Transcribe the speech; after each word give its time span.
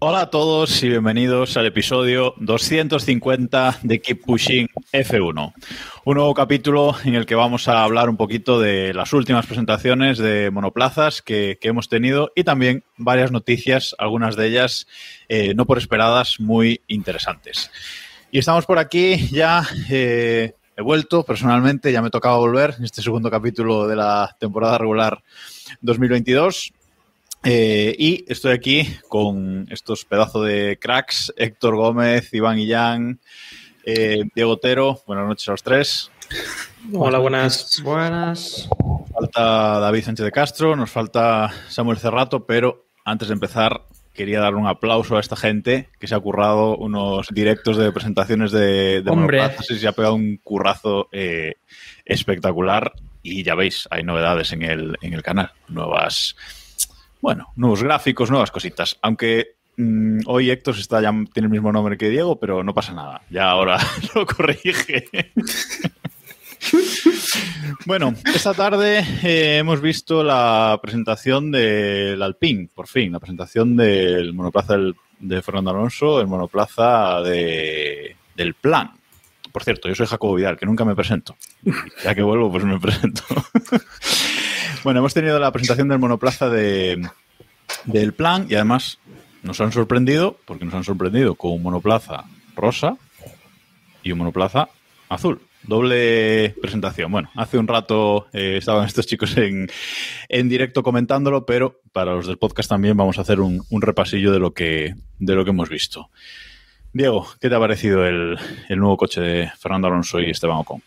Hola 0.00 0.20
a 0.20 0.30
todos 0.30 0.82
y 0.82 0.88
bienvenidos 0.90 1.56
al 1.56 1.66
episodio 1.66 2.34
250 2.36 3.78
de 3.82 4.00
Keep 4.00 4.24
Pushing 4.24 4.68
F1. 4.92 5.52
Un 6.04 6.14
nuevo 6.14 6.34
capítulo 6.34 6.94
en 7.04 7.14
el 7.14 7.26
que 7.26 7.34
vamos 7.34 7.66
a 7.66 7.82
hablar 7.82 8.08
un 8.08 8.16
poquito 8.16 8.60
de 8.60 8.94
las 8.94 9.12
últimas 9.12 9.46
presentaciones 9.46 10.18
de 10.18 10.50
monoplazas 10.50 11.22
que, 11.22 11.58
que 11.60 11.68
hemos 11.68 11.88
tenido 11.88 12.30
y 12.36 12.44
también 12.44 12.84
varias 12.96 13.32
noticias, 13.32 13.96
algunas 13.98 14.36
de 14.36 14.46
ellas 14.46 14.86
eh, 15.28 15.54
no 15.54 15.66
por 15.66 15.78
esperadas, 15.78 16.38
muy 16.38 16.82
interesantes. 16.86 17.70
Y 18.30 18.38
estamos 18.38 18.66
por 18.66 18.78
aquí 18.78 19.28
ya. 19.32 19.66
eh, 19.90 20.52
he 20.78 20.82
vuelto 20.82 21.24
personalmente, 21.24 21.90
ya 21.90 22.00
me 22.00 22.08
tocaba 22.08 22.36
volver 22.36 22.76
en 22.78 22.84
este 22.84 23.02
segundo 23.02 23.28
capítulo 23.28 23.88
de 23.88 23.96
la 23.96 24.36
temporada 24.38 24.78
regular 24.78 25.24
2022. 25.80 26.72
Eh, 27.42 27.96
y 27.98 28.24
estoy 28.28 28.52
aquí 28.52 28.96
con 29.08 29.66
estos 29.70 30.04
pedazos 30.04 30.46
de 30.46 30.78
cracks, 30.80 31.34
Héctor 31.36 31.74
Gómez, 31.74 32.32
Iván 32.32 32.60
Illán, 32.60 33.18
eh, 33.84 34.22
Diego 34.36 34.52
Otero. 34.52 35.02
Buenas 35.04 35.26
noches 35.26 35.48
a 35.48 35.50
los 35.50 35.64
tres. 35.64 36.12
Hola, 36.92 37.18
buenas. 37.18 37.82
Buenas. 37.82 38.68
Nos 38.78 39.10
falta 39.10 39.80
David 39.80 40.04
Sánchez 40.04 40.26
de 40.26 40.32
Castro, 40.32 40.76
nos 40.76 40.92
falta 40.92 41.52
Samuel 41.68 41.98
Cerrato, 41.98 42.46
pero 42.46 42.84
antes 43.04 43.26
de 43.26 43.34
empezar 43.34 43.82
quería 44.18 44.40
dar 44.40 44.56
un 44.56 44.66
aplauso 44.66 45.16
a 45.16 45.20
esta 45.20 45.36
gente 45.36 45.88
que 46.00 46.08
se 46.08 46.14
ha 46.16 46.18
currado 46.18 46.76
unos 46.76 47.28
directos 47.30 47.76
de 47.76 47.92
presentaciones 47.92 48.50
de, 48.50 49.00
de 49.00 49.10
Hombre. 49.12 49.48
y 49.70 49.78
se 49.78 49.86
ha 49.86 49.92
pegado 49.92 50.16
un 50.16 50.38
currazo 50.42 51.08
eh, 51.12 51.54
espectacular. 52.04 52.92
Y 53.22 53.44
ya 53.44 53.54
veis, 53.54 53.86
hay 53.92 54.02
novedades 54.02 54.52
en 54.52 54.62
el, 54.62 54.96
en 55.02 55.14
el 55.14 55.22
canal, 55.22 55.52
nuevas, 55.68 56.34
bueno, 57.20 57.52
nuevos 57.54 57.84
gráficos, 57.84 58.28
nuevas 58.28 58.50
cositas. 58.50 58.98
Aunque 59.02 59.54
mm, 59.76 60.22
hoy 60.26 60.50
Héctor 60.50 60.76
está 60.76 61.00
ya 61.00 61.12
tiene 61.32 61.46
el 61.46 61.52
mismo 61.52 61.70
nombre 61.70 61.96
que 61.96 62.08
Diego, 62.08 62.40
pero 62.40 62.64
no 62.64 62.74
pasa 62.74 62.92
nada. 62.94 63.22
Ya 63.30 63.48
ahora 63.48 63.78
lo 64.16 64.26
corrige. 64.26 65.06
Bueno, 67.86 68.14
esta 68.34 68.52
tarde 68.54 68.98
eh, 69.22 69.58
hemos 69.58 69.80
visto 69.80 70.22
la 70.22 70.78
presentación 70.82 71.50
del 71.50 72.20
Alpine, 72.22 72.68
por 72.74 72.86
fin, 72.86 73.12
la 73.12 73.18
presentación 73.20 73.76
del 73.76 74.34
monoplaza 74.34 74.76
de 75.20 75.42
Fernando 75.42 75.70
Alonso, 75.70 76.20
el 76.20 76.26
monoplaza 76.26 77.20
de- 77.22 78.16
del 78.36 78.54
plan. 78.54 78.90
Por 79.52 79.64
cierto, 79.64 79.88
yo 79.88 79.94
soy 79.94 80.06
Jacobo 80.06 80.34
Vidal, 80.34 80.58
que 80.58 80.66
nunca 80.66 80.84
me 80.84 80.94
presento. 80.94 81.36
Ya 82.04 82.14
que 82.14 82.22
vuelvo, 82.22 82.50
pues 82.50 82.64
me 82.64 82.78
presento. 82.78 83.22
bueno, 84.84 85.00
hemos 85.00 85.14
tenido 85.14 85.38
la 85.38 85.50
presentación 85.52 85.88
del 85.88 85.98
monoplaza 85.98 86.48
de, 86.50 87.08
del 87.84 88.12
plan 88.12 88.46
y 88.50 88.54
además 88.54 88.98
nos 89.42 89.60
han 89.60 89.72
sorprendido, 89.72 90.36
porque 90.44 90.64
nos 90.64 90.74
han 90.74 90.84
sorprendido 90.84 91.34
con 91.36 91.52
un 91.52 91.62
monoplaza 91.62 92.24
rosa 92.54 92.96
y 94.02 94.12
un 94.12 94.18
monoplaza 94.18 94.68
azul. 95.08 95.40
Doble 95.64 96.54
presentación. 96.62 97.10
Bueno, 97.12 97.30
hace 97.34 97.58
un 97.58 97.66
rato 97.68 98.26
eh, 98.32 98.56
estaban 98.58 98.86
estos 98.86 99.06
chicos 99.06 99.36
en, 99.36 99.68
en 100.28 100.48
directo 100.48 100.82
comentándolo, 100.82 101.44
pero 101.44 101.80
para 101.92 102.14
los 102.14 102.26
del 102.26 102.38
podcast 102.38 102.68
también 102.70 102.96
vamos 102.96 103.18
a 103.18 103.22
hacer 103.22 103.40
un, 103.40 103.62
un 103.70 103.82
repasillo 103.82 104.32
de 104.32 104.38
lo, 104.38 104.54
que, 104.54 104.94
de 105.18 105.34
lo 105.34 105.44
que 105.44 105.50
hemos 105.50 105.68
visto. 105.68 106.10
Diego, 106.92 107.26
¿qué 107.40 107.48
te 107.48 107.54
ha 107.54 107.58
parecido 107.60 108.06
el, 108.06 108.38
el 108.68 108.78
nuevo 108.78 108.96
coche 108.96 109.20
de 109.20 109.50
Fernando 109.58 109.88
Alonso 109.88 110.20
y 110.20 110.30
Esteban 110.30 110.58
Ocon? 110.58 110.82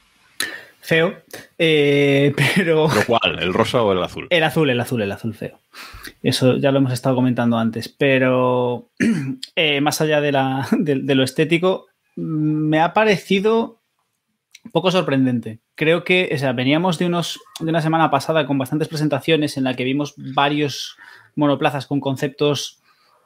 Feo. 0.80 1.14
Eh, 1.60 2.34
pero. 2.56 2.88
¿Lo 2.88 3.06
cual? 3.06 3.38
¿El 3.40 3.54
rosa 3.54 3.84
o 3.84 3.92
el 3.92 4.02
azul? 4.02 4.26
El 4.32 4.44
azul, 4.44 4.70
el 4.70 4.80
azul, 4.80 5.02
el 5.02 5.12
azul 5.12 5.36
feo. 5.36 5.60
Eso 6.24 6.58
ya 6.58 6.72
lo 6.72 6.80
hemos 6.80 6.94
estado 6.94 7.14
comentando 7.16 7.58
antes. 7.58 7.88
Pero 7.88 8.90
eh, 9.56 9.80
más 9.82 10.02
allá 10.02 10.22
de, 10.22 10.32
la- 10.32 10.68
de- 10.78 11.02
de 11.02 11.16
lo 11.16 11.24
estético, 11.24 11.86
mm, 12.16 12.22
me 12.70 12.80
ha 12.80 12.94
parecido 12.94 13.81
poco 14.72 14.92
sorprendente. 14.92 15.60
Creo 15.76 16.04
que, 16.04 16.30
o 16.34 16.38
sea, 16.38 16.54
veníamos 16.54 17.00
de, 17.00 17.06
unos, 17.08 17.40
de 17.60 17.70
una 17.70 17.82
semana 17.82 18.12
pasada 18.12 18.46
con 18.46 18.58
bastantes 18.58 18.88
presentaciones 18.88 19.58
en 19.58 19.64
la 19.64 19.74
que 19.74 19.84
vimos 19.84 20.14
varios 20.18 20.98
monoplazas 21.36 21.88
con 21.88 22.00
conceptos, 22.00 22.82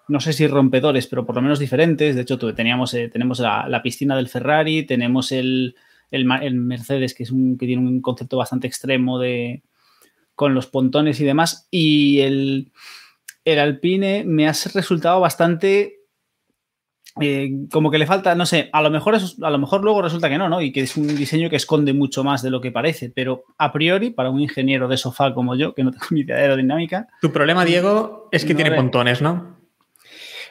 no 0.07 0.19
sé 0.19 0.33
si 0.33 0.47
rompedores, 0.47 1.07
pero 1.07 1.25
por 1.25 1.35
lo 1.35 1.41
menos 1.41 1.59
diferentes. 1.59 2.15
De 2.15 2.21
hecho, 2.21 2.37
teníamos, 2.53 2.93
eh, 2.93 3.09
tenemos 3.09 3.39
la, 3.39 3.67
la 3.67 3.81
piscina 3.81 4.15
del 4.15 4.29
Ferrari, 4.29 4.83
tenemos 4.83 5.31
el, 5.31 5.75
el 6.11 6.29
el 6.41 6.55
Mercedes, 6.55 7.13
que, 7.13 7.23
es 7.23 7.31
un, 7.31 7.57
que 7.57 7.65
tiene 7.65 7.81
un 7.85 8.01
concepto 8.01 8.37
bastante 8.37 8.67
extremo 8.67 9.19
de, 9.19 9.63
con 10.35 10.53
los 10.53 10.67
pontones 10.67 11.19
y 11.19 11.25
demás. 11.25 11.67
Y 11.71 12.19
el, 12.19 12.71
el 13.45 13.59
Alpine 13.59 14.23
me 14.25 14.47
ha 14.47 14.53
resultado 14.73 15.19
bastante. 15.19 15.94
Eh, 17.21 17.49
como 17.71 17.89
que 17.91 17.97
le 17.97 18.05
falta, 18.05 18.35
no 18.35 18.45
sé, 18.45 18.69
a 18.73 18.81
lo 18.81 18.89
mejor 18.91 19.15
es- 19.15 19.37
a 19.41 19.49
lo 19.49 19.57
mejor 19.57 19.83
luego 19.83 20.01
resulta 20.01 20.29
que 20.29 20.37
no, 20.37 20.49
¿no? 20.49 20.61
Y 20.61 20.71
que 20.71 20.81
es 20.81 20.97
un 20.97 21.07
diseño 21.15 21.49
que 21.49 21.55
esconde 21.55 21.93
mucho 21.93 22.23
más 22.23 22.41
de 22.41 22.49
lo 22.49 22.59
que 22.61 22.71
parece, 22.71 23.09
pero 23.09 23.43
a 23.57 23.71
priori, 23.71 24.09
para 24.09 24.29
un 24.29 24.41
ingeniero 24.41 24.87
de 24.87 24.97
sofá 24.97 25.33
como 25.33 25.55
yo, 25.55 25.73
que 25.73 25.83
no 25.83 25.91
tengo 25.91 26.05
ni 26.11 26.21
idea 26.21 26.35
de 26.35 26.41
aerodinámica, 26.43 27.07
Tu 27.21 27.31
problema, 27.31 27.63
Diego, 27.65 28.27
es 28.31 28.43
que 28.45 28.53
No, 28.53 28.57
tiene 28.61 28.75
pontones, 28.75 29.21
¿no? 29.21 29.55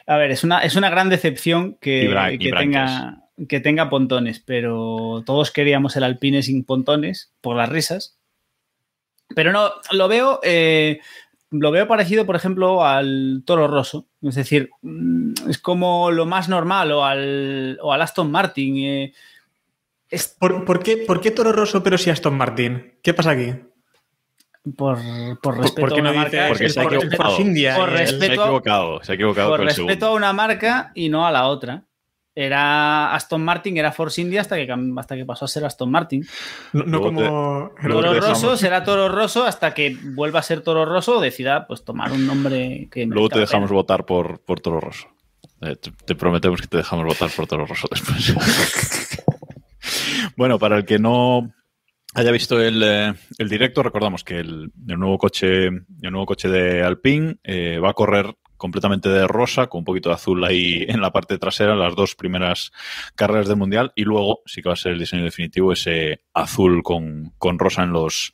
a 0.07 0.17
ver, 0.17 0.29
es 0.31 0.43
una, 0.43 0.59
es 0.59 0.75
una 0.75 0.89
gran 0.91 1.09
decepción 1.09 1.77
que, 1.81 2.03
Y 2.39 2.47
y 2.47 2.51
tenga, 2.51 3.23
que 3.49 3.59
tenga 3.59 3.89
pontones, 3.89 4.39
pero 4.39 5.23
todos 5.25 5.51
queríamos 5.51 5.95
el 5.95 6.03
Alpine 6.03 6.43
sin 6.43 6.63
pontones 6.63 7.33
por 7.41 7.55
las 7.55 7.69
risas. 7.69 8.17
Pero 9.35 9.51
no, 9.51 9.71
lo 9.91 10.07
veo, 10.07 10.39
eh, 10.43 10.99
lo 11.59 11.71
veo 11.71 11.87
parecido, 11.87 12.25
por 12.25 12.35
ejemplo, 12.35 12.85
al 12.85 13.43
Toro 13.45 13.67
Rosso. 13.67 14.05
Es 14.21 14.35
decir, 14.35 14.69
mm, 14.81 15.33
es 15.49 15.57
como 15.59 16.11
lo 16.11 16.25
más 16.25 16.49
normal 16.49 16.91
o 16.91 17.03
al, 17.05 17.77
o 17.81 17.91
al 17.93 18.01
Aston 18.01 18.31
Martin. 18.31 18.77
eh. 18.77 19.13
Es 20.09 20.27
¿Por, 20.39 20.65
por 20.65 20.81
qué, 20.83 20.97
¿Por 20.97 21.19
qué 21.21 21.31
Toro 21.31 21.51
Rosso 21.51 21.81
pero 21.83 21.97
sí 21.97 22.09
Aston 22.09 22.35
Martin? 22.37 22.93
¿Qué 23.01 23.13
pasa 23.13 23.31
aquí? 23.31 23.53
por, 24.75 24.97
por 25.41 25.57
respeto 25.59 25.81
¿Por 25.81 25.93
qué 25.93 25.99
a 25.99 26.01
una 26.01 26.11
no 26.11 26.17
marca. 26.19 26.45
Porque 26.47 26.69
se 26.69 26.79
ha 26.79 26.83
equivocado. 26.83 27.39
India 27.39 27.75
Por 27.75 27.89
respeto- 27.91 28.19
Se 28.33 28.41
ha 28.41 28.43
equivocado, 28.45 29.03
se 29.03 29.11
ha 29.11 29.15
equivocado 29.15 29.49
por 29.51 29.59
respeto 29.59 29.83
segundo. 29.89 30.07
a 30.07 30.13
una 30.13 30.33
marca 30.33 30.91
y 30.95 31.09
no 31.09 31.25
a 31.27 31.31
la 31.31 31.47
otra. 31.47 31.83
Era 32.37 33.15
Aston 33.15 33.41
Martin, 33.43 33.77
era 33.77 33.93
Force 33.93 34.19
India 34.21 34.41
hasta 34.41 34.57
que, 34.57 34.67
hasta 34.97 35.15
que 35.15 35.25
pasó 35.25 35.45
a 35.45 35.47
ser 35.47 35.63
Aston 35.63 35.89
Martin. 35.89 36.25
No, 36.73 36.83
no 36.83 36.99
Luego 36.99 37.09
te- 37.09 37.15
como... 37.15 37.71
Toro 37.81 38.11
te 38.13 38.19
Rosso 38.19 38.57
será 38.57 38.83
Toro 38.83 39.07
Rosso 39.07 39.45
hasta 39.45 39.73
que 39.73 39.95
vuelva 40.13 40.39
a 40.39 40.43
ser 40.43 40.59
Toro 40.61 40.83
Rosso 40.85 41.17
o 41.17 41.21
decida 41.21 41.65
pues 41.65 41.85
tomar 41.85 42.11
un 42.11 42.27
nombre 42.27 42.89
que 42.91 43.05
Luego 43.05 43.29
te 43.29 43.39
dejamos 43.39 43.69
pena. 43.69 43.77
votar 43.79 44.05
por, 44.05 44.39
por 44.41 44.59
Toro 44.59 44.81
Rosso. 44.81 45.07
Eh, 45.61 45.77
te, 45.77 45.91
te 45.91 46.15
prometemos 46.15 46.59
que 46.59 46.67
te 46.67 46.77
dejamos 46.77 47.05
votar 47.05 47.29
por 47.33 47.47
Toro 47.47 47.65
Rosso 47.65 47.87
después. 47.89 48.35
bueno, 50.35 50.59
para 50.59 50.77
el 50.77 50.85
que 50.85 50.99
no 50.99 51.53
haya 52.13 52.31
visto 52.31 52.61
el, 52.61 52.81
eh, 52.83 53.13
el 53.37 53.49
directo, 53.49 53.83
recordamos 53.83 54.23
que 54.23 54.39
el, 54.39 54.71
el 54.87 54.99
nuevo 54.99 55.17
coche, 55.17 55.67
el 55.67 56.11
nuevo 56.11 56.25
coche 56.25 56.49
de 56.49 56.83
Alpine 56.83 57.37
eh, 57.43 57.79
va 57.79 57.91
a 57.91 57.93
correr 57.93 58.35
completamente 58.65 59.09
de 59.09 59.27
rosa, 59.27 59.67
con 59.67 59.79
un 59.79 59.85
poquito 59.85 60.09
de 60.09 60.15
azul 60.15 60.43
ahí 60.43 60.85
en 60.87 61.01
la 61.01 61.11
parte 61.11 61.37
trasera, 61.37 61.75
las 61.75 61.95
dos 61.95 62.15
primeras 62.15 62.71
carreras 63.13 63.47
del 63.47 63.57
Mundial, 63.57 63.91
y 63.93 64.05
luego 64.05 64.41
sí 64.47 64.63
que 64.63 64.69
va 64.69 64.73
a 64.73 64.75
ser 64.75 64.93
el 64.93 64.99
diseño 64.99 65.23
definitivo, 65.23 65.71
ese 65.71 66.21
azul 66.33 66.81
con, 66.81 67.33
con 67.37 67.59
rosa 67.59 67.83
en 67.83 67.91
los, 67.91 68.33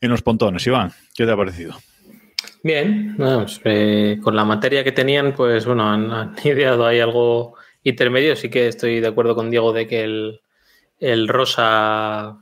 en 0.00 0.10
los 0.10 0.22
pontones. 0.22 0.64
Iván, 0.68 0.92
¿qué 1.16 1.26
te 1.26 1.32
ha 1.32 1.36
parecido? 1.36 1.74
Bien, 2.62 3.16
vamos, 3.18 3.60
eh, 3.64 4.20
con 4.22 4.36
la 4.36 4.44
materia 4.44 4.84
que 4.84 4.92
tenían, 4.92 5.34
pues 5.34 5.66
bueno, 5.66 5.90
han, 5.90 6.12
han 6.12 6.36
ideado 6.44 6.86
ahí 6.86 7.00
algo 7.00 7.56
intermedio. 7.82 8.36
Sí 8.36 8.50
que 8.50 8.68
estoy 8.68 9.00
de 9.00 9.08
acuerdo 9.08 9.34
con 9.34 9.50
Diego 9.50 9.72
de 9.72 9.88
que 9.88 10.04
el, 10.04 10.42
el 11.00 11.26
rosa, 11.26 12.38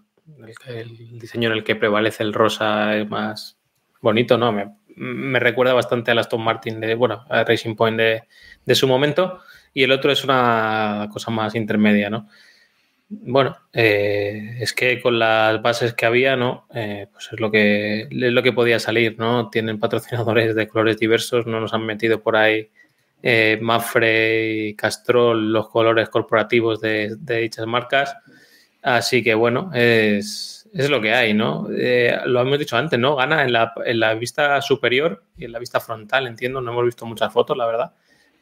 el, 0.66 0.76
el 0.76 1.18
diseño 1.18 1.48
en 1.48 1.56
el 1.56 1.64
que 1.64 1.74
prevalece 1.74 2.22
el 2.22 2.34
rosa 2.34 2.98
es 2.98 3.08
más 3.08 3.58
bonito, 4.02 4.36
¿no? 4.36 4.52
Me, 4.52 4.77
me 4.98 5.38
recuerda 5.40 5.72
bastante 5.74 6.10
al 6.10 6.18
Aston 6.18 6.42
Martin 6.42 6.80
de, 6.80 6.94
bueno, 6.94 7.24
a 7.28 7.44
Racing 7.44 7.76
Point 7.76 7.98
de, 7.98 8.22
de 8.64 8.74
su 8.74 8.86
momento. 8.86 9.40
Y 9.74 9.84
el 9.84 9.92
otro 9.92 10.10
es 10.10 10.24
una 10.24 11.08
cosa 11.12 11.30
más 11.30 11.54
intermedia, 11.54 12.10
¿no? 12.10 12.28
Bueno, 13.10 13.56
eh, 13.72 14.58
es 14.60 14.74
que 14.74 15.00
con 15.00 15.18
las 15.18 15.62
bases 15.62 15.94
que 15.94 16.04
había, 16.04 16.36
¿no? 16.36 16.66
Eh, 16.74 17.06
pues 17.10 17.30
es 17.32 17.40
lo 17.40 17.50
que 17.50 18.02
es 18.02 18.08
lo 18.10 18.42
que 18.42 18.52
podía 18.52 18.78
salir, 18.78 19.18
¿no? 19.18 19.48
Tienen 19.48 19.78
patrocinadores 19.78 20.54
de 20.54 20.68
colores 20.68 20.98
diversos, 20.98 21.46
no 21.46 21.58
nos 21.60 21.72
han 21.72 21.86
metido 21.86 22.20
por 22.22 22.36
ahí 22.36 22.68
eh, 23.22 23.58
Mafre 23.62 24.68
y 24.68 24.74
Castrol 24.74 25.52
los 25.52 25.68
colores 25.70 26.10
corporativos 26.10 26.80
de, 26.80 27.16
de 27.18 27.38
dichas 27.38 27.66
marcas. 27.66 28.14
Así 28.82 29.22
que 29.22 29.34
bueno, 29.34 29.70
es, 29.74 30.57
es 30.72 30.90
lo 30.90 31.00
que 31.00 31.12
hay, 31.12 31.34
¿no? 31.34 31.68
Eh, 31.70 32.16
lo 32.26 32.40
hemos 32.40 32.58
dicho 32.58 32.76
antes, 32.76 32.98
¿no? 32.98 33.16
Gana 33.16 33.42
en 33.44 33.52
la, 33.52 33.72
en 33.84 34.00
la 34.00 34.14
vista 34.14 34.60
superior 34.62 35.22
y 35.36 35.44
en 35.44 35.52
la 35.52 35.58
vista 35.58 35.80
frontal, 35.80 36.26
entiendo. 36.26 36.60
No 36.60 36.72
hemos 36.72 36.84
visto 36.84 37.06
muchas 37.06 37.32
fotos, 37.32 37.56
la 37.56 37.66
verdad. 37.66 37.92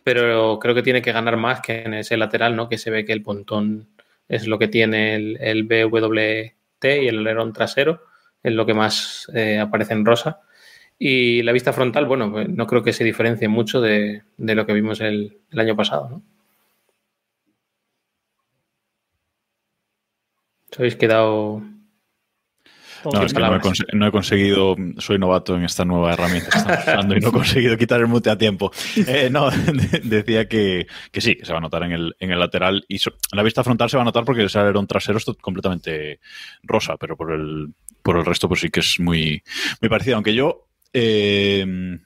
Pero 0.05 0.58
creo 0.61 0.75
que 0.75 0.82
tiene 0.82 1.02
que 1.02 1.12
ganar 1.12 1.37
más 1.37 1.61
que 1.61 1.82
en 1.82 1.94
ese 1.94 2.17
lateral, 2.17 2.56
¿no? 2.56 2.69
Que 2.69 2.78
se 2.78 2.90
ve 2.90 3.05
que 3.05 3.12
el 3.12 3.23
pontón 3.23 3.88
es 4.28 4.46
lo 4.46 4.58
que 4.58 4.69
tiene 4.69 5.14
el, 5.17 5.64
BWT 5.64 6.84
y 6.84 7.08
el 7.08 7.19
alerón 7.19 7.52
trasero, 7.52 8.02
es 8.43 8.52
lo 8.52 8.67
que 8.67 8.75
más 8.75 9.31
eh, 9.34 9.58
aparece 9.58 9.94
en 9.94 10.05
rosa. 10.05 10.40
Y 10.99 11.43
la 11.43 11.52
vista 11.52 11.72
frontal, 11.72 12.06
bueno, 12.06 12.31
pues 12.32 12.49
no 12.49 12.67
creo 12.67 12.82
que 12.82 12.93
se 12.93 13.05
diferencie 13.05 13.49
mucho 13.49 13.81
de, 13.81 14.22
de 14.37 14.55
lo 14.55 14.67
que 14.67 14.72
vimos 14.72 15.00
el, 15.00 15.38
año 15.56 15.76
pasado, 15.76 16.08
¿no? 16.08 16.22
Quedado. 20.99 21.62
No, 23.04 23.10
es 23.26 23.32
que 23.32 23.40
no 23.40 23.46
he, 23.56 23.96
no 23.96 24.06
he 24.06 24.10
conseguido, 24.10 24.76
soy 24.98 25.19
novato 25.19 25.56
en 25.56 25.64
esta 25.64 25.84
nueva 25.84 26.12
herramienta 26.14 26.50
que 26.50 26.58
estamos 26.58 26.81
usando 26.81 27.16
y 27.16 27.20
no 27.20 27.28
he 27.28 27.32
conseguido 27.32 27.76
quitar 27.76 28.00
el 28.00 28.06
mute 28.08 28.31
a 28.31 28.38
tiempo. 28.38 28.70
Eh, 28.96 29.28
no, 29.31 29.50
de- 29.50 30.00
decía 30.02 30.48
que, 30.48 30.87
que 31.12 31.20
sí, 31.20 31.37
que 31.37 31.44
se 31.44 31.52
va 31.52 31.58
a 31.58 31.62
notar 31.62 31.82
en 31.84 31.93
el, 31.93 32.14
en 32.19 32.31
el 32.32 32.38
lateral 32.38 32.84
y 32.88 32.98
so- 32.98 33.10
en 33.32 33.37
la 33.37 33.43
vista 33.43 33.62
frontal 33.62 33.88
se 33.90 33.96
va 33.96 34.02
a 34.02 34.06
notar 34.06 34.25
porque 34.25 34.43
el 34.43 34.50
alerón 34.54 34.87
trasero 34.87 35.19
es 35.19 35.25
to- 35.25 35.37
completamente 35.37 36.20
rosa, 36.62 36.96
pero 36.96 37.16
por 37.16 37.32
el, 37.32 37.75
por 38.02 38.16
el 38.16 38.25
resto 38.25 38.48
pues 38.48 38.60
sí 38.60 38.70
que 38.70 38.81
es 38.81 38.98
muy, 39.00 39.43
muy 39.81 39.88
parecido. 39.88 40.16
Aunque 40.16 40.34
yo 40.34 40.66
eh, 40.93 41.98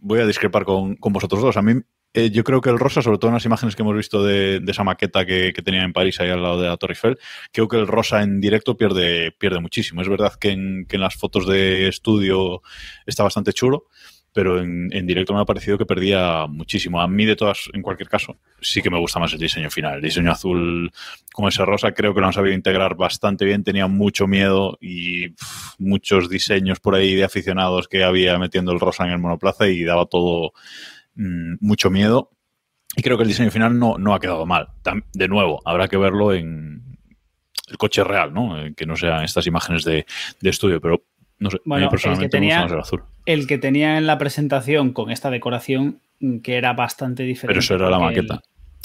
voy 0.00 0.20
a 0.20 0.26
discrepar 0.26 0.64
con, 0.64 0.96
con 0.96 1.12
vosotros 1.12 1.42
dos. 1.42 1.56
A 1.56 1.62
mí 1.62 1.74
eh, 2.16 2.30
yo 2.30 2.44
creo 2.44 2.62
que 2.62 2.70
el 2.70 2.78
rosa, 2.78 3.02
sobre 3.02 3.18
todo 3.18 3.28
en 3.28 3.34
las 3.34 3.44
imágenes 3.44 3.76
que 3.76 3.82
hemos 3.82 3.94
visto 3.94 4.24
de, 4.24 4.62
esa 4.66 4.84
maqueta 4.84 5.26
que, 5.26 5.52
que 5.52 5.60
tenía 5.60 5.82
en 5.82 5.92
París 5.92 6.18
ahí 6.18 6.30
al 6.30 6.42
lado 6.42 6.58
de 6.58 6.66
la 6.66 6.78
Torre 6.78 6.94
Eiffel, 6.94 7.18
creo 7.52 7.68
que 7.68 7.76
el 7.76 7.86
rosa 7.86 8.22
en 8.22 8.40
directo 8.40 8.74
pierde, 8.74 9.32
pierde 9.32 9.60
muchísimo. 9.60 10.00
Es 10.00 10.08
verdad 10.08 10.32
que 10.40 10.48
en, 10.52 10.86
las 10.92 11.14
fotos 11.14 11.46
de 11.46 11.88
estudio 11.88 12.62
está 13.04 13.22
bastante 13.22 13.52
chulo, 13.52 13.88
pero 14.32 14.62
en, 14.62 15.06
directo 15.06 15.34
me 15.34 15.42
ha 15.42 15.44
parecido 15.44 15.76
que 15.76 15.84
perdía 15.84 16.46
muchísimo. 16.46 17.02
A 17.02 17.06
mí, 17.06 17.26
de 17.26 17.36
todas, 17.36 17.68
en 17.74 17.82
cualquier 17.82 18.08
caso, 18.08 18.38
sí 18.62 18.80
que 18.80 18.88
me 18.88 18.98
gusta 18.98 19.20
más 19.20 19.34
el 19.34 19.38
diseño 19.38 19.70
final. 19.70 19.96
El 19.96 20.02
diseño 20.02 20.32
azul 20.32 20.90
con 21.34 21.48
ese 21.48 21.66
rosa 21.66 21.92
creo 21.92 22.14
que 22.14 22.20
lo 22.20 22.28
han 22.28 22.32
sabido 22.32 22.54
integrar 22.54 22.96
bastante 22.96 23.44
bien. 23.44 23.62
Tenía 23.62 23.88
mucho 23.88 24.26
miedo 24.26 24.78
y 24.80 25.34
muchos 25.78 26.30
diseños 26.30 26.80
por 26.80 26.94
ahí 26.94 27.14
de 27.14 27.24
aficionados 27.24 27.88
que 27.88 28.04
había 28.04 28.38
metiendo 28.38 28.72
el 28.72 28.80
rosa 28.80 29.04
en 29.04 29.12
el 29.12 29.18
monoplaza 29.18 29.68
y 29.68 29.84
daba 29.84 30.06
todo 30.06 30.54
mm, 31.16 31.56
mucho 31.60 31.90
miedo. 31.90 32.30
Y 32.96 33.02
creo 33.02 33.16
que 33.16 33.24
el 33.24 33.28
diseño 33.28 33.50
final 33.50 33.78
no, 33.78 33.98
no 33.98 34.14
ha 34.14 34.20
quedado 34.20 34.46
mal. 34.46 34.68
De 35.12 35.28
nuevo, 35.28 35.60
habrá 35.64 35.88
que 35.88 35.96
verlo 35.96 36.32
en 36.32 36.96
el 37.68 37.76
coche 37.78 38.04
real, 38.04 38.32
¿no? 38.32 38.58
Eh, 38.64 38.74
Que 38.74 38.86
no 38.86 38.96
sean 38.96 39.24
estas 39.24 39.46
imágenes 39.46 39.84
de, 39.84 40.06
de 40.40 40.50
estudio, 40.50 40.80
pero 40.80 41.02
no 41.38 41.50
sé, 41.50 41.56
a 41.56 41.60
Bueno, 41.66 41.80
mí 41.80 41.84
el 41.84 41.88
que 41.88 41.90
personalmente 41.90 42.36
me 42.36 42.40
tenía- 42.40 42.62
gusta 42.62 42.64
más 42.64 42.72
el 42.72 42.80
azul. 42.80 43.02
El 43.26 43.46
que 43.46 43.58
tenía 43.58 43.98
en 43.98 44.06
la 44.06 44.16
presentación 44.18 44.92
con 44.92 45.10
esta 45.10 45.30
decoración, 45.30 46.00
mm, 46.20 46.38
que 46.38 46.56
era 46.56 46.72
bastante 46.72 47.24
diferente. 47.24 47.48
Pero 47.48 47.60
eso 47.60 47.74
era 47.74 47.90
la 47.90 47.98
maqueta. 47.98 48.34
el- 48.34 48.40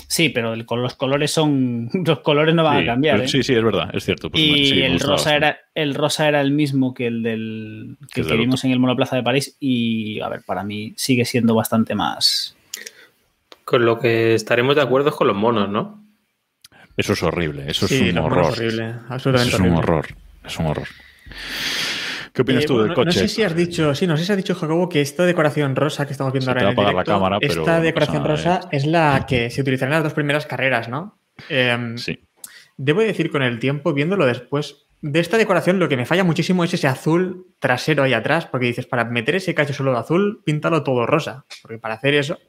sí, 0.08 0.30
pero 0.30 0.54
el- 0.54 0.66
los 0.70 0.96
colores 0.96 1.32
son. 1.32 1.90
Los 2.06 2.20
colores 2.20 2.54
no 2.56 2.64
van 2.64 2.78
Sí, 2.78 2.84
a 2.84 2.86
cambiar. 2.94 3.16
pero 3.18 3.26
¿eh? 3.26 3.28
sí, 3.28 3.44
sí, 3.44 3.54
es 3.54 3.64
verdad, 3.64 3.90
es 3.94 4.04
cierto. 4.06 4.30
Pues, 4.30 4.44
y 4.44 4.66
sí, 4.70 4.82
el 4.82 5.00
rosa 5.00 5.36
era 5.36 5.58
el 5.76 5.94
rosa 5.96 6.28
era 6.28 6.42
el 6.42 6.52
mismo 6.52 6.94
que 6.94 7.08
el 7.08 7.24
del 7.24 7.98
que, 8.14 8.22
vimos 8.24 8.64
en 8.64 8.72
el 8.72 8.80
monoplaza 8.80 9.16
de 9.16 9.24
París 9.24 9.56
y 9.60 10.20
a 10.20 10.30
ver 10.30 10.42
para 10.46 10.64
mí 10.64 10.94
sigue 10.98 11.26
siendo 11.26 11.56
bastante 11.56 11.96
más 11.96 12.56
Con 13.66 13.86
lo 13.86 14.00
que 14.00 14.34
estaremos 14.36 14.76
de 14.76 14.82
acuerdo 14.82 15.10
es 15.10 15.16
con 15.16 15.28
los 15.28 15.36
monos, 15.36 15.70
¿no? 15.70 16.04
Eso 16.98 17.14
es 17.14 17.24
horrible, 17.24 17.64
eso 17.72 17.88
Sí, 17.88 17.96
es 18.10 18.12
un 18.12 18.18
horror. 18.20 18.52
horrible, 18.52 18.90
Eso 18.90 19.00
absolutamente 19.10 19.56
es 19.56 19.60
un 19.62 19.68
horrible. 19.68 19.80
horror. 19.80 20.08
Es 20.46 20.60
un 20.60 20.66
horror. 20.68 20.88
¿Qué 22.34 22.42
opinas 22.44 22.64
Eh, 22.64 22.68
tú 22.68 22.74
bueno, 22.74 22.84
del 22.84 22.90
no- 22.90 22.96
coche? 22.96 23.06
No 23.08 23.12
sé 23.14 23.28
si 23.28 23.44
has 23.44 23.56
dicho, 23.56 23.94
sí, 23.96 24.08
no 24.08 24.16
sé 24.18 24.26
si 24.26 24.32
has 24.32 24.38
dicho, 24.38 24.56
Jacobo, 24.56 24.88
que 24.90 25.02
esta 25.02 25.26
decoración 25.26 25.76
rosa 25.76 26.06
que 26.06 26.14
estamos 26.14 26.32
viendo 26.34 26.46
Se 26.46 26.52
ahora 26.52 26.62
va 26.64 26.72
en 26.72 26.78
a 26.80 26.82
el 26.82 26.88
apagar 26.88 26.96
la 26.96 27.04
cámara, 27.04 27.40
pero 27.40 27.54
esta 27.62 27.82
decoración 27.82 28.24
rosa 28.26 28.62
es 28.72 28.86
la 28.86 29.26
que 29.28 29.50
se 29.50 29.62
utilizará 29.62 29.90
en 29.92 29.96
las 29.96 30.04
dos 30.04 30.14
primeras 30.14 30.46
carreras, 30.46 30.88
¿no? 30.90 31.20
Em, 31.50 31.98
Sí. 31.98 32.20
Debo 32.78 33.02
decir 33.02 33.30
con 33.32 33.44
el 33.44 33.60
tiempo, 33.60 33.94
viéndolo 33.94 34.26
después, 34.26 34.88
de 35.02 35.20
esta 35.20 35.38
decoración 35.38 35.78
lo 35.80 35.90
que 35.90 35.98
me 35.98 36.06
falla 36.06 36.24
muchísimo 36.24 36.64
es 36.64 36.74
ese 36.74 36.88
azul 36.88 37.48
trasero 37.60 38.04
ahí 38.04 38.14
atrás, 38.14 38.46
porque 38.48 38.68
dices, 38.68 38.86
para 38.88 39.04
meter 39.06 39.36
ese 39.36 39.54
cacho 39.54 39.74
solo 39.74 39.92
de 39.92 40.00
azul, 40.00 40.42
píntalo 40.46 40.84
todo 40.84 41.06
rosa, 41.06 41.46
porque 41.62 41.78
para 41.80 41.96
hacer 41.96 42.14
eso, 42.16 42.40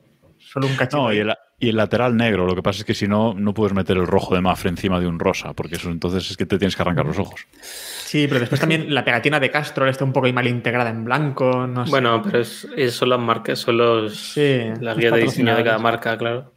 solo 0.52 0.66
un 0.66 0.76
cachito. 0.76 0.96
No, 0.99 1.12
y 1.12 1.19
el, 1.19 1.32
y 1.58 1.69
el 1.70 1.76
lateral 1.76 2.16
negro. 2.16 2.46
Lo 2.46 2.54
que 2.54 2.62
pasa 2.62 2.81
es 2.81 2.84
que 2.84 2.94
si 2.94 3.08
no, 3.08 3.34
no 3.34 3.54
puedes 3.54 3.75
meter 3.75 3.96
el 3.96 4.06
rojo 4.06 4.34
de 4.34 4.40
Mafre 4.40 4.70
encima 4.70 5.00
de 5.00 5.06
un 5.06 5.19
rosa, 5.19 5.52
porque 5.54 5.76
eso 5.76 5.90
entonces 5.90 6.31
es 6.31 6.37
que 6.37 6.46
te 6.46 6.58
tienes 6.58 6.76
que 6.76 6.82
arrancar 6.82 7.06
los 7.06 7.19
ojos. 7.19 7.46
Sí, 7.60 8.26
pero 8.28 8.40
después 8.40 8.60
también 8.60 8.93
la 8.94 9.04
pegatina 9.04 9.40
de 9.40 9.50
Castro 9.50 9.88
está 9.88 10.04
un 10.04 10.12
poco 10.12 10.26
ahí 10.26 10.32
mal 10.32 10.46
integrada 10.46 10.90
en 10.90 11.04
blanco, 11.04 11.66
no 11.66 11.87
sé. 11.87 11.90
Bueno, 11.90 12.20
pero 12.22 12.40
es, 12.40 12.69
es- 12.76 12.94
son 12.94 13.08
las 13.08 13.19
marcas, 13.20 13.58
son 13.58 13.78
los, 13.78 14.14
Sí, 14.16 14.60
las 14.81 14.99
guías 14.99 15.12
de 15.14 15.20
diseño 15.20 15.56
de 15.56 15.64
cada 15.64 15.78
marca, 15.78 16.19
claro. 16.19 16.52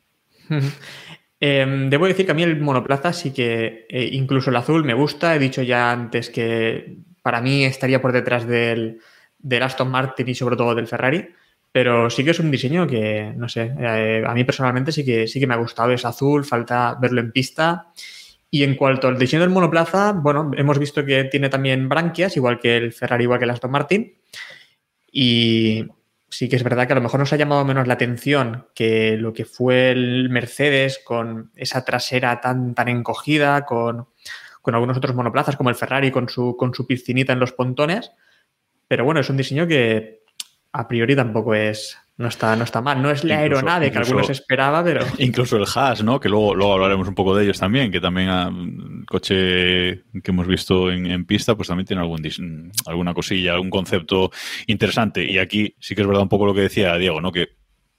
Eh, 1.40 1.86
debo 1.90 2.08
decir 2.08 2.26
que 2.26 2.32
a 2.32 2.36
mí 2.36 2.44
el 2.44 2.60
monoplaza 2.60 3.14
sí 3.14 3.32
que, 3.34 3.86
eh, 3.90 4.10
incluso 4.14 4.50
el 4.50 4.56
azul 4.56 4.84
me 4.84 4.94
gusta. 4.94 5.36
He 5.36 5.40
dicho 5.40 5.62
ya 5.62 5.92
antes 5.92 6.30
que 6.30 6.98
para 7.22 7.42
mí 7.42 7.66
estaría 7.66 8.02
por 8.02 8.12
detrás 8.12 8.48
del, 8.48 9.00
del 9.40 9.64
Aston 9.64 9.90
Martin 9.92 10.30
y 10.30 10.36
sobre 10.36 10.56
todo 10.56 10.74
del 10.76 10.88
Ferrari. 10.88 11.30
Pero 11.76 12.10
sí 12.10 12.24
que 12.24 12.32
es 12.32 12.40
un 12.40 12.52
diseño 12.52 12.88
que, 12.88 13.34
no 13.36 13.50
sé, 13.50 13.70
eh, 13.78 14.24
a 14.26 14.34
mí 14.34 14.46
personalmente 14.46 14.94
sí 14.94 15.04
que, 15.04 15.28
sí 15.28 15.42
que 15.42 15.46
me 15.46 15.56
ha 15.56 15.58
gustado. 15.58 15.92
Es 15.92 16.06
azul, 16.06 16.46
falta 16.46 16.98
verlo 17.02 17.20
en 17.20 17.34
pista. 17.34 17.92
Y 18.50 18.64
en 18.64 18.78
cuanto 18.78 19.10
al 19.10 19.20
diseño 19.20 19.42
del 19.42 19.50
monoplaza, 19.50 20.14
bueno, 20.14 20.52
hemos 20.56 20.80
visto 20.80 21.04
que 21.04 21.26
tiene 21.26 21.50
también 21.50 21.90
branquias, 21.90 22.38
igual 22.38 22.62
que 22.62 22.78
el 22.78 22.94
Ferrari, 22.94 23.26
igual 23.26 23.40
que 23.40 23.44
el 23.44 23.52
Aston 23.52 23.72
Martin. 23.72 24.16
Y 25.12 25.86
sí 26.30 26.48
que 26.48 26.56
es 26.56 26.64
verdad 26.64 26.88
que 26.88 26.94
a 26.94 26.96
lo 26.96 27.02
mejor 27.02 27.20
nos 27.20 27.34
ha 27.34 27.36
llamado 27.36 27.66
menos 27.66 27.88
la 27.88 27.96
atención 27.96 28.68
que 28.74 29.18
lo 29.18 29.34
que 29.34 29.44
fue 29.44 29.92
el 29.92 30.30
Mercedes 30.30 31.02
con 31.04 31.52
esa 31.58 31.84
trasera 31.84 32.40
tan, 32.40 32.74
tan 32.74 32.88
encogida, 32.88 33.66
con, 33.66 34.08
con 34.62 34.76
algunos 34.76 34.96
otros 34.96 35.14
monoplazas 35.14 35.58
como 35.58 35.72
el 35.72 35.76
Ferrari 35.76 36.10
con 36.10 36.30
su, 36.30 36.56
con 36.56 36.74
su 36.74 36.88
piscinita 36.88 37.34
en 37.34 37.40
los 37.42 37.52
pontones. 37.52 38.14
Pero 38.88 39.04
bueno, 39.04 39.20
es 39.20 39.30
un 39.30 39.36
diseño 39.36 39.68
que 39.68 40.24
a 40.80 40.88
priori 40.88 41.16
tampoco 41.16 41.54
es. 41.56 41.98
No 42.18 42.30
está, 42.30 42.56
no 42.56 42.64
está 42.64 42.82
mal. 42.82 43.02
No 43.02 43.12
es 43.12 43.26
la 43.26 43.34
Incluso- 43.44 43.58
aeronave 43.58 43.92
que 43.92 43.98
algunos 43.98 44.30
esperaba, 44.30 44.82
pero. 44.86 45.02
Incluso 45.18 45.58
el 45.58 45.66
Haas, 45.76 46.02
¿no? 46.02 46.18
Que 46.20 46.30
luego, 46.30 46.56
luego 46.56 46.74
hablaremos 46.74 47.10
un 47.10 47.14
poco 47.16 47.36
de 47.36 47.44
ellos 47.44 47.60
también, 47.60 47.92
que 47.92 48.00
también 48.00 48.30
ah, 48.30 48.50
el 48.50 49.06
coche 49.06 50.04
que 50.24 50.32
hemos 50.32 50.48
visto 50.48 50.90
en, 50.92 51.08
en 51.08 51.26
pista, 51.26 51.56
pues 51.56 51.68
también 51.68 51.86
tiene 51.88 52.02
algún 52.02 52.22
alguna 52.86 53.14
cosilla, 53.14 53.54
algún 53.56 53.70
concepto 53.70 54.32
interesante. 54.66 55.30
Y 55.30 55.40
aquí 55.40 55.76
sí 55.82 55.94
que 55.94 56.02
es 56.04 56.08
verdad 56.08 56.24
un 56.24 56.30
poco 56.30 56.46
lo 56.46 56.54
que 56.54 56.62
decía 56.62 56.96
Diego, 56.96 57.20
¿no? 57.20 57.34
Que 57.34 57.50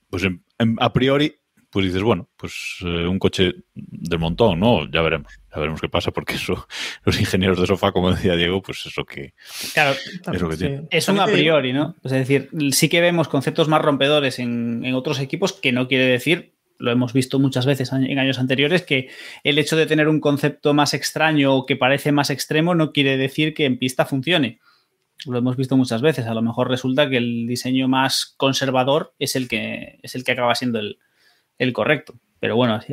pues 0.08 0.22
en- 0.24 0.42
en- 0.58 0.76
a 0.80 0.94
priori, 0.94 1.34
pues 1.76 1.84
dices, 1.84 2.02
bueno, 2.02 2.26
pues 2.38 2.78
eh, 2.86 3.06
un 3.06 3.18
coche 3.18 3.52
del 3.74 4.18
montón, 4.18 4.58
¿no? 4.58 4.90
Ya 4.90 5.02
veremos, 5.02 5.30
ya 5.54 5.60
veremos 5.60 5.78
qué 5.78 5.90
pasa, 5.90 6.10
porque 6.10 6.36
eso, 6.36 6.66
los 7.04 7.20
ingenieros 7.20 7.60
de 7.60 7.66
sofá, 7.66 7.92
como 7.92 8.10
decía 8.10 8.34
Diego, 8.34 8.62
pues 8.62 8.86
es 8.86 8.96
lo 8.96 9.04
que, 9.04 9.34
claro 9.74 9.94
es 10.32 10.40
lo 10.40 10.48
que 10.48 10.56
tiene. 10.56 10.86
es 10.90 11.06
un 11.08 11.20
a 11.20 11.26
priori 11.26 11.74
no 11.74 11.94
es 12.02 12.12
decir 12.12 12.48
sí 12.70 12.88
que 12.88 13.02
vemos 13.02 13.28
conceptos 13.28 13.68
más 13.68 13.82
rompedores 13.82 14.38
en, 14.38 14.86
en 14.86 14.94
otros 14.94 15.20
equipos 15.20 15.52
que 15.52 15.70
no 15.70 15.86
quiere 15.86 16.06
decir 16.06 16.54
lo 16.78 16.90
hemos 16.90 17.12
visto 17.12 17.38
muchas 17.38 17.66
veces 17.66 17.92
en 17.92 18.18
años 18.18 18.38
anteriores, 18.38 18.80
que 18.82 19.10
el 19.44 19.58
hecho 19.58 19.76
de 19.76 19.84
tener 19.84 20.08
un 20.08 20.20
concepto 20.20 20.72
más 20.72 20.94
extraño 20.94 21.54
o 21.54 21.66
que 21.66 21.76
parece 21.76 22.10
más 22.10 22.30
extremo 22.30 22.74
no 22.74 22.92
quiere 22.92 23.18
decir 23.18 23.52
que 23.52 23.66
en 23.66 23.78
pista 23.78 24.06
funcione. 24.06 24.60
Lo 25.26 25.38
hemos 25.38 25.56
visto 25.56 25.76
muchas 25.76 26.02
veces. 26.02 26.26
A 26.26 26.34
lo 26.34 26.42
mejor 26.42 26.68
resulta 26.68 27.08
que 27.08 27.16
el 27.16 27.46
diseño 27.46 27.88
más 27.88 28.34
conservador 28.36 29.14
es 29.18 29.36
el 29.36 29.48
que, 29.48 29.98
es 30.02 30.14
el 30.14 30.24
que 30.24 30.32
acaba 30.32 30.54
siendo 30.54 30.78
el, 30.78 30.98
el 31.58 31.72
correcto. 31.72 32.14
Pero 32.40 32.56
bueno, 32.56 32.74
así- 32.74 32.92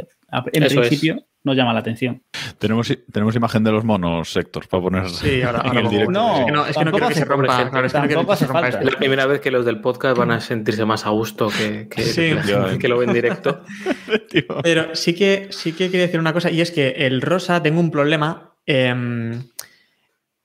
en 0.53 0.63
Eso 0.63 0.81
es. 0.81 0.87
principio 0.87 1.23
no 1.43 1.53
llama 1.53 1.73
la 1.73 1.79
atención. 1.81 2.23
Tenemos, 2.57 2.97
tenemos 3.11 3.35
imagen 3.35 3.63
de 3.65 3.71
los 3.71 3.83
monos, 3.83 4.35
Héctor, 4.37 4.67
para 4.69 4.81
poner 4.81 5.09
Sí, 5.09 5.41
ahora, 5.41 5.59
en 5.59 5.67
ahora 5.67 5.79
el 5.79 5.85
pongo- 5.85 5.89
directo. 5.91 6.11
No, 6.11 6.37
es 6.39 6.45
que 6.45 6.51
no, 6.51 6.65
es 6.65 6.77
que 6.77 6.85
no 6.85 6.91
quiero 6.91 7.07
que 7.09 7.13
se 7.13 7.19
hace 7.21 7.29
rompa. 7.29 7.47
falta, 7.53 7.69
Claro, 7.71 7.85
es 7.87 7.91
que 7.93 7.99
no 7.99 8.05
quiero 8.05 8.19
tampoco 8.21 8.33
que 8.33 8.37
se 8.37 8.43
hace 8.45 8.53
rompa 8.53 8.61
falta. 8.61 8.77
esto. 8.77 8.87
Es 8.87 8.93
la 8.93 8.99
primera 8.99 9.25
vez 9.25 9.41
que 9.41 9.51
los 9.51 9.65
del 9.65 9.81
podcast 9.81 10.17
van 10.17 10.31
a 10.31 10.39
sentirse 10.39 10.85
más 10.85 11.05
a 11.05 11.09
gusto 11.09 11.49
que, 11.49 11.87
que, 11.89 12.01
Sí. 12.03 12.31
que 12.79 12.87
lo 12.87 12.97
ven 12.97 13.11
directo. 13.13 13.63
Pero 14.63 14.95
sí 14.95 15.13
que, 15.13 15.47
sí 15.51 15.73
que 15.73 15.87
quería 15.91 16.05
decir 16.05 16.19
una 16.19 16.31
cosa, 16.33 16.49
y 16.49 16.61
es 16.61 16.71
que 16.71 16.89
el 16.89 17.21
rosa 17.21 17.61
tengo 17.61 17.79
un 17.81 17.91
problema. 17.91 18.55
em, 18.65 19.43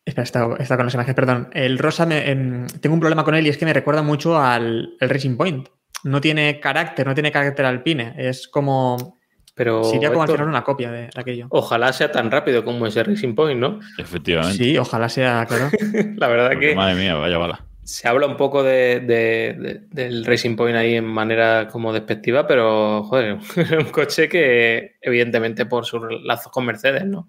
espera, 0.05 0.25
está, 0.25 0.49
está 0.59 0.77
con 0.77 0.87
las 0.87 0.95
imágenes, 0.95 1.15
perdón. 1.15 1.49
El 1.53 1.79
rosa 1.79 2.05
me- 2.07 2.29
em, 2.31 2.67
tengo 2.81 2.95
un 2.95 3.01
problema 3.01 3.23
con 3.25 3.35
él 3.37 3.47
y 3.47 3.51
es 3.51 3.57
que 3.59 3.65
me 3.67 3.73
recuerda 3.73 4.03
mucho 4.03 4.37
al 4.41 4.95
el 4.99 5.09
Racing 5.09 5.37
Point. 5.37 5.69
No 6.05 6.21
tiene 6.21 6.61
carácter, 6.61 7.07
no 7.07 7.15
tiene 7.15 7.33
carácter 7.33 7.65
alpine. 7.67 8.15
Es 8.17 8.49
como. 8.49 9.19
Pero 9.55 9.83
Sería 9.83 10.11
como 10.11 10.23
al 10.23 10.27
Héctor, 10.29 10.37
final 10.39 10.49
una 10.51 10.63
copia 10.63 10.93
de, 10.93 11.01
de 11.03 11.11
aquello. 11.21 11.47
ojalá 11.51 11.93
sea 11.93 12.13
tan 12.13 12.31
rápido 12.31 12.65
como 12.65 12.87
ese 12.87 13.03
Racing 13.03 13.35
Point, 13.35 13.59
¿no? 13.59 13.81
Efectivamente. 13.99 14.57
Sí, 14.57 14.79
ojalá 14.79 15.09
sea, 15.09 15.45
claro. 15.49 15.69
La 16.17 16.29
verdad 16.29 16.51
Porque, 16.53 16.69
que 16.71 16.75
madre 16.77 16.95
mía, 16.95 17.17
vaya 17.17 17.39
bala. 17.39 17.65
se 17.83 18.07
habla 18.07 18.29
un 18.29 18.37
poco 18.37 18.63
de, 18.63 19.01
de- 19.01 19.57
de- 19.59 19.81
del 19.91 20.25
Racing 20.25 20.55
Point 20.55 20.77
ahí 20.77 20.95
en 20.95 21.07
manera 21.07 21.67
como 21.73 21.93
despectiva, 21.93 22.47
pero 22.47 23.03
joder, 23.03 23.33
un 23.81 23.87
coche 23.91 24.29
que 24.29 24.95
evidentemente 25.01 25.67
por 25.67 25.85
sus 25.85 26.03
lazos 26.23 26.53
con 26.53 26.65
Mercedes, 26.65 27.05
¿no? 27.05 27.29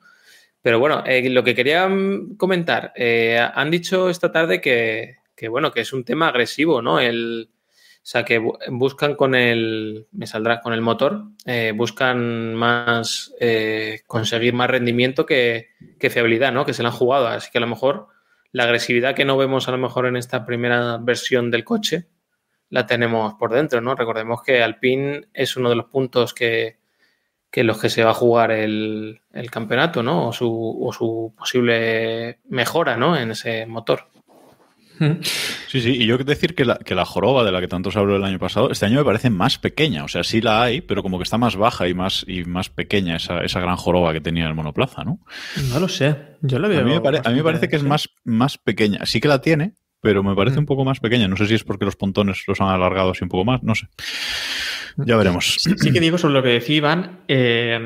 Pero 0.62 0.78
bueno, 0.78 1.02
eh, 1.08 1.28
lo 1.32 1.44
que 1.44 1.56
quería 1.56 1.88
mm, 1.90 2.36
comentar, 2.38 2.92
eh, 2.96 3.40
han 3.56 3.72
dicho 3.72 4.08
esta 4.08 4.32
tarde 4.32 4.62
que, 4.62 5.16
que, 5.36 5.48
bueno, 5.48 5.72
que 5.72 5.82
es 5.82 5.94
un 5.94 6.04
tema 6.04 6.28
agresivo, 6.28 6.80
¿no? 6.84 7.00
El, 7.00 7.50
o 8.02 8.06
sea, 8.12 8.24
que 8.26 8.42
bu- 8.42 8.58
buscan 8.72 9.16
con 9.16 9.36
el, 9.36 10.08
me 10.12 10.26
saldrá, 10.28 10.62
con 10.62 10.74
el 10.74 10.82
motor, 10.82 11.26
eh, 11.46 11.74
buscan 11.76 12.56
más, 12.56 13.34
eh, 13.40 14.02
conseguir 14.08 14.54
más 14.54 14.70
rendimiento 14.70 15.26
que, 15.26 15.68
que 16.00 16.10
fiabilidad, 16.10 16.52
¿no? 16.52 16.66
Que 16.66 16.74
se 16.74 16.82
la 16.84 16.90
han 16.90 16.96
jugado, 16.96 17.28
así 17.28 17.52
que 17.52 17.58
a 17.60 17.62
lo 17.62 17.68
mejor 17.68 18.08
la 18.52 18.64
agresividad 18.64 19.16
que 19.16 19.26
no 19.26 19.38
vemos 19.38 19.68
a 19.68 19.72
lo 19.72 19.78
mejor 19.78 20.08
en 20.08 20.16
esta 20.18 20.46
primera 20.46 20.98
versión 20.98 21.52
del 21.52 21.64
coche 21.64 22.08
la 22.70 22.86
tenemos 22.88 23.34
por 23.36 23.52
dentro, 23.52 23.82
¿no? 23.82 23.96
Recordemos 23.96 24.42
que 24.44 24.64
Alpine 24.64 25.28
es 25.34 25.56
uno 25.58 25.70
de 25.70 25.76
los 25.76 25.86
puntos 25.88 26.34
que, 26.34 26.78
que 27.52 27.64
los 27.64 27.80
que 27.82 27.90
se 27.90 28.04
va 28.04 28.12
a 28.12 28.16
jugar 28.16 28.52
el, 28.52 29.22
el 29.34 29.52
campeonato, 29.52 30.04
¿no? 30.04 30.28
O 30.30 30.34
su, 30.34 30.78
o 30.84 30.94
su 30.94 31.34
posible 31.38 32.40
mejora, 32.50 32.96
¿no? 32.98 33.18
En 33.18 33.32
ese 33.32 33.66
motor. 33.66 34.08
Sí, 35.68 35.82
sí, 35.82 35.92
y 35.92 36.06
yo 36.06 36.18
quiero 36.18 36.30
decir 36.30 36.56
que 36.56 36.66
la, 36.66 36.78
que 36.78 36.94
la 36.96 37.06
joroba 37.06 37.44
de 37.44 37.52
la 37.52 37.62
que 37.62 37.68
tanto 37.68 37.90
se 37.92 38.00
habló 38.00 38.16
el 38.18 38.24
año 38.24 38.38
pasado, 38.40 38.70
este 38.72 38.86
año 38.86 38.98
me 39.00 39.06
parece 39.06 39.30
más 39.30 39.58
pequeña. 39.58 40.04
O 40.04 40.08
sea, 40.08 40.24
sí 40.24 40.42
la 40.42 40.62
hay, 40.62 40.82
pero 40.82 41.02
como 41.04 41.18
que 41.18 41.24
está 41.24 41.38
más 41.38 41.56
baja 41.56 41.88
y 41.88 41.94
más, 41.94 42.26
y 42.28 42.44
más 42.44 42.70
pequeña 42.70 43.16
esa, 43.16 43.42
esa 43.42 43.60
gran 43.60 43.76
joroba 43.78 44.12
que 44.14 44.22
tenía 44.22 44.48
el 44.48 44.54
monoplaza, 44.56 45.04
¿no? 45.04 45.20
No 45.72 45.80
lo 45.80 45.88
sé. 45.88 46.16
Yo 46.42 46.60
lo 46.60 46.68
veo. 46.70 46.82
A 46.82 46.84
mí 46.84 46.92
me, 46.92 47.02
pare- 47.02 47.22
a 47.24 47.30
mí 47.30 47.36
me 47.38 47.44
parece 47.44 47.68
que 47.70 47.76
es 47.78 47.84
más, 47.84 48.10
más 48.26 48.58
pequeña. 48.58 49.06
Sí 49.06 49.20
que 49.22 49.28
la 49.28 49.42
tiene, 49.42 49.74
pero 50.02 50.22
me 50.24 50.36
parece 50.36 50.58
Mm. 50.58 50.60
un 50.60 50.66
poco 50.66 50.84
más 50.86 51.00
pequeña. 51.00 51.28
No 51.28 51.38
sé 51.38 51.48
si 51.48 51.54
es 51.56 51.64
porque 51.64 51.86
los 51.86 51.96
pontones 51.96 52.44
los 52.48 52.60
han 52.62 52.68
alargado 52.70 53.12
así 53.12 53.24
un 53.24 53.30
poco 53.30 53.46
más, 53.46 53.64
no 53.64 53.76
sé. 53.76 53.88
Ya 54.98 55.16
veremos. 55.16 55.56
Sí, 55.60 55.72
sí 55.78 55.94
que 55.94 56.00
digo 56.02 56.18
sobre 56.18 56.34
lo 56.34 56.44
que 56.44 56.50
decía 56.50 56.76
Iván. 56.76 57.20
eh, 57.30 57.80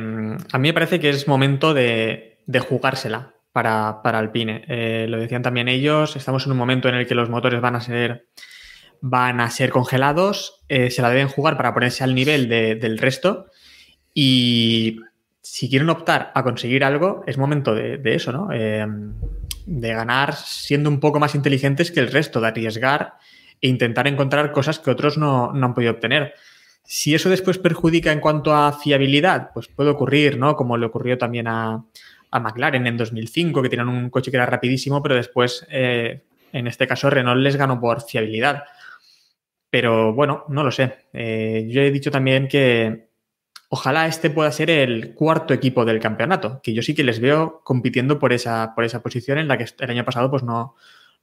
a 0.51 0.57
mí 0.57 0.69
me 0.69 0.73
parece 0.73 0.99
que 0.99 1.09
es 1.09 1.27
momento 1.27 1.73
de, 1.75 2.39
de 2.47 2.59
jugársela 2.59 3.33
para, 3.53 4.01
para 4.03 4.19
Alpine. 4.19 4.65
Eh, 4.67 5.05
lo 5.07 5.17
decían 5.19 5.41
también 5.43 5.69
ellos. 5.69 6.15
Estamos 6.17 6.45
en 6.45 6.51
un 6.51 6.57
momento 6.57 6.89
en 6.89 6.95
el 6.95 7.07
que 7.07 7.15
los 7.15 7.29
motores 7.29 7.61
van 7.61 7.75
a 7.75 7.81
ser, 7.81 8.27
van 8.99 9.39
a 9.39 9.49
ser 9.49 9.69
congelados. 9.69 10.61
eh, 10.67 10.89
se 10.89 11.01
la 11.01 11.09
deben 11.09 11.27
jugar 11.29 11.55
para 11.55 11.73
ponerse 11.73 12.03
al 12.03 12.15
nivel 12.15 12.49
de- 12.49 12.75
del 12.75 12.97
resto. 12.97 13.45
Y 14.13 14.99
si 15.41 15.69
quieren 15.69 15.89
optar 15.89 16.31
a 16.35 16.43
conseguir 16.43 16.83
algo, 16.83 17.23
es 17.27 17.37
momento 17.37 17.73
de, 17.75 17.97
de 17.97 18.15
eso, 18.15 18.31
¿no? 18.31 18.49
Eh, 18.51 18.85
de 19.65 19.93
ganar 19.93 20.33
siendo 20.35 20.89
un 20.89 20.99
poco 20.99 21.19
más 21.19 21.35
inteligentes 21.35 21.91
que 21.91 21.99
el 21.99 22.11
resto, 22.11 22.41
de 22.41 22.47
arriesgar 22.47 23.13
e 23.61 23.67
intentar 23.69 24.07
encontrar 24.07 24.51
cosas 24.51 24.79
que 24.79 24.89
otros 24.91 25.17
no, 25.17 25.53
no 25.53 25.65
han 25.67 25.73
podido 25.73 25.91
obtener. 25.93 26.33
Si 26.85 27.15
eso 27.15 27.29
después 27.29 27.57
perjudica 27.59 28.11
en 28.11 28.19
cuanto 28.19 28.53
a 28.53 28.73
fiabilidad, 28.73 29.51
pues 29.53 29.67
puede 29.69 29.89
ocurrir, 29.89 30.37
¿no? 30.37 30.55
Como 30.57 30.75
le 30.77 30.85
ocurrió 30.85 31.17
también 31.17 31.47
a, 31.47 31.83
a 32.33 32.39
McLaren 32.39 32.87
en 32.87 32.97
2005, 32.97 33.61
que 33.61 33.69
tenían 33.69 33.89
un 33.89 34.09
coche 34.09 34.31
que 34.31 34.37
era 34.37 34.47
rapidísimo, 34.47 35.03
pero 35.03 35.13
después, 35.13 35.67
eh, 35.69 36.23
en 36.51 36.65
este 36.65 36.87
caso, 36.87 37.11
Renault 37.11 37.39
les 37.39 37.55
ganó 37.55 37.79
por 37.79 38.01
fiabilidad. 38.01 38.63
Pero 39.69 40.13
bueno, 40.13 40.43
no 40.49 40.63
lo 40.63 40.71
sé. 40.71 40.95
Eh, 41.13 41.67
yo 41.69 41.81
he 41.81 41.91
dicho 41.91 42.09
también 42.09 42.47
que 42.47 43.09
ojalá 43.69 44.07
este 44.07 44.31
pueda 44.31 44.51
ser 44.51 44.71
el 44.71 45.13
cuarto 45.13 45.53
equipo 45.53 45.85
del 45.85 45.99
campeonato, 45.99 46.59
que 46.63 46.73
yo 46.73 46.81
sí 46.81 46.95
que 46.95 47.03
les 47.03 47.19
veo 47.19 47.61
compitiendo 47.63 48.17
por 48.17 48.33
esa, 48.33 48.73
por 48.73 48.83
esa 48.83 49.03
posición 49.03 49.37
en 49.37 49.47
la 49.47 49.59
que 49.59 49.67
el 49.79 49.89
año 49.91 50.03
pasado 50.03 50.31
pues 50.31 50.41
no, 50.41 50.75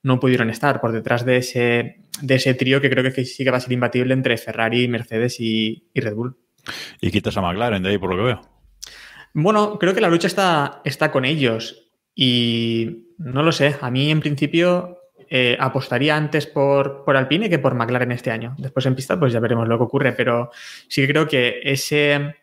no 0.05 0.21
pudieron 0.21 0.49
estar, 0.49 0.81
por 0.81 0.93
detrás 0.93 1.25
de 1.25 1.38
ese, 1.38 2.02
de 2.23 2.35
ese 2.37 2.55
trío 2.55 2.81
que 2.81 2.88
creo 2.88 3.12
que 3.12 3.25
sí 3.25 3.43
que 3.43 3.50
va 3.50 3.57
a 3.57 3.61
ser 3.61 3.73
imbatible 3.73 4.14
entre 4.14 4.37
Ferrari, 4.37 4.87
Mercedes 4.87 5.40
y, 5.40 5.88
y 5.93 6.00
Red 6.00 6.14
Bull. 6.14 6.37
Y 7.00 7.11
quitas 7.11 7.37
a 7.37 7.43
McLaren 7.43 7.83
de 7.83 7.88
ahí, 7.90 7.99
por 7.99 8.11
lo 8.11 8.17
que 8.17 8.23
veo. 8.23 8.60
Bueno, 9.32 9.78
creo 9.78 9.94
que 9.94 10.00
la 10.00 10.08
lucha 10.08 10.26
está, 10.26 10.80
está 10.84 11.12
con 11.12 11.25
ellos 11.25 11.90
y 12.14 13.06
no 13.18 13.42
lo 13.42 13.52
sé, 13.52 13.76
a 13.80 13.90
mí 13.90 14.10
en 14.10 14.20
principio 14.20 14.99
eh, 15.28 15.56
apostaría 15.60 16.16
antes 16.16 16.46
por, 16.46 17.04
por 17.04 17.16
Alpine 17.16 17.49
que 17.49 17.60
por 17.60 17.75
McLaren 17.75 18.12
este 18.12 18.30
año. 18.30 18.56
Después 18.58 18.84
en 18.87 18.96
pista 18.96 19.18
pues 19.18 19.32
ya 19.32 19.40
veremos 19.40 19.68
lo 19.68 19.78
que 19.78 19.84
ocurre, 19.84 20.12
pero 20.12 20.50
sí 20.88 21.06
creo 21.06 21.28
que 21.28 21.60
ese 21.62 22.37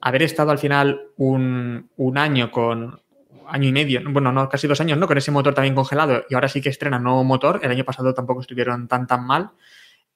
haber 0.00 0.22
estado 0.22 0.50
al 0.50 0.58
final 0.58 1.00
un, 1.16 1.88
un 1.96 2.18
año 2.18 2.50
con 2.50 3.00
año 3.46 3.68
y 3.68 3.72
medio, 3.72 4.00
bueno, 4.06 4.32
no, 4.32 4.48
casi 4.48 4.66
dos 4.66 4.80
años, 4.80 4.98
¿no? 4.98 5.06
Con 5.06 5.18
ese 5.18 5.30
motor 5.30 5.54
también 5.54 5.74
congelado 5.74 6.24
y 6.28 6.34
ahora 6.34 6.48
sí 6.48 6.60
que 6.60 6.70
estrena 6.70 6.98
nuevo 6.98 7.24
motor. 7.24 7.60
El 7.62 7.70
año 7.70 7.84
pasado 7.84 8.12
tampoco 8.14 8.40
estuvieron 8.40 8.88
tan 8.88 9.06
tan 9.06 9.26
mal. 9.26 9.50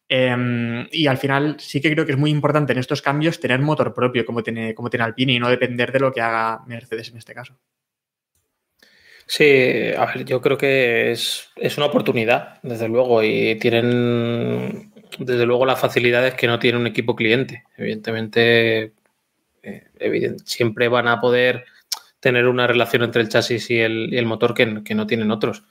Eh, 0.08 0.86
y 0.90 1.06
al 1.06 1.18
final 1.18 1.56
sí 1.58 1.80
que 1.80 1.92
creo 1.92 2.06
que 2.06 2.12
es 2.12 2.18
muy 2.18 2.30
importante 2.30 2.72
en 2.72 2.78
estos 2.78 3.02
cambios 3.02 3.40
tener 3.40 3.60
motor 3.60 3.92
propio 3.92 4.24
como 4.24 4.42
tiene, 4.42 4.74
como 4.74 4.88
tiene 4.88 5.04
Alpine 5.04 5.34
y 5.34 5.38
no 5.38 5.50
depender 5.50 5.92
de 5.92 6.00
lo 6.00 6.12
que 6.12 6.22
haga 6.22 6.62
Mercedes 6.66 7.10
en 7.10 7.18
este 7.18 7.34
caso. 7.34 7.58
Sí, 9.26 9.44
a 9.96 10.06
ver, 10.06 10.24
yo 10.24 10.40
creo 10.40 10.56
que 10.56 11.12
es, 11.12 11.50
es 11.56 11.76
una 11.76 11.86
oportunidad, 11.86 12.60
desde 12.62 12.88
luego, 12.88 13.22
y 13.22 13.56
tienen, 13.56 14.90
desde 15.18 15.44
luego, 15.44 15.66
las 15.66 15.78
facilidades 15.78 16.32
que 16.34 16.46
no 16.46 16.58
tiene 16.58 16.78
un 16.78 16.86
equipo 16.86 17.14
cliente. 17.14 17.64
Evidentemente, 17.76 18.94
eh, 19.62 19.84
evident- 20.00 20.42
siempre 20.46 20.88
van 20.88 21.08
a 21.08 21.20
poder 21.20 21.66
tener 22.20 22.46
una 22.46 22.66
relación 22.66 23.02
entre 23.02 23.22
el 23.22 23.28
chasis 23.28 23.70
y 23.70 23.78
el, 23.80 24.08
y 24.12 24.18
el 24.18 24.26
motor 24.26 24.54
que, 24.54 24.82
que 24.84 24.94
no 24.94 25.06
tienen 25.06 25.30
otros. 25.30 25.64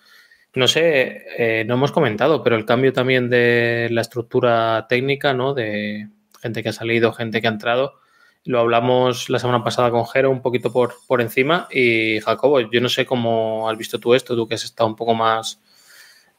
No 0.57 0.67
sé, 0.67 1.27
eh, 1.37 1.65
no 1.67 1.75
hemos 1.75 1.91
comentado, 1.91 2.41
pero 2.41 2.55
el 2.55 2.65
cambio 2.65 2.91
también 2.91 3.29
de 3.29 3.89
la 3.91 4.01
estructura 4.01 4.87
técnica, 4.89 5.35
¿no? 5.35 5.53
De 5.53 6.07
gente 6.41 6.63
que 6.63 6.69
ha 6.69 6.73
salido, 6.73 7.13
gente 7.13 7.41
que 7.41 7.47
ha 7.47 7.51
entrado. 7.51 7.99
Lo 8.43 8.61
hablamos 8.61 9.29
la 9.29 9.37
semana 9.37 9.63
pasada 9.63 9.91
con 9.91 10.07
Jero 10.07 10.31
un 10.31 10.41
poquito 10.41 10.73
por, 10.73 10.95
por 11.05 11.21
encima. 11.21 11.67
Y 11.69 12.21
Jacobo, 12.21 12.59
yo 12.59 12.81
no 12.81 12.89
sé 12.89 13.05
cómo 13.05 13.69
has 13.69 13.77
visto 13.77 13.99
tú 13.99 14.15
esto, 14.15 14.35
tú 14.35 14.47
que 14.47 14.55
has 14.55 14.63
estado 14.63 14.89
un 14.89 14.95
poco 14.95 15.13
más 15.13 15.61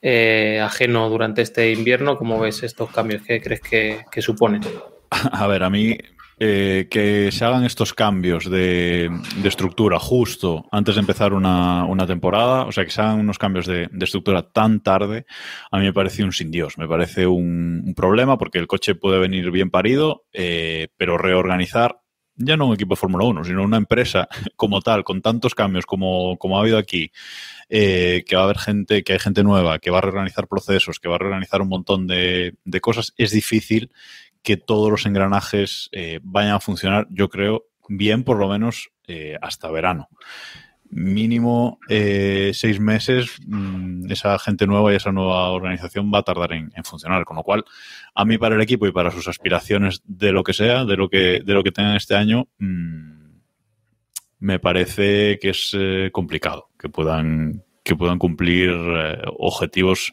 eh, 0.03 0.61
ajeno 0.65 1.09
durante 1.09 1.43
este 1.43 1.71
invierno, 1.71 2.19
¿cómo 2.19 2.41
ves 2.41 2.65
estos 2.65 2.91
cambios? 2.91 3.23
¿Qué 3.23 3.41
crees 3.41 3.61
que, 3.61 4.05
que 4.11 4.21
suponen? 4.21 4.63
A 5.31 5.47
ver, 5.47 5.63
a 5.63 5.71
mí 5.71 5.97
eh, 6.41 6.87
que 6.91 7.33
se 7.33 7.45
hagan 7.45 7.65
estos 7.65 7.93
cambios 7.95 8.49
de, 8.49 9.11
estructura 9.45 9.99
justo 9.99 10.67
antes 10.71 10.95
de 10.95 11.01
empezar 11.01 11.33
una, 11.33 12.07
temporada, 12.07 12.65
o 12.65 12.73
sea, 12.73 12.85
que 12.85 12.91
se 12.91 13.01
hagan 13.01 13.21
unos 13.21 13.39
cambios 13.39 13.67
de, 13.67 13.89
estructura 14.01 14.43
tan 14.43 14.81
tarde, 14.81 15.27
a 15.71 15.79
mí 15.79 15.85
me 15.85 15.93
parece 15.93 16.23
un 16.23 16.33
sin 16.33 16.51
Dios, 16.51 16.79
me 16.79 16.87
parece 16.87 17.27
un, 17.27 17.83
un 17.85 17.95
problema 17.95 18.39
porque 18.39 18.59
el 18.59 18.69
coche 18.69 18.95
puede 18.95 19.19
venir 19.19 19.51
bien 19.51 19.71
parido, 19.71 20.27
eh, 20.33 20.89
pero 20.97 21.19
reorganizar 21.19 22.03
ya 22.39 22.57
no 22.57 22.69
un 22.69 22.75
equipo 22.75 22.95
de 22.95 23.01
Fórmula 23.01 23.25
1, 23.25 23.45
sino 23.45 23.65
una 23.65 23.77
empresa 23.77 24.29
como 24.57 24.81
tal, 24.81 25.03
con 25.03 25.21
tantos 25.23 25.57
cambios 25.57 25.87
como, 25.87 26.39
como 26.39 26.57
ha 26.57 26.61
habido 26.61 26.79
aquí, 26.79 27.11
eh, 27.69 28.25
que 28.27 28.37
va 28.37 28.43
a 28.43 28.45
haber 28.45 28.59
gente, 28.59 29.03
que 29.03 29.15
hay 29.15 29.19
gente 29.19 29.43
nueva, 29.43 29.81
que 29.81 29.91
va 29.91 29.99
a 29.99 30.03
reorganizar 30.03 30.47
procesos, 30.47 31.01
que 31.01 31.09
va 31.09 31.17
a 31.17 31.19
reorganizar 31.19 31.61
un 31.61 31.69
montón 31.69 32.07
de 32.07 32.55
cosas, 32.81 33.13
es 33.17 33.33
difícil 33.33 33.91
que 34.43 34.57
todos 34.57 34.91
los 34.91 35.07
engranajes 35.07 35.89
eh, 35.93 36.21
vayan 36.23 36.53
a 36.53 36.61
funcionar, 36.61 37.07
yo 37.11 37.29
creo, 37.29 37.67
bien 37.89 38.25
por 38.25 38.39
lo 38.39 38.49
menos 38.49 38.91
eh, 39.07 39.37
hasta 39.41 39.71
verano. 39.71 40.09
Mínimo 40.91 41.79
eh, 41.91 42.53
seis 42.55 42.81
meses, 42.81 43.37
mmm, 43.47 44.11
esa 44.11 44.39
gente 44.39 44.67
nueva 44.67 44.93
y 44.93 44.97
esa 44.97 45.13
nueva 45.13 45.51
organización 45.51 46.11
va 46.13 46.21
a 46.21 46.23
tardar 46.23 46.53
en, 46.53 46.73
funcionar. 46.83 47.25
Con 47.25 47.37
lo 47.37 47.43
cual, 47.43 47.65
a 48.15 48.25
mí 48.25 48.39
para 48.39 48.55
el 48.55 48.63
equipo 48.63 48.87
y 48.87 48.93
para 48.93 49.11
sus 49.11 49.29
aspiraciones 49.29 50.01
de 50.07 50.33
lo 50.33 50.43
que 50.43 50.55
sea, 50.55 50.85
de 50.87 50.97
lo 50.97 51.11
que, 51.11 51.43
de 51.45 51.53
lo 51.53 51.63
que 51.63 51.73
tengan 51.73 51.97
este 51.97 52.15
año, 52.15 52.49
mmm, 52.59 53.29
me 54.39 54.59
parece 54.61 55.39
que 55.41 55.51
es 55.51 55.77
complicado 56.13 56.71
que 56.79 56.89
puedan, 56.89 57.65
que 57.83 57.97
puedan 57.97 58.19
cumplir 58.19 58.71
objetivos 59.37 60.13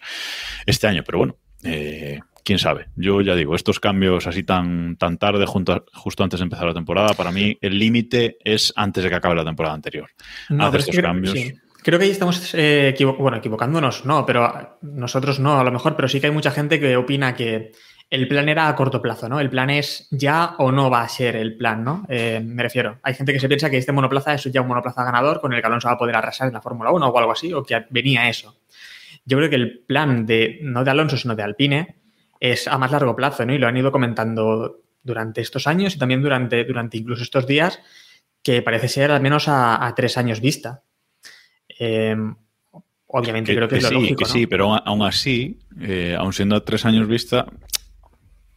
este 0.65 0.87
año. 0.87 1.03
Pero 1.05 1.19
bueno, 1.19 1.37
quién 2.45 2.59
sabe. 2.59 2.85
Yo 2.95 3.19
ya 3.21 3.35
digo, 3.35 3.55
estos 3.55 3.81
cambios 3.81 4.27
así 4.27 4.43
tan, 4.43 4.95
tan 4.95 5.17
tarde, 5.17 5.45
junto, 5.45 5.83
justo 5.93 6.23
antes 6.23 6.39
de 6.39 6.43
empezar 6.45 6.67
la 6.67 6.73
temporada, 6.73 7.13
para 7.13 7.31
mí 7.31 7.57
el 7.59 7.77
límite 7.77 8.37
es 8.43 8.71
antes 8.77 9.03
de 9.03 9.09
que 9.09 9.15
acabe 9.15 9.35
la 9.35 9.43
temporada 9.43 9.75
anterior. 9.75 10.09
No, 10.49 10.67
Hacer 10.67 10.81
estos 10.81 10.95
creo, 10.95 11.09
cambios. 11.09 11.33
Sí. 11.33 11.53
Creo 11.83 11.99
que 11.99 12.05
ahí 12.05 12.11
estamos 12.11 12.53
eh, 12.55 12.89
equivo 12.89 13.15
bueno, 13.15 13.37
equivocándonos, 13.37 14.05
no, 14.05 14.25
pero 14.25 14.77
nosotros 14.81 15.39
no, 15.39 15.59
a 15.59 15.63
lo 15.63 15.71
mejor, 15.71 15.95
pero 15.95 16.07
sí 16.07 16.21
que 16.21 16.27
hay 16.27 16.33
mucha 16.33 16.51
gente 16.51 16.79
que 16.79 16.95
opina 16.95 17.35
que 17.35 17.73
el 18.09 18.27
plan 18.27 18.47
era 18.47 18.67
a 18.67 18.75
corto 18.75 19.01
plazo, 19.01 19.27
¿no? 19.27 19.39
El 19.39 19.49
plan 19.49 19.71
es 19.71 20.07
ya 20.11 20.55
o 20.59 20.71
no 20.71 20.89
va 20.89 21.01
a 21.01 21.09
ser 21.09 21.35
el 21.35 21.57
plan, 21.57 21.83
¿no? 21.83 22.05
Eh, 22.07 22.41
me 22.43 22.61
refiero, 22.61 22.99
hay 23.01 23.15
gente 23.15 23.33
que 23.33 23.39
se 23.39 23.47
piensa 23.47 23.69
que 23.69 23.77
este 23.77 23.91
monoplaza 23.91 24.35
es 24.35 24.43
ya 24.45 24.61
un 24.61 24.67
monoplaza 24.67 25.03
ganador 25.03 25.41
con 25.41 25.51
el 25.53 25.61
que 25.61 25.67
Alonso 25.67 25.87
va 25.87 25.95
a 25.95 25.97
poder 25.97 26.15
arrasar 26.15 26.47
en 26.47 26.53
la 26.53 26.61
Fórmula 26.61 26.91
1 26.91 27.07
o 27.07 27.17
algo 27.17 27.31
así, 27.31 27.51
o 27.53 27.63
que 27.63 27.85
venía 27.89 28.29
eso. 28.29 28.55
Yo 29.25 29.37
creo 29.37 29.49
que 29.49 29.55
el 29.55 29.79
plan 29.79 30.25
de, 30.25 30.59
no 30.61 30.83
de 30.83 30.91
Alonso, 30.91 31.17
sino 31.17 31.35
de 31.35 31.43
Alpine, 31.43 31.95
es 32.39 32.67
a 32.67 32.77
más 32.77 32.91
largo 32.91 33.15
plazo, 33.15 33.45
¿no? 33.45 33.53
Y 33.53 33.57
lo 33.57 33.67
han 33.67 33.77
ido 33.77 33.91
comentando 33.91 34.81
durante 35.03 35.41
estos 35.41 35.67
años 35.67 35.95
y 35.95 35.99
también 35.99 36.21
durante, 36.21 36.63
durante 36.65 36.97
incluso 36.97 37.23
estos 37.23 37.45
días, 37.47 37.79
que 38.43 38.61
parece 38.61 38.87
ser 38.87 39.11
al 39.11 39.21
menos 39.21 39.47
a, 39.47 39.85
a 39.85 39.95
tres 39.95 40.17
años 40.17 40.41
vista. 40.41 40.83
Eh, 41.79 42.15
obviamente 43.07 43.55
creo 43.55 43.67
que, 43.67 43.77
es 43.77 43.83
lo 43.83 43.89
sí, 43.89 43.95
lógico, 43.95 44.15
que 44.17 44.25
¿no? 44.25 44.29
sí, 44.29 44.47
pero 44.47 44.65
aún- 44.73 44.81
aún 44.85 45.01
así, 45.03 45.59
eh, 45.81 46.15
aún 46.17 46.33
siendo 46.33 46.55
a 46.55 46.63
tres 46.65 46.85
años 46.85 47.07
vista, 47.07 47.45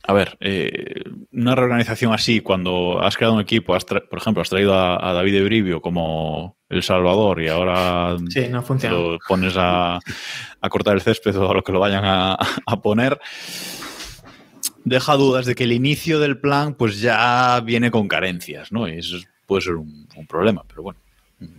a 0.09 0.13
ver, 0.15 0.39
eh, 0.41 1.03
una 1.33 1.55
reorganización 1.55 2.15
así, 2.15 2.41
cuando 2.41 2.99
has 3.03 3.15
creado 3.19 3.35
un 3.35 3.43
equipo, 3.43 3.75
has 3.75 3.85
por 3.85 4.19
ejemplo, 4.19 4.41
has 4.41 4.49
traído 4.49 4.73
a, 4.73 5.07
a 5.07 5.13
David 5.13 5.35
Ebrivio 5.35 5.83
como 5.83 6.57
El 6.71 6.83
Salvador 6.83 7.43
y 7.43 7.49
ahora 7.49 8.17
Sí, 8.31 8.47
no 8.49 8.63
funciona. 8.63 8.97
lo 8.97 9.19
pones 9.29 9.53
a, 9.59 9.97
a 9.99 10.69
cortar 10.71 10.95
el 10.95 11.03
césped 11.03 11.37
o 11.37 11.51
a 11.51 11.55
lo 11.55 11.63
que 11.63 11.73
lo 11.73 11.81
vayan 11.81 12.07
a, 12.07 12.39
a 12.67 12.81
poner, 12.81 13.21
deja 14.85 15.15
dudas 15.17 15.45
de 15.45 15.55
que 15.55 15.65
el 15.65 15.73
inicio 15.73 16.19
del 16.21 16.39
plan 16.39 16.73
pues 16.73 17.01
ya 17.03 17.61
viene 17.61 17.91
con 17.91 18.09
carencias, 18.09 18.73
¿no? 18.73 18.89
Y 18.89 18.99
eso 19.01 19.19
puede 19.47 19.61
ser 19.63 19.75
un, 19.75 20.09
un 20.17 20.27
problema, 20.27 20.65
pero 20.67 20.83
bueno. 20.85 20.99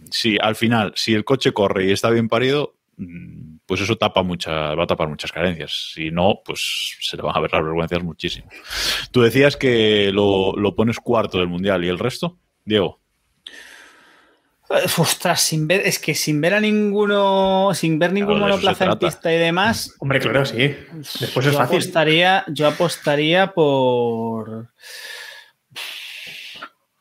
Si 0.10 0.38
al 0.41 0.56
final, 0.56 0.91
si 0.96 1.13
el 1.13 1.24
coche 1.24 1.53
corre 1.53 1.86
y 1.86 1.91
está 1.91 2.10
bien 2.10 2.27
parido, 2.27 2.74
mm, 2.98 3.38
pues 3.70 3.82
eso 3.82 3.96
tapa 3.98 4.24
mucha, 4.24 4.74
va 4.74 4.84
a 4.84 4.88
tapar 4.88 5.08
muchas 5.08 5.32
carencias. 5.32 5.92
Si 5.94 6.10
no, 6.10 6.42
pues 6.44 6.98
se 7.00 7.16
le 7.16 7.22
van 7.22 7.38
a 7.38 7.40
ver 7.40 7.54
las 7.54 7.64
vergüenzas 7.64 8.02
muchísimo. 8.04 8.50
Tú 9.12 9.22
decías 9.22 9.56
que 9.56 10.12
lo, 10.12 10.54
lo 10.56 10.74
pones 10.76 10.98
cuarto 11.00 11.38
del 11.38 11.48
mundial 11.48 11.86
y 11.86 11.88
el 11.88 12.00
resto, 12.00 12.40
Diego. 12.66 13.00
Eh, 14.72 14.86
Ostras, 14.98 15.42
sin 15.42 15.68
ver, 15.68 15.82
es 15.86 16.00
que 16.00 16.16
sin 16.16 16.42
ver 16.42 16.56
a 16.56 16.60
ninguno, 16.60 17.70
sin 17.76 18.00
ver 18.00 18.12
ningún 18.12 18.38
Claro, 18.38 18.50
monoplaza 18.54 18.86
en 18.86 18.98
pista 18.98 19.32
y 19.32 19.38
demás, 19.38 19.96
Hombre, 20.00 20.20
claro, 20.20 20.44
sí. 20.46 20.76
Después 21.20 21.46
es 21.46 21.54
yo 21.54 21.58
fácil. 21.60 21.78
apostaría, 21.78 22.44
yo 22.48 22.68
apostaría 22.68 23.52
por. 23.54 24.68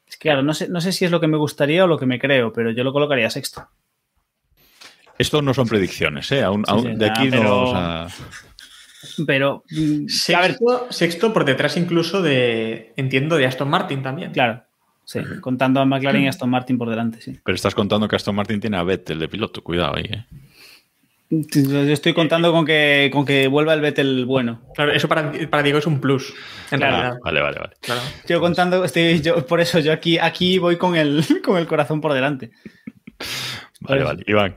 Es 0.06 0.16
que 0.18 0.28
claro, 0.28 0.42
no 0.42 0.52
sé, 0.52 0.68
no 0.68 0.82
sé 0.82 0.92
si 0.92 1.06
es 1.06 1.10
lo 1.10 1.18
que 1.20 1.28
me 1.28 1.38
gustaría 1.38 1.84
o 1.84 1.86
lo 1.86 1.98
que 1.98 2.04
me 2.06 2.18
creo, 2.18 2.52
pero 2.52 2.70
yo 2.72 2.84
lo 2.84 2.92
colocaría 2.92 3.30
sexto. 3.30 3.68
Esto 5.18 5.42
no 5.42 5.52
son 5.54 5.66
predicciones, 5.68 6.30
¿eh? 6.32 6.42
Aún- 6.42 6.64
Sí, 6.66 6.70
aún- 6.72 6.82
sí, 6.82 6.88
de 6.88 6.94
nada, 7.08 7.12
aquí 7.20 7.24
no 7.30 7.36
pero- 7.38 7.50
vamos 7.50 7.72
a... 7.74 8.08
Pero, 9.26 9.64
mm, 9.70 10.06
a 10.34 10.40
ver, 10.40 10.50
Sexto, 10.52 10.86
sexto 10.90 11.32
por 11.32 11.44
detrás 11.44 11.76
incluso 11.76 12.20
de, 12.22 12.92
entiendo, 12.96 13.36
de 13.36 13.46
Aston 13.46 13.68
Martin 13.70 14.02
también. 14.02 14.32
claro, 14.32 14.62
sí, 15.04 15.20
contando 15.40 15.80
a 15.80 15.84
McLaren 15.84 16.22
y 16.24 16.28
Aston 16.28 16.50
Martin 16.50 16.78
por 16.78 16.90
delante, 16.90 17.20
sí. 17.20 17.38
Pero 17.44 17.54
estás 17.54 17.74
contando 17.74 18.08
que 18.08 18.16
Aston 18.16 18.34
Martin 18.34 18.60
tiene 18.60 18.76
a 18.76 18.82
Vettel 18.82 19.18
de 19.20 19.28
piloto, 19.28 19.62
cuidado 19.62 19.96
ahí, 19.96 20.04
¿eh? 20.04 20.24
Yo 21.30 21.80
estoy 21.92 22.14
contando 22.14 22.50
con 22.52 22.64
que, 22.64 23.10
con 23.12 23.24
que 23.26 23.48
vuelva 23.48 23.74
el 23.74 23.82
Vettel 23.82 24.24
bueno. 24.24 24.62
Claro, 24.74 24.92
eso 24.92 25.08
para, 25.08 25.30
para 25.50 25.62
Diego 25.62 25.78
es 25.78 25.86
un 25.86 26.00
plus, 26.00 26.32
en 26.70 26.78
Claro. 26.78 26.96
realidad. 26.96 27.18
Vale, 27.22 27.40
vale, 27.42 27.58
vale. 27.58 27.72
Claro. 27.82 28.00
Yo 28.26 28.40
contando, 28.40 28.82
estoy, 28.84 29.20
yo, 29.20 29.46
por 29.46 29.60
eso 29.60 29.78
yo 29.78 29.92
aquí, 29.92 30.18
aquí 30.18 30.58
voy 30.58 30.76
con 30.76 30.96
el, 30.96 31.22
con 31.44 31.58
el 31.58 31.66
corazón 31.66 32.00
por 32.00 32.14
delante. 32.14 32.50
Vale, 33.80 34.02
vale. 34.04 34.24
Iván. 34.26 34.56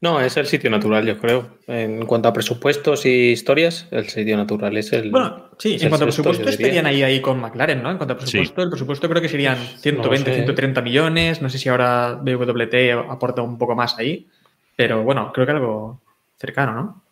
No, 0.00 0.20
es 0.20 0.36
el 0.36 0.46
sitio 0.46 0.70
natural, 0.70 1.04
yo 1.04 1.18
creo. 1.18 1.58
En 1.66 2.06
cuanto 2.06 2.28
a 2.28 2.32
presupuestos 2.32 3.04
y 3.04 3.30
historias, 3.32 3.88
el 3.90 4.08
sitio 4.08 4.36
natural 4.36 4.76
es 4.76 4.92
el. 4.92 5.10
Bueno, 5.10 5.50
sí, 5.58 5.76
en 5.80 5.88
cuanto 5.88 6.04
a 6.04 6.06
presupuesto 6.06 6.48
estarían 6.48 6.86
ahí, 6.86 7.02
ahí 7.02 7.20
con 7.20 7.40
McLaren, 7.40 7.82
¿no? 7.82 7.90
En 7.90 7.96
cuanto 7.96 8.14
a 8.14 8.16
presupuesto, 8.16 8.62
el 8.62 8.70
presupuesto 8.70 9.08
creo 9.08 9.20
que 9.20 9.28
serían 9.28 9.56
120, 9.56 10.30
sé. 10.30 10.36
130 10.36 10.82
millones. 10.82 11.42
No 11.42 11.48
sé 11.48 11.58
si 11.58 11.68
ahora 11.68 12.14
BWT 12.22 13.10
aporta 13.10 13.42
un 13.42 13.58
poco 13.58 13.74
más 13.74 13.98
ahí, 13.98 14.28
pero 14.76 15.02
bueno, 15.02 15.32
creo 15.32 15.46
que 15.46 15.52
algo 15.52 16.00
cercano, 16.38 16.72
¿no? 16.74 17.02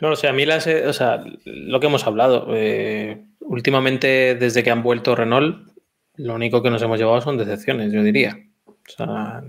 No, 0.00 0.10
o 0.10 0.16
sea, 0.16 0.30
a 0.30 0.32
mí 0.32 0.44
las, 0.44 0.66
eh, 0.66 0.86
o 0.86 0.92
sea, 0.92 1.22
lo 1.44 1.80
que 1.80 1.86
hemos 1.86 2.06
hablado, 2.06 2.48
eh, 2.52 3.24
últimamente 3.40 4.34
desde 4.34 4.62
que 4.62 4.70
han 4.70 4.82
vuelto 4.82 5.14
Renault, 5.14 5.68
lo 6.16 6.34
único 6.34 6.62
que 6.62 6.70
nos 6.70 6.82
hemos 6.82 6.98
llevado 6.98 7.20
son 7.20 7.38
decepciones, 7.38 7.92
yo 7.92 8.02
diría. 8.02 8.38
O 8.66 8.74
sea, 8.84 9.42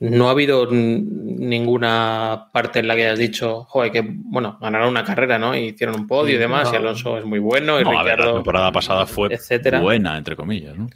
no 0.00 0.28
ha 0.28 0.30
habido 0.32 0.68
ninguna 0.70 2.48
parte 2.52 2.78
en 2.80 2.88
la 2.88 2.94
que 2.96 3.06
hayas 3.06 3.18
dicho, 3.18 3.64
joder, 3.64 3.90
que, 3.92 4.02
bueno, 4.06 4.58
ganaron 4.60 4.88
una 4.88 5.04
carrera, 5.04 5.38
¿no? 5.38 5.56
Y 5.56 5.68
hicieron 5.68 5.96
un 5.96 6.06
podio 6.06 6.34
y 6.34 6.38
demás, 6.38 6.70
y. 6.72 6.76
Alonso 6.76 7.18
es 7.18 7.24
muy 7.24 7.38
bueno, 7.38 7.80
y 7.80 7.84
No, 7.84 7.98
a 7.98 8.02
ver, 8.02 8.20
la 8.20 8.32
temporada 8.34 8.70
pasada 8.72 9.06
fue 9.06 9.28
etcétera. 9.32 9.80
buena, 9.80 10.16
entre 10.18 10.36
comillas, 10.36 10.76
¿no? 10.76 10.88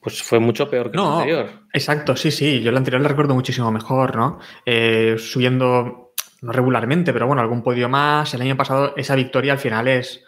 pues 0.00 0.20
fue 0.20 0.40
mucho 0.40 0.68
peor 0.68 0.90
que 0.90 0.96
la 0.96 1.02
No, 1.04 1.12
anterior. 1.20 1.48
exacto, 1.72 2.16
sí, 2.16 2.32
sí. 2.32 2.60
Yo 2.60 2.72
la 2.72 2.78
anterior 2.78 3.00
la 3.00 3.06
recuerdo 3.08 3.34
muchísimo 3.34 3.70
mejor, 3.70 4.16
¿no? 4.16 4.40
Eh, 4.66 5.14
subiendo, 5.16 6.12
no 6.40 6.50
regularmente, 6.52 7.12
pero 7.12 7.28
bueno, 7.28 7.40
algún 7.40 7.62
podio 7.62 7.88
más. 7.88 8.34
El 8.34 8.42
año 8.42 8.56
pasado 8.56 8.94
esa 8.96 9.14
victoria 9.14 9.52
al 9.52 9.60
final 9.60 9.86
es 9.86 10.24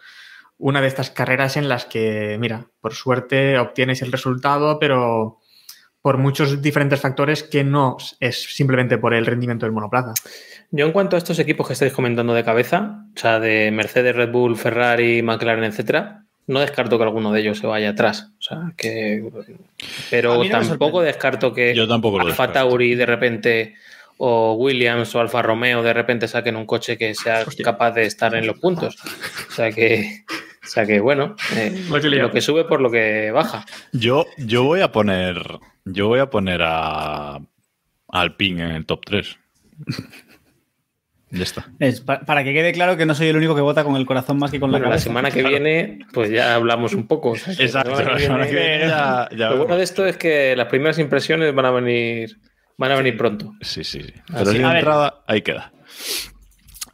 una 0.57 0.79
de 0.79 0.87
estas 0.87 1.11
carreras 1.11 1.57
en 1.57 1.67
las 1.67 1.83
que, 1.83 2.37
mira, 2.39 2.67
por 2.79 2.93
suerte 2.93 3.59
obtienes 3.59 4.01
el 4.01 4.13
resultado, 4.13 4.79
pero 4.79 5.39
por 6.05 6.19
muchos 6.19 6.61
diferentes 6.61 7.01
factores 7.01 7.41
que 7.41 7.63
no 7.63 7.97
es 8.19 8.43
simplemente 8.53 8.99
por 8.99 9.15
el 9.15 9.25
rendimiento 9.25 9.65
del 9.65 9.73
monoplaza. 9.73 10.13
Yo 10.69 10.85
en 10.85 10.91
cuanto 10.91 11.15
a 11.15 11.17
estos 11.17 11.39
equipos 11.39 11.65
que 11.65 11.73
estáis 11.73 11.93
comentando 11.93 12.35
de 12.35 12.43
cabeza, 12.43 13.07
o 13.15 13.19
sea, 13.19 13.39
de 13.39 13.71
Mercedes, 13.71 14.15
Red 14.15 14.29
Bull, 14.29 14.55
Ferrari, 14.55 15.23
McLaren, 15.23 15.63
etcétera, 15.63 16.25
no 16.45 16.59
descarto 16.59 16.99
que 16.99 17.05
alguno 17.05 17.31
de 17.31 17.39
ellos 17.39 17.57
se 17.57 17.65
vaya 17.65 17.89
atrás. 17.89 18.29
O 18.37 18.41
sea, 18.43 18.71
que. 18.77 19.27
Pero 20.11 20.43
no 20.43 20.47
tampoco 20.47 21.01
descarto 21.01 21.51
que 21.51 21.73
Yo 21.73 21.87
tampoco 21.87 22.17
Alfa 22.19 22.27
descarto. 22.27 22.53
Tauri 22.53 22.93
de 22.93 23.05
repente 23.07 23.73
o 24.17 24.53
Williams 24.53 25.15
o 25.15 25.21
Alfa 25.21 25.41
Romeo 25.41 25.81
de 25.81 25.91
repente 25.91 26.27
saquen 26.27 26.55
un 26.55 26.67
coche 26.67 26.99
que 26.99 27.15
sea 27.15 27.45
Hostia. 27.47 27.65
capaz 27.65 27.93
de 27.93 28.05
estar 28.05 28.35
en 28.35 28.45
los 28.45 28.59
puntos. 28.59 28.95
O 29.49 29.51
sea 29.51 29.71
que. 29.71 30.23
O 30.65 30.67
sea 30.67 30.85
que 30.85 30.99
bueno, 30.99 31.35
eh, 31.55 31.85
Lo 31.89 32.01
que 32.01 32.09
lo 32.09 32.41
sube 32.41 32.65
por 32.65 32.81
lo 32.81 32.89
que 32.89 33.29
baja. 33.31 33.65
Yo, 33.93 34.25
yo 34.37 34.63
voy 34.63 34.81
a 34.81 34.91
poner. 34.91 35.37
Yo 35.85 36.07
voy 36.07 36.19
a 36.19 36.29
poner 36.29 36.61
a. 36.63 37.39
Alpine 38.09 38.63
en 38.63 38.71
el 38.71 38.85
top 38.85 39.01
3. 39.05 39.37
Ya 41.31 41.43
está. 41.43 41.67
Es 41.79 42.01
pa- 42.01 42.21
para 42.21 42.43
que 42.43 42.53
quede 42.53 42.71
claro 42.71 42.95
que 42.97 43.05
no 43.05 43.13
soy 43.15 43.27
el 43.27 43.35
único 43.35 43.55
que 43.55 43.61
vota 43.61 43.83
con 43.83 43.95
el 43.97 44.05
corazón 44.05 44.37
más 44.37 44.51
que 44.51 44.59
con 44.59 44.71
la 44.71 44.77
Bueno, 44.77 44.85
la 44.85 44.91
cabeza. 44.91 45.03
semana 45.09 45.31
que 45.31 45.43
viene, 45.43 45.99
pues 46.13 46.29
ya 46.29 46.55
hablamos 46.55 46.93
un 46.93 47.07
poco. 47.07 47.31
O 47.31 47.35
sea, 47.35 47.53
que 47.55 47.63
la 47.67 48.19
semana 48.19 48.47
que 48.47 48.53
viene- 48.55 48.79
ya, 48.87 49.27
ya 49.35 49.49
Lo 49.49 49.57
bueno 49.57 49.75
de 49.75 49.83
esto 49.83 50.05
es 50.05 50.17
que 50.17 50.55
las 50.55 50.67
primeras 50.67 50.97
impresiones 50.99 51.53
van 51.53 51.65
a 51.65 51.71
venir, 51.71 52.37
van 52.77 52.91
a 52.91 52.95
venir 52.95 53.17
pronto. 53.17 53.53
Sí, 53.61 53.83
sí, 53.83 54.01
sí. 54.01 54.13
Pero 54.27 54.39
Así. 54.49 54.57
de 54.59 54.63
A 54.63 54.67
ver. 54.69 54.77
entrada, 54.77 55.23
ahí 55.27 55.41
queda. 55.41 55.73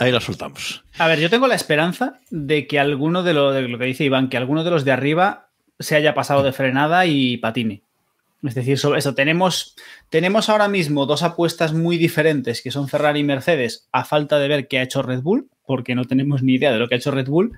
Ahí 0.01 0.11
la 0.11 0.19
soltamos. 0.19 0.83
A 0.97 1.05
ver, 1.05 1.19
yo 1.19 1.29
tengo 1.29 1.45
la 1.45 1.53
esperanza 1.53 2.19
de 2.31 2.65
que 2.65 2.79
alguno 2.79 3.21
de 3.21 3.35
lo, 3.35 3.51
de 3.51 3.67
lo 3.67 3.77
que 3.77 3.85
dice 3.85 4.03
Iván, 4.03 4.29
que 4.29 4.37
alguno 4.37 4.63
de 4.63 4.71
los 4.71 4.83
de 4.83 4.91
arriba 4.91 5.51
se 5.77 5.95
haya 5.95 6.15
pasado 6.15 6.41
de 6.41 6.51
frenada 6.51 7.05
y 7.05 7.37
patine. 7.37 7.83
Es 8.41 8.55
decir, 8.55 8.79
sobre 8.79 8.97
eso, 8.97 9.13
tenemos, 9.13 9.75
tenemos 10.09 10.49
ahora 10.49 10.67
mismo 10.67 11.05
dos 11.05 11.21
apuestas 11.21 11.73
muy 11.73 11.97
diferentes, 11.97 12.63
que 12.63 12.71
son 12.71 12.87
Ferrari 12.87 13.19
y 13.19 13.23
Mercedes, 13.23 13.89
a 13.91 14.03
falta 14.03 14.39
de 14.39 14.47
ver 14.47 14.67
qué 14.67 14.79
ha 14.79 14.83
hecho 14.83 15.03
Red 15.03 15.21
Bull, 15.21 15.51
porque 15.67 15.93
no 15.93 16.05
tenemos 16.05 16.41
ni 16.41 16.55
idea 16.55 16.71
de 16.71 16.79
lo 16.79 16.87
que 16.87 16.95
ha 16.95 16.97
hecho 16.97 17.11
Red 17.11 17.27
Bull. 17.27 17.51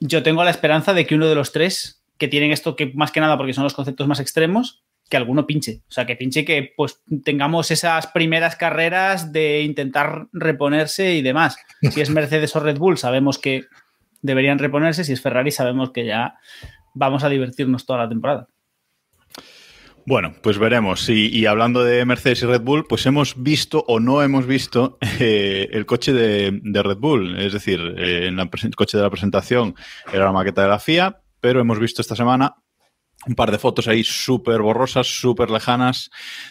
Yo 0.00 0.22
tengo 0.22 0.44
la 0.44 0.50
esperanza 0.50 0.92
de 0.92 1.06
que 1.06 1.14
uno 1.14 1.28
de 1.28 1.34
los 1.34 1.50
tres, 1.50 2.02
que 2.18 2.28
tienen 2.28 2.52
esto 2.52 2.76
que 2.76 2.92
más 2.94 3.10
que 3.10 3.20
nada 3.20 3.38
porque 3.38 3.54
son 3.54 3.64
los 3.64 3.72
conceptos 3.72 4.06
más 4.06 4.20
extremos, 4.20 4.82
que 5.10 5.16
alguno 5.16 5.46
pinche. 5.46 5.82
O 5.88 5.92
sea, 5.92 6.06
que 6.06 6.16
pinche 6.16 6.44
que 6.44 6.72
pues 6.76 7.02
tengamos 7.24 7.70
esas 7.70 8.06
primeras 8.06 8.56
carreras 8.56 9.32
de 9.32 9.62
intentar 9.62 10.28
reponerse 10.32 11.14
y 11.14 11.20
demás. 11.20 11.58
Si 11.90 12.00
es 12.00 12.10
Mercedes 12.10 12.54
o 12.56 12.60
Red 12.60 12.78
Bull, 12.78 12.96
sabemos 12.96 13.38
que 13.38 13.64
deberían 14.22 14.58
reponerse. 14.58 15.04
Si 15.04 15.12
es 15.12 15.20
Ferrari, 15.20 15.50
sabemos 15.50 15.90
que 15.90 16.06
ya 16.06 16.36
vamos 16.94 17.24
a 17.24 17.28
divertirnos 17.28 17.84
toda 17.84 17.98
la 17.98 18.08
temporada. 18.08 18.48
Bueno, 20.06 20.32
pues 20.42 20.58
veremos. 20.58 21.08
Y, 21.08 21.44
hablando 21.46 21.84
de 21.84 22.04
Mercedes 22.04 22.42
y 22.42 22.46
Red 22.46 22.62
Bull, 22.62 22.86
pues 22.88 23.04
hemos 23.06 23.42
visto 23.42 23.84
o 23.86 24.00
no 24.00 24.22
hemos 24.22 24.46
visto 24.46 24.98
eh, 25.18 25.68
el 25.72 25.86
coche 25.86 26.12
de, 26.12 26.82
Red 26.82 26.98
Bull. 26.98 27.38
Es 27.38 27.52
decir, 27.52 27.80
eh, 27.98 28.28
en 28.28 28.38
el 28.38 28.76
coche 28.76 28.96
de 28.96 29.02
la 29.02 29.10
presentación 29.10 29.74
era 30.12 30.24
la 30.24 30.32
maqueta 30.32 30.62
de 30.62 30.68
la 30.68 30.78
FIA, 30.78 31.20
pero 31.40 31.60
hemos 31.60 31.78
visto 31.80 32.00
esta 32.00 32.16
semana 32.16 32.54
un 33.26 33.34
par 33.34 33.50
de 33.50 33.58
fotos 33.58 33.86
ahí 33.88 34.02
súper 34.04 34.60
borrosas, 34.62 35.06
súper 35.06 35.50
lejanas 35.50 36.10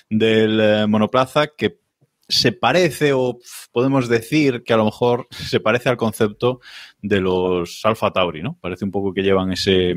del 0.10 0.60
eh, 0.62 0.88
monoplaza 0.88 1.48
que 1.48 1.80
se 2.28 2.52
parece 2.52 3.12
o 3.14 3.40
podemos 3.72 4.08
decir 4.08 4.64
que 4.64 4.74
a 4.74 4.78
lo 4.78 4.86
mejor 4.86 5.28
se 5.32 5.60
parece 5.60 5.90
al 5.90 5.98
concepto 5.98 6.60
de 7.02 7.22
los 7.22 7.84
Alfa 7.86 8.12
Tauri, 8.12 8.44
¿no? 8.44 8.56
Parece 8.62 8.86
un 8.86 8.92
poco 8.92 9.14
que 9.16 9.24
llevan 9.24 9.52
ese, 9.52 9.96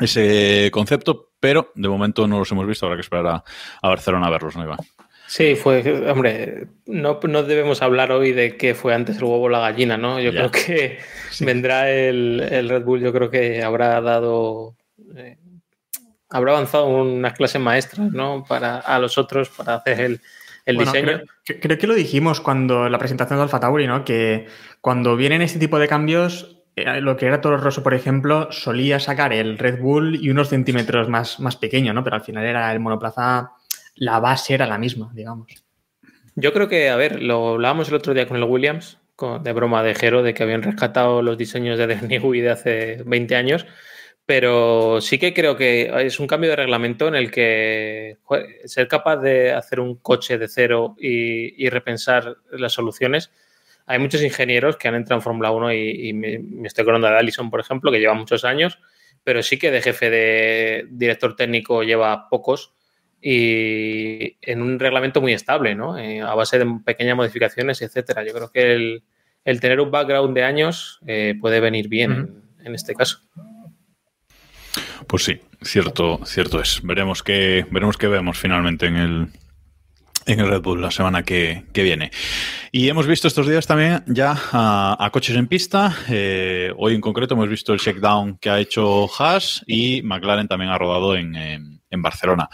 ese 0.00 0.70
concepto, 0.72 1.30
pero 1.40 1.72
de 1.74 1.88
momento 1.88 2.26
no 2.28 2.38
los 2.38 2.50
hemos 2.52 2.66
visto, 2.66 2.86
habrá 2.86 2.96
que 2.96 3.02
esperar 3.02 3.26
a, 3.26 3.44
a 3.82 3.88
Barcelona 3.88 4.28
a 4.28 4.30
verlos, 4.30 4.56
¿no, 4.56 4.64
Iván? 4.64 4.78
Sí, 5.26 5.56
fue, 5.56 6.08
hombre, 6.10 6.68
no, 6.86 7.20
no 7.22 7.42
debemos 7.42 7.82
hablar 7.82 8.12
hoy 8.12 8.32
de 8.32 8.56
qué 8.56 8.74
fue 8.74 8.94
antes 8.94 9.16
el 9.18 9.24
huevo 9.24 9.42
o 9.42 9.48
la 9.48 9.58
gallina, 9.60 9.98
¿no? 9.98 10.20
Yo 10.20 10.30
Ya. 10.30 10.48
creo 10.48 10.50
que 10.52 10.98
vendrá 11.40 11.90
el, 11.90 12.40
el 12.40 12.68
Red 12.68 12.84
Bull, 12.84 13.00
yo 13.00 13.12
creo 13.12 13.28
que 13.28 13.62
habrá 13.62 14.00
dado, 14.00 14.76
eh, 15.16 15.36
habrá 16.30 16.52
avanzado 16.52 16.86
unas 16.86 17.32
clases 17.34 17.60
maestras, 17.60 18.10
¿no? 18.12 18.44
Para, 18.48 18.78
a 18.78 18.98
los 18.98 19.18
otros 19.18 19.48
para 19.50 19.76
hacer 19.76 20.00
el, 20.00 20.20
el 20.66 20.76
Bueno, 20.76 20.92
diseño. 20.92 21.06
Creo, 21.12 21.26
que- 21.44 21.60
creo 21.60 21.78
que 21.78 21.86
lo 21.86 21.94
dijimos 21.94 22.40
cuando 22.40 22.88
la 22.88 22.98
presentación 22.98 23.38
de 23.38 23.44
Alfa 23.44 23.60
Tauri, 23.60 23.86
¿no? 23.86 24.04
Que 24.04 24.46
cuando 24.80 25.16
vienen 25.16 25.42
este 25.42 25.58
tipo 25.58 25.78
de 25.78 25.88
cambios, 25.88 26.56
eh, 26.76 27.00
lo 27.00 27.16
que 27.16 27.26
era 27.26 27.40
Toro 27.40 27.56
Rosso, 27.56 27.82
por 27.82 27.94
ejemplo, 27.94 28.52
solía 28.52 29.00
sacar 29.00 29.32
el 29.32 29.58
Red 29.58 29.80
Bull 29.80 30.16
y 30.22 30.30
unos 30.30 30.48
centímetros 30.50 31.08
más, 31.08 31.40
más 31.40 31.56
pequeño, 31.56 31.92
¿no? 31.94 32.04
Pero 32.04 32.16
al 32.16 32.22
final 32.22 32.44
era 32.44 32.70
el 32.72 32.80
monoplaza, 32.80 33.52
la 33.96 34.20
base 34.20 34.54
era 34.54 34.66
la 34.66 34.78
misma, 34.78 35.10
digamos. 35.14 35.48
Yo 36.36 36.52
creo 36.52 36.68
que, 36.68 36.88
a 36.90 36.96
ver, 36.96 37.20
lo 37.22 37.48
hablábamos 37.54 37.88
el 37.88 37.94
otro 37.94 38.14
día 38.14 38.28
con 38.28 38.36
el 38.36 38.44
Williams, 38.44 38.98
con, 39.16 39.42
de 39.42 39.52
broma 39.52 39.82
de 39.82 39.96
Jero, 39.96 40.22
de 40.22 40.34
que 40.34 40.44
habían 40.44 40.62
rescatado 40.62 41.20
los 41.22 41.36
diseños 41.36 41.78
de 41.78 41.96
Newey 41.96 42.40
de 42.42 42.50
hace 42.50 43.02
20 43.04 43.34
años, 43.34 43.66
pero 44.28 45.00
sí 45.00 45.18
que 45.18 45.32
creo 45.32 45.56
que 45.56 45.90
es 46.04 46.20
un 46.20 46.26
cambio 46.26 46.50
de 46.50 46.56
reglamento 46.56 47.08
en 47.08 47.14
el 47.14 47.30
que 47.30 48.18
ser 48.66 48.86
capaz 48.86 49.16
de 49.16 49.52
hacer 49.52 49.80
un 49.80 49.96
coche 49.96 50.36
de 50.36 50.48
cero 50.48 50.96
y, 51.00 51.64
y 51.64 51.70
repensar 51.70 52.36
las 52.52 52.74
soluciones 52.74 53.30
hay 53.88 53.98
muchos 53.98 54.22
ingenieros 54.22 54.76
que 54.76 54.86
han 54.86 54.94
entrado 54.94 55.18
en 55.18 55.22
Fórmula 55.22 55.50
1 55.50 55.72
y, 55.72 56.12
me, 56.12 56.42
estoy 56.64 56.82
acordando 56.82 57.08
de 57.08 57.16
Allison, 57.16 57.50
por 57.50 57.58
ejemplo, 57.58 57.90
que 57.90 57.98
lleva 57.98 58.12
muchos 58.12 58.44
años, 58.44 58.78
pero 59.24 59.42
sí 59.42 59.58
que 59.58 59.70
de 59.70 59.80
jefe 59.80 60.10
de 60.10 60.86
director 60.90 61.34
técnico 61.34 61.82
lleva 61.82 62.28
pocos 62.28 62.74
y 63.22 64.36
en 64.42 64.60
un 64.60 64.78
reglamento 64.78 65.22
muy 65.22 65.32
estable, 65.32 65.74
¿no? 65.74 65.96
Eh, 65.96 66.20
a 66.20 66.34
base 66.34 66.58
de 66.58 66.66
pequeñas 66.84 67.16
modificaciones, 67.16 67.80
etcétera. 67.80 68.22
Yo 68.26 68.34
creo 68.34 68.50
que 68.52 68.74
el, 69.44 69.60
tener 69.60 69.80
un 69.80 69.90
background 69.90 70.34
de 70.34 70.44
años 70.44 71.00
eh, 71.06 71.34
puede 71.40 71.58
venir 71.60 71.88
bien 71.88 72.42
en, 72.58 72.66
en, 72.66 72.74
este 72.74 72.94
caso. 72.94 73.20
Pues 75.06 75.24
sí, 75.24 75.40
cierto, 75.62 76.20
cierto 76.24 76.60
es. 76.60 76.80
Veremos 76.82 77.22
qué, 77.22 77.66
veremos 77.70 77.96
qué 77.96 78.08
vemos 78.08 78.38
finalmente 78.38 78.86
en 78.86 78.96
el, 78.96 79.26
en 80.26 80.40
el 80.40 80.48
Red 80.48 80.62
Bull 80.62 80.82
la 80.82 80.90
semana 80.90 81.22
que, 81.22 81.64
viene. 81.74 82.10
Y 82.70 82.88
hemos 82.88 83.06
visto 83.06 83.28
estos 83.28 83.48
días 83.48 83.66
también 83.66 84.04
ya 84.06 84.38
a, 84.52 85.08
coches 85.12 85.36
en 85.36 85.46
pista. 85.46 85.96
Eh, 86.08 86.72
hoy 86.76 86.94
en 86.94 87.00
concreto 87.00 87.34
hemos 87.34 87.48
visto 87.48 87.72
el 87.72 87.80
checkdown 87.80 88.38
que 88.38 88.50
ha 88.50 88.60
hecho 88.60 89.08
Haas 89.18 89.64
y 89.66 90.02
McLaren 90.02 90.48
también 90.48 90.70
ha 90.70 90.78
rodado 90.78 91.16
en, 91.16 91.34
en 91.36 92.02
Barcelona. 92.02 92.48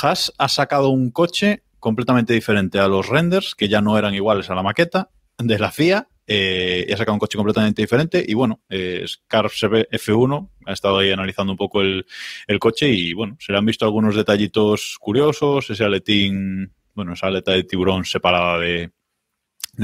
Haas 0.00 0.32
ha 0.38 0.48
sacado 0.48 0.90
un 0.90 1.10
coche 1.10 1.62
completamente 1.80 2.32
diferente 2.32 2.78
a 2.78 2.88
los 2.88 3.08
renders, 3.08 3.54
que 3.54 3.68
ya 3.68 3.80
no 3.80 3.98
eran 3.98 4.14
iguales 4.14 4.50
a 4.50 4.54
la 4.54 4.62
maqueta 4.62 5.10
de 5.38 5.58
la 5.58 5.70
FIA. 5.70 6.08
Eh, 6.30 6.84
y 6.86 6.92
ha 6.92 6.96
sacado 6.98 7.14
un 7.14 7.18
coche 7.18 7.38
completamente 7.38 7.80
diferente. 7.80 8.22
Y 8.26 8.34
bueno, 8.34 8.60
eh, 8.68 9.06
F1 9.30 10.50
ha 10.66 10.72
estado 10.72 10.98
ahí 10.98 11.10
analizando 11.10 11.54
un 11.54 11.56
poco 11.56 11.80
el, 11.80 12.04
el, 12.46 12.58
coche 12.58 12.90
y 12.90 13.14
bueno, 13.14 13.38
se 13.40 13.50
le 13.50 13.58
han 13.58 13.64
visto 13.64 13.86
algunos 13.86 14.14
detallitos 14.14 14.98
curiosos, 15.00 15.70
ese 15.70 15.84
aletín 15.84 16.74
bueno, 16.98 17.12
esa 17.12 17.28
aleta 17.28 17.52
de 17.52 17.62
tiburón 17.62 18.04
separada 18.04 18.58
de, 18.58 18.90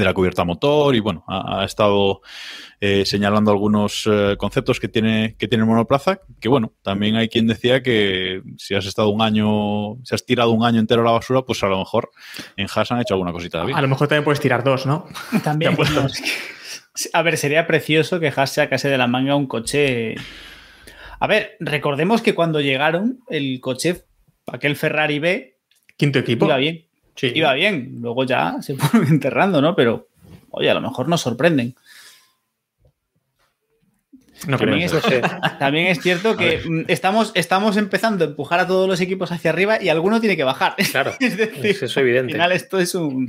la 0.03 0.13
cubierta 0.13 0.43
motor 0.43 0.93
y 0.95 0.99
bueno, 0.99 1.23
ha, 1.27 1.63
estado 1.63 2.21
eh, 2.81 3.05
señalando 3.05 3.51
algunos 3.51 4.07
eh, 4.11 4.35
conceptos 4.37 4.79
que 4.79 4.89
tiene, 4.89 5.35
que 5.37 5.47
tiene 5.47 5.63
el 5.63 5.69
monoplaza, 5.69 6.19
que 6.41 6.49
bueno, 6.49 6.73
también 6.81 7.15
hay 7.15 7.29
quien 7.29 7.47
decía 7.47 7.81
que 7.81 8.41
si 8.57 8.75
has 8.75 8.85
estado 8.85 9.09
un 9.09 9.21
año, 9.21 9.97
si 10.03 10.13
has 10.13 10.25
tirado 10.25 10.51
un 10.51 10.65
año 10.65 10.79
entero 10.79 11.01
a 11.01 11.05
la 11.05 11.11
basura, 11.11 11.43
pues 11.43 11.63
a 11.63 11.67
lo 11.67 11.79
mejor 11.79 12.11
en 12.57 12.67
Haas 12.73 12.91
han 12.91 12.99
hecho 12.99 13.13
alguna 13.13 13.31
cosita 13.31 13.63
bien. 13.63 13.77
A 13.77 13.81
lo 13.81 13.87
mejor 13.87 14.07
también 14.07 14.25
puedes 14.25 14.41
tirar 14.41 14.63
dos, 14.63 14.85
¿no? 14.85 15.05
También. 15.43 15.77
a 17.13 17.21
ver, 17.21 17.37
sería 17.37 17.67
precioso 17.67 18.19
que 18.19 18.33
Haas 18.35 18.53
sacase 18.53 18.89
de 18.89 18.97
la 18.97 19.07
manga 19.07 19.35
un 19.35 19.47
coche... 19.47 20.15
A 21.17 21.27
ver, 21.27 21.55
recordemos 21.61 22.21
que 22.21 22.35
cuando 22.35 22.59
llegaron, 22.59 23.19
el 23.29 23.61
coche, 23.61 24.03
aquel 24.47 24.75
Ferrari 24.75 25.19
B... 25.19 25.57
Quinto 25.97 26.19
equipo. 26.19 26.45
Iba 26.45 26.57
bien. 26.57 26.85
Sí. 27.15 27.31
Iba 27.33 27.53
bien, 27.53 27.97
luego 28.01 28.23
ya 28.23 28.61
se 28.61 28.75
fueron 28.77 29.07
enterrando, 29.07 29.61
¿no? 29.61 29.75
Pero, 29.75 30.07
oye, 30.51 30.69
a 30.69 30.73
lo 30.73 30.81
mejor 30.81 31.07
nos 31.07 31.21
sorprenden. 31.21 31.75
también, 34.45 34.81
es, 34.81 34.93
también, 35.59 35.87
es, 35.87 36.01
cierto 36.01 36.35
que 36.37 36.61
mm, 36.65 36.83
estamos, 36.87 37.31
estamos 37.35 37.77
empezando 37.77 38.25
a 38.25 38.27
empujar 38.27 38.59
a 38.59 38.67
todos 38.67 38.87
los 38.87 38.99
equipos 38.99 39.31
hacia 39.31 39.51
arriba 39.51 39.81
y 39.81 39.89
alguno 39.89 40.19
tiene 40.19 40.35
que 40.35 40.43
bajar. 40.43 40.75
Claro, 40.91 41.13
es 41.19 41.37
decir, 41.37 41.65
eso 41.65 41.85
es 41.85 41.97
evidente. 41.97 42.33
Al 42.33 42.37
final 42.37 42.51
esto 42.51 42.79
es 42.79 42.93
un... 42.95 43.27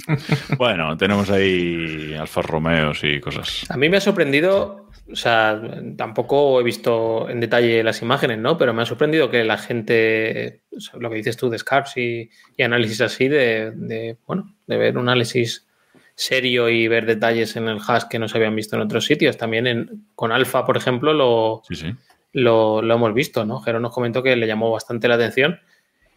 Bueno, 0.58 0.96
tenemos 0.96 1.30
ahí 1.30 2.14
Alfa 2.18 2.42
Romeos 2.42 3.00
y 3.02 3.20
cosas. 3.20 3.64
A 3.68 3.76
mí 3.76 3.88
me 3.88 3.98
ha 3.98 4.00
sorprendido 4.00 4.85
o 5.10 5.14
sea, 5.14 5.60
tampoco 5.96 6.60
he 6.60 6.64
visto 6.64 7.28
en 7.28 7.38
detalle 7.38 7.84
las 7.84 8.02
imágenes, 8.02 8.38
¿no? 8.38 8.58
Pero 8.58 8.74
me 8.74 8.82
ha 8.82 8.86
sorprendido 8.86 9.30
que 9.30 9.44
la 9.44 9.56
gente, 9.56 10.62
lo 10.98 11.10
que 11.10 11.16
dices 11.16 11.36
tú 11.36 11.48
de 11.48 11.58
Scars 11.58 11.96
y, 11.96 12.28
análisis 12.58 13.00
así, 13.00 13.28
de, 13.28 14.16
bueno, 14.26 14.54
de 14.66 14.76
ver 14.76 14.98
un 14.98 15.08
análisis 15.08 15.66
serio 16.16 16.68
y 16.68 16.88
ver 16.88 17.06
detalles 17.06 17.54
en 17.56 17.68
el 17.68 17.78
hash 17.86 18.04
que 18.10 18.18
no 18.18 18.26
se 18.26 18.38
habían 18.38 18.56
visto 18.56 18.74
en 18.74 18.82
otros 18.82 19.04
sitios. 19.04 19.36
También 19.36 19.66
en, 19.68 20.06
con 20.16 20.32
Alfa, 20.32 20.64
por 20.64 20.76
ejemplo, 20.76 21.12
lo, 21.12 21.62
Lo, 22.32 22.80
hemos 22.82 23.14
visto, 23.14 23.44
¿no? 23.44 23.60
Jero 23.60 23.78
nos 23.78 23.92
comentó 23.92 24.22
que 24.22 24.34
le 24.34 24.46
llamó 24.46 24.72
bastante 24.72 25.06
la 25.06 25.14
atención 25.14 25.60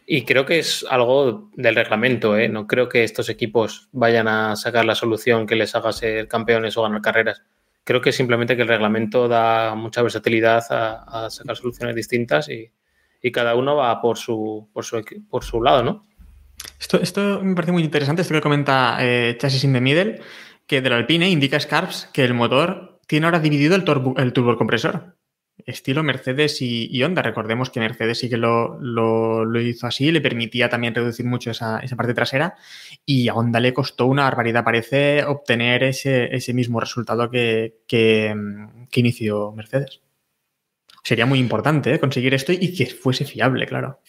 y 0.08 0.26
creo 0.26 0.48
que 0.48 0.58
es 0.58 0.84
algo 0.90 1.52
del 1.54 1.76
reglamento, 1.76 2.36
¿eh? 2.36 2.50
No 2.50 2.66
creo 2.66 2.90
que 2.90 3.04
estos 3.04 3.30
equipos 3.30 3.88
vayan 3.92 4.28
a 4.28 4.56
sacar 4.56 4.84
la 4.84 4.96
solución 4.96 5.46
que 5.46 5.56
les 5.56 5.76
haga 5.76 5.92
ser 5.92 6.28
campeones 6.28 6.76
o 6.78 6.82
ganar 6.82 7.02
carreras 7.02 7.44
creo 7.90 8.02
que 8.02 8.12
simplemente 8.12 8.56
que 8.56 8.62
el 8.62 8.68
reglamento 8.68 9.28
da 9.28 9.74
mucha 9.74 10.04
versatilidad 10.04 10.64
a, 10.70 11.28
sacar 11.32 11.58
soluciones 11.58 11.96
distintas 11.96 12.48
y, 12.48 12.72
cada 13.32 13.56
uno 13.56 13.76
va 13.76 14.00
por 14.00 14.20
su, 14.20 14.70
por 14.72 14.86
su, 14.86 15.04
por 15.28 15.44
su 15.44 15.60
lado, 15.64 15.82
¿no? 15.82 16.08
Esto, 16.80 17.02
esto 17.02 17.42
me 17.44 17.56
parece 17.56 17.72
muy 17.72 17.82
interesante, 17.82 18.22
esto 18.22 18.36
que 18.36 18.42
comenta 18.42 18.98
eh, 19.00 19.36
Chassis 19.40 19.64
in 19.64 19.74
the 19.74 19.82
Middle, 19.82 20.22
que 20.68 20.82
del 20.82 20.94
Alpine 20.94 21.30
indica 21.30 21.60
Scarps 21.60 22.12
que 22.14 22.24
el 22.24 22.36
motor 22.36 23.00
tiene 23.08 23.26
ahora 23.26 23.40
dividido 23.40 23.76
el, 23.76 23.84
turbo, 23.84 24.14
el 24.18 24.34
turbocompresor 24.34 25.18
estilo 25.70 26.04
Mercedes 26.04 26.62
y, 26.62 27.04
Honda. 27.04 27.22
Recordemos 27.22 27.70
que 27.70 27.80
Mercedes 27.80 28.20
sí 28.20 28.30
que 28.30 28.38
lo, 28.38 29.60
hizo 29.62 29.88
así, 29.88 30.12
le 30.12 30.22
permitía 30.22 30.70
también 30.70 30.96
reducir 30.96 31.26
mucho 31.26 31.52
esa, 31.52 31.82
parte 31.96 32.14
trasera 32.14 32.56
y 33.06 33.28
a 33.28 33.34
Honda 33.34 33.60
le 33.60 33.74
costó 33.74 34.06
una 34.08 34.24
barbaridad, 34.24 34.64
parece, 34.64 35.24
obtener 35.24 35.84
ese, 35.84 36.54
mismo 36.54 36.80
resultado 36.80 37.30
que, 37.30 37.78
que, 37.88 38.36
inició 38.94 39.52
Mercedes. 39.54 40.02
Sería 41.04 41.26
muy 41.26 41.40
importante 41.40 41.94
¿eh? 41.94 42.00
conseguir 42.00 42.34
esto 42.34 42.52
y 42.52 42.76
que 42.76 42.86
fuese 42.86 43.24
fiable, 43.24 43.66
claro. 43.66 44.00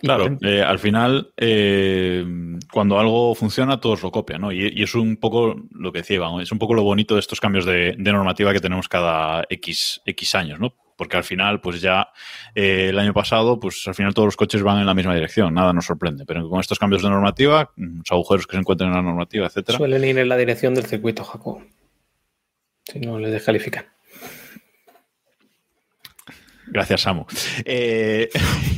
Claro, 0.00 0.38
eh, 0.42 0.62
al 0.62 0.78
final, 0.78 1.32
eh, 1.36 2.24
cuando 2.70 3.00
algo 3.00 3.34
funciona, 3.34 3.80
todos 3.80 4.02
lo 4.02 4.12
copian, 4.12 4.42
¿no? 4.42 4.52
Y, 4.52 4.82
es 4.82 4.94
un 4.94 5.16
poco 5.16 5.56
lo 5.72 5.92
que 5.92 6.00
decía 6.00 6.16
Iván, 6.16 6.40
es 6.40 6.52
un 6.52 6.58
poco 6.58 6.74
lo 6.74 6.82
bonito 6.82 7.14
de 7.14 7.20
estos 7.20 7.40
cambios 7.40 7.64
de, 7.64 7.96
de 7.98 8.12
normativa 8.12 8.52
que 8.52 8.60
tenemos 8.60 8.88
cada 8.88 9.44
X, 9.48 10.02
X 10.04 10.34
años, 10.34 10.60
¿no? 10.60 10.74
Porque 10.96 11.16
al 11.16 11.24
final, 11.24 11.60
pues 11.60 11.80
ya 11.80 12.08
eh, 12.54 12.88
el 12.88 12.98
año 12.98 13.12
pasado, 13.12 13.60
pues 13.60 13.86
al 13.86 13.94
final 13.94 14.14
todos 14.14 14.26
los 14.26 14.36
coches 14.36 14.62
van 14.62 14.78
en 14.78 14.86
la 14.86 14.94
misma 14.94 15.14
dirección, 15.14 15.54
nada 15.54 15.72
nos 15.72 15.86
sorprende. 15.86 16.24
Pero 16.26 16.48
con 16.48 16.60
estos 16.60 16.78
cambios 16.78 17.02
de 17.02 17.10
normativa, 17.10 17.70
los 17.76 18.10
agujeros 18.10 18.46
que 18.46 18.56
se 18.56 18.60
encuentran 18.60 18.90
en 18.90 18.96
la 18.96 19.02
normativa, 19.02 19.46
etcétera. 19.46 19.78
Suelen 19.78 20.04
ir 20.04 20.18
en 20.18 20.28
la 20.28 20.36
dirección 20.36 20.74
del 20.74 20.86
circuito, 20.86 21.22
Jacob. 21.22 21.60
Si 22.84 23.00
no 23.00 23.18
les 23.18 23.32
descalifican. 23.32 23.86
Gracias, 26.68 27.02
Samu. 27.02 27.26
Eh, 27.64 28.28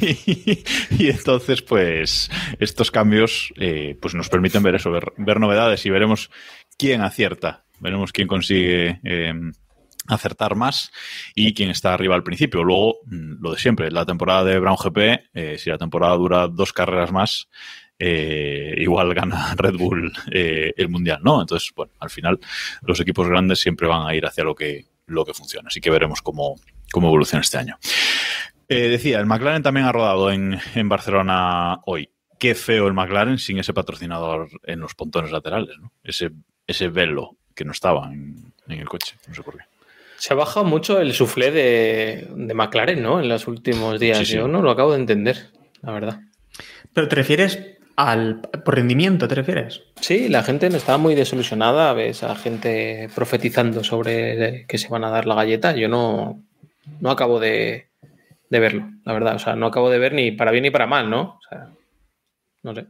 y, 0.98 1.08
entonces, 1.08 1.62
pues, 1.62 2.30
estos 2.58 2.90
cambios 2.90 3.52
eh, 3.58 3.96
pues 4.00 4.14
nos 4.14 4.28
permiten 4.28 4.62
ver 4.62 4.74
eso, 4.74 4.90
ver, 4.90 5.12
ver, 5.16 5.40
novedades 5.40 5.86
y 5.86 5.90
veremos 5.90 6.30
quién 6.76 7.00
acierta. 7.00 7.64
Veremos 7.80 8.12
quién 8.12 8.28
consigue 8.28 9.00
acertar 10.08 10.56
más 10.56 10.90
y 11.34 11.54
quien 11.54 11.70
está 11.70 11.94
arriba 11.94 12.14
al 12.14 12.22
principio. 12.22 12.64
Luego, 12.64 12.98
mm, 13.04 13.42
lo 13.42 13.52
de 13.52 13.58
siempre, 13.58 13.90
la 13.90 14.06
temporada 14.06 14.44
de 14.44 14.58
Brown 14.58 14.76
GP, 14.76 15.28
eh, 15.34 15.58
si 15.58 15.70
la 15.70 15.78
temporada 15.78 16.14
dura 16.16 16.48
dos 16.48 16.72
carreras 16.72 17.12
más, 17.12 17.48
eh, 17.98 18.74
igual 18.78 19.12
gana 19.14 19.54
Red 19.56 19.74
Bull 19.74 20.12
eh, 20.32 20.72
el 20.76 20.88
mundial, 20.88 21.20
¿no? 21.22 21.40
Entonces, 21.40 21.72
bueno, 21.76 21.92
al 22.00 22.10
final 22.10 22.40
los 22.82 22.98
equipos 23.00 23.28
grandes 23.28 23.60
siempre 23.60 23.86
van 23.86 24.06
a 24.06 24.14
ir 24.14 24.24
hacia 24.26 24.44
lo 24.44 24.54
que, 24.54 24.86
lo 25.06 25.24
que 25.24 25.34
funciona. 25.34 25.68
Así 25.68 25.80
que 25.80 25.90
veremos 25.90 26.22
cómo, 26.22 26.56
cómo 26.90 27.08
evoluciona 27.08 27.42
este 27.42 27.58
año. 27.58 27.78
decía, 28.68 29.20
el 29.20 29.26
McLaren 29.26 29.62
también 29.62 29.86
ha 29.86 29.92
rodado 29.92 30.30
en, 30.30 30.58
en 30.74 30.88
Barcelona 30.88 31.80
hoy. 31.86 32.10
Qué 32.38 32.54
feo 32.54 32.86
el 32.86 32.94
McLaren 32.94 33.38
sin 33.38 33.58
ese 33.58 33.74
patrocinador 33.74 34.48
en 34.62 34.78
los 34.78 34.94
pontones 34.94 35.32
laterales, 35.32 35.76
¿no? 35.80 35.92
Ese, 36.04 36.30
ese 36.68 36.86
velo 36.86 37.36
que 37.52 37.64
no 37.64 37.72
estaba 37.72 38.12
en, 38.12 38.54
en 38.68 38.78
el 38.78 38.88
coche, 38.88 39.16
no 39.26 39.34
sé 39.34 39.42
por 39.42 39.56
qué. 39.56 39.64
Se 40.18 40.32
ha 40.32 40.36
bajado 40.36 40.66
mucho 40.66 41.00
el 41.00 41.12
suflé 41.14 41.52
de, 41.52 42.28
McLaren, 42.54 43.02
¿no? 43.02 43.20
En 43.20 43.28
los 43.28 43.46
últimos 43.46 44.00
días. 44.00 44.26
Yo 44.28 44.48
no 44.48 44.62
lo 44.62 44.70
acabo 44.70 44.92
de 44.92 44.98
entender, 44.98 45.50
la 45.80 45.92
verdad. 45.92 46.20
Pero 46.92 47.08
te 47.08 47.16
refieres 47.16 47.78
al 47.94 48.40
por 48.64 48.74
rendimiento, 48.74 49.28
¿te 49.28 49.36
refieres? 49.36 49.82
Sí, 50.00 50.28
la 50.28 50.42
gente 50.42 50.66
estaba 50.66 50.98
muy 50.98 51.14
desilusionada, 51.14 51.92
ves 51.92 52.24
a 52.24 52.34
gente 52.34 53.08
profetizando 53.14 53.84
sobre 53.84 54.66
que 54.66 54.78
se 54.78 54.88
van 54.88 55.04
a 55.04 55.10
dar 55.10 55.26
la 55.26 55.36
galleta. 55.36 55.74
Yo 55.76 55.88
no, 55.88 56.42
no 57.00 57.10
acabo 57.10 57.38
de, 57.38 57.88
verlo, 58.50 58.90
la 59.04 59.12
verdad. 59.12 59.36
O 59.36 59.38
sea, 59.38 59.54
no 59.54 59.66
acabo 59.66 59.88
de 59.88 59.98
ver 59.98 60.14
ni 60.14 60.32
para 60.32 60.50
bien 60.50 60.62
ni 60.62 60.70
para 60.70 60.86
mal, 60.86 61.08
¿no? 61.10 61.38
O 61.38 61.40
sea, 61.48 61.70
no 62.62 62.74
sé. 62.74 62.86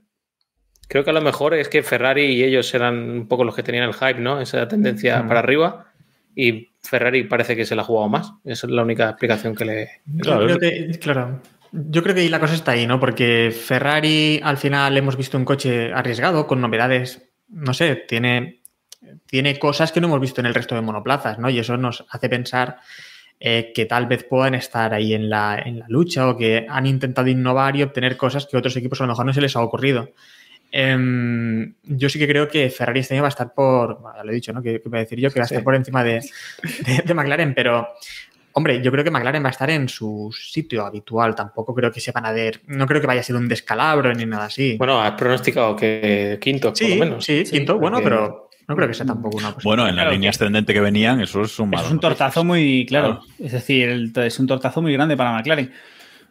Creo 0.89 1.05
que 1.05 1.11
a 1.11 1.15
lo 1.15 1.21
mejor 1.21 1.53
es 1.53 1.69
que 1.69 1.83
Ferrari 1.83 2.25
y 2.25 2.43
ellos 2.43 2.73
eran 2.75 3.11
un 3.11 3.29
poco 3.29 3.45
los 3.45 3.55
que 3.55 3.63
tenían 3.63 3.85
el 3.85 3.95
hype, 3.95 4.21
¿no? 4.21 4.41
Esa 4.41 4.67
tendencia 4.69 5.27
para 5.29 5.41
arriba. 5.41 5.88
Y 6.35 6.71
Ferrari 6.83 7.25
parece 7.25 7.57
que 7.57 7.65
se 7.65 7.75
la 7.75 7.83
ha 7.83 7.85
jugado 7.85 8.09
más. 8.09 8.33
Esa 8.45 8.67
es 8.67 8.73
la 8.73 8.83
única 8.83 9.09
explicación 9.11 9.55
que 9.55 9.65
le. 9.65 9.89
Yo 10.07 10.39
creo 10.39 10.59
que, 10.59 10.99
claro. 11.01 11.41
Yo 11.73 12.03
creo 12.03 12.15
que 12.15 12.29
la 12.31 12.41
cosa 12.41 12.55
está 12.55 12.73
ahí, 12.73 12.87
¿no? 12.87 12.99
Porque 12.99 13.53
Ferrari 13.53 14.41
al 14.43 14.57
final 14.57 14.97
hemos 14.97 15.17
visto 15.17 15.37
un 15.37 15.45
coche 15.45 15.93
arriesgado, 15.93 16.47
con 16.47 16.61
novedades, 16.61 17.29
no 17.49 17.75
sé, 17.75 17.95
tiene, 18.09 18.63
tiene 19.27 19.59
cosas 19.59 19.93
que 19.93 20.01
no 20.01 20.07
hemos 20.07 20.21
visto 20.21 20.41
en 20.41 20.47
el 20.47 20.55
resto 20.55 20.75
de 20.75 20.81
monoplazas, 20.81 21.39
¿no? 21.39 21.51
Y 21.51 21.59
eso 21.59 21.77
nos 21.77 22.07
hace 22.11 22.31
pensar 22.31 22.79
eh, 23.41 23.73
que 23.75 23.87
tal 23.87 24.07
vez 24.07 24.25
puedan 24.25 24.55
estar 24.55 24.95
ahí 24.95 25.13
en 25.13 25.29
la, 25.29 25.63
en 25.65 25.79
la 25.79 25.87
lucha 25.89 26.29
o 26.29 26.37
que 26.37 26.67
han 26.69 26.87
intentado 26.87 27.29
innovar 27.29 27.77
y 27.77 27.83
obtener 27.83 28.17
cosas 28.17 28.47
que 28.47 28.57
otros 28.57 28.77
equipos 28.77 29.01
a 29.01 29.05
lo 29.05 29.13
mejor 29.13 29.27
no 29.27 29.35
se 29.35 29.41
les 29.41 29.55
ha 29.55 29.61
ocurrido. 29.61 30.13
Em, 30.71 31.75
yo 31.85 32.09
sí 32.09 32.19
que 32.19 32.29
creo 32.29 32.49
que 32.49 32.69
Ferrari 32.71 33.01
este 33.01 33.15
año 33.15 33.23
va 33.23 33.29
a 33.29 33.31
estar 33.31 33.53
por, 33.55 34.01
bueno, 34.01 34.17
ya 34.19 34.25
lo 34.25 34.31
he 34.31 34.35
dicho, 34.35 34.53
¿no? 34.53 34.63
Que, 34.63 34.81
que 34.81 34.89
voy 34.89 34.99
a 34.99 35.01
decir 35.03 35.19
yo 35.19 35.31
que 35.31 35.41
va 35.41 35.45
a 35.45 35.47
estar 35.47 35.59
Sí. 35.61 35.65
por 35.65 35.75
encima 35.75 36.05
de, 36.05 36.21
de- 36.87 37.03
de 37.05 37.15
McLaren, 37.15 37.55
pero 37.55 37.89
hombre, 38.53 38.83
yo 38.83 38.91
creo 38.91 39.05
que 39.05 39.11
McLaren 39.11 39.43
va 39.43 39.49
a 39.49 39.51
estar 39.53 39.71
en 39.71 39.89
su 39.89 40.35
sitio 40.37 40.85
habitual. 40.85 41.35
Tampoco 41.35 41.75
creo 41.75 41.91
que 41.93 42.01
se 42.01 42.13
van 42.13 42.27
a 42.27 42.33
ver, 42.33 42.61
no 42.67 42.87
creo 42.87 43.01
que 43.01 43.07
vaya 43.07 43.21
a 43.21 43.25
ser 43.25 43.37
un 43.37 43.49
descalabro 43.49 44.13
ni 44.15 44.27
nada 44.27 44.47
así. 44.47 44.77
Bueno, 44.77 45.01
has 45.01 45.13
pronosticado 45.13 45.75
que 45.77 46.39
quinto, 46.41 46.75
sí, 46.75 46.85
por 46.89 46.95
lo 46.99 47.05
menos. 47.05 47.25
sí, 47.25 47.45
quinto, 47.51 47.79
bueno, 47.79 48.01
pero 48.03 48.51
no 48.67 48.77
creo 48.77 48.89
que 48.89 48.95
sea 48.95 49.07
tampoco 49.07 49.39
una 49.39 49.55
cosa. 49.55 49.65
Bueno, 49.67 49.83
en 49.89 49.97
la 49.97 50.03
Claro 50.03 50.11
línea 50.13 50.31
que- 50.31 50.37
ascendente 50.37 50.75
que 50.75 50.81
venían, 50.81 51.21
eso 51.21 51.43
es 51.43 51.59
un 51.59 51.69
Eso 51.69 51.77
malo. 51.77 51.87
es 51.87 51.93
un 51.93 52.01
tortazo 52.01 52.45
muy 52.45 52.85
claro. 52.87 53.23
Es 53.39 53.53
decir, 53.53 53.89
el- 53.89 54.13
es 54.17 54.39
un 54.39 54.47
tortazo 54.47 54.83
muy 54.83 54.93
grande 54.93 55.17
para 55.17 55.33
McLaren. 55.33 55.73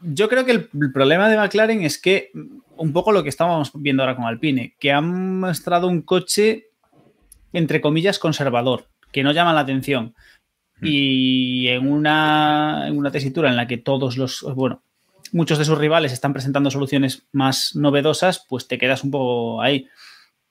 Yo 0.02 0.30
creo 0.30 0.46
que 0.46 0.52
el, 0.52 0.92
problema 0.92 1.30
de 1.30 1.38
McLaren 1.38 1.84
es 1.84 1.98
que 2.00 2.32
un 2.76 2.94
poco 2.94 3.12
lo 3.12 3.24
que 3.24 3.30
estábamos 3.30 3.72
viendo 3.74 4.04
ahora 4.04 4.16
con 4.16 4.26
Alpine, 4.26 4.76
que 4.80 4.92
han 4.92 5.40
mostrado 5.40 5.88
un 5.88 6.02
coche 6.02 6.70
entre 7.54 7.82
comillas 7.82 8.20
conservador, 8.20 8.88
que 9.12 9.24
no 9.24 9.32
llama 9.32 9.54
la 9.54 9.62
atención. 9.62 10.14
Y 10.80 11.68
en 11.70 11.92
una, 11.92 12.86
en 12.88 12.98
una 12.98 13.10
tesitura 13.10 13.50
en 13.50 13.56
la 13.56 13.68
que 13.68 13.78
todos 13.78 14.16
los, 14.16 14.46
bueno, 14.56 14.84
muchos 15.32 15.58
de 15.58 15.66
sus 15.66 15.78
rivales 15.78 16.12
están 16.12 16.34
presentando 16.34 16.70
soluciones 16.70 17.28
más 17.32 17.76
novedosas, 17.76 18.46
pues 18.48 18.68
te 18.68 18.78
quedas 18.78 19.04
un 19.04 19.12
poco 19.12 19.62
ahí. 19.62 19.88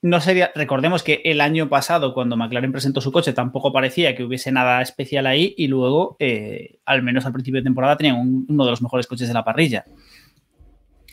No 0.01 0.21
sería, 0.21 0.51
recordemos 0.53 1.01
que 1.01 1.21
el 1.25 1.41
año 1.41 1.69
pasado, 1.69 2.13
cuando 2.13 2.37
McLaren 2.37 2.71
presentó 2.71 3.01
su 3.01 3.11
coche, 3.11 3.33
tampoco 3.33 3.73
parecía 3.73 4.15
que 4.15 4.23
hubiese 4.23 4.51
nada 4.51 4.81
especial 4.81 5.25
ahí 5.25 5.55
y 5.57 5.67
luego, 5.67 6.15
eh, 6.19 6.77
al 6.85 7.01
menos 7.01 7.25
al 7.25 7.33
principio 7.33 7.59
de 7.59 7.63
temporada, 7.63 7.97
tenían 7.97 8.17
un- 8.17 8.45
uno 8.47 8.63
de 8.65 8.71
los 8.71 8.81
mejores 8.81 9.07
coches 9.07 9.27
de 9.27 9.33
la 9.33 9.43
parrilla. 9.43 9.85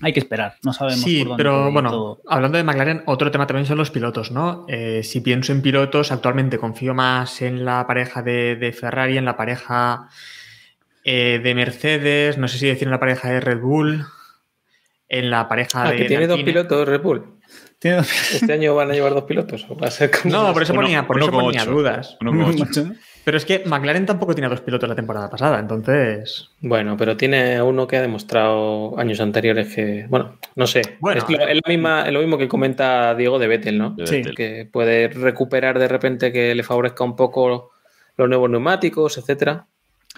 Hay 0.03 0.13
que 0.13 0.21
esperar, 0.21 0.57
no 0.65 0.73
sabemos. 0.75 1.01
Sí, 1.01 1.21
por 1.21 1.29
dónde 1.29 1.43
pero 1.43 1.73
bueno, 1.73 1.91
todo. 1.91 2.21
hablando 2.29 2.59
de 2.59 2.65
McLaren, 2.65 3.03
otro 3.07 3.31
tema 3.31 3.47
también 3.47 3.65
son 3.65 3.79
los 3.79 3.91
pilotos, 3.91 4.31
¿no? 4.33 4.67
Eh, 4.69 5.03
si 5.03 5.21
pienso 5.23 5.53
en 5.53 5.63
pilotos, 5.63 6.13
actualmente 6.13 6.59
confío 6.59 6.93
más 6.95 7.41
en 7.41 7.65
la 7.65 7.87
pareja 7.87 8.21
de, 8.21 8.57
de 8.57 8.73
Ferrari, 8.73 9.17
en 9.17 9.25
la 9.25 9.37
pareja 9.37 10.09
eh, 11.05 11.41
de 11.43 11.55
Mercedes, 11.55 12.37
no 12.39 12.49
sé 12.49 12.59
si 12.59 12.67
decir 12.67 12.87
en 12.89 12.91
la 12.91 13.01
pareja 13.01 13.31
de 13.31 13.41
Red 13.41 13.61
Bull, 13.61 14.05
en 15.09 15.31
la 15.31 15.49
pareja 15.49 15.85
Ah, 15.85 15.91
de. 15.91 15.97
que 15.97 16.05
tiene 16.07 16.27
dos 16.27 16.43
pilotos 16.43 16.87
Red 16.89 17.01
Bull. 17.01 17.34
Tiene- 17.85 17.99
Este 18.33 18.51
año 18.53 18.75
van 18.75 18.91
a 18.91 18.95
llevar 18.95 19.13
dos 19.13 19.25
pilotos. 19.25 19.67
¿O 19.69 19.77
va 19.77 19.89
a 19.89 19.91
ser 19.91 20.11
como- 20.11 20.35
No, 20.35 20.53
por 20.55 20.63
eso 20.63 20.73
Uno- 20.73 20.83
ponía, 20.83 21.07
por 21.07 21.17
uno 21.17 21.27
eso 21.27 21.33
con 21.33 21.45
ponía 21.45 21.63
ocho. 21.63 21.71
dudas. 21.71 22.17
Pero 23.25 23.37
es 23.39 23.45
que 23.45 23.63
McLaren 23.67 24.07
tampoco 24.07 24.35
tenía 24.35 24.49
dos 24.51 24.61
pilotos 24.63 24.89
la 24.89 24.95
temporada 24.95 25.29
pasada, 25.31 25.59
entonces. 25.59 26.49
Bueno, 26.61 26.97
pero 26.97 27.17
tiene 27.17 27.61
uno 27.63 27.87
que 27.87 27.97
ha 27.99 28.03
demostrado 28.03 28.99
años 28.99 29.21
anteriores 29.21 29.75
que, 29.75 30.07
bueno, 30.09 30.39
no 30.57 30.67
sé. 30.67 30.81
Bueno, 31.01 31.23
es, 31.23 31.31
lo, 31.31 31.47
es 31.47 31.55
la 31.57 31.69
misma- 31.73 32.07
es 32.07 32.13
lo 32.13 32.21
mismo 32.21 32.39
que 32.39 32.49
comenta 32.49 33.15
Diego 33.15 33.39
de 33.39 33.49
Vettel, 33.49 33.79
¿no? 33.79 33.91
De 33.91 34.07
Sí. 34.07 34.17
Vettel. 34.17 34.35
Que 34.35 34.69
puede 34.71 35.09
recuperar 35.09 35.79
de 35.79 35.89
repente 35.89 36.33
que 36.33 36.55
le 36.55 36.63
favorezca 36.63 37.05
un 37.05 37.17
poco 37.17 37.73
los 38.17 38.29
nuevos 38.29 38.49
neumáticos, 38.51 39.19
etcétera. 39.19 39.67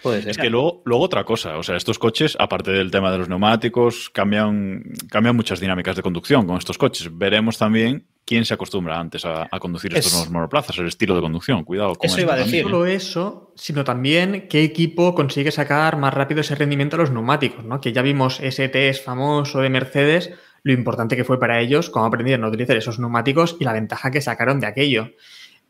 Puede 0.03 0.23
ser. 0.23 0.31
Es 0.33 0.39
que 0.39 0.51
luego, 0.51 0.83
luego 0.85 1.03
otra 1.05 1.25
cosa, 1.25 1.57
o 1.59 1.63
sea, 1.63 1.77
estos 1.77 1.99
coches, 1.99 2.37
aparte 2.39 2.71
del 2.71 2.91
tema 2.91 3.11
de 3.11 3.19
los 3.19 3.29
neumáticos, 3.29 4.11
cambian, 4.11 4.83
cambian 5.11 5.35
muchas 5.37 5.59
dinámicas 5.61 5.97
de 5.97 6.03
conducción 6.03 6.47
con 6.47 6.57
estos 6.59 6.77
coches. 6.79 7.09
Veremos 7.17 7.59
también 7.59 8.07
quién 8.25 8.45
se 8.45 8.55
acostumbra 8.55 8.99
antes 8.99 9.25
a, 9.25 9.49
a 9.51 9.59
conducir 9.59 9.93
estos 9.95 10.07
Es- 10.09 10.13
nuevos 10.15 10.31
monoplazas, 10.31 10.77
el 10.79 10.87
estilo 10.89 11.15
de 11.15 11.21
conducción. 11.23 11.65
Cuidado 11.65 11.95
con 11.95 12.07
Eso 12.07 12.17
esto 12.17 12.23
iba 12.23 12.35
a 12.35 12.37
decir. 12.37 12.65
No 12.65 12.71
solo 12.71 12.87
eso, 12.87 13.53
sino 13.57 13.85
también 13.85 14.47
qué 14.51 14.63
equipo 14.65 15.15
consigue 15.15 15.51
sacar 15.51 15.97
más 15.97 16.13
rápido 16.13 16.41
ese 16.43 16.55
rendimiento 16.57 16.97
a 16.97 16.99
los 16.99 17.11
neumáticos, 17.11 17.65
¿no? 17.65 17.81
Que 17.81 17.93
ya 17.93 18.03
vimos 18.03 18.41
ese 18.41 18.69
test 18.69 19.05
famoso 19.05 19.61
de 19.61 19.71
Mercedes, 19.71 20.31
lo 20.63 20.73
importante 20.73 21.17
que 21.17 21.25
fue 21.25 21.39
para 21.41 21.61
ellos, 21.61 21.89
cómo 21.91 22.05
aprendieron 22.07 22.45
a 22.45 22.49
utilizar 22.49 22.77
esos 22.77 22.99
neumáticos 22.99 23.57
y 23.61 23.65
la 23.65 23.73
ventaja 23.73 24.11
que 24.11 24.21
sacaron 24.21 24.59
de 24.61 24.67
aquello. 24.67 25.13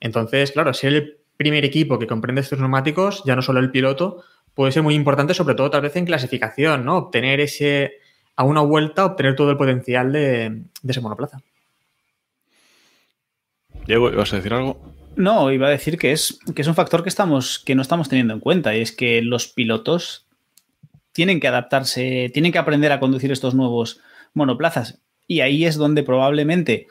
Entonces, 0.00 0.52
claro, 0.52 0.72
ser 0.74 0.92
el 0.94 1.18
primer 1.37 1.64
equipo 1.64 1.99
que 1.99 2.07
comprende 2.07 2.40
estos 2.40 2.59
neumáticos, 2.59 3.22
ya 3.25 3.37
no 3.37 3.42
solo 3.42 3.61
el 3.61 3.70
piloto, 3.70 4.25
puede 4.55 4.72
ser 4.72 4.83
muy 4.83 4.94
importante, 4.94 5.35
sobre 5.35 5.55
todo 5.55 5.70
tal 5.70 5.83
vez 5.83 5.96
en 5.96 6.07
clasificación, 6.07 6.85
¿no? 6.85 6.96
Obtener 6.96 7.40
ese, 7.40 7.99
a 8.37 8.44
una 8.44 8.62
vuelta, 8.62 9.05
obtener 9.05 9.37
todo 9.37 9.51
el 9.51 9.57
potencial 9.57 10.12
de, 10.12 10.62
de 10.83 10.92
ese 10.92 11.01
monoplaza. 11.01 11.42
Diego, 13.87 14.11
¿vas 14.11 14.33
a 14.33 14.37
decir 14.37 14.53
algo? 14.53 14.81
No, 15.16 15.51
iba 15.51 15.68
a 15.68 15.70
decir 15.70 15.96
que 15.96 16.12
es, 16.12 16.38
que 16.55 16.62
es 16.62 16.68
un 16.68 16.75
factor 16.75 17.03
que, 17.03 17.09
estamos, 17.09 17.59
que 17.59 17.75
no 17.75 17.83
estamos 17.83 18.09
teniendo 18.09 18.35
en 18.35 18.40
cuenta 18.40 18.77
y 18.77 18.83
es 18.83 18.92
que 18.92 19.22
los 19.22 19.49
pilotos 19.49 20.27
tienen 21.12 21.40
que 21.40 21.49
adaptarse, 21.49 22.31
tienen 22.35 22.53
que 22.53 22.59
aprender 22.59 22.92
a 22.92 23.01
conducir 23.01 23.33
estos 23.33 23.55
nuevos 23.55 24.01
monoplazas. 24.35 25.01
Y 25.27 25.40
ahí 25.40 25.64
es 25.64 25.77
donde 25.77 26.03
probablemente, 26.03 26.87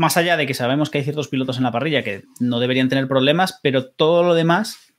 más 0.00 0.16
allá 0.16 0.38
de 0.38 0.46
que 0.46 0.54
sabemos 0.54 0.88
que 0.88 0.96
hay 0.96 1.04
ciertos 1.04 1.28
pilotos 1.28 1.58
en 1.58 1.64
la 1.64 1.72
parrilla 1.72 2.02
que 2.02 2.24
no 2.38 2.58
deberían 2.58 2.88
tener 2.88 3.06
problemas, 3.06 3.60
pero 3.62 3.90
todo 3.90 4.22
lo 4.22 4.32
demás 4.32 4.94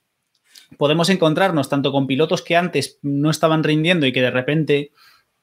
podemos 0.78 1.08
encontrarnos 1.08 1.68
tanto 1.68 1.90
con 1.90 2.06
pilotos 2.06 2.40
que 2.40 2.54
antes 2.54 3.00
no 3.02 3.28
estaban 3.28 3.64
rindiendo 3.64 4.06
y 4.06 4.12
que 4.12 4.22
de 4.22 4.30
repente 4.30 4.92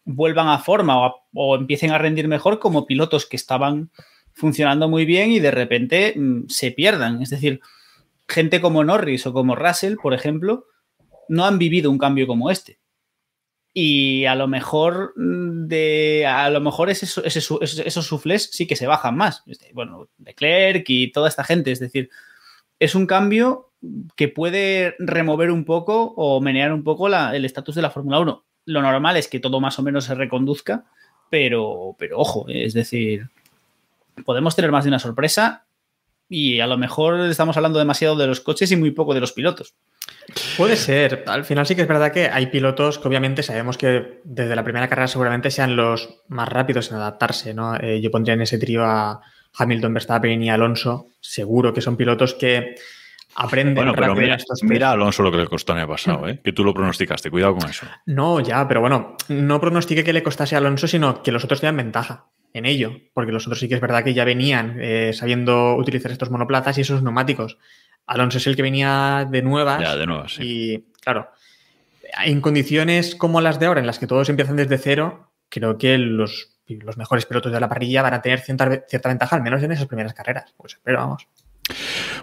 vuelvan 0.06 0.48
a 0.48 0.60
forma 0.60 1.12
o, 1.34 1.56
empiecen 1.58 1.92
a 1.92 1.98
rendir 1.98 2.30
mejor, 2.30 2.60
como 2.60 2.86
pilotos 2.86 3.26
que 3.26 3.36
estaban 3.36 3.92
funcionando 4.32 4.88
muy 4.88 5.04
bien 5.04 5.34
y 5.34 5.42
de 5.42 5.52
repente 5.52 6.14
mm, 6.16 6.48
se 6.48 6.72
pierdan. 6.72 7.22
Es 7.22 7.30
decir, 7.30 7.60
gente 8.30 8.62
como 8.62 8.86
Norris 8.86 9.28
o 9.28 9.34
como 9.34 9.58
Russell, 9.58 9.98
por 10.02 10.14
ejemplo, 10.14 10.68
no 11.28 11.44
han 11.44 11.60
vivido 11.60 11.92
un 11.92 11.98
cambio 11.98 12.28
como 12.28 12.50
este. 12.50 12.79
Y 13.74 14.26
a 14.26 14.36
lo 14.36 14.48
mejor 14.48 15.14
mm, 15.16 15.68
de 15.68 16.26
a 16.28 16.50
lo 16.50 16.60
mejor 16.62 16.90
ese, 16.90 17.06
ese- 17.26 17.88
esos 17.88 18.06
suflés 18.08 18.50
sí 18.52 18.66
que 18.68 18.76
se 18.76 18.88
bajan 18.88 19.16
más. 19.16 19.44
Bueno, 19.74 20.08
Leclerc 20.24 20.86
y 20.90 21.12
toda 21.12 21.30
esta 21.30 21.44
gente. 21.44 21.72
Es 21.72 21.80
decir, 21.80 22.10
es 22.80 22.96
un 22.96 23.06
cambio 23.06 23.72
que 24.16 24.28
puede 24.28 24.96
remover 25.00 25.52
un 25.52 25.64
poco 25.66 26.14
o 26.18 26.42
menear 26.42 26.74
un 26.74 26.84
poco 26.84 27.08
la- 27.10 27.36
el 27.36 27.46
estatus 27.46 27.76
de 27.76 27.82
la 27.82 27.92
Fórmula 27.92 28.20
1. 28.20 28.44
Lo 28.66 28.82
normal 28.82 29.18
es 29.18 29.28
que 29.28 29.40
todo 29.40 29.60
más 29.62 29.80
o 29.80 29.84
menos 29.84 30.06
se 30.06 30.16
reconduzca, 30.16 30.86
pero, 31.30 31.96
pero 31.98 32.20
ojo, 32.20 32.46
es 32.50 32.74
decir, 32.74 33.30
podemos 34.26 34.56
tener 34.56 34.72
más 34.72 34.84
de 34.84 34.90
una 34.90 35.00
sorpresa 35.00 35.66
y 36.28 36.60
a 36.60 36.68
lo 36.68 36.78
mejor 36.78 37.20
estamos 37.22 37.56
hablando 37.56 37.80
demasiado 37.80 38.16
de 38.16 38.28
los 38.28 38.42
coches 38.42 38.72
y 38.72 38.76
muy 38.76 38.92
poco 38.92 39.14
de 39.14 39.22
los 39.22 39.32
pilotos. 39.32 39.76
Puede 40.58 40.76
ser. 40.76 41.24
Al 41.28 41.44
final 41.46 41.66
sí 41.66 41.76
que 41.76 41.82
es 41.82 41.88
verdad 41.88 42.12
que 42.12 42.30
hay 42.30 42.48
pilotos 42.48 43.00
que 43.00 43.08
obviamente 43.08 43.44
sabemos 43.44 43.78
que 43.78 44.22
desde 44.24 44.56
la 44.56 44.64
primera 44.64 44.88
carrera 44.88 45.08
seguramente 45.08 45.52
sean 45.52 45.76
los 45.76 46.22
más 46.28 46.48
rápidos 46.48 46.92
en 46.92 46.98
adaptarse, 46.98 47.54
¿no? 47.54 47.76
Eh, 47.76 48.02
yo 48.02 48.12
pondría 48.12 48.36
en 48.36 48.42
ese 48.42 48.58
trío 48.58 48.86
a 48.86 49.22
Hamilton, 49.58 49.94
Verstappen 49.94 50.44
y 50.44 50.50
Alonso. 50.50 51.08
Seguro 51.20 51.74
que 51.74 51.82
son 51.82 51.98
pilotos 51.98 52.34
que 52.34 52.76
aprenden 53.36 53.76
Bueno, 53.76 53.94
pero 53.96 54.16
mira, 54.16 54.36
estos 54.36 54.64
mira. 54.64 54.92
Alonso 54.92 55.24
lo 55.24 55.32
que 55.32 55.38
le 55.38 55.48
costó 55.48 55.74
el 55.74 55.80
año 55.80 55.88
pasado, 55.88 56.28
¿eh? 56.28 56.40
que 56.44 56.54
tú 56.54 56.64
lo 56.64 56.74
pronosticaste. 56.74 57.32
Cuidado 57.32 57.56
con 57.56 57.70
eso. 57.70 57.86
No, 58.06 58.40
ya, 58.40 58.68
pero 58.68 58.82
bueno, 58.82 59.16
no 59.30 59.60
pronostiqué 59.62 60.04
que 60.04 60.14
le 60.14 60.24
costase 60.24 60.56
a 60.56 60.60
Alonso, 60.60 60.88
sino 60.88 61.24
que 61.24 61.32
los 61.32 61.44
otros 61.44 61.62
tenían 61.62 61.78
ventaja 61.78 62.28
en 62.54 62.66
ello, 62.66 62.94
porque 63.14 63.32
los 63.32 63.46
otros 63.46 63.60
sí 63.60 63.70
que 63.70 63.76
es 63.76 63.82
verdad 63.82 64.04
que 64.04 64.14
ya 64.14 64.26
venían 64.26 64.78
eh, 64.80 65.12
sabiendo 65.14 65.76
utilizar 65.76 66.12
estos 66.12 66.32
monoplazas 66.32 66.78
y 66.78 66.82
esos 66.82 67.04
neumáticos. 67.04 67.58
Alonso 68.08 68.38
es 68.38 68.48
el 68.48 68.56
que 68.56 68.62
venía 68.62 69.28
de 69.30 69.42
nuevas. 69.42 69.82
Ya, 69.82 69.96
de 69.96 70.06
nuevo, 70.06 70.28
sí. 70.28 70.42
Y 70.44 70.86
claro, 71.02 71.30
en 72.26 72.42
condiciones 72.42 73.16
como 73.16 73.40
las 73.42 73.60
de 73.60 73.68
ahora, 73.68 73.80
en 73.82 73.88
las 73.88 74.00
que 74.00 74.08
todos 74.08 74.30
empiezan 74.30 74.56
desde 74.56 74.78
cero, 74.78 75.32
creo 75.50 75.78
que 75.78 75.98
los, 75.98 76.58
los 76.68 76.98
mejores 76.98 77.26
pilotos 77.26 77.52
de 77.52 77.60
la 77.60 77.70
parrilla 77.70 78.02
van 78.02 78.14
a 78.16 78.22
tener 78.22 78.40
cierta, 78.40 78.84
cierta 78.88 79.10
ventaja, 79.10 79.36
al 79.36 79.44
menos 79.44 79.62
en 79.64 79.72
esas 79.72 79.86
primeras 79.88 80.14
carreras. 80.14 80.54
Pues 80.58 80.74
espero, 80.74 80.98
vamos. 81.00 81.28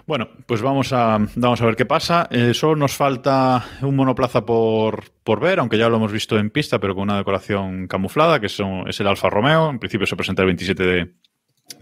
Bueno, 0.05 0.27
pues 0.45 0.61
vamos 0.61 0.91
a, 0.91 1.17
vamos 1.35 1.61
a 1.61 1.65
ver 1.65 1.75
qué 1.77 1.85
pasa. 1.85 2.27
Eh, 2.31 2.53
solo 2.53 2.75
nos 2.75 2.93
falta 2.93 3.63
un 3.81 3.95
monoplaza 3.95 4.45
por, 4.45 5.05
por 5.23 5.39
ver, 5.39 5.59
aunque 5.59 5.77
ya 5.77 5.87
lo 5.87 5.95
hemos 5.97 6.11
visto 6.11 6.37
en 6.37 6.49
pista, 6.49 6.79
pero 6.79 6.93
con 6.95 7.03
una 7.03 7.17
decoración 7.17 7.87
camuflada, 7.87 8.41
que 8.41 8.49
son- 8.49 8.87
es 8.89 8.99
el 8.99 9.07
Alfa 9.07 9.29
Romeo. 9.29 9.69
En 9.69 9.79
principio 9.79 10.05
se 10.05 10.17
presenta 10.17 10.41
el 10.41 10.47
27 10.47 10.83
de, 10.85 11.13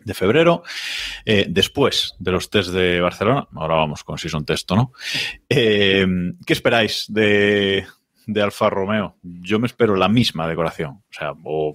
de 0.03 0.13
febrero. 0.13 0.63
Eh, 1.25 1.45
después 1.49 2.15
de 2.19 2.31
los 2.31 2.49
test 2.49 2.69
de 2.69 3.01
Barcelona, 3.01 3.47
ahora 3.55 3.75
vamos 3.75 4.03
con 4.03 4.17
si 4.17 4.29
son 4.29 4.45
test 4.45 4.69
no. 4.71 4.91
Eh, 5.49 6.05
¿Qué 6.45 6.53
esperáis 6.53 7.05
de, 7.07 7.85
de 8.25 8.41
Alfa 8.41 8.69
Romeo? 8.69 9.17
Yo 9.21 9.59
me 9.59 9.67
espero 9.67 9.95
la 9.95 10.07
misma 10.07 10.47
decoración, 10.47 10.89
o 10.91 11.13
sea, 11.13 11.33
o 11.43 11.73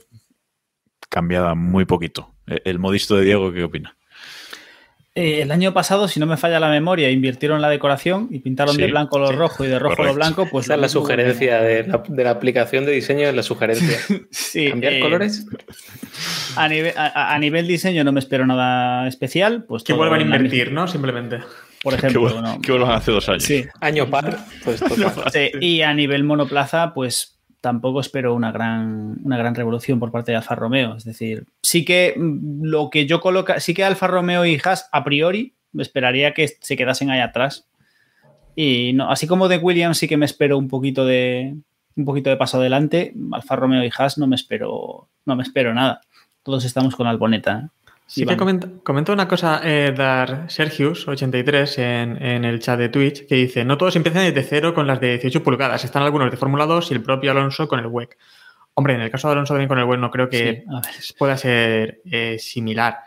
cambiada 1.09 1.55
muy 1.55 1.85
poquito. 1.85 2.35
Eh, 2.47 2.63
El 2.65 2.79
modisto 2.79 3.17
de 3.17 3.25
Diego, 3.25 3.53
¿qué 3.53 3.65
opina? 3.65 3.97
Eh, 5.21 5.43
el 5.43 5.51
año 5.53 5.75
pasado, 5.75 6.09
si 6.09 6.19
no 6.19 6.27
me 6.27 6.37
falla 6.37 6.59
la 6.59 6.71
memoria, 6.71 7.11
invirtieron 7.11 7.61
la 7.61 7.69
decoración 7.69 8.29
y 8.31 8.39
pintaron 8.39 8.75
Sí, 8.75 8.81
de 8.81 8.89
blanco 8.89 9.19
lo 9.19 9.29
sí, 9.29 9.35
rojo 9.35 9.65
y 9.65 9.69
de 9.69 9.79
rojo 9.79 9.91
lo 9.91 9.97
correcto. 9.97 10.15
blanco. 10.17 10.49
Pues 10.51 10.67
Esa 10.67 10.75
es 10.75 10.79
lo 10.79 10.83
la 10.83 10.89
sugerencia 10.89 11.61
de 11.61 11.87
la, 11.87 12.03
de 12.09 12.25
la 12.25 12.31
aplicación 12.31 12.87
de 12.87 12.93
diseño, 12.93 13.29
es 13.29 13.35
la 13.35 13.43
sugerencia. 13.43 13.99
Sí, 14.31 14.71
¿Cambiar 14.71 14.95
eh, 14.95 15.01
colores? 15.01 15.47
A 16.57 16.69
nivel, 16.69 16.95
a, 16.97 17.35
a 17.35 17.39
nivel 17.39 17.67
diseño 17.67 18.03
no 18.05 18.13
me 18.13 18.21
espero 18.21 18.47
nada 18.47 19.07
especial. 19.09 19.65
Pues 19.65 19.83
Que 19.83 19.93
todo 19.93 19.99
vuelvan 19.99 20.21
a 20.21 20.23
invertir, 20.25 20.73
¿no? 20.73 20.89
Simplemente. 20.89 21.41
Por 21.83 21.93
Que, 21.99 21.99
ejemplo, 22.07 22.59
que 22.63 22.73
vuelvan 22.73 22.93
hace 22.93 23.11
dos 23.13 23.29
años. 23.29 23.45
Sí. 23.45 23.65
Año 23.81 24.09
par, 24.09 24.39
pues 24.65 24.81
total. 24.97 25.31
Sí, 25.33 25.51
y 25.61 25.83
a 25.83 25.93
nivel 25.95 26.25
monoplaza, 26.25 26.93
pues 26.95 27.40
tampoco 27.61 28.01
espero 28.01 28.35
una 28.35 28.53
gran, 28.53 29.19
una 29.23 29.37
gran 29.37 29.55
revolución 29.55 29.99
por 29.99 30.11
parte 30.11 30.33
de 30.33 30.37
Alfa 30.37 30.55
Romeo. 30.55 30.97
Es 30.97 31.05
decir, 31.05 31.47
sí 31.63 31.85
que 31.85 32.15
mm, 32.17 32.65
lo 32.65 32.91
que 32.91 33.07
yo 33.07 33.21
coloca, 33.21 33.61
sí 33.61 33.75
que 33.75 33.85
Alfa 33.85 34.07
Romeo 34.07 34.45
y 34.47 34.61
Haas 34.63 34.89
a 34.93 35.05
priori 35.05 35.55
me 35.73 35.83
esperaría 35.83 36.35
que 36.35 36.49
se 36.61 36.77
quedasen 36.77 37.11
ahí 37.11 37.21
atrás. 37.21 37.69
Y 38.57 38.93
no, 38.95 39.11
así 39.11 39.27
como 39.27 39.49
de 39.49 39.59
Williams 39.59 39.99
sí 39.99 40.09
que 40.09 40.17
me 40.17 40.27
espero 40.27 40.59
un 40.59 40.69
poquito 40.69 41.05
de 41.05 41.57
un 41.97 42.05
poquito 42.05 42.31
de 42.31 42.37
paso 42.37 42.59
adelante, 42.59 43.15
Alfa 43.33 43.57
Romeo 43.57 43.85
y 43.85 43.91
Haas 43.97 44.17
no 44.17 44.27
me 44.27 44.37
espero, 44.37 45.09
no 45.27 45.37
me 45.37 45.43
espero 45.43 45.75
nada. 45.75 46.01
Todos 46.43 46.65
estamos 46.65 46.97
con 46.97 47.07
Alboneta. 47.07 47.71
Sí 48.11 48.23
Iván. 48.23 48.35
que 48.35 48.39
comenta, 48.41 48.69
comenta 48.83 49.13
una 49.13 49.29
cosa 49.29 49.61
eh, 49.63 49.95
Dar 49.97 50.49
Sergius83 50.49 51.79
en, 51.79 52.21
en 52.21 52.45
el 52.45 52.59
chat 52.59 52.77
de 52.77 52.89
Twitch 52.89 53.25
que 53.29 53.37
dice, 53.37 53.65
no 53.65 53.79
todos 53.79 53.95
empiezan 53.95 54.25
desde 54.25 54.43
cero 54.43 54.75
con 54.75 54.89
las 54.89 54.99
de 55.01 55.11
18 55.11 55.45
pulgadas, 55.45 55.85
están 55.85 56.03
algunos 56.03 56.29
de 56.29 56.37
Fórmula 56.37 56.67
2 56.67 56.91
y 56.91 56.95
el 56.95 57.05
propio 57.05 57.31
Alonso 57.31 57.69
con 57.69 57.79
el 57.79 57.87
WEC. 57.87 58.19
Hombre, 58.75 58.95
en 58.95 59.03
el 59.03 59.13
caso 59.13 59.29
de 59.29 59.35
Alonso 59.35 59.55
también 59.55 59.69
con 59.69 59.79
el 59.79 59.85
WEC 59.85 60.01
no 60.01 60.11
creo 60.11 60.29
que 60.29 60.65
Sí, 60.99 61.15
pueda 61.17 61.37
ser 61.37 62.01
eh, 62.11 62.37
similar. 62.41 62.99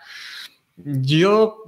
Yo 0.77 1.65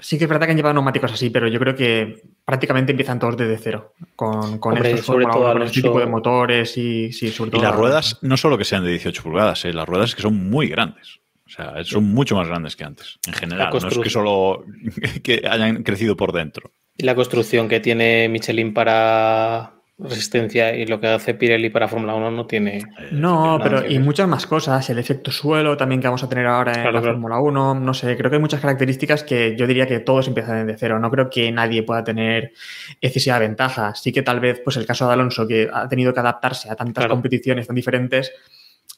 sí 0.00 0.16
que 0.16 0.24
es 0.24 0.30
verdad 0.30 0.46
que 0.46 0.52
han 0.52 0.56
llevado 0.56 0.72
neumáticos 0.72 1.12
así, 1.12 1.28
pero 1.28 1.48
yo 1.48 1.60
creo 1.60 1.76
que 1.76 2.22
prácticamente 2.46 2.92
empiezan 2.92 3.18
todos 3.18 3.36
desde 3.36 3.58
cero 3.58 3.92
con, 4.16 4.58
con, 4.58 4.72
Hombre, 4.72 4.92
estos 4.92 5.04
sobre 5.04 5.26
todo 5.26 5.50
1, 5.50 5.52
con 5.52 5.62
este 5.64 5.82
tipo 5.82 6.00
de 6.00 6.06
motores 6.06 6.78
y 6.78 7.12
sí, 7.12 7.30
sobre 7.30 7.58
Y 7.58 7.60
las 7.60 7.74
ruedas, 7.74 8.18
no 8.22 8.38
solo 8.38 8.56
que 8.56 8.64
sean 8.64 8.84
de 8.84 8.90
18 8.92 9.22
pulgadas, 9.22 9.66
¿eh? 9.66 9.74
las 9.74 9.86
ruedas 9.86 10.08
es 10.08 10.14
que 10.14 10.22
son 10.22 10.48
muy 10.48 10.66
grandes. 10.68 11.20
O 11.48 11.50
sea, 11.50 11.82
son 11.82 12.04
mucho 12.04 12.36
más 12.36 12.46
grandes 12.46 12.76
que 12.76 12.84
antes, 12.84 13.18
en 13.26 13.32
general. 13.32 13.70
No 13.72 13.88
es 13.88 13.98
que 13.98 14.10
solo 14.10 14.64
que 15.22 15.42
hayan 15.48 15.82
crecido 15.82 16.14
por 16.16 16.32
dentro. 16.32 16.72
Y 16.96 17.04
la 17.04 17.14
construcción 17.14 17.68
que 17.68 17.80
tiene 17.80 18.28
Michelin 18.28 18.74
para 18.74 19.72
resistencia 20.00 20.76
y 20.76 20.86
lo 20.86 21.00
que 21.00 21.08
hace 21.08 21.34
Pirelli 21.34 21.70
para 21.70 21.88
Fórmula 21.88 22.14
1 22.14 22.30
no 22.30 22.46
tiene. 22.46 22.82
No, 23.10 23.58
nada 23.58 23.64
pero 23.64 23.90
y 23.90 23.98
muchas 23.98 24.28
más 24.28 24.46
cosas, 24.46 24.88
el 24.90 24.98
efecto 24.98 25.32
suelo 25.32 25.76
también 25.76 26.00
que 26.00 26.06
vamos 26.06 26.22
a 26.22 26.28
tener 26.28 26.46
ahora 26.46 26.72
en 26.72 26.82
Claro, 26.82 26.92
la. 27.00 27.02
Fórmula 27.02 27.40
1, 27.40 27.74
no 27.74 27.94
sé, 27.94 28.16
creo 28.16 28.30
que 28.30 28.36
hay 28.36 28.40
muchas 28.42 28.60
características 28.60 29.24
que 29.24 29.56
yo 29.56 29.66
diría 29.66 29.86
que 29.88 29.98
todos 29.98 30.28
empiezan 30.28 30.66
desde 30.66 30.78
cero, 30.78 31.00
no 31.00 31.10
creo 31.10 31.28
que 31.30 31.50
nadie 31.50 31.82
pueda 31.82 32.04
tener 32.04 32.52
excesiva 33.00 33.40
ventaja, 33.40 33.94
sí 33.96 34.12
que 34.12 34.22
tal 34.22 34.38
vez 34.38 34.60
pues 34.62 34.76
el 34.76 34.86
caso 34.86 35.06
de 35.08 35.14
Alonso 35.14 35.48
que 35.48 35.68
ha 35.72 35.88
tenido 35.88 36.14
que 36.14 36.20
adaptarse 36.20 36.70
a 36.70 36.76
tantas 36.76 37.02
Claro. 37.02 37.14
competiciones 37.14 37.66
tan 37.66 37.74
diferentes, 37.74 38.32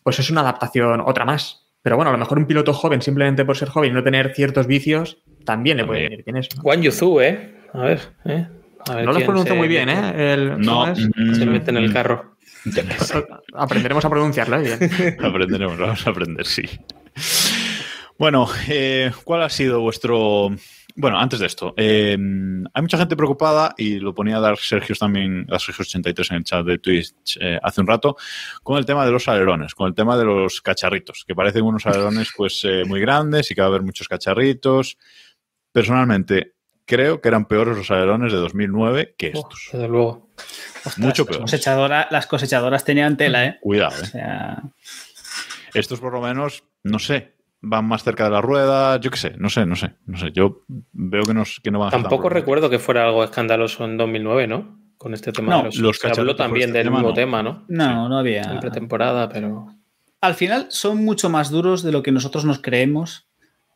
pues 0.02 0.18
es 0.18 0.28
una 0.30 0.42
adaptación 0.42 1.00
otra 1.00 1.24
más. 1.24 1.66
Pero 1.82 1.96
bueno, 1.96 2.10
a 2.10 2.12
lo 2.12 2.18
mejor 2.18 2.38
un 2.38 2.46
piloto 2.46 2.72
joven, 2.72 3.00
simplemente 3.00 3.44
por 3.44 3.56
ser 3.56 3.68
joven 3.68 3.90
y 3.90 3.94
no 3.94 4.02
tener 4.02 4.34
ciertos 4.34 4.66
vicios, 4.66 5.18
también 5.44 5.78
le 5.78 5.84
puede 5.84 6.02
venir 6.02 6.24
bien 6.24 6.36
eso. 6.36 6.50
¿no? 6.56 6.62
Juan 6.62 6.82
Yuzu, 6.82 7.20
¿eh? 7.20 7.54
A 7.72 7.80
ver, 7.80 8.00
¿eh? 8.26 8.46
A 8.86 8.94
ver 8.94 9.04
No 9.04 9.12
los 9.12 9.16
quién 9.16 9.26
pronuncio 9.26 9.54
se 9.54 9.58
muy 9.58 9.68
bien, 9.68 9.88
¿eh? 9.88 10.32
El, 10.32 10.60
No, 10.60 10.86
mm, 10.86 11.34
Se 11.34 11.46
mete 11.46 11.70
en 11.70 11.76
el 11.78 11.92
carro. 11.92 12.36
Aprenderemos 13.54 14.04
a 14.04 14.10
pronunciarlo 14.10 14.58
¿eh? 14.60 14.76
bien. 14.78 15.16
Aprenderemos, 15.24 15.78
vamos 15.78 16.06
a 16.06 16.10
aprender, 16.10 16.46
sí. 16.46 16.68
Bueno, 18.18 18.46
eh, 18.68 19.10
¿cuál 19.24 19.42
ha 19.42 19.48
sido 19.48 19.80
vuestro... 19.80 20.50
Bueno, 20.96 21.18
antes 21.18 21.38
de 21.40 21.46
esto, 21.46 21.72
eh, 21.76 22.12
hay 22.74 22.82
mucha 22.82 22.98
gente 22.98 23.16
preocupada, 23.16 23.74
y 23.78 23.98
lo 23.98 24.14
ponía 24.14 24.40
Dark 24.40 24.58
Sergio 24.58 24.94
también, 24.96 25.46
Dark 25.46 25.60
Sergio 25.60 25.82
83 25.82 26.30
en 26.30 26.36
el 26.38 26.44
chat 26.44 26.64
de 26.66 26.78
Twitch 26.78 27.12
eh, 27.40 27.58
hace 27.62 27.80
un 27.80 27.86
rato, 27.86 28.16
con 28.62 28.76
el 28.78 28.84
tema 28.86 29.04
de 29.06 29.12
los 29.12 29.28
alerones, 29.28 29.74
con 29.74 29.88
el 29.88 29.94
tema 29.94 30.16
de 30.16 30.24
los 30.24 30.60
cacharritos, 30.60 31.24
que 31.26 31.34
parecen 31.34 31.62
unos 31.64 31.86
alerones 31.86 32.30
pues 32.36 32.60
eh, 32.64 32.82
muy 32.86 33.00
grandes 33.00 33.50
y 33.50 33.54
que 33.54 33.60
va 33.60 33.66
a 33.66 33.70
haber 33.70 33.82
muchos 33.82 34.08
cacharritos. 34.08 34.98
Personalmente, 35.72 36.54
creo 36.84 37.20
que 37.20 37.28
eran 37.28 37.44
peores 37.46 37.76
los 37.76 37.90
alerones 37.90 38.32
de 38.32 38.38
2009 38.38 39.14
que 39.16 39.32
Oh, 39.34 39.38
estos. 39.40 39.68
desde 39.72 39.88
luego. 39.88 40.30
Mucho 40.96 41.24
peor. 41.26 41.42
cosechadora- 41.42 42.08
las 42.10 42.26
cosechadoras 42.26 42.84
tenían 42.84 43.16
tela, 43.16 43.44
¿eh? 43.46 43.58
Cuidado, 43.60 43.94
O 44.00 44.02
¿eh? 44.02 44.06
sea, 44.06 44.62
Estos 45.74 46.00
por 46.00 46.12
lo 46.12 46.20
menos, 46.20 46.64
no 46.82 46.98
sé, 46.98 47.36
van 47.60 47.86
más 47.86 48.02
cerca 48.02 48.24
de 48.24 48.30
la 48.30 48.40
rueda, 48.40 48.98
yo 48.98 49.10
qué 49.10 49.18
sé, 49.18 49.34
no 49.38 49.50
sé, 49.50 49.66
no 49.66 49.76
sé, 49.76 49.94
no 50.06 50.18
sé. 50.18 50.32
Yo 50.32 50.62
veo 50.92 51.22
que, 51.24 51.34
nos, 51.34 51.60
que 51.62 51.70
no 51.70 51.78
van 51.78 51.90
Tampoco 51.90 52.28
recuerdo 52.28 52.70
que 52.70 52.78
fuera 52.78 53.04
algo 53.04 53.22
escandaloso 53.22 53.84
en 53.84 53.96
2009, 53.96 54.46
¿no? 54.46 54.78
Con 54.96 55.14
este 55.14 55.32
tema 55.32 55.50
No, 55.50 55.58
de 55.58 55.64
los, 55.64 55.76
los 55.76 55.98
se 55.98 56.08
habló 56.08 56.36
también 56.36 56.68
este 56.70 56.78
del 56.78 56.86
tema, 56.86 56.98
mismo 56.98 57.08
no. 57.08 57.14
tema, 57.14 57.42
¿no? 57.42 57.64
no, 57.68 58.08
no 58.08 58.18
había. 58.18 58.42
En 58.42 58.60
pretemporada, 58.60 59.28
pero. 59.28 59.66
Al 60.20 60.34
final 60.34 60.66
son 60.68 61.04
mucho 61.04 61.30
más 61.30 61.50
duros 61.50 61.82
de 61.82 61.92
lo 61.92 62.02
que 62.02 62.12
nosotros 62.12 62.44
nos 62.44 62.60
creemos 62.60 63.26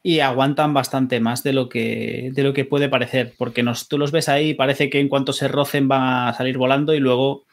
y 0.03 0.21
aguantan 0.21 0.75
bastante 0.75 1.19
más 1.21 1.43
de 1.43 1.55
lo 1.55 1.71
que, 1.71 2.31
de 2.35 2.43
lo 2.43 2.53
que 2.53 2.67
puede 2.67 2.91
parecer, 2.91 3.33
porque 3.39 3.63
nos, 3.63 3.89
tú 3.89 3.97
los 3.97 4.13
ves 4.13 4.29
ahí 4.29 4.51
y 4.51 4.55
parece 4.55 4.91
que 4.91 5.01
en 5.01 5.09
cuanto 5.09 5.33
se 5.33 5.49
rocen 5.49 5.89
van 5.89 6.29
a 6.29 6.35
salir 6.35 6.59
volando 6.59 6.93
y 6.93 7.01
luego 7.01 7.47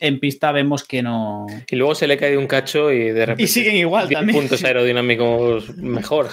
en 0.00 0.20
pista 0.20 0.52
vemos 0.52 0.84
que 0.84 1.02
no... 1.02 1.46
Y 1.70 1.76
luego 1.76 1.94
se 1.94 2.06
le 2.06 2.16
cae 2.16 2.36
un 2.36 2.46
cacho 2.46 2.92
y 2.92 3.10
de 3.10 3.26
repente. 3.26 3.42
Y 3.42 3.46
siguen 3.48 3.76
igual 3.76 4.08
10 4.08 4.18
también. 4.20 4.38
puntos 4.38 4.62
aerodinámicos 4.64 5.76
mejor. 5.76 6.28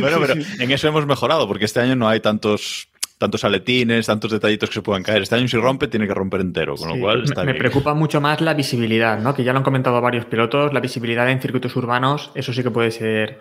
Bueno, 0.00 0.18
pero 0.26 0.34
en 0.60 0.70
eso 0.70 0.88
hemos 0.88 1.06
mejorado, 1.06 1.46
porque 1.48 1.64
este 1.64 1.80
año 1.80 1.96
no 1.96 2.08
hay 2.08 2.20
tantos 2.20 2.88
tantos 3.18 3.42
aletines, 3.42 4.06
tantos 4.06 4.30
detallitos 4.30 4.68
que 4.70 4.74
se 4.74 4.82
puedan 4.82 5.02
caer. 5.02 5.22
Este 5.22 5.34
año 5.34 5.48
si 5.48 5.56
rompe, 5.56 5.88
tiene 5.88 6.06
que 6.06 6.14
romper 6.14 6.40
entero, 6.40 6.76
con 6.76 6.88
lo 6.88 7.00
cual 7.00 7.18
me- 7.18 7.24
está 7.24 7.40
me, 7.42 7.46
bien. 7.52 7.58
preocupa 7.58 7.92
mucho 7.92 8.20
más 8.20 8.40
la 8.40 8.54
visibilidad, 8.54 9.18
¿no? 9.18 9.34
Que 9.34 9.42
ya 9.42 9.52
lo 9.52 9.58
han 9.58 9.64
comentado 9.64 10.00
varios 10.00 10.24
pilotos, 10.26 10.72
la 10.72 10.78
visibilidad 10.78 11.28
en 11.28 11.40
circuitos 11.40 11.74
urbanos, 11.74 12.30
eso 12.36 12.52
sí 12.52 12.62
que 12.62 12.70
puede 12.70 12.92
ser 12.92 13.40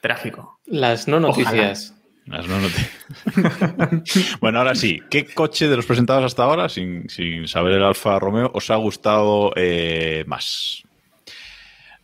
trágico. 0.00 0.58
Las 0.64 1.08
no 1.08 1.20
noticias. 1.20 1.94
Las 2.26 2.46
no 2.46 2.58
noti- 2.60 4.38
bueno, 4.40 4.58
ahora 4.58 4.74
sí. 4.74 5.00
¿Qué 5.10 5.26
coche 5.26 5.68
de 5.68 5.76
los 5.76 5.86
presentados 5.86 6.24
hasta 6.24 6.44
ahora, 6.44 6.68
sin, 6.68 7.08
sin 7.08 7.48
saber 7.48 7.72
el 7.74 7.82
Alfa 7.82 8.18
Romeo, 8.18 8.50
os 8.54 8.70
ha 8.70 8.76
gustado 8.76 9.52
eh, 9.56 10.24
más? 10.26 10.82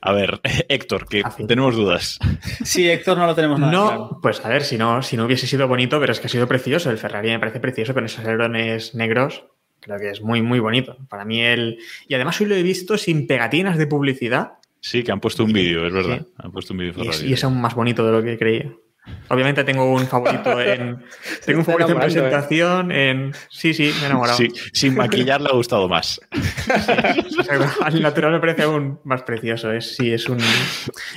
A 0.00 0.12
ver, 0.12 0.40
Héctor, 0.68 1.06
que 1.08 1.22
tenemos 1.46 1.76
dudas. 1.76 2.18
Sí, 2.64 2.88
Héctor 2.88 3.18
no 3.18 3.26
lo 3.26 3.34
tenemos 3.34 3.58
nada 3.58 3.72
no, 3.72 3.86
claro. 3.86 4.18
pues 4.22 4.44
a 4.44 4.48
ver, 4.48 4.62
si 4.64 4.76
no, 4.76 5.02
si 5.02 5.16
no 5.16 5.24
hubiese 5.24 5.46
sido 5.46 5.66
bonito, 5.68 5.98
pero 6.00 6.12
es 6.12 6.20
que 6.20 6.26
ha 6.26 6.30
sido 6.30 6.46
precioso. 6.48 6.90
El 6.90 6.98
Ferrari 6.98 7.30
me 7.30 7.38
parece 7.38 7.60
precioso 7.60 7.94
con 7.94 8.04
esos 8.04 8.24
alerones 8.24 8.94
negros. 8.94 9.44
Creo 9.80 9.98
que 9.98 10.10
es 10.10 10.20
muy, 10.20 10.42
muy 10.42 10.58
bonito. 10.58 10.96
Para 11.08 11.24
mí 11.24 11.40
el... 11.40 11.78
Y 12.08 12.14
además 12.14 12.40
hoy 12.40 12.48
lo 12.48 12.56
he 12.56 12.62
visto 12.62 12.98
sin 12.98 13.26
pegatinas 13.28 13.78
de 13.78 13.86
publicidad 13.86 14.54
Sí, 14.80 15.02
que 15.02 15.10
han 15.10 15.20
puesto 15.20 15.44
un 15.44 15.52
vídeo, 15.52 15.86
es 15.86 15.92
verdad. 15.92 16.20
Sí. 16.20 16.32
Han 16.38 16.52
puesto 16.52 16.72
un 16.72 16.78
vídeo 16.78 16.92
y 16.96 17.00
es, 17.08 17.16
Ferrari. 17.16 17.30
y 17.30 17.32
es 17.32 17.44
aún 17.44 17.60
más 17.60 17.74
bonito 17.74 18.06
de 18.06 18.12
lo 18.12 18.22
que 18.22 18.38
creía. 18.38 18.72
Obviamente 19.28 19.64
tengo 19.64 19.92
un 19.92 20.06
favorito 20.06 20.60
en... 20.60 21.04
tengo 21.44 21.60
un 21.60 21.64
favorito 21.64 21.92
en 21.92 21.98
¿eh? 21.98 22.00
presentación, 22.00 22.92
en... 22.92 23.32
Sí, 23.50 23.74
sí, 23.74 23.92
me 23.98 24.04
he 24.04 24.06
enamorado. 24.06 24.38
Sí, 24.38 24.48
sin 24.72 24.94
maquillar 24.94 25.40
le 25.40 25.48
ha 25.48 25.52
gustado 25.52 25.88
más. 25.88 26.20
Al 27.82 28.02
natural 28.02 28.32
me 28.32 28.40
parece 28.40 28.62
aún 28.62 29.00
más 29.04 29.22
precioso. 29.22 29.72
Es, 29.72 29.96
sí, 29.96 30.12
es 30.12 30.28
un. 30.28 30.38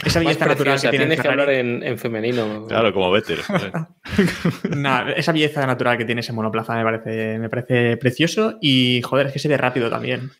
Esa 0.03 0.19
belleza 0.19 0.45
natural 0.45 0.79
que 0.79 0.89
tiene 0.89 1.05
el 1.05 1.09
Tienes 1.09 1.21
que 1.21 1.27
hablar 1.27 1.49
en, 1.49 1.83
en 1.83 1.97
femenino. 1.97 2.65
Claro, 2.67 2.93
como. 2.93 3.11
Nah, 4.69 5.11
esa 5.11 5.31
belleza 5.31 5.65
natural 5.65 5.97
que 5.97 6.05
tiene 6.05 6.21
ese 6.21 6.33
monoplaza 6.33 6.75
me 6.75 6.83
parece, 6.83 7.39
me 7.39 7.49
parece 7.49 7.97
precioso 7.97 8.57
y, 8.61 9.01
joder, 9.01 9.27
es 9.27 9.33
que 9.33 9.39
se 9.39 9.47
ve 9.47 9.57
rápido 9.57 9.89
también. 9.89 10.31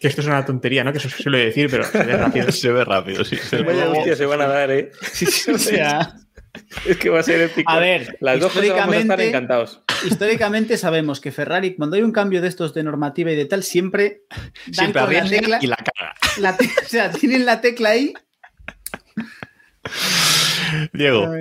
Que 0.00 0.08
esto 0.08 0.20
es 0.20 0.26
una 0.26 0.44
tontería, 0.44 0.82
¿no? 0.82 0.92
Que 0.92 0.98
eso 0.98 1.08
se 1.08 1.22
suele 1.22 1.38
decir, 1.46 1.68
pero 1.70 1.84
se 1.84 2.02
ve 2.02 2.16
rápido. 2.16 2.50
Se 2.50 2.72
ve 2.72 2.84
rápido, 2.84 3.24
sí. 3.24 3.36
Vaya 3.64 3.88
hostia 3.88 4.16
se 4.16 4.26
van 4.26 4.40
a 4.40 4.46
dar, 4.46 4.70
¿eh? 4.70 4.90
O 5.54 5.58
sea, 5.58 6.14
Es 6.86 6.96
que 6.98 7.08
va 7.10 7.20
a 7.20 7.22
ser 7.22 7.40
épico. 7.40 7.70
A 7.70 7.78
ver, 7.78 8.16
las 8.20 8.40
dos 8.40 8.52
cosas 8.52 8.70
vamos 8.70 8.94
a 8.94 8.98
estar 8.98 9.20
encantados. 9.20 9.82
históricamente 10.04 10.76
sabemos 10.76 11.20
que 11.20 11.32
Ferrari, 11.32 11.74
cuando 11.74 11.96
hay 11.96 12.02
un 12.02 12.12
cambio 12.12 12.42
de 12.42 12.48
estos 12.48 12.74
de 12.74 12.82
normativa 12.82 13.30
y 13.30 13.36
de 13.36 13.46
tal, 13.46 13.62
siempre 13.62 14.22
dan 14.66 14.74
Siempre 14.74 15.02
con 15.02 15.14
la 15.14 15.24
tecla. 15.24 15.58
y 15.60 15.66
la 15.66 15.76
caga. 15.76 16.14
la 16.38 16.50
o 16.84 16.88
sea, 16.88 17.10
tienen 17.10 17.46
la 17.46 17.60
tecla 17.60 17.90
ahí. 17.90 18.12
Diego, 20.92 21.34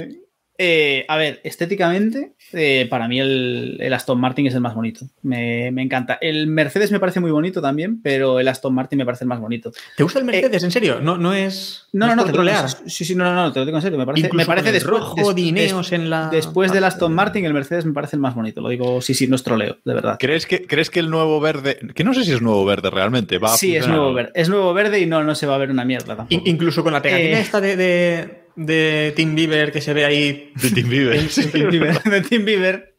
Eh, 0.63 1.05
a 1.07 1.17
ver, 1.17 1.41
estéticamente, 1.43 2.33
eh, 2.53 2.85
para 2.87 3.07
mí 3.07 3.19
el, 3.19 3.77
el 3.79 3.93
Aston 3.93 4.19
Martin 4.19 4.45
es 4.45 4.53
el 4.53 4.61
más 4.61 4.75
bonito. 4.75 5.07
Me, 5.23 5.71
me 5.71 5.81
encanta. 5.81 6.19
El 6.21 6.45
Mercedes 6.45 6.91
me 6.91 6.99
parece 6.99 7.19
muy 7.19 7.31
bonito 7.31 7.61
también, 7.63 7.99
pero 8.03 8.39
el 8.39 8.47
Aston 8.47 8.71
Martin 8.75 8.99
me 8.99 9.05
parece 9.05 9.23
el 9.23 9.29
más 9.29 9.39
bonito. 9.39 9.71
¿Te 9.97 10.03
gusta 10.03 10.19
el 10.19 10.25
Mercedes? 10.25 10.63
¿En 10.63 10.69
serio? 10.69 10.99
No, 11.01 11.17
no 11.17 11.33
es. 11.33 11.87
No, 11.93 12.05
no, 12.05 12.15
no, 12.15 12.21
te 12.25 12.29
lo 12.29 12.35
trolear. 12.35 12.69
sí, 12.85 13.05
sí, 13.05 13.15
no, 13.15 13.23
no, 13.23 13.33
no, 13.33 13.51
te 13.51 13.59
lo 13.59 13.65
digo 13.65 13.77
en 13.79 13.81
serio. 13.81 13.97
Me 13.97 14.05
parece, 14.05 14.27
Incluso 14.27 14.37
me 14.37 14.45
parece 14.45 14.65
con 14.65 14.75
el 14.75 14.79
después, 14.81 14.99
rojo, 15.01 15.15
des- 15.15 15.35
dineos 15.35 15.89
des- 15.89 15.99
en 15.99 16.09
la. 16.11 16.29
después 16.29 16.71
del 16.71 16.83
Aston 16.83 17.11
Martin, 17.13 17.43
el 17.45 17.53
Mercedes 17.55 17.85
me 17.85 17.93
parece 17.93 18.15
el 18.17 18.21
más 18.21 18.35
bonito. 18.35 18.61
Lo 18.61 18.69
digo, 18.69 19.01
sí, 19.01 19.15
sí, 19.15 19.25
no 19.27 19.35
es 19.37 19.43
troleo, 19.43 19.77
de 19.83 19.93
verdad. 19.95 20.17
¿crees 20.19 20.45
que, 20.45 20.67
¿crees 20.67 20.91
que 20.91 20.99
el 20.99 21.09
nuevo 21.09 21.39
verde, 21.39 21.79
que 21.95 22.03
no 22.03 22.13
sé 22.13 22.23
si 22.23 22.33
es 22.33 22.41
nuevo 22.43 22.63
verde 22.65 22.91
realmente, 22.91 23.39
va 23.39 23.53
a 23.53 23.57
Sí, 23.57 23.75
es 23.75 23.87
nuevo 23.87 24.13
verde. 24.13 24.31
Es 24.35 24.47
nuevo 24.49 24.73
verde 24.75 24.99
y 24.99 25.05
no, 25.07 25.23
no 25.23 25.33
se 25.33 25.47
va 25.47 25.55
a 25.55 25.57
ver 25.57 25.71
una 25.71 25.85
mierda 25.85 26.15
tampoco. 26.15 26.27
In- 26.35 26.43
incluso 26.45 26.83
con 26.83 26.93
la 26.93 27.01
pegatina 27.01 27.39
Eh. 27.39 27.41
esta 27.41 27.59
de, 27.59 27.75
de- 27.75 28.40
de 28.55 29.13
Team 29.15 29.35
Bieber 29.35 29.71
que 29.71 29.81
se 29.81 29.93
ve 29.93 30.05
ahí. 30.05 30.51
De 30.61 30.71
Team 30.71 30.89
Bieber. 30.89 31.21
de 31.21 31.51
Team 31.51 31.69
Bieber. 31.69 32.03
de 32.03 32.21
Team 32.21 32.45
Bieber. 32.45 32.95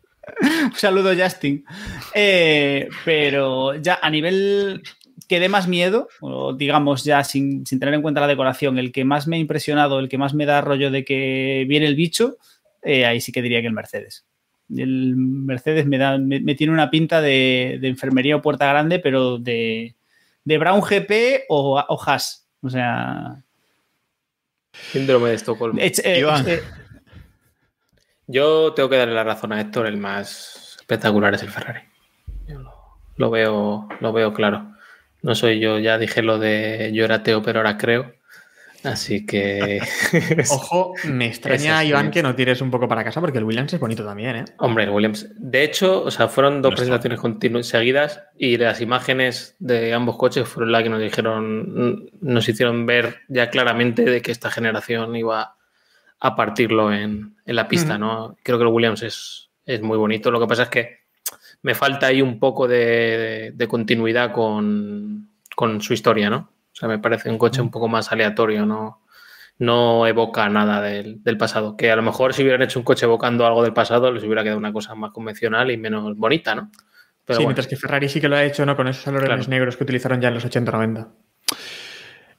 Un 0.64 0.74
saludo, 0.74 1.12
Justin. 1.16 1.64
Eh, 2.14 2.88
pero 3.04 3.74
ya 3.74 3.98
a 4.00 4.10
nivel 4.10 4.82
que 5.28 5.40
dé 5.40 5.48
más 5.48 5.66
miedo, 5.66 6.08
o 6.20 6.52
digamos 6.52 7.04
ya 7.04 7.24
sin, 7.24 7.66
sin, 7.66 7.80
tener 7.80 7.94
en 7.94 8.02
cuenta 8.02 8.20
la 8.20 8.26
decoración, 8.26 8.78
el 8.78 8.92
que 8.92 9.04
más 9.04 9.26
me 9.26 9.36
ha 9.36 9.38
impresionado, 9.38 9.98
el 9.98 10.08
que 10.08 10.18
más 10.18 10.34
me 10.34 10.46
da 10.46 10.60
rollo 10.60 10.90
de 10.90 11.04
que 11.04 11.64
viene 11.68 11.86
el 11.86 11.94
bicho, 11.94 12.36
eh, 12.82 13.06
ahí 13.06 13.20
sí 13.20 13.32
que 13.32 13.42
diría 13.42 13.60
que 13.60 13.66
el 13.66 13.72
Mercedes. 13.72 14.26
El 14.74 15.16
Mercedes 15.16 15.86
me, 15.86 15.98
da, 15.98 16.18
me, 16.18 16.40
me 16.40 16.54
tiene 16.54 16.72
una 16.72 16.90
pinta 16.90 17.20
de, 17.20 17.78
de, 17.80 17.88
enfermería 17.88 18.36
o 18.36 18.42
puerta 18.42 18.68
grande, 18.68 18.98
pero 18.98 19.38
de, 19.38 19.94
de 20.44 20.58
Brown 20.58 20.80
GP 20.80 21.44
o, 21.48 21.80
o 21.80 22.02
Haas. 22.02 22.46
O 22.62 22.70
sea. 22.70 23.42
Síndrome 24.90 25.30
de 25.30 25.34
Estocolmo. 25.36 25.80
Eh, 25.80 25.92
eh, 26.04 26.24
eh, 26.46 26.62
yo 28.26 28.72
tengo 28.74 28.88
que 28.88 28.96
darle 28.96 29.14
la 29.14 29.24
razón 29.24 29.52
a 29.52 29.60
Héctor, 29.60 29.86
el 29.86 29.96
más 29.96 30.76
espectacular 30.80 31.34
es 31.34 31.42
el 31.42 31.50
Ferrari. 31.50 31.80
Yo 32.46 32.58
lo, 32.58 32.72
lo, 33.16 33.30
veo, 33.30 33.88
lo 34.00 34.12
veo 34.12 34.34
claro. 34.34 34.74
No 35.22 35.34
soy 35.34 35.60
yo, 35.60 35.78
ya 35.78 35.98
dije 35.98 36.22
lo 36.22 36.38
de 36.38 36.90
yo 36.92 37.04
era 37.04 37.16
ateo, 37.16 37.42
pero 37.42 37.60
ahora 37.60 37.78
creo. 37.78 38.12
Así 38.84 39.24
que. 39.24 39.80
Ojo, 40.50 40.94
me 41.04 41.26
extraña, 41.26 41.84
Iván, 41.84 42.10
que 42.10 42.22
no 42.22 42.34
tires 42.34 42.60
un 42.60 42.70
poco 42.70 42.88
para 42.88 43.04
casa 43.04 43.20
porque 43.20 43.38
el 43.38 43.44
Williams 43.44 43.72
es 43.72 43.80
bonito 43.80 44.04
también, 44.04 44.36
¿eh? 44.36 44.44
Hombre, 44.58 44.84
el 44.84 44.90
Williams. 44.90 45.28
De 45.36 45.62
hecho, 45.62 46.02
o 46.02 46.10
sea, 46.10 46.28
fueron 46.28 46.62
dos 46.62 46.72
no 46.72 46.76
presentaciones 46.76 47.20
continuas 47.20 47.66
seguidas 47.66 48.22
y 48.36 48.56
las 48.56 48.80
imágenes 48.80 49.56
de 49.58 49.92
ambos 49.92 50.16
coches 50.16 50.48
fueron 50.48 50.72
las 50.72 50.82
que 50.82 50.88
nos 50.88 51.00
dijeron, 51.00 52.10
nos 52.20 52.48
hicieron 52.48 52.86
ver 52.86 53.20
ya 53.28 53.50
claramente 53.50 54.04
de 54.04 54.20
que 54.20 54.32
esta 54.32 54.50
generación 54.50 55.14
iba 55.14 55.54
a 56.18 56.36
partirlo 56.36 56.92
en, 56.92 57.36
en 57.46 57.56
la 57.56 57.68
pista. 57.68 57.98
¿no? 57.98 58.36
Creo 58.42 58.58
que 58.58 58.64
el 58.64 58.70
Williams 58.70 59.02
es, 59.02 59.50
es, 59.66 59.80
muy 59.80 59.98
bonito. 59.98 60.30
Lo 60.30 60.40
que 60.40 60.46
pasa 60.46 60.64
es 60.64 60.68
que 60.68 60.98
me 61.62 61.74
falta 61.74 62.06
ahí 62.06 62.20
un 62.20 62.38
poco 62.40 62.66
de, 62.66 62.78
de, 62.78 63.52
de 63.54 63.68
continuidad 63.68 64.32
con, 64.32 65.28
con 65.54 65.80
su 65.80 65.94
historia, 65.94 66.30
¿no? 66.30 66.51
O 66.72 66.74
sea, 66.74 66.88
me 66.88 66.98
parece 66.98 67.30
un 67.30 67.38
coche 67.38 67.60
un 67.60 67.70
poco 67.70 67.88
más 67.88 68.12
aleatorio, 68.12 68.64
no, 68.64 69.02
no 69.58 70.06
evoca 70.06 70.48
nada 70.48 70.80
del, 70.80 71.22
del, 71.22 71.36
pasado. 71.36 71.76
Que 71.76 71.90
a 71.90 71.96
lo 71.96 72.02
mejor 72.02 72.34
si 72.34 72.42
hubieran 72.42 72.62
hecho 72.62 72.78
un 72.78 72.84
coche 72.84 73.06
evocando 73.06 73.46
algo 73.46 73.62
del 73.62 73.72
pasado, 73.72 74.10
les 74.10 74.24
hubiera 74.24 74.42
quedado 74.42 74.58
una 74.58 74.72
cosa 74.72 74.94
más 74.94 75.12
convencional 75.12 75.70
y 75.70 75.76
menos 75.76 76.16
bonita, 76.16 76.54
¿no? 76.54 76.70
Pero 77.24 77.36
sí, 77.36 77.44
bueno. 77.44 77.48
mientras 77.48 77.66
que 77.68 77.76
Ferrari 77.76 78.08
sí 78.08 78.20
que 78.20 78.28
lo 78.28 78.36
ha 78.36 78.44
hecho, 78.44 78.66
¿no? 78.66 78.74
Con 78.74 78.88
esos 78.88 79.06
alerones 79.06 79.46
claro. 79.46 79.50
negros 79.50 79.76
que 79.76 79.84
utilizaron 79.84 80.20
ya 80.20 80.28
en 80.28 80.34
los 80.34 80.44
80-90. 80.44 81.12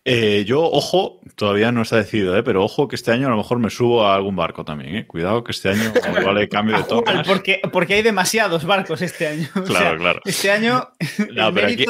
Eh, 0.05 0.43
yo, 0.45 0.61
ojo, 0.61 1.21
todavía 1.35 1.71
no 1.71 1.81
está 1.81 1.95
decidido, 1.95 2.35
¿eh? 2.37 2.43
pero 2.43 2.61
ojo 2.63 2.89
que 2.89 2.95
este 2.97 3.11
año 3.11 3.27
a 3.27 3.29
lo 3.29 3.37
mejor 3.37 3.59
me 3.59 3.69
subo 3.69 4.05
a 4.05 4.15
algún 4.15 4.35
barco 4.35 4.65
también. 4.65 4.95
¿eh? 4.95 5.07
Cuidado 5.07 5.43
que 5.43 5.53
este 5.53 5.69
año 5.69 5.93
vale 6.25 6.49
cambio 6.49 6.77
de 6.77 6.83
toque. 6.83 7.13
Porque, 7.25 7.61
porque 7.71 7.93
hay 7.93 8.01
demasiados 8.01 8.65
barcos 8.65 9.01
este 9.01 9.27
año. 9.27 9.47
Claro, 9.53 9.71
o 9.71 9.77
sea, 9.77 9.97
claro. 9.97 10.19
Este 10.25 10.51
año. 10.51 10.89
No, 11.31 11.53
pero 11.53 11.67
aquí, 11.67 11.85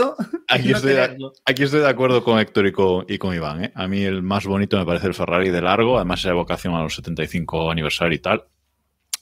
aquí, 0.48 0.70
no 0.70 0.78
estoy 0.78 0.94
de, 0.94 1.18
aquí, 1.46 1.64
estoy 1.64 1.80
de, 1.80 1.90
acuerdo 1.90 2.24
con 2.24 2.40
Héctor 2.40 2.68
y 2.68 2.72
con, 2.72 3.06
y 3.08 3.18
con 3.18 3.34
Iván. 3.34 3.64
¿eh? 3.64 3.72
A 3.74 3.88
mí 3.88 4.04
el 4.04 4.22
más 4.22 4.46
bonito 4.46 4.78
me 4.78 4.86
parece 4.86 5.08
el 5.08 5.16
Ferrari 5.16 5.50
de 5.50 5.62
largo, 5.62 5.96
además 5.96 6.20
esa 6.20 6.30
evocación 6.30 6.76
a 6.76 6.84
los 6.84 6.96
75 6.96 7.72
aniversario 7.72 8.16
y 8.16 8.20
tal 8.20 8.44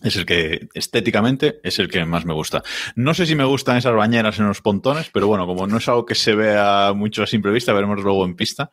es 0.02 0.16
el 0.16 0.26
que 0.26 0.68
estéticamente 0.74 1.60
es 1.64 1.80
el 1.80 1.88
que 1.88 2.04
más 2.06 2.26
me 2.26 2.34
gusta. 2.34 2.64
No 2.95 3.14
sé 3.14 3.26
si 3.26 3.36
me 3.36 3.43
gustan 3.43 3.78
esas 3.78 3.93
bañeras 3.93 4.39
en 4.39 4.47
los 4.47 4.62
pontones, 4.62 5.10
pero 5.14 5.28
bueno, 5.28 5.45
como 5.45 5.68
no 5.68 5.78
es 5.78 5.88
algo 5.88 6.06
que 6.06 6.16
se 6.16 6.36
vea 6.36 6.93
mucho 6.95 7.24
a 7.24 7.28
simple 7.28 7.52
vista, 7.52 7.74
veremos 7.74 8.02
luego 8.02 8.26
en 8.26 8.36
pista. 8.36 8.72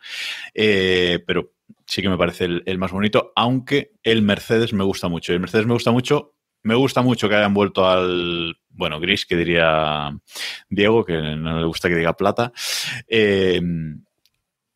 Eh, 0.55 1.23
pero 1.27 1.53
sí 1.87 2.03
que 2.03 2.09
me 2.09 2.19
parece 2.19 2.45
el, 2.65 2.79
más 2.79 2.93
bonito, 2.93 3.33
aunque 3.37 3.93
el 4.03 4.23
Mercedes 4.23 4.73
me 4.73 4.85
gusta 4.85 5.09
mucho. 5.09 5.33
El 5.33 5.41
Mercedes 5.41 5.67
me 5.67 5.75
gusta 5.75 5.91
mucho. 5.91 6.35
Me 6.63 6.75
gusta 6.75 7.03
mucho 7.03 7.29
que 7.29 7.37
hayan 7.37 7.55
vuelto 7.55 7.89
al, 7.89 8.57
bueno, 8.71 8.99
gris, 8.99 9.25
que 9.27 9.37
diría 9.37 10.11
Diego, 10.69 11.05
que 11.05 11.15
no 11.15 11.59
le 11.61 11.67
gusta 11.67 11.89
que 11.89 11.95
diga 11.95 12.17
plata. 12.17 12.53
Eh, 13.07 13.61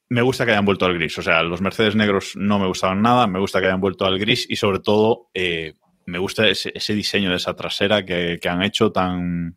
me 0.08 0.22
gusta 0.22 0.44
que 0.44 0.52
hayan 0.52 0.64
vuelto 0.64 0.84
al 0.84 0.94
gris. 0.94 1.16
O 1.18 1.22
sea, 1.22 1.42
los 1.42 1.60
Mercedes 1.60 1.96
negros 1.96 2.32
no 2.36 2.58
me 2.58 2.66
gustaban 2.66 3.02
nada. 3.02 3.26
Me 3.26 3.40
gusta 3.40 3.60
que 3.60 3.66
hayan 3.66 3.80
vuelto 3.80 4.04
al 4.04 4.18
gris 4.18 4.46
y 4.48 4.56
sobre 4.56 4.78
todo 4.78 5.30
eh, 5.34 5.74
me 6.06 6.18
gusta 6.18 6.48
ese, 6.48 6.94
diseño 6.94 7.30
de 7.30 7.36
esa 7.36 7.54
trasera 7.54 8.04
que, 8.04 8.38
que, 8.40 8.48
han 8.48 8.62
hecho 8.62 8.92
tan 8.92 9.56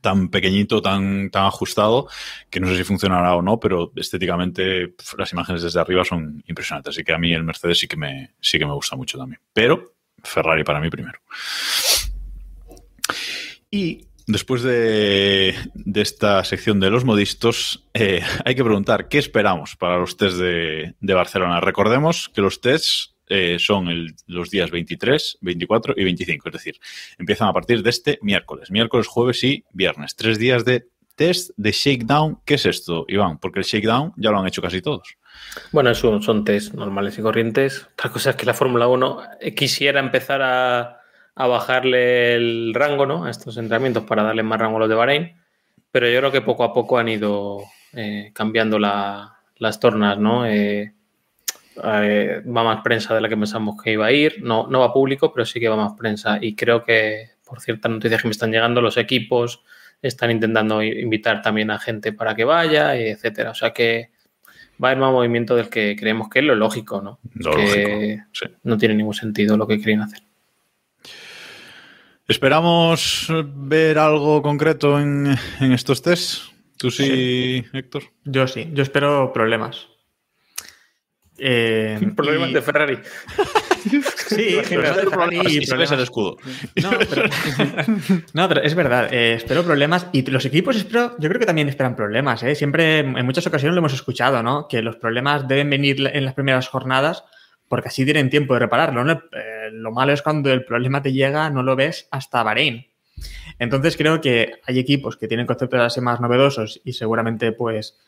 tan 0.00 0.28
pequeñito, 0.28 0.82
tan, 0.82 1.30
tan 1.30 1.46
ajustado, 1.46 2.08
que 2.50 2.60
no 2.60 2.68
sé 2.68 2.76
si 2.76 2.84
funcionará 2.84 3.34
o 3.34 3.42
no, 3.42 3.58
pero 3.58 3.92
estéticamente 3.96 4.94
las 5.16 5.32
imágenes 5.32 5.62
desde 5.62 5.80
arriba 5.80 6.04
son 6.04 6.42
impresionantes. 6.46 6.94
Así 6.94 7.04
que 7.04 7.12
a 7.12 7.18
mí 7.18 7.32
el 7.32 7.44
Mercedes 7.44 7.78
sí 7.78 7.88
que 7.88 7.96
me, 7.96 8.34
sí 8.40 8.58
que 8.58 8.66
me 8.66 8.74
gusta 8.74 8.96
mucho 8.96 9.18
también. 9.18 9.40
Pero 9.52 9.94
Ferrari 10.22 10.64
para 10.64 10.80
mí 10.80 10.90
primero. 10.90 11.20
Y 13.70 14.06
después 14.26 14.62
de, 14.62 15.54
de 15.74 16.00
esta 16.00 16.44
sección 16.44 16.80
de 16.80 16.90
los 16.90 17.04
modistos, 17.04 17.86
eh, 17.94 18.22
hay 18.44 18.54
que 18.54 18.64
preguntar 18.64 19.08
qué 19.08 19.18
esperamos 19.18 19.76
para 19.76 19.98
los 19.98 20.16
test 20.16 20.36
de, 20.36 20.94
de 21.00 21.14
Barcelona. 21.14 21.60
Recordemos 21.60 22.28
que 22.28 22.42
los 22.42 22.60
tests 22.60 23.14
eh, 23.28 23.56
son 23.58 23.88
el, 23.88 24.14
los 24.26 24.50
días 24.50 24.70
23, 24.70 25.38
24 25.40 25.94
y 25.96 26.04
25. 26.04 26.48
Es 26.48 26.52
decir, 26.52 26.80
empiezan 27.18 27.48
a 27.48 27.52
partir 27.52 27.82
de 27.82 27.90
este 27.90 28.18
miércoles. 28.22 28.70
Miércoles, 28.70 29.06
jueves 29.06 29.42
y 29.44 29.64
viernes. 29.72 30.16
Tres 30.16 30.38
días 30.38 30.64
de 30.64 30.86
test 31.16 31.50
de 31.56 31.72
shakedown. 31.72 32.40
¿Qué 32.44 32.54
es 32.54 32.66
esto, 32.66 33.04
Iván? 33.08 33.38
Porque 33.38 33.58
el 33.58 33.64
shakedown 33.64 34.12
ya 34.16 34.30
lo 34.30 34.38
han 34.38 34.46
hecho 34.46 34.62
casi 34.62 34.80
todos. 34.80 35.18
Bueno, 35.72 35.94
son, 35.94 36.44
test 36.44 36.74
normales 36.74 37.18
y 37.18 37.22
corrientes. 37.22 37.88
Otra 37.92 38.10
cosa 38.10 38.30
es 38.30 38.36
que 38.36 38.46
la 38.46 38.54
Fórmula 38.54 38.88
1 38.88 39.22
quisiera 39.56 40.00
empezar 40.00 40.42
a, 40.42 40.94
bajarle 41.36 42.34
el 42.34 42.72
rango 42.74 43.06
¿no? 43.06 43.24
a 43.24 43.30
estos 43.30 43.56
entrenamientos 43.58 44.02
para 44.02 44.24
darle 44.24 44.42
más 44.42 44.58
rango 44.58 44.78
a 44.78 44.80
los 44.80 44.88
de 44.88 44.94
Bahrein. 44.94 45.40
Pero 45.90 46.08
yo 46.08 46.18
creo 46.18 46.32
que 46.32 46.40
poco 46.40 46.64
a 46.64 46.72
poco 46.72 46.98
han 46.98 47.08
ido 47.08 47.58
eh, 47.92 48.30
cambiando 48.34 48.78
la, 48.78 49.38
las 49.56 49.80
tornas, 49.80 50.18
¿no? 50.18 50.46
Eh, 50.46 50.94
eh, 51.84 52.42
va 52.44 52.64
más 52.64 52.82
prensa 52.82 53.14
de 53.14 53.20
la 53.20 53.28
que 53.28 53.36
pensamos 53.36 53.80
que 53.82 53.92
iba 53.92 54.06
a 54.06 54.12
ir. 54.12 54.42
No, 54.42 54.66
no 54.68 54.80
va 54.80 54.92
público, 54.92 55.32
pero 55.32 55.44
sí 55.44 55.60
que 55.60 55.68
va 55.68 55.76
más 55.76 55.92
prensa. 55.94 56.38
Y 56.40 56.54
creo 56.54 56.84
que, 56.84 57.30
por 57.44 57.60
ciertas 57.60 57.90
noticias 57.90 58.22
que 58.22 58.28
me 58.28 58.32
están 58.32 58.50
llegando, 58.50 58.80
los 58.80 58.96
equipos 58.96 59.62
están 60.00 60.30
intentando 60.30 60.82
invitar 60.82 61.42
también 61.42 61.70
a 61.70 61.78
gente 61.78 62.12
para 62.12 62.34
que 62.34 62.44
vaya, 62.44 62.94
etcétera. 62.96 63.50
O 63.50 63.54
sea 63.54 63.72
que 63.72 64.10
va 64.82 64.88
a 64.88 64.90
haber 64.92 65.00
más 65.00 65.12
movimiento 65.12 65.56
del 65.56 65.68
que 65.68 65.96
creemos 65.96 66.28
que 66.28 66.38
es 66.38 66.44
lo 66.44 66.54
lógico, 66.54 67.00
¿no? 67.02 67.18
Lo 67.34 67.52
que 67.52 67.62
lógico, 67.62 68.28
sí. 68.32 68.46
no 68.62 68.78
tiene 68.78 68.94
ningún 68.94 69.14
sentido 69.14 69.56
lo 69.56 69.66
que 69.66 69.78
quieren 69.78 70.02
hacer. 70.02 70.20
¿Esperamos 72.28 73.28
ver 73.54 73.98
algo 73.98 74.42
concreto 74.42 75.00
en, 75.00 75.34
en 75.60 75.72
estos 75.72 76.02
tests? 76.02 76.52
¿Tú 76.76 76.90
sí, 76.90 77.04
sí, 77.04 77.64
Héctor? 77.72 78.04
Yo 78.24 78.46
sí, 78.46 78.68
yo 78.72 78.82
espero 78.82 79.32
problemas. 79.32 79.88
Eh, 81.38 81.98
Problemas 82.16 82.50
y... 82.50 82.54
de 82.54 82.62
Ferrari. 82.62 82.98
Sí, 84.28 84.58
problemas 84.68 84.96
de 84.96 85.06
Ferrari 85.08 85.36
y 85.46 85.66
problemas... 85.66 85.92
el 85.92 86.00
escudo. 86.00 86.36
No, 86.82 86.90
pero, 86.98 87.22
no, 88.34 88.48
pero 88.48 88.62
es 88.62 88.74
verdad. 88.74 89.12
Eh, 89.14 89.34
espero 89.34 89.64
problemas 89.64 90.08
y 90.12 90.28
los 90.30 90.44
equipos 90.44 90.76
espero, 90.76 91.16
yo 91.18 91.28
creo 91.28 91.38
que 91.38 91.46
también 91.46 91.68
esperan 91.68 91.96
problemas. 91.96 92.42
¿eh? 92.42 92.54
Siempre, 92.54 92.98
en 92.98 93.24
muchas 93.24 93.46
ocasiones 93.46 93.74
lo 93.74 93.78
hemos 93.78 93.94
escuchado, 93.94 94.42
¿no? 94.42 94.68
Que 94.68 94.82
los 94.82 94.96
problemas 94.96 95.48
deben 95.48 95.70
venir 95.70 96.10
en 96.12 96.24
las 96.24 96.34
primeras 96.34 96.68
jornadas 96.68 97.24
porque 97.68 97.88
así 97.88 98.04
tienen 98.04 98.30
tiempo 98.30 98.54
de 98.54 98.60
repararlo. 98.60 99.04
¿no? 99.04 99.12
Eh, 99.12 99.70
lo 99.72 99.92
malo 99.92 100.12
es 100.12 100.22
cuando 100.22 100.52
el 100.52 100.64
problema 100.64 101.02
te 101.02 101.12
llega, 101.12 101.50
no 101.50 101.62
lo 101.62 101.76
ves 101.76 102.08
hasta 102.10 102.42
Bahrein. 102.42 102.86
Entonces 103.58 103.96
creo 103.96 104.20
que 104.20 104.52
hay 104.66 104.78
equipos 104.78 105.16
que 105.16 105.28
tienen 105.28 105.46
conceptos 105.46 105.80
así 105.80 106.00
más 106.00 106.20
novedosos 106.20 106.80
y 106.84 106.92
seguramente 106.92 107.52
pues 107.52 107.98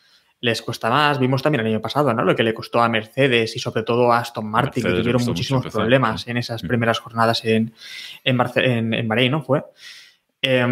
les 0.41 0.63
cuesta 0.63 0.89
más. 0.89 1.19
Vimos 1.19 1.43
también 1.43 1.61
el 1.61 1.73
año 1.73 1.81
pasado, 1.81 2.13
¿no? 2.15 2.25
Lo 2.25 2.35
que 2.35 2.43
le 2.43 2.55
costó 2.55 2.81
a 2.81 2.89
Mercedes 2.89 3.55
y 3.57 3.59
sobre 3.59 3.83
todo 3.83 4.13
a 4.13 4.19
Aston 4.19 4.47
Martin, 4.47 4.83
Mercedes 4.83 4.99
que 4.99 5.03
tuvieron 5.03 5.25
muchísimos 5.25 5.67
problemas 5.67 6.27
en 6.27 6.37
esas 6.37 6.63
primeras 6.63 6.99
jornadas 6.99 7.45
en, 7.45 7.75
en, 8.25 8.37
Barce 8.37 8.65
en, 8.65 8.95
en 8.95 9.09
Bahrein, 9.09 9.33
¿no? 9.33 9.43
Fue. 9.43 9.65
Eh, 10.43 10.67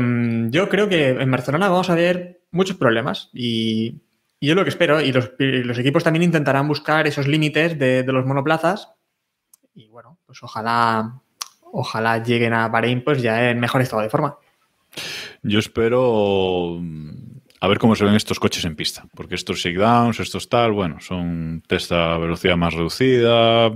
yo 0.50 0.68
creo 0.68 0.88
que 0.88 1.10
en 1.10 1.30
Barcelona 1.30 1.68
vamos 1.68 1.90
a 1.90 1.94
ver 1.94 2.40
muchos 2.50 2.76
problemas 2.76 3.28
y, 3.34 4.00
y 4.40 4.46
yo 4.46 4.54
lo 4.54 4.64
que 4.64 4.70
espero, 4.70 5.00
y 5.00 5.12
los, 5.12 5.32
y 5.38 5.62
los, 5.62 5.78
equipos 5.78 6.04
también 6.04 6.22
intentarán 6.22 6.66
buscar 6.66 7.06
esos 7.06 7.28
límites 7.28 7.78
de, 7.78 8.02
de, 8.02 8.12
los 8.12 8.24
monoplazas 8.24 8.94
y 9.74 9.88
bueno, 9.88 10.18
pues 10.24 10.42
ojalá, 10.42 11.20
ojalá 11.70 12.22
lleguen 12.22 12.54
a 12.54 12.68
Bahrein 12.68 13.04
pues 13.04 13.20
ya 13.20 13.50
en 13.50 13.60
mejor 13.60 13.82
estado 13.82 14.00
de 14.00 14.08
forma. 14.08 14.38
Yo 15.42 15.58
espero 15.58 16.80
a 17.60 17.68
ver 17.68 17.78
cómo 17.78 17.96
se 17.96 18.04
ven 18.04 18.14
estos 18.14 18.38
coches 18.38 18.64
en 18.64 18.76
pista, 18.76 19.06
porque 19.14 19.34
estos 19.34 19.58
shakedowns, 19.58 20.20
estos 20.20 20.48
tal, 20.48 20.72
bueno, 20.72 21.00
son 21.00 21.62
test 21.66 21.90
a 21.92 22.16
velocidad 22.18 22.56
más 22.56 22.74
reducida, 22.74 23.68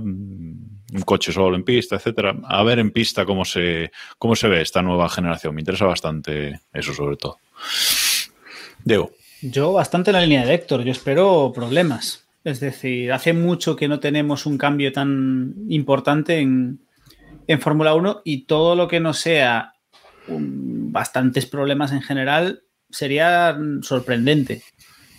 un 0.93 1.01
coche 1.05 1.31
solo 1.31 1.55
en 1.55 1.63
pista, 1.63 1.95
etcétera. 1.95 2.35
A 2.45 2.63
ver 2.63 2.79
en 2.79 2.91
pista 2.91 3.25
cómo 3.25 3.43
se, 3.45 3.91
cómo 4.17 4.35
se 4.35 4.47
ve 4.47 4.61
esta 4.61 4.81
nueva 4.81 5.09
generación. 5.09 5.55
Me 5.55 5.61
interesa 5.61 5.85
bastante 5.85 6.61
eso 6.71 6.93
sobre 6.93 7.17
todo. 7.17 7.37
Diego. 8.83 9.11
Yo 9.41 9.73
bastante 9.73 10.11
en 10.11 10.15
la 10.15 10.21
línea 10.21 10.45
de 10.45 10.53
Héctor, 10.53 10.83
yo 10.83 10.91
espero 10.91 11.51
problemas. 11.53 12.25
Es 12.43 12.59
decir, 12.59 13.11
hace 13.11 13.33
mucho 13.33 13.75
que 13.75 13.87
no 13.87 13.99
tenemos 13.99 14.45
un 14.45 14.57
cambio 14.57 14.91
tan 14.91 15.55
importante 15.69 16.39
en, 16.39 16.79
en 17.47 17.59
Fórmula 17.59 17.93
1 17.93 18.21
y 18.23 18.45
todo 18.45 18.75
lo 18.75 18.87
que 18.87 18.99
no 18.99 19.13
sea 19.13 19.73
um, 20.27 20.91
bastantes 20.91 21.45
problemas 21.45 21.91
en 21.91 22.01
general 22.01 22.63
sería 22.93 23.57
sorprendente. 23.81 24.63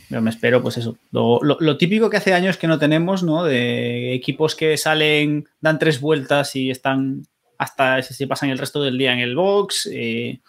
Pero 0.09 0.23
me 0.23 0.31
espero, 0.31 0.63
pues 0.63 0.77
eso. 0.77 0.97
Lo, 1.11 1.77
típico 1.77 2.09
que 2.09 2.19
hace 2.19 2.35
años 2.35 2.57
que 2.57 2.67
no 2.67 2.79
tenemos, 2.79 3.23
¿no? 3.23 3.45
De 3.45 4.15
equipos 4.15 4.55
que 4.55 4.77
salen, 4.77 5.49
dan 5.61 5.79
tres 5.79 6.01
vueltas 6.01 6.55
y 6.57 6.71
están 6.71 7.27
hasta 7.59 8.03
se 8.03 8.27
pasan 8.27 8.51
el 8.51 8.59
resto 8.59 8.83
del 8.83 8.99
día 8.99 9.13
en 9.13 9.21
el 9.21 9.37
box, 9.37 9.89
eh, 9.93 10.41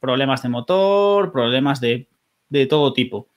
problemas 0.00 0.42
de 0.42 0.48
motor, 0.48 1.30
problemas 1.30 1.80
de, 1.80 2.08
de 2.48 2.66
todo 2.66 2.92
tipo. 2.92 3.28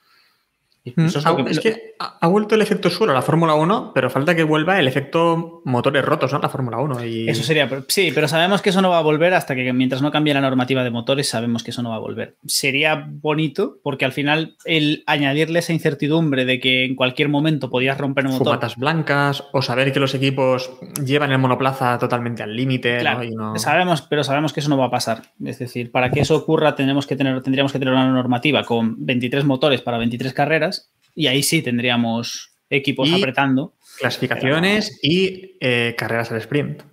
Mm, 0.84 1.06
eso 1.06 1.20
es 1.20 1.26
ha- 1.26 1.36
que- 1.36 1.52
es 1.52 1.60
que 1.60 1.94
ha, 2.00 2.28
vuelto 2.28 2.56
el 2.56 2.62
efecto 2.64 2.90
suelo 2.90 3.12
a 3.14 3.16
la 3.16 3.22
Fórmula 3.22 3.54
1, 3.54 3.92
pero 3.94 4.10
falta 4.10 4.34
que 4.36 4.44
vuelva 4.44 4.80
el 4.80 4.88
efecto 4.88 5.62
motores 5.64 6.04
rotos, 6.04 6.32
¿no? 6.32 6.40
A 6.40 6.42
la 6.42 6.50
Fórmula 6.50 6.78
1. 6.80 7.06
Y... 7.06 7.30
Eso 7.30 7.44
sería, 7.44 7.70
sí, 7.88 8.12
pero 8.16 8.28
sabemos 8.28 8.64
que 8.64 8.72
eso 8.72 8.82
no 8.82 8.90
va 8.90 8.98
a 8.98 9.04
volver 9.04 9.36
hasta 9.36 9.54
que 9.54 9.72
mientras 9.74 10.02
no 10.02 10.12
cambie 10.12 10.34
la 10.34 10.42
normativa 10.42 10.84
de 10.84 10.90
motores, 10.90 11.30
sabemos 11.30 11.64
que 11.64 11.70
eso 11.70 11.84
no 11.84 11.92
va 11.92 11.98
a 11.98 12.00
volver. 12.00 12.36
Sería 12.48 13.08
bonito 13.08 13.78
porque 13.84 14.06
al 14.06 14.12
final 14.12 14.56
el 14.66 15.04
añadirle 15.06 15.60
esa 15.60 15.74
incertidumbre 15.74 16.46
de 16.46 16.60
que 16.60 16.86
en 16.86 16.96
cualquier 16.96 17.30
momento 17.30 17.70
podías 17.70 18.00
romper 18.00 18.26
un 18.26 18.32
motor. 18.32 18.48
Fumatas 18.48 18.76
blancas, 18.76 19.44
o 19.54 19.62
saber 19.62 19.94
que 19.94 20.00
los 20.00 20.16
equipos 20.16 20.72
llevan 21.06 21.32
el 21.32 21.38
monoplaza 21.38 22.00
totalmente 22.00 22.42
al 22.42 22.56
límite, 22.56 22.98
Claro, 23.00 23.20
¿no? 23.20 23.24
Y 23.26 23.36
no- 23.36 23.60
sabemos, 23.60 24.02
pero 24.02 24.24
sabemos 24.24 24.52
que 24.52 24.62
eso 24.62 24.70
no 24.70 24.78
va 24.78 24.86
a 24.88 24.92
pasar. 24.92 25.22
Es 25.46 25.60
decir, 25.60 25.92
para 25.92 26.10
que 26.10 26.22
eso 26.22 26.36
ocurra 26.36 26.76
tenemos 26.76 27.06
que 27.06 27.16
tener, 27.16 27.40
tendríamos 27.44 27.72
que 27.72 27.78
tener 27.78 27.94
una 27.94 28.10
normativa 28.12 28.64
con 28.64 28.96
23 29.06 29.46
motores 29.46 29.82
para 29.82 30.00
23 30.00 30.34
carreras 30.34 30.71
y 31.16 31.28
ahí 31.28 31.44
sí 31.44 31.62
tendríamos 31.62 32.52
equipos 32.70 33.10
Y- 33.10 33.16
apretando. 33.16 33.74
Clasificaciones 34.00 35.00
y 35.04 35.58
eh, 35.60 35.94
carreras 35.98 36.32
al 36.32 36.38
sprint. 36.38 36.84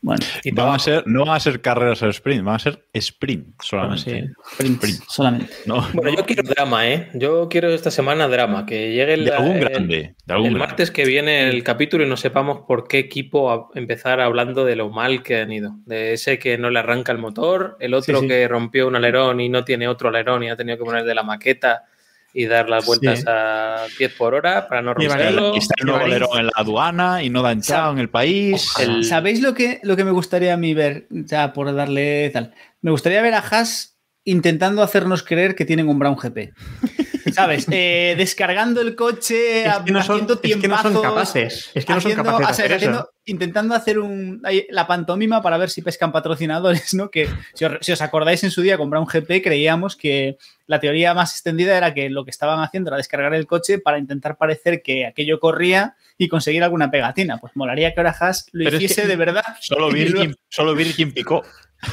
Bueno, 0.00 0.24
Y 0.44 0.52
Van 0.52 0.74
a 0.76 0.78
ser, 0.78 1.02
no 1.08 1.24
van 1.26 1.34
a 1.36 1.40
ser 1.40 1.60
carreras 1.60 2.04
al 2.04 2.10
sprint, 2.10 2.44
van 2.44 2.54
a 2.54 2.58
ser 2.60 2.86
sprint 2.92 3.60
solamente. 3.60 4.12
Bueno, 4.12 4.34
Sprint. 4.76 5.02
solamente. 5.08 5.52
No, 5.66 5.86
Bueno, 5.92 6.16
yo 6.16 6.24
quiero 6.24 6.44
drama, 6.44 6.88
¿eh? 6.88 7.10
Yo 7.14 7.48
quiero 7.48 7.68
esta 7.70 7.90
semana 7.90 8.28
drama, 8.28 8.64
que 8.64 8.92
llegue 8.92 9.14
el, 9.14 9.24
de 9.24 9.32
algún 9.32 9.56
el- 9.56 9.64
grande. 9.68 10.14
De 10.24 10.32
algún 10.34 10.46
el 10.46 10.54
grande. 10.54 10.68
martes 10.68 10.90
que 10.92 11.04
viene 11.04 11.48
el 11.48 11.64
capítulo 11.64 12.04
y 12.04 12.08
no 12.08 12.16
sepamos 12.16 12.60
por 12.66 12.86
qué 12.86 13.00
equipo 13.00 13.50
a- 13.50 13.68
empezar 13.74 14.20
hablando 14.20 14.64
de 14.64 14.76
lo 14.76 14.88
mal 14.88 15.24
que 15.24 15.40
han 15.40 15.50
ido. 15.52 15.72
De 15.84 16.12
ese 16.12 16.38
que 16.38 16.58
no 16.58 16.70
le 16.70 16.78
arranca 16.78 17.10
el 17.10 17.18
motor, 17.18 17.76
el 17.80 17.92
otro 17.92 18.18
Sí, 18.20 18.22
sí. 18.22 18.28
que 18.28 18.46
rompió 18.46 18.86
un 18.86 18.94
alerón 18.94 19.40
y 19.40 19.48
no 19.48 19.64
tiene 19.64 19.88
otro 19.88 20.10
alerón 20.10 20.44
y 20.44 20.48
ha 20.48 20.56
tenido 20.56 20.78
que 20.78 20.84
poner 20.84 21.04
de 21.04 21.14
la 21.16 21.24
maqueta 21.24 21.86
y 22.34 22.46
dar 22.46 22.68
las 22.68 22.84
vueltas 22.86 23.20
Sí. 23.20 23.24
a 23.28 23.86
10 23.98 24.14
por 24.14 24.34
hora 24.34 24.68
para 24.68 24.82
no 24.82 24.94
romperlo. 24.94 25.54
Y 25.54 25.58
está 25.58 25.74
el 25.78 25.86
nuevo 25.86 26.36
en 26.38 26.46
la 26.46 26.52
aduana 26.54 27.22
y 27.22 27.30
no 27.30 27.42
da 27.42 27.52
entrado 27.52 27.92
en 27.92 27.98
el 27.98 28.08
país. 28.10 28.72
El- 28.78 29.04
¿Sabéis 29.04 29.40
lo 29.40 29.54
que, 29.54 29.80
lo 29.82 29.96
que 29.96 30.04
me 30.04 30.10
gustaría 30.10 30.54
a 30.54 30.56
mí 30.56 30.74
ver? 30.74 31.06
Ya 31.10 31.52
por 31.52 31.74
darle 31.74 32.30
tal. 32.30 32.54
Me 32.82 32.90
gustaría 32.90 33.22
ver 33.22 33.34
a 33.34 33.38
Haas 33.40 33.96
intentando 34.24 34.82
hacernos 34.82 35.22
creer 35.22 35.54
que 35.54 35.64
tienen 35.64 35.88
un 35.88 35.98
Brown 35.98 36.16
GP. 36.16 36.52
¿Sabes? 37.34 37.66
Eh, 37.70 38.14
descargando 38.16 38.80
el 38.80 38.94
coche, 38.94 39.66
Es 39.66 39.78
que 39.84 39.92
no 39.92 40.02
son, 40.02 40.14
haciendo 40.16 40.34
es 40.34 40.40
que 40.40 40.48
no 40.68 40.76
son 40.76 40.92
tiempazos, 40.92 41.02
capaces. 41.02 41.70
Es 41.74 41.84
que 41.84 41.92
no 41.92 42.00
son 42.00 42.12
haciendo- 42.12 42.24
capaces 42.32 42.46
de 42.46 42.52
o 42.52 42.54
sea, 42.54 42.64
hacer 42.64 42.76
haciendo- 42.76 42.98
eso. 43.00 43.10
intentando 43.26 43.74
hacer 43.74 43.98
un, 43.98 44.42
la 44.70 44.86
pantomima 44.86 45.42
para 45.42 45.58
ver 45.58 45.70
si 45.70 45.82
pescan 45.82 46.12
patrocinadores, 46.12 46.94
¿no? 46.94 47.10
Que 47.10 47.28
si 47.54 47.64
os, 47.64 47.72
si 47.80 47.92
os 47.92 48.00
acordáis 48.02 48.42
en 48.44 48.50
su 48.50 48.62
día 48.62 48.78
con 48.78 48.90
Brown 48.90 49.06
GP 49.06 49.42
creíamos 49.42 49.96
que 49.96 50.38
la 50.66 50.80
teoría 50.80 51.14
más 51.14 51.32
extendida 51.32 51.76
era 51.76 51.94
que 51.94 52.10
lo 52.10 52.24
que 52.24 52.30
estaban 52.30 52.60
haciendo 52.60 52.90
era 52.90 52.96
descargar 52.98 53.34
el 53.34 53.46
coche 53.46 53.78
para 53.78 53.98
intentar 53.98 54.36
parecer 54.36 54.82
que 54.82 55.06
aquello 55.06 55.40
corría 55.40 55.94
y 56.18 56.28
conseguir 56.28 56.62
alguna 56.64 56.90
pegatina. 56.90 57.38
Pues 57.38 57.52
molaría 57.54 57.94
que 57.94 58.00
ahora 58.00 58.14
Haas 58.18 58.46
lo 58.52 58.64
Pero 58.64 58.76
es 58.76 58.82
hiciese 58.82 59.02
que- 59.02 59.08
de 59.08 59.16
verdad. 59.16 59.44
Solo 59.60 59.88
Y 59.90 59.94
Virgin, 59.94 60.34
solo 60.48 60.74
Virgin 60.74 61.12
picó. 61.12 61.42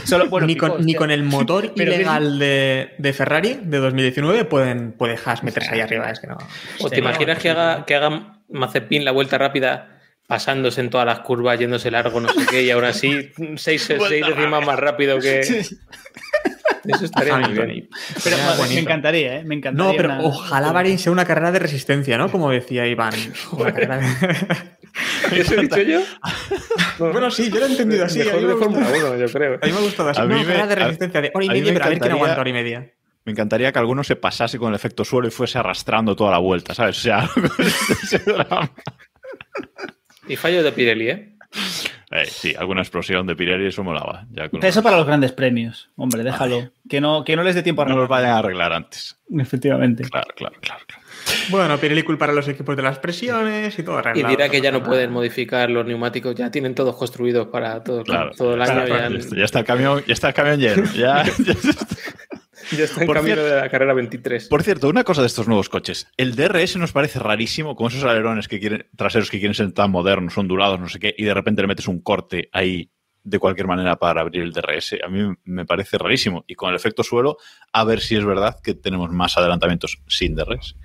Solo, 0.03 0.29
bueno, 0.29 0.47
ni, 0.47 0.55
con, 0.55 0.71
picó, 0.71 0.83
ni 0.83 0.95
con 0.95 1.11
el 1.11 1.23
motor 1.23 1.71
ilegal 1.75 2.39
de, 2.39 2.95
de 2.97 3.13
Ferrari 3.13 3.59
de 3.61 3.77
2019 3.77 4.45
pueden, 4.45 4.91
puede 4.93 5.17
Haas 5.23 5.43
meterse 5.43 5.75
ahí 5.75 5.81
arriba. 5.81 6.09
Es 6.09 6.19
que 6.19 6.27
no. 6.27 6.38
¿O 6.79 6.89
te 6.89 6.99
imaginas 6.99 7.39
que 7.39 7.51
haga, 7.51 7.86
que 7.86 7.95
haga 7.95 8.41
Mazepin 8.49 9.05
la 9.05 9.11
vuelta 9.11 9.38
rápida 9.38 9.99
pasándose 10.27 10.81
en 10.81 10.89
todas 10.89 11.05
las 11.05 11.19
curvas, 11.19 11.59
yéndose 11.59 11.91
largo, 11.91 12.19
no 12.19 12.29
sé 12.29 12.45
qué, 12.49 12.63
y 12.63 12.71
ahora 12.71 12.93
sí, 12.93 13.31
seis, 13.57 13.83
seis 13.83 14.25
décimas 14.25 14.65
más 14.65 14.79
rápido 14.79 15.19
que... 15.19 15.41
Eso 16.88 17.05
estaría 17.05 17.38
muy 17.38 17.53
bien. 17.53 17.89
pero 18.23 18.38
bueno, 18.57 18.73
me 18.73 18.79
encantaría, 18.79 19.38
¿eh? 19.39 19.43
Me 19.43 19.55
encantaría. 19.55 19.91
No, 19.91 19.95
pero 19.97 20.09
una- 20.09 20.21
ojalá 20.23 20.71
Bahrein 20.71 20.99
sea 20.99 21.11
una 21.11 21.25
carrera 21.25 21.51
de 21.51 21.59
resistencia, 21.59 22.17
¿no? 22.17 22.29
Como 22.31 22.49
decía 22.51 22.88
Iván. 22.88 23.13
Una 23.51 23.71
de- 23.71 24.05
¿Eso 25.41 25.55
he 25.55 25.61
dicho 25.61 25.81
yo? 25.81 26.01
bueno, 27.11 27.29
sí, 27.31 27.49
yo 27.51 27.59
lo 27.59 27.65
he 27.65 27.71
entendido 27.71 28.05
así. 28.05 28.21
A 28.21 28.25
Mejor 28.25 28.39
mí 28.41 28.47
me 28.47 28.53
de 28.53 28.59
Fórmula 28.59 28.88
1, 28.89 29.17
yo 29.17 29.27
creo. 29.31 29.53
a 29.61 29.65
mí 29.65 29.71
me 29.71 29.77
ha 29.77 29.81
gustado 29.81 30.09
así. 30.09 30.21
A 30.21 30.23
No, 30.25 30.36
mí 30.36 30.41
me- 30.41 30.45
carrera 30.45 30.67
de 30.67 30.75
resistencia 30.75 31.21
de 31.21 31.31
hora 31.33 31.45
y 31.45 31.49
media, 31.49 31.63
me 31.65 31.73
pero 31.73 31.86
a 31.86 31.89
ver 31.89 31.97
quién 31.99 32.11
encantaría- 32.11 32.15
aguanta 32.15 32.41
hora 32.41 32.49
y 32.49 32.53
media. 32.53 32.91
Me 33.25 33.31
encantaría 33.31 33.71
que 33.71 33.79
alguno 33.79 34.03
se 34.03 34.15
pasase 34.15 34.59
con 34.59 34.69
el 34.69 34.75
efecto 34.75 35.03
suelo 35.03 35.27
y 35.27 35.31
fuese 35.31 35.57
arrastrando 35.57 36.15
toda 36.15 36.31
la 36.31 36.38
vuelta, 36.38 36.73
¿sabes? 36.75 36.97
O 36.99 37.01
sea, 37.01 37.27
ese 38.03 38.19
drama. 38.19 38.71
Y 40.27 40.36
fallo 40.36 40.61
de 40.63 40.71
Pirelli, 40.71 41.09
¿eh? 41.09 41.36
Eh, 42.22 42.26
sí, 42.26 42.53
alguna 42.57 42.82
explosión 42.82 43.26
de 43.28 43.36
Pirelli, 43.36 43.68
eso 43.68 43.84
molaba. 43.84 44.26
Ya 44.32 44.49
con 44.49 44.63
Eso 44.63 44.82
para 44.84 44.97
los 44.97 45.05
grandes 45.05 45.32
premios. 45.32 45.89
Hombre, 45.95 46.24
déjalo. 46.24 46.70
Que 46.89 47.01
no, 47.01 47.24
que 47.24 47.36
no 47.36 47.43
les 47.43 47.55
dé 47.55 47.63
tiempo 47.63 47.82
a 47.82 47.86
no 47.86 47.95
los 47.97 48.07
vayan 48.07 48.32
a 48.32 48.38
arreglar 48.39 48.74
antes. 48.74 49.18
Efectivamente. 49.38 50.03
Claro, 50.03 50.28
claro, 50.36 50.55
claro. 50.61 50.82
claro. 50.88 51.01
Bueno, 51.49 51.78
Pirelli 51.80 52.03
culpa 52.03 52.26
a 52.26 52.32
los 52.32 52.47
equipos 52.47 52.76
de 52.78 52.84
las 52.84 52.99
presiones 52.99 53.78
y 53.80 53.84
todo 53.84 53.95
Y 53.95 53.99
arreglado. 53.99 54.30
dirá 54.30 54.49
que 54.49 54.61
ya 54.61 54.72
no 54.72 54.84
pueden 54.84 55.11
modificar 55.11 55.72
los 55.72 55.84
neumáticos, 55.86 56.36
ya 56.36 56.51
tienen 56.51 56.76
todos 56.76 56.95
construidos 56.95 57.47
para 57.47 57.84
todo, 57.84 58.03
Claro, 58.03 58.32
todo 58.38 58.53
el 58.53 58.61
año. 58.61 58.86
claro, 58.86 58.88
ya, 58.88 59.09
ya, 59.09 59.18
está, 59.18 59.36
ya 59.36 59.43
está 59.45 59.59
el 59.59 59.66
camión, 59.66 60.03
ya 60.05 60.13
está 60.13 60.28
el 60.28 60.34
camión 60.36 60.59
lleno. 60.59 60.84
Ya, 60.93 61.24
ya 61.43 61.51
está. 61.53 61.86
Ya 62.72 62.84
está 62.86 63.01
en 63.01 63.07
Por 63.07 63.18
camino 63.18 63.36
cierto- 63.36 63.55
de 63.55 63.61
la 63.61 63.70
carrera 63.70 63.93
23. 63.93 64.47
Por 64.47 64.63
cierto, 64.63 64.89
una 64.89 65.03
cosa 65.03 65.22
de 65.22 65.28
estos 65.28 65.47
nuevos 65.47 65.70
coches. 65.70 66.07
El 66.18 66.36
DRS 66.36 66.78
nos 66.78 66.91
parece 66.91 67.20
rarísimo, 67.20 67.76
con 67.76 67.88
esos 67.88 68.03
alerones 68.03 68.47
que 68.47 68.59
quieren, 68.59 68.88
traseros 68.95 69.30
que 69.30 69.39
quieren 69.39 69.53
ser 69.53 69.72
tan 69.74 69.91
modernos, 69.91 70.38
ondulados, 70.38 70.80
no 70.80 70.89
sé 70.89 70.99
qué, 70.99 71.13
y 71.18 71.24
de 71.26 71.34
repente 71.34 71.61
le 71.61 71.68
metes 71.68 71.88
un 71.88 72.01
corte 72.01 72.49
ahí 72.51 72.91
de 73.24 73.39
cualquier 73.39 73.66
manera 73.68 73.95
para 73.95 74.22
abrir 74.22 74.43
el 74.43 74.51
DRS. 74.51 74.97
A 75.03 75.07
mí 75.07 75.34
me 75.45 75.66
parece 75.66 75.97
rarísimo. 75.97 76.43
Y 76.47 76.53
con 76.55 76.70
el 76.70 76.76
efecto 76.76 77.03
suelo, 77.03 77.38
a 77.74 77.84
ver 77.84 77.99
si 77.99 78.16
es 78.16 78.24
verdad 78.24 78.57
que 78.63 78.76
tenemos 78.76 79.11
más 79.11 79.36
adelantamientos 79.38 79.99
sin 80.07 80.36
DRS. 80.36 80.76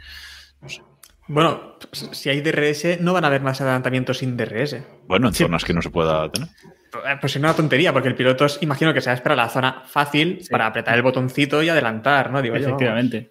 Bueno, 1.32 1.76
si 1.92 2.28
hay 2.28 2.40
DRS, 2.40 3.00
no 3.00 3.12
van 3.12 3.22
a 3.22 3.28
haber 3.28 3.40
más 3.40 3.60
adelantamientos 3.60 4.18
sin 4.18 4.36
DRS. 4.36 4.82
Bueno, 5.06 5.28
en 5.28 5.34
Sí. 5.34 5.44
zonas 5.44 5.64
que 5.64 5.72
no 5.72 5.80
se 5.80 5.90
pueda 5.90 6.28
tener. 6.32 6.48
Eh, 6.48 7.16
Pues 7.20 7.36
es 7.36 7.40
una 7.40 7.54
tontería, 7.54 7.92
porque 7.92 8.08
el 8.08 8.16
piloto 8.16 8.46
es- 8.46 8.58
imagino 8.62 8.92
que 8.92 9.00
se 9.00 9.10
va 9.10 9.12
a 9.12 9.14
esperar 9.14 9.38
la 9.38 9.48
zona 9.48 9.84
fácil 9.86 10.44
para 10.50 10.66
apretar 10.66 10.96
el 10.96 11.02
botoncito 11.02 11.62
y 11.62 11.68
adelantar, 11.68 12.32
¿no? 12.32 12.42
Digo. 12.42 12.56
Efectivamente. 12.56 13.30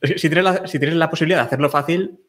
Que 0.00 0.16
Si 0.16 0.28
tienes, 0.28 0.44
la, 0.44 0.66
si 0.68 0.78
tienes 0.78 0.96
la 0.96 1.10
posibilidad 1.10 1.40
de 1.40 1.46
hacerlo 1.46 1.68
fácil, 1.68 2.20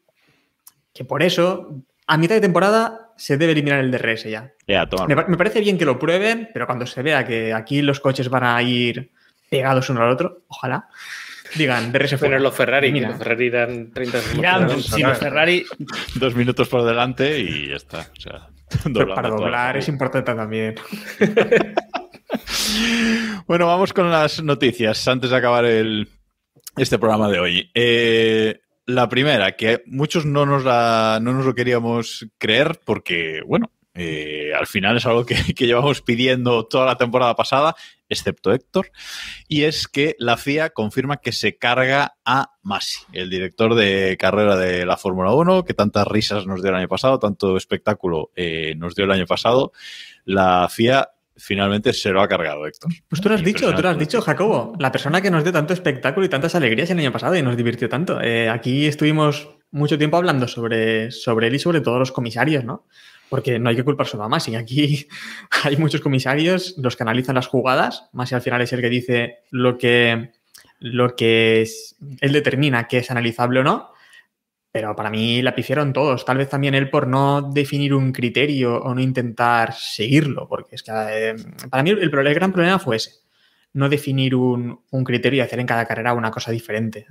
que 0.92 1.04
por 1.04 1.22
eso, 1.22 1.80
a 2.08 2.18
mitad 2.18 2.34
de 2.34 2.40
temporada 2.40 3.12
se 3.16 3.36
debe 3.36 3.52
eliminar 3.52 3.78
el 3.78 3.92
DRS 3.92 4.28
ya. 4.28 4.50
Ya, 4.66 4.88
toma. 4.88 5.06
Me, 5.06 5.14
pa- 5.14 5.26
me 5.28 5.36
parece 5.36 5.60
bien 5.60 5.78
que 5.78 5.84
lo 5.84 6.00
prueben, 6.00 6.50
pero 6.52 6.66
cuando 6.66 6.84
se 6.84 7.00
vea 7.00 7.24
que 7.24 7.54
aquí 7.54 7.80
los 7.80 8.00
coches 8.00 8.28
van 8.28 8.42
a 8.42 8.60
ir 8.60 9.12
pegados 9.48 9.88
uno 9.88 10.02
al 10.02 10.10
otro, 10.10 10.42
ojalá, 10.48 10.88
digan 11.56 11.92
DRS 11.92 12.16
fuera. 12.18 12.36
Bueno, 12.36 12.44
los 12.44 12.54
Ferrari, 12.54 12.92
Mira. 12.92 13.08
que 13.08 13.12
los 13.12 13.22
Ferrari 13.22 13.50
dan 13.50 13.90
30 13.92 14.20
segundos. 14.20 14.86
Si 14.86 15.02
los 15.02 15.18
Ferrari. 15.18 15.64
Dos 16.14 16.34
minutos 16.34 16.68
por 16.68 16.84
delante 16.84 17.38
y 17.38 17.68
ya 17.68 17.76
está. 17.76 18.10
O 18.16 18.20
sea, 18.20 18.48
Pero 18.84 19.14
para 19.14 19.28
doblar 19.28 19.76
es 19.76 19.88
importante 19.88 20.34
también. 20.34 20.74
Bueno, 23.46 23.66
vamos 23.66 23.92
con 23.92 24.10
las 24.10 24.42
noticias 24.42 25.06
antes 25.06 25.30
de 25.30 25.36
acabar 25.36 25.64
el, 25.66 26.08
este 26.76 26.98
programa 26.98 27.28
de 27.28 27.40
hoy. 27.40 27.70
Eh, 27.74 28.60
la 28.86 29.08
primera, 29.08 29.52
que 29.56 29.82
muchos 29.86 30.24
no 30.24 30.46
nos, 30.46 30.64
la, 30.64 31.18
no 31.20 31.32
nos 31.32 31.44
lo 31.44 31.54
queríamos 31.54 32.26
creer 32.38 32.80
porque, 32.84 33.42
bueno, 33.46 33.70
eh, 33.94 34.52
al 34.58 34.66
final 34.66 34.96
es 34.96 35.06
algo 35.06 35.26
que, 35.26 35.36
que 35.54 35.66
llevamos 35.66 36.00
pidiendo 36.00 36.66
toda 36.66 36.86
la 36.86 36.96
temporada 36.96 37.34
pasada, 37.34 37.74
excepto 38.12 38.52
Héctor, 38.52 38.90
y 39.48 39.64
es 39.64 39.88
que 39.88 40.14
la 40.18 40.36
FIA 40.36 40.70
confirma 40.70 41.16
que 41.16 41.32
se 41.32 41.56
carga 41.56 42.14
a 42.24 42.52
Masi, 42.62 43.00
el 43.12 43.30
director 43.30 43.74
de 43.74 44.16
carrera 44.18 44.56
de 44.56 44.86
la 44.86 44.96
Fórmula 44.96 45.32
1, 45.32 45.64
que 45.64 45.74
tantas 45.74 46.06
risas 46.06 46.46
nos 46.46 46.62
dio 46.62 46.70
el 46.70 46.76
año 46.76 46.88
pasado, 46.88 47.18
tanto 47.18 47.56
espectáculo 47.56 48.30
eh, 48.36 48.74
nos 48.76 48.94
dio 48.94 49.04
el 49.04 49.10
año 49.10 49.26
pasado. 49.26 49.72
La 50.24 50.68
FIA 50.68 51.10
finalmente 51.36 51.92
se 51.92 52.10
lo 52.10 52.22
ha 52.22 52.28
cargado, 52.28 52.66
Héctor. 52.66 52.92
Pues 53.08 53.20
tú 53.20 53.28
lo 53.28 53.34
has 53.34 53.42
dicho, 53.42 53.74
tú 53.74 53.82
lo 53.82 53.88
has 53.88 53.98
dicho, 53.98 54.20
Jacobo. 54.20 54.74
La 54.78 54.92
persona 54.92 55.20
que 55.20 55.30
nos 55.30 55.42
dio 55.42 55.52
tanto 55.52 55.72
espectáculo 55.72 56.26
y 56.26 56.28
tantas 56.28 56.54
alegrías 56.54 56.90
el 56.90 56.98
año 56.98 57.12
pasado 57.12 57.36
y 57.36 57.42
nos 57.42 57.56
divirtió 57.56 57.88
tanto. 57.88 58.20
Eh, 58.20 58.48
aquí 58.48 58.86
estuvimos 58.86 59.48
mucho 59.70 59.98
tiempo 59.98 60.16
hablando 60.16 60.46
sobre, 60.46 61.10
sobre 61.10 61.48
él 61.48 61.54
y 61.54 61.58
sobre 61.58 61.80
todos 61.80 61.98
los 61.98 62.12
comisarios, 62.12 62.64
¿no? 62.64 62.86
Porque 63.32 63.58
no 63.58 63.68
hay 63.70 63.76
que 63.76 63.82
culpar 63.84 64.06
solo 64.06 64.22
a 64.24 64.28
Masi. 64.28 64.54
Aquí 64.54 65.08
hay 65.64 65.76
muchos 65.76 66.00
comisarios, 66.00 66.74
los 66.78 66.94
que 66.96 67.02
analizan 67.02 67.34
las 67.34 67.48
jugadas. 67.48 68.08
Masi 68.12 68.34
al 68.36 68.42
final 68.42 68.60
es 68.62 68.72
el 68.72 68.80
que 68.80 68.88
dice 68.90 69.38
lo 69.50 69.76
que, 69.78 70.30
lo 70.78 71.16
que 71.16 71.62
es- 71.62 71.96
él 72.20 72.32
determina 72.32 72.86
que 72.86 72.98
es 72.98 73.10
analizable 73.10 73.60
o 73.60 73.64
no. 73.64 73.88
pero 74.72 74.96
para 74.96 75.10
mí 75.10 75.42
la 75.42 75.54
pifiaron 75.54 75.92
todos. 75.92 76.24
Tal 76.24 76.38
vez 76.38 76.48
también 76.48 76.74
él 76.74 76.88
por 76.90 77.06
no 77.06 77.42
definir 77.42 77.92
un 77.94 78.12
criterio 78.12 78.76
o 78.82 78.94
no 78.94 79.00
intentar 79.02 79.74
seguirlo, 79.74 80.48
porque 80.48 80.76
es 80.76 80.82
que 80.82 80.92
eh, 80.94 81.36
para 81.70 81.82
mí 81.82 81.90
el, 81.90 81.98
el 82.02 82.34
gran 82.34 82.52
problema 82.52 82.78
fue 82.78 82.96
ese. 82.96 83.12
No 83.74 83.88
definir 83.90 84.34
un, 84.34 84.80
un 84.90 85.04
criterio 85.04 85.38
y 85.38 85.40
hacer 85.40 85.60
en 85.60 85.66
cada 85.66 85.84
carrera 85.86 86.14
una 86.14 86.30
cosa 86.30 86.50
diferente. 86.52 87.06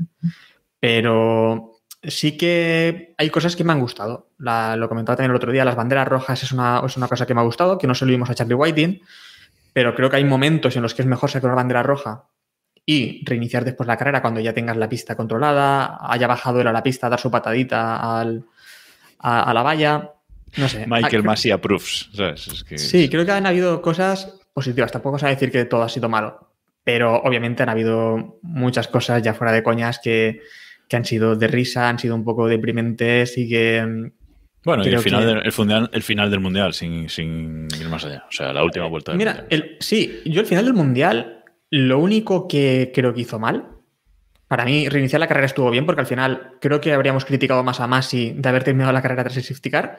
Pero 0.80 1.71
sí 2.04 2.38
que 2.38 3.14
hay 3.18 3.30
cosas 3.30 3.56
que 3.56 3.64
me 3.64 3.72
han 3.74 3.80
gustado. 3.80 4.30
La- 4.40 4.76
lo 4.76 4.90
comentaba 4.90 5.16
también 5.16 5.32
el 5.32 5.36
otro 5.38 5.52
día, 5.52 5.64
las 5.66 5.76
banderas 5.76 6.08
rojas 6.08 6.42
es 6.44 6.52
una, 6.52 6.82
es 6.86 6.98
una 6.98 7.08
cosa 7.08 7.26
que 7.26 7.34
me 7.34 7.42
ha 7.42 7.44
gustado, 7.44 7.78
que 7.78 7.88
no 7.88 7.96
se 7.96 8.06
lo 8.06 8.12
vimos 8.12 8.30
a 8.30 8.36
Charlie 8.36 8.56
Whiting, 8.56 9.02
pero 9.74 9.94
creo 9.96 10.10
que 10.10 10.18
hay 10.18 10.24
momentos 10.26 10.76
en 10.76 10.82
los 10.82 10.94
que 10.94 11.02
es 11.04 11.08
mejor 11.08 11.30
sacar 11.30 11.50
una 11.50 11.56
bandera 11.56 11.84
roja 11.84 12.26
y 12.86 13.24
reiniciar 13.26 13.64
después 13.64 13.86
la 13.88 13.98
carrera 13.98 14.22
cuando 14.22 14.40
ya 14.40 14.54
tengas 14.54 14.76
la 14.78 14.90
pista 14.90 15.16
controlada, 15.16 15.98
haya 16.02 16.28
bajado 16.28 16.60
él 16.62 16.68
a 16.68 16.74
la 16.74 16.84
pista, 16.84 17.08
dar 17.10 17.20
su 17.20 17.30
patadita 17.32 18.20
al- 18.20 18.46
a, 19.20 19.44
a 19.44 19.54
la 19.54 19.62
valla. 19.62 20.12
No 20.58 20.68
sé. 20.68 20.86
Michael 20.88 21.22
Ah, 21.22 21.26
Massey 21.28 21.52
approves. 21.52 22.10
¿sabes? 22.14 22.48
Es 22.48 22.64
que- 22.64 22.78
Sí, 22.78 23.08
creo 23.08 23.24
que 23.26 23.32
han 23.32 23.46
habido 23.46 23.82
cosas 23.82 24.34
positivas. 24.54 24.92
Tampoco 24.92 25.18
se 25.20 25.26
va 25.26 25.30
a 25.30 25.36
decir 25.36 25.52
que 25.52 25.64
todo 25.66 25.84
ha 25.84 25.90
sido 25.90 26.10
malo. 26.10 26.50
Pero 26.84 27.18
obviamente 27.22 27.62
han 27.64 27.70
habido 27.70 28.40
muchas 28.42 28.88
cosas 28.88 29.22
ya 29.22 29.36
fuera 29.36 29.54
de 29.54 29.62
coñas 29.64 30.00
que, 30.04 30.42
que 30.92 30.98
han 30.98 31.06
sido 31.06 31.38
de 31.38 31.48
risa, 31.48 31.88
han 31.88 31.98
sido 32.00 32.16
un 32.16 32.26
poco 32.26 32.48
deprimentes 32.50 33.38
y 33.38 33.48
que. 33.48 33.82
mm, 33.82 34.12
Bueno, 34.66 34.84
y 34.86 34.90
el 34.90 35.00
final, 35.00 35.22
que- 35.22 35.26
del, 35.28 35.38
el, 35.46 35.52
fundial- 35.54 35.90
el 35.94 36.04
final 36.04 36.30
del 36.30 36.42
mundial, 36.42 36.74
sin, 36.74 37.08
sin 37.08 37.68
ir 37.80 37.88
más 37.88 38.04
allá. 38.04 38.26
O 38.28 38.32
sea, 38.32 38.52
la 38.52 38.62
última 38.64 38.88
vuelta 38.88 39.14
del 39.14 39.18
Mira, 39.20 39.48
el, 39.50 39.78
sí, 39.80 40.22
yo 40.26 40.42
al 40.42 40.46
final 40.48 40.66
del 40.66 40.74
mundial, 40.74 41.46
lo 41.70 41.98
único 42.00 42.46
que 42.50 42.92
creo 42.94 43.14
que 43.14 43.22
hizo 43.22 43.40
mal, 43.40 43.70
para 44.50 44.66
mí 44.66 44.90
reiniciar 44.90 45.22
la 45.22 45.28
carrera 45.30 45.46
estuvo 45.46 45.72
bien, 45.72 45.86
porque 45.86 46.02
al 46.02 46.08
final 46.08 46.58
creo 46.60 46.82
que 46.82 46.92
habríamos 46.92 47.24
criticado 47.24 47.64
más 47.64 47.80
a 47.80 47.88
Masi 47.88 48.34
de 48.36 48.50
haber 48.50 48.66
terminado 48.66 48.92
la 48.92 49.02
carrera 49.02 49.24
tras 49.24 49.38
el 49.38 49.44
safety 49.44 49.70
car, 49.72 49.98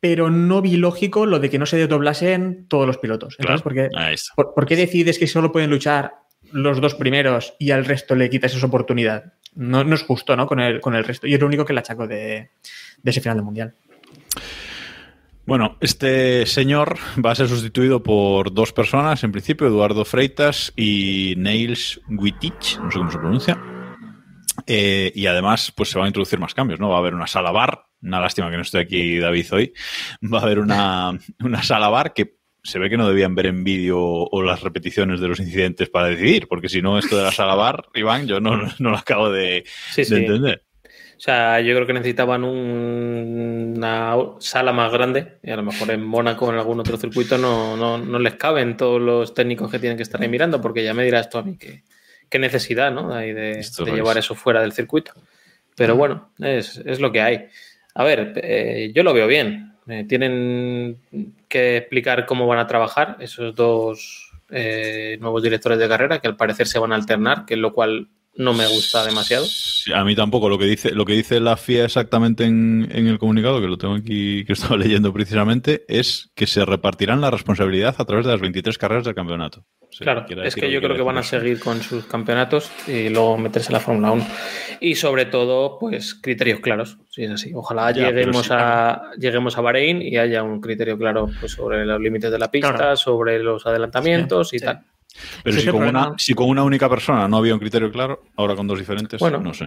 pero 0.00 0.30
no 0.30 0.62
vi 0.62 0.78
lógico 0.78 1.26
lo 1.26 1.38
de 1.40 1.50
que 1.50 1.58
no 1.58 1.66
se 1.66 1.76
desdoblasen 1.76 2.66
todos 2.68 2.86
los 2.86 2.96
pilotos. 2.96 3.36
Claro, 3.36 3.56
Entonces, 3.56 3.90
está. 3.90 4.32
¿Por, 4.34 4.54
por 4.54 4.64
qué 4.66 4.76
decides 4.76 5.18
que 5.18 5.26
solo 5.26 5.52
pueden 5.52 5.68
luchar 5.68 6.12
los 6.52 6.80
dos 6.80 6.94
primeros 6.94 7.54
y 7.58 7.70
al 7.72 7.84
resto 7.84 8.14
le 8.14 8.30
quitas 8.30 8.54
esa 8.54 8.66
oportunidad? 8.66 9.34
No, 9.56 9.84
no 9.84 9.94
es 9.94 10.02
justo, 10.02 10.36
¿no? 10.36 10.46
Con 10.46 10.60
el, 10.60 10.80
con 10.80 10.94
el 10.94 11.04
resto. 11.04 11.26
Y 11.26 11.34
es 11.34 11.40
lo 11.40 11.46
único 11.46 11.64
que 11.64 11.72
le 11.72 11.80
achaco 11.80 12.06
de, 12.06 12.50
de 13.02 13.10
ese 13.10 13.20
final 13.20 13.38
del 13.38 13.44
Mundial. 13.44 13.74
Bueno, 15.46 15.76
este 15.80 16.44
señor 16.44 16.98
va 17.24 17.30
a 17.30 17.34
ser 17.36 17.48
sustituido 17.48 18.02
por 18.02 18.52
dos 18.52 18.72
personas, 18.72 19.22
en 19.22 19.30
principio, 19.30 19.68
Eduardo 19.68 20.04
Freitas 20.04 20.72
y 20.74 21.34
Nails 21.36 22.00
Wittich, 22.08 22.78
no 22.80 22.90
sé 22.90 22.98
cómo 22.98 23.12
se 23.12 23.18
pronuncia. 23.18 23.62
Eh, 24.66 25.12
y 25.14 25.26
además, 25.26 25.72
pues 25.76 25.90
se 25.90 25.98
van 25.98 26.06
a 26.06 26.08
introducir 26.08 26.40
más 26.40 26.52
cambios, 26.52 26.80
¿no? 26.80 26.88
Va 26.88 26.96
a 26.96 26.98
haber 26.98 27.14
una 27.14 27.28
sala 27.28 27.52
bar, 27.52 27.84
una 28.02 28.20
lástima 28.20 28.50
que 28.50 28.56
no 28.56 28.62
esté 28.62 28.80
aquí 28.80 29.18
David 29.18 29.46
hoy, 29.52 29.72
va 30.22 30.40
a 30.40 30.42
haber 30.42 30.58
una, 30.58 31.16
una 31.40 31.62
sala 31.62 31.88
bar 31.90 32.12
que 32.12 32.38
se 32.66 32.78
ve 32.78 32.90
que 32.90 32.96
no 32.96 33.08
debían 33.08 33.34
ver 33.34 33.46
en 33.46 33.64
vídeo 33.64 33.98
o 34.00 34.42
las 34.42 34.62
repeticiones 34.62 35.20
de 35.20 35.28
los 35.28 35.38
incidentes 35.40 35.88
para 35.88 36.08
decidir, 36.08 36.48
porque 36.48 36.68
si 36.68 36.82
no, 36.82 36.98
esto 36.98 37.16
de 37.16 37.22
la 37.22 37.32
sala 37.32 37.54
bar, 37.56 37.86
Iván, 37.94 38.26
yo 38.26 38.40
no, 38.40 38.56
no 38.78 38.90
lo 38.90 38.96
acabo 38.96 39.30
de, 39.30 39.64
Sí, 39.92 40.02
de 40.02 40.04
sí. 40.04 40.14
entender. 40.14 40.62
O 40.84 41.20
sea, 41.20 41.60
yo 41.62 41.74
creo 41.74 41.86
que 41.86 41.94
necesitaban 41.94 42.44
un- 42.44 43.74
una 43.76 44.14
sala 44.38 44.72
más 44.72 44.92
grande 44.92 45.38
y 45.42 45.50
a 45.50 45.56
lo 45.56 45.62
mejor 45.62 45.90
en 45.90 46.04
Mónaco 46.04 46.46
o 46.46 46.52
en 46.52 46.58
algún 46.58 46.80
otro 46.80 46.98
circuito 46.98 47.38
no, 47.38 47.76
no, 47.76 47.96
no 47.96 48.18
les 48.18 48.34
caben 48.34 48.76
todos 48.76 49.00
los 49.00 49.32
técnicos 49.32 49.70
que 49.70 49.78
tienen 49.78 49.96
que 49.96 50.02
estar 50.02 50.20
ahí 50.20 50.28
mirando, 50.28 50.60
porque 50.60 50.84
ya 50.84 50.92
me 50.92 51.04
dirás 51.04 51.30
tú 51.30 51.38
a 51.38 51.42
mí 51.42 51.56
qué, 51.56 51.84
qué 52.28 52.38
necesidad 52.38 52.92
¿no? 52.92 53.14
de, 53.14 53.62
llevar 53.86 54.18
eso 54.18 54.34
fuera 54.34 54.60
del 54.60 54.72
circuito. 54.72 55.12
Pero 55.74 55.96
bueno, 55.96 56.32
es, 56.38 56.82
es 56.84 57.00
lo 57.00 57.10
que 57.12 57.22
hay. 57.22 57.46
A 57.94 58.04
ver, 58.04 58.32
eh, 58.36 58.92
yo 58.94 59.02
lo 59.02 59.14
veo 59.14 59.26
bien. 59.26 59.72
Eh, 59.88 60.04
tienen 60.08 60.98
que 61.48 61.76
explicar 61.76 62.26
cómo 62.26 62.46
van 62.46 62.58
a 62.58 62.66
trabajar 62.66 63.16
esos 63.20 63.54
dos 63.54 64.32
eh, 64.50 65.16
nuevos 65.20 65.42
directores 65.42 65.78
de 65.78 65.88
carrera 65.88 66.18
que 66.20 66.26
al 66.28 66.36
parecer 66.36 66.66
se 66.66 66.78
van 66.78 66.92
a 66.92 66.96
alternar, 66.96 67.46
que 67.46 67.56
lo 67.56 67.72
cual 67.72 68.08
no 68.36 68.52
me 68.54 68.66
gusta 68.66 69.04
demasiado. 69.04 69.44
Sí, 69.46 69.92
a 69.92 70.04
mí 70.04 70.14
tampoco. 70.14 70.48
Lo 70.48 70.58
que 70.58 70.66
dice, 70.66 70.90
lo 70.92 71.04
que 71.04 71.12
dice 71.14 71.40
la 71.40 71.56
FIA 71.56 71.84
exactamente 71.84 72.44
en, 72.44 72.88
en 72.92 73.06
el 73.06 73.18
comunicado, 73.18 73.60
que 73.60 73.66
lo 73.68 73.78
tengo 73.78 73.94
aquí, 73.94 74.44
que 74.44 74.52
estaba 74.52 74.76
leyendo 74.78 75.12
precisamente, 75.12 75.84
es 75.88 76.30
que 76.34 76.46
se 76.46 76.64
repartirán 76.64 77.20
la 77.20 77.30
responsabilidad 77.30 77.94
a 77.98 78.04
través 78.04 78.26
de 78.26 78.32
las 78.32 78.40
23 78.40 78.76
carreras 78.78 79.04
del 79.04 79.14
campeonato. 79.14 79.64
Claro, 79.98 80.26
es 80.44 80.54
que 80.54 80.70
yo 80.70 80.80
creo 80.82 80.94
que 80.94 81.00
van 81.00 81.16
a 81.16 81.22
seguir 81.22 81.58
con 81.58 81.80
sus 81.80 82.04
campeonatos 82.04 82.70
y 82.86 83.08
luego 83.08 83.38
meterse 83.38 83.68
en 83.70 83.74
la 83.74 83.80
Fórmula 83.80 84.10
1. 84.12 84.26
Y 84.80 84.94
sobre 84.96 85.24
todo, 85.24 85.78
pues 85.78 86.14
criterios 86.14 86.60
claros, 86.60 86.98
si 87.08 87.22
es 87.24 87.30
así. 87.30 87.52
Ojalá 87.54 87.92
Ya, 87.92 88.10
lleguemos, 88.10 88.46
sí, 88.46 88.52
a, 88.52 89.00
lleguemos 89.16 89.56
a 89.56 89.62
Bahrein 89.62 90.02
y 90.02 90.18
haya 90.18 90.42
un 90.42 90.60
criterio 90.60 90.98
claro 90.98 91.30
pues, 91.40 91.52
sobre 91.52 91.86
los 91.86 91.98
límites 91.98 92.30
de 92.30 92.38
la 92.38 92.50
pista, 92.50 92.74
Claro. 92.74 92.96
sobre 92.96 93.38
los 93.42 93.64
adelantamientos 93.64 94.52
y 94.52 94.58
tal. 94.58 94.84
Pero 95.42 95.60
si, 95.60 95.66
con 95.68 95.82
una, 95.82 96.12
si 96.18 96.34
con 96.34 96.48
una 96.48 96.62
única 96.62 96.88
persona 96.88 97.28
no 97.28 97.36
había 97.36 97.54
un 97.54 97.60
criterio 97.60 97.90
claro, 97.90 98.22
ahora 98.36 98.54
con 98.56 98.66
dos 98.66 98.78
diferentes, 98.78 99.20
Bueno. 99.20 99.38
no 99.40 99.54
sé. 99.54 99.66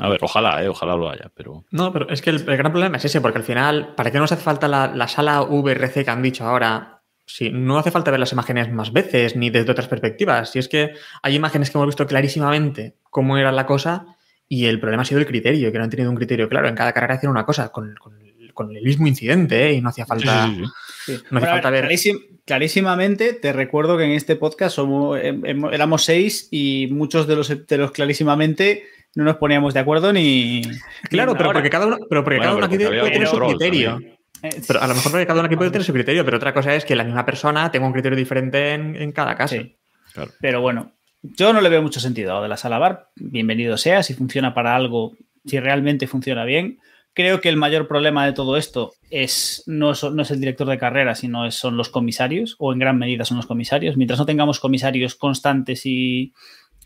A 0.00 0.08
ver, 0.08 0.18
ojalá, 0.22 0.62
eh, 0.64 0.68
ojalá 0.68 0.96
lo 0.96 1.08
haya, 1.08 1.30
pero. 1.34 1.64
No, 1.70 1.92
pero 1.92 2.08
es 2.08 2.20
que 2.20 2.30
el, 2.30 2.36
el 2.36 2.56
gran 2.56 2.72
problema 2.72 2.96
es 2.96 3.04
ese, 3.04 3.20
porque 3.20 3.38
al 3.38 3.44
final, 3.44 3.94
¿para 3.94 4.10
qué 4.10 4.18
nos 4.18 4.32
hace 4.32 4.42
falta 4.42 4.66
la, 4.66 4.88
la 4.88 5.06
sala 5.06 5.42
VRC 5.42 6.04
que 6.04 6.10
han 6.10 6.22
dicho 6.22 6.44
ahora? 6.44 7.02
Si 7.26 7.50
no 7.50 7.78
hace 7.78 7.90
falta 7.90 8.10
ver 8.10 8.20
las 8.20 8.32
imágenes 8.32 8.70
más 8.72 8.92
veces 8.92 9.34
ni 9.36 9.50
desde 9.50 9.70
otras 9.70 9.88
perspectivas. 9.88 10.50
Si 10.50 10.58
es 10.58 10.68
que 10.68 10.92
hay 11.22 11.34
imágenes 11.36 11.70
que 11.70 11.78
hemos 11.78 11.86
visto 11.86 12.06
clarísimamente 12.06 12.96
cómo 13.08 13.38
era 13.38 13.50
la 13.52 13.64
cosa 13.66 14.04
y 14.48 14.66
el 14.66 14.78
problema 14.78 15.02
ha 15.02 15.06
sido 15.06 15.20
el 15.20 15.26
criterio, 15.26 15.72
que 15.72 15.78
no 15.78 15.84
han 15.84 15.90
tenido 15.90 16.10
un 16.10 16.16
criterio 16.16 16.48
claro. 16.48 16.68
En 16.68 16.74
cada 16.74 16.92
carrera 16.92 17.14
hacían 17.14 17.30
una 17.30 17.46
cosa 17.46 17.70
con, 17.70 17.94
con 17.94 18.18
con 18.54 18.74
el 18.74 18.82
mismo 18.82 19.06
incidente 19.06 19.66
¿eh? 19.68 19.72
y 19.74 19.80
no 19.80 19.90
hacía 19.90 20.06
falta, 20.06 20.46
Sí, 20.46 20.54
sí, 20.56 20.64
sí. 21.06 21.12
No 21.30 21.38
hacía 21.38 21.50
Bueno, 21.50 21.52
falta 21.62 21.70
ver, 21.70 21.84
clarísim- 21.86 22.20
clarísimamente, 22.46 23.32
te 23.34 23.52
recuerdo 23.52 23.98
que 23.98 24.04
en 24.04 24.12
este 24.12 24.36
podcast 24.36 24.76
somos, 24.76 25.18
em- 25.22 25.44
em- 25.44 25.64
éramos 25.72 26.04
seis 26.04 26.48
y 26.50 26.88
muchos 26.90 27.26
de 27.26 27.36
los, 27.36 27.66
de 27.66 27.76
los 27.78 27.90
clarísimamente 27.90 28.84
no 29.14 29.24
nos 29.24 29.36
poníamos 29.36 29.74
de 29.74 29.80
acuerdo 29.80 30.12
ni. 30.12 30.62
Claro, 31.10 31.32
ni 31.32 31.38
pero 31.38 31.52
porque 31.52 31.70
cada 31.70 31.86
uno, 31.86 31.98
pero 32.08 32.24
porque 32.24 32.38
Bueno, 32.38 32.52
cada 32.52 32.56
uno 32.56 32.66
aquí 32.66 32.76
puede 32.76 33.10
tener 33.10 33.28
su 33.28 33.38
criterio. 33.38 33.90
también. 33.90 34.14
Eh, 34.42 34.60
Pero 34.66 34.82
a 34.82 34.86
lo 34.86 34.94
mejor 34.94 35.12
porque 35.12 35.26
cada 35.26 35.38
uno 35.40 35.46
aquí 35.46 35.56
puede 35.56 35.70
tener 35.72 35.84
su 35.84 35.92
criterio, 35.92 36.24
pero 36.24 36.36
otra 36.36 36.52
cosa 36.52 36.74
es 36.74 36.84
que 36.84 36.94
la 36.96 37.04
misma 37.04 37.24
persona 37.24 37.70
tenga 37.70 37.86
un 37.86 37.92
criterio 37.92 38.16
diferente 38.16 38.72
en, 38.74 38.96
en 38.96 39.12
cada 39.12 39.36
caso. 39.36 39.54
Sí. 39.56 39.76
Claro. 40.12 40.32
Pero 40.40 40.60
bueno, 40.60 40.92
yo 41.22 41.52
no 41.52 41.60
le 41.60 41.68
veo 41.68 41.80
mucho 41.82 42.00
sentido 42.00 42.36
a 42.36 42.42
de 42.42 42.48
la 42.48 42.56
sala 42.56 42.78
bar. 42.78 43.08
Bienvenido 43.16 43.76
sea, 43.78 44.02
si 44.02 44.14
funciona 44.14 44.52
para 44.52 44.74
algo, 44.76 45.16
si 45.46 45.58
realmente 45.60 46.06
funciona 46.06 46.44
bien. 46.44 46.78
Creo 47.14 47.40
que 47.40 47.48
el 47.48 47.56
mayor 47.56 47.86
problema 47.86 48.26
de 48.26 48.32
todo 48.32 48.56
esto 48.56 48.92
es 49.08 49.62
no, 49.66 49.92
es- 49.92 50.02
no 50.02 50.22
es 50.22 50.30
el 50.32 50.40
director 50.40 50.68
de 50.68 50.78
carrera, 50.78 51.14
sino 51.14 51.46
es- 51.46 51.54
son 51.54 51.76
los 51.76 51.88
comisarios, 51.88 52.56
o 52.58 52.72
en 52.72 52.80
gran 52.80 52.98
medida 52.98 53.24
son 53.24 53.36
los 53.36 53.46
comisarios. 53.46 53.96
Mientras 53.96 54.18
no 54.18 54.26
tengamos 54.26 54.58
comisarios 54.60 55.14
constantes 55.14 55.86
y, 55.86 56.32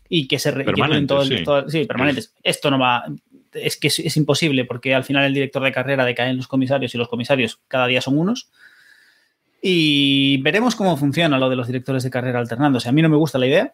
y 0.07 0.27
que 0.27 0.37
se 0.39 0.53
que 0.53 0.63
Permanentes, 0.63 1.07
todo 1.07 1.21
el- 1.23 1.37
sí. 1.39 1.43
todo- 1.43 1.69
sí, 1.69 1.85
permanentes, 1.85 2.33
esto 2.43 2.69
no 2.71 2.77
va. 2.79 3.05
Es 3.53 3.77
que 3.77 3.87
es, 3.87 3.97
es 3.97 4.15
imposible, 4.17 4.65
porque 4.65 4.93
al 4.93 5.03
final 5.03 5.25
el 5.25 5.33
director 5.33 5.63
de 5.63 5.71
carrera 5.71 6.05
decae 6.05 6.29
en 6.29 6.37
los 6.37 6.47
comisarios 6.47 6.93
y 6.93 6.99
los 6.99 7.07
comisarios 7.09 7.59
cada 7.67 7.87
día 7.87 7.99
son 8.01 8.17
unos. 8.19 8.49
Y 9.61 10.41
veremos 10.41 10.75
cómo 10.75 10.95
funciona 10.95 11.37
lo 11.37 11.49
de 11.49 11.55
los 11.55 11.67
directores 11.67 12.03
de 12.03 12.09
carrera 12.09 12.39
alternándose. 12.39 12.87
A 12.87 12.91
mí 12.91 13.01
no 13.01 13.09
me 13.09 13.17
gusta 13.17 13.39
la 13.39 13.47
idea. 13.47 13.73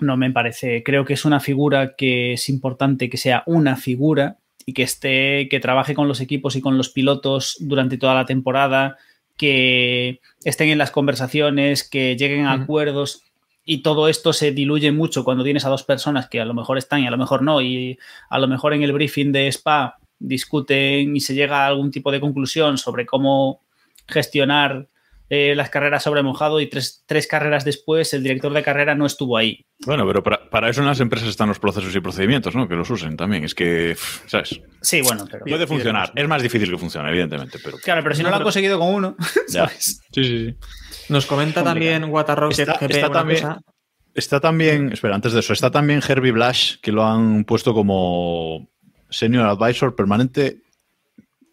No 0.00 0.16
me 0.16 0.30
parece. 0.30 0.82
Creo 0.82 1.04
que 1.04 1.14
es 1.14 1.24
una 1.24 1.40
figura 1.40 1.94
que 1.96 2.32
es 2.34 2.48
importante 2.48 3.08
que 3.08 3.16
sea 3.16 3.44
una 3.46 3.76
figura 3.76 4.38
y 4.66 4.72
que 4.72 4.82
esté, 4.82 5.48
que 5.48 5.60
trabaje 5.60 5.94
con 5.94 6.08
los 6.08 6.20
equipos 6.20 6.56
y 6.56 6.60
con 6.60 6.78
los 6.78 6.90
pilotos 6.90 7.56
durante 7.60 7.98
toda 7.98 8.14
la 8.14 8.26
temporada, 8.26 8.96
que 9.36 10.20
estén 10.44 10.68
en 10.70 10.78
las 10.78 10.90
conversaciones, 10.90 11.88
que 11.88 12.16
lleguen 12.16 12.46
a 12.46 12.52
acuerdos. 12.52 13.22
Y 13.64 13.82
todo 13.82 14.08
esto 14.08 14.32
se 14.32 14.52
diluye 14.52 14.92
mucho 14.92 15.24
cuando 15.24 15.44
tienes 15.44 15.64
a 15.64 15.70
dos 15.70 15.84
personas 15.84 16.28
que 16.28 16.40
a 16.40 16.44
lo 16.44 16.54
mejor 16.54 16.78
están 16.78 17.00
y 17.00 17.06
a 17.06 17.10
lo 17.10 17.18
mejor 17.18 17.42
no. 17.42 17.60
Y 17.60 17.98
a 18.28 18.38
lo 18.38 18.46
mejor 18.46 18.74
en 18.74 18.82
el 18.82 18.92
briefing 18.92 19.32
de 19.32 19.48
Spa 19.48 19.98
discuten 20.18 21.16
y 21.16 21.20
se 21.20 21.34
llega 21.34 21.64
a 21.64 21.66
algún 21.66 21.90
tipo 21.90 22.12
de 22.12 22.20
conclusión 22.20 22.78
sobre 22.78 23.06
cómo 23.06 23.60
gestionar 24.06 24.88
eh, 25.30 25.54
las 25.54 25.70
carreras 25.70 26.02
sobre 26.02 26.22
mojado 26.22 26.60
y 26.60 26.68
tres, 26.68 27.02
tres 27.06 27.26
carreras 27.26 27.64
después 27.64 28.12
el 28.14 28.22
director 28.22 28.52
de 28.52 28.62
carrera 28.62 28.94
no 28.94 29.06
estuvo 29.06 29.36
ahí. 29.36 29.64
Bueno, 29.86 30.06
pero 30.06 30.22
para, 30.22 30.48
para 30.50 30.68
eso 30.68 30.80
en 30.80 30.86
las 30.86 31.00
empresas 31.00 31.28
están 31.28 31.48
los 31.48 31.58
procesos 31.58 31.94
y 31.96 32.00
procedimientos, 32.00 32.54
¿no? 32.54 32.68
Que 32.68 32.74
los 32.74 32.88
usen 32.90 33.16
también. 33.16 33.44
Es 33.44 33.54
que, 33.54 33.96
¿sabes? 34.26 34.60
Sí, 34.82 35.00
bueno, 35.02 35.24
pero... 35.30 35.44
Puede 35.44 35.66
funcionar. 35.66 36.12
Es 36.14 36.28
más 36.28 36.42
difícil 36.42 36.70
que 36.70 36.78
funcione, 36.78 37.08
evidentemente, 37.08 37.58
pero. 37.62 37.78
Claro, 37.78 38.02
pero 38.02 38.14
si 38.14 38.22
no, 38.22 38.28
No, 38.28 38.30
lo 38.30 38.36
han 38.36 38.40
pero- 38.40 38.44
conseguido 38.46 38.78
con 38.78 38.94
uno, 38.94 39.16
Ya. 39.48 39.66
¿sabes? 39.66 40.00
Sí, 40.12 40.24
sí, 40.24 40.46
sí. 40.50 40.56
Nos 41.08 41.26
comenta 41.26 41.62
también 41.64 42.04
Waterrocket 42.04 42.58
Está- 42.60 42.74
GP 42.78 42.90
está 42.94 43.06
una 43.08 43.18
también- 43.18 43.40
cosa. 43.42 43.60
Está 44.14 44.38
también, 44.40 44.92
espera, 44.92 45.16
antes 45.16 45.32
de 45.32 45.40
eso, 45.40 45.52
está 45.52 45.72
también 45.72 46.00
Herbie 46.06 46.30
Blash, 46.30 46.76
que 46.80 46.92
lo 46.92 47.04
han 47.04 47.44
puesto 47.44 47.74
como 47.74 48.68
senior 49.10 49.46
advisor 49.46 49.96
permanente. 49.96 50.60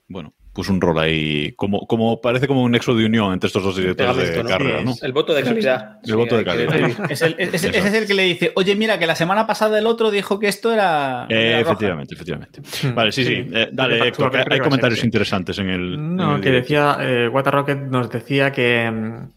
Bueno, 0.07 0.33
pues 0.53 0.67
un 0.67 0.81
rol 0.81 0.99
ahí, 0.99 1.53
como, 1.55 1.87
como 1.87 2.19
parece 2.19 2.45
como 2.47 2.63
un 2.63 2.71
nexo 2.71 2.93
de 2.93 3.05
unión 3.05 3.31
entre 3.31 3.47
estos 3.47 3.63
dos 3.63 3.75
directores 3.77 4.17
de 4.35 4.43
carrera, 4.43 4.81
¿no? 4.83 4.93
El 5.01 5.13
voto 5.13 5.33
de 5.33 5.43
calidad. 5.43 5.99
El 6.03 6.15
voto 6.17 6.35
de 6.37 6.43
calidad. 6.43 7.09
Es 7.09 7.21
el- 7.21 7.35
es- 7.37 7.53
ese 7.63 7.69
es 7.77 7.93
el 7.93 8.05
que 8.05 8.13
le 8.13 8.23
dice, 8.23 8.51
oye, 8.55 8.75
mira, 8.75 8.99
que 8.99 9.07
la 9.07 9.15
semana 9.15 9.47
pasada 9.47 9.79
el 9.79 9.87
otro 9.87 10.11
dijo 10.11 10.39
que 10.39 10.47
esto 10.49 10.73
era. 10.73 11.25
Eh, 11.29 11.47
era 11.51 11.59
roja". 11.59 11.71
efectivamente, 11.71 12.15
efectivamente. 12.15 12.61
Hmm, 12.83 12.93
Vale, 12.95 13.11
sí, 13.13 13.23
sí. 13.23 13.35
sí. 13.35 13.49
Eh, 13.53 13.69
dale, 13.71 14.07
Héctor, 14.07 14.29
que 14.31 14.37
que 14.43 14.43
hay 14.53 14.57
ser, 14.57 14.63
comentarios 14.63 15.03
interesantes 15.05 15.57
en 15.59 15.69
el. 15.69 15.93
en 15.93 16.15
No, 16.17 16.35
el 16.35 16.41
que 16.41 16.51
decía, 16.51 16.97
eh, 16.99 17.29
Water 17.29 17.53
Rocket 17.53 17.77
nos 17.79 18.09
decía 18.09 18.51
que 18.51 18.91
mm, 18.91 19.29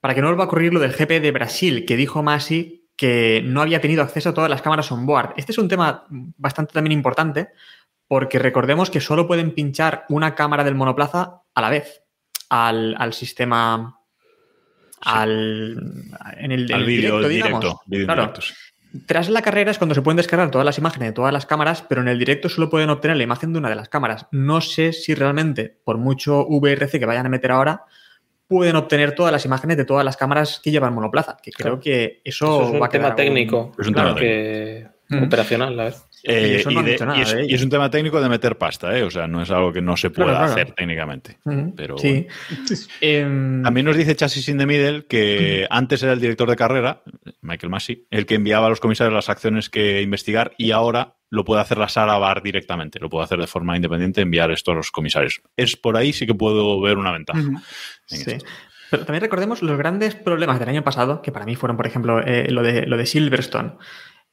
para 0.00 0.14
que 0.14 0.20
no 0.20 0.26
vuelva 0.28 0.44
a 0.44 0.46
ocurrir 0.48 0.72
lo 0.74 0.80
del 0.80 0.92
GP 0.92 1.20
de 1.20 1.30
Brasil, 1.30 1.84
que 1.86 1.96
dijo 1.96 2.22
Masi 2.22 2.82
que 2.96 3.42
no 3.44 3.60
había 3.60 3.80
tenido 3.80 4.02
acceso 4.02 4.30
a 4.30 4.34
todas 4.34 4.48
las 4.48 4.62
cámaras 4.62 4.90
on 4.90 5.04
board. 5.04 5.34
Este 5.36 5.52
es 5.52 5.58
un 5.58 5.68
tema 5.68 6.06
bastante 6.38 6.72
también 6.72 6.92
importante, 6.92 7.48
porque 8.08 8.38
recordemos 8.38 8.90
que 8.90 9.00
solo 9.00 9.26
pueden 9.26 9.52
pinchar 9.52 10.04
una 10.08 10.34
cámara 10.34 10.64
del 10.64 10.74
monoplaza 10.74 11.42
a 11.54 11.60
la 11.60 11.70
vez 11.70 12.02
al, 12.48 12.94
al 12.98 13.12
sistema. 13.12 13.98
Al, 15.02 15.76
en 16.38 16.52
el, 16.52 16.70
en 16.70 16.86
directo, 16.86 17.28
directo. 17.28 17.28
digamos. 17.28 17.64
vídeo 17.86 18.02
en 18.02 18.06
Claro. 18.06 18.22
directo, 18.22 18.40
sí. 18.40 18.54
Tras 19.06 19.28
la 19.28 19.42
carrera 19.42 19.70
es 19.70 19.76
cuando 19.78 19.94
se 19.94 20.00
pueden 20.00 20.16
descargar 20.16 20.50
todas 20.50 20.64
las 20.64 20.78
imágenes 20.78 21.08
de 21.10 21.12
todas 21.12 21.32
las 21.32 21.44
cámaras, 21.44 21.82
pero 21.86 22.00
en 22.00 22.08
el 22.08 22.18
directo 22.18 22.48
solo 22.48 22.70
pueden 22.70 22.88
obtener 22.88 23.16
la 23.18 23.24
imagen 23.24 23.52
de 23.52 23.58
una 23.58 23.68
de 23.68 23.74
las 23.74 23.88
cámaras. 23.90 24.26
No 24.30 24.60
sé 24.62 24.92
si 24.94 25.14
realmente, 25.14 25.76
por 25.84 25.98
mucho 25.98 26.46
VRC 26.48 26.98
que 26.98 27.04
vayan 27.04 27.26
a 27.26 27.28
meter 27.28 27.50
ahora, 27.52 27.84
pueden 28.48 28.74
obtener 28.76 29.14
todas 29.14 29.32
las 29.32 29.44
imágenes 29.44 29.76
de 29.76 29.84
todas 29.84 30.04
las 30.04 30.16
cámaras 30.16 30.60
que 30.64 30.70
llevan 30.70 30.94
monoplaza. 30.94 31.36
Que 31.42 31.50
creo 31.50 31.72
Claro. 31.72 31.80
que 31.80 32.22
eso, 32.24 32.46
Eso 32.46 32.62
es 32.68 32.72
va 32.74 32.78
un 32.78 32.84
a 32.84 32.88
quedar 32.88 33.02
tema 33.02 33.14
técnico. 33.16 33.72
Es 33.78 33.86
un 33.86 33.92
claro, 33.92 34.08
tema 34.14 34.20
que 34.20 34.88
Mm. 35.08 35.22
operacional, 35.24 35.78
a 35.80 35.84
ver. 35.84 35.94
Eh, 36.24 36.48
Y 36.50 36.54
eso 36.60 36.70
no 36.72 36.80
han 36.80 36.86
de- 36.86 36.92
dicho 36.92 37.06
nada 37.06 37.18
y 37.18 37.22
es, 37.22 37.60
y 37.60 37.62
un 37.64 37.70
tema 37.70 37.88
técnico 37.90 38.20
de 38.20 38.28
meter 38.28 38.58
pasta, 38.58 38.98
¿eh? 38.98 39.04
O 39.04 39.10
sea, 39.10 39.28
no 39.28 39.40
es 39.42 39.50
algo 39.52 39.72
que 39.72 39.80
no 39.80 39.96
se 39.96 40.10
pueda 40.10 40.30
Claro, 40.30 40.46
claro. 40.46 40.62
hacer 40.62 40.74
técnicamente. 40.74 41.38
Pero 41.76 41.96
sí. 41.98 42.26
Em, 43.00 43.62
También 43.62 43.86
nos 43.86 43.96
dice 43.96 44.16
Chassis 44.16 44.48
in 44.48 44.58
the 44.58 44.66
Middle 44.66 45.04
que 45.06 45.66
antes 45.70 46.02
era 46.02 46.12
el 46.12 46.20
director 46.20 46.48
de 46.50 46.56
carrera, 46.56 47.02
Michael 47.42 47.70
Massey, 47.70 48.06
el 48.10 48.26
que 48.26 48.34
enviaba 48.34 48.66
a 48.66 48.70
los 48.70 48.80
comisarios 48.80 49.14
las 49.14 49.28
acciones 49.28 49.70
que 49.70 50.02
investigar 50.02 50.52
y 50.58 50.72
ahora 50.72 51.14
lo 51.30 51.44
puede 51.44 51.60
hacer 51.60 51.78
la 51.78 51.88
Sara 51.88 52.18
Bar 52.18 52.42
directamente, 52.42 52.98
lo 53.00 53.08
puede 53.08 53.24
hacer 53.24 53.38
de 53.38 53.46
forma 53.46 53.76
independiente, 53.76 54.20
enviar 54.20 54.50
esto 54.50 54.72
a 54.72 54.74
los 54.74 54.90
comisarios. 54.90 55.42
Es 55.56 55.76
por 55.76 55.96
ahí 55.96 56.12
sí 56.12 56.26
que 56.26 56.34
puedo 56.34 56.80
ver 56.80 56.98
una 56.98 57.12
ventaja. 57.12 57.40
Sí. 58.06 58.22
esto. 58.30 58.46
Pero 58.90 59.04
también 59.04 59.22
recordemos 59.22 59.62
los 59.62 59.76
grandes 59.76 60.14
problemas 60.14 60.60
del 60.60 60.68
año 60.68 60.84
pasado, 60.84 61.20
que 61.22 61.32
para 61.32 61.44
mí 61.44 61.56
fueron, 61.56 61.76
por 61.76 61.86
ejemplo, 61.88 62.20
eh, 62.24 62.46
lo, 62.50 62.62
de, 62.62 62.86
lo 62.86 62.96
de 62.96 63.06
Silverstone. 63.06 63.72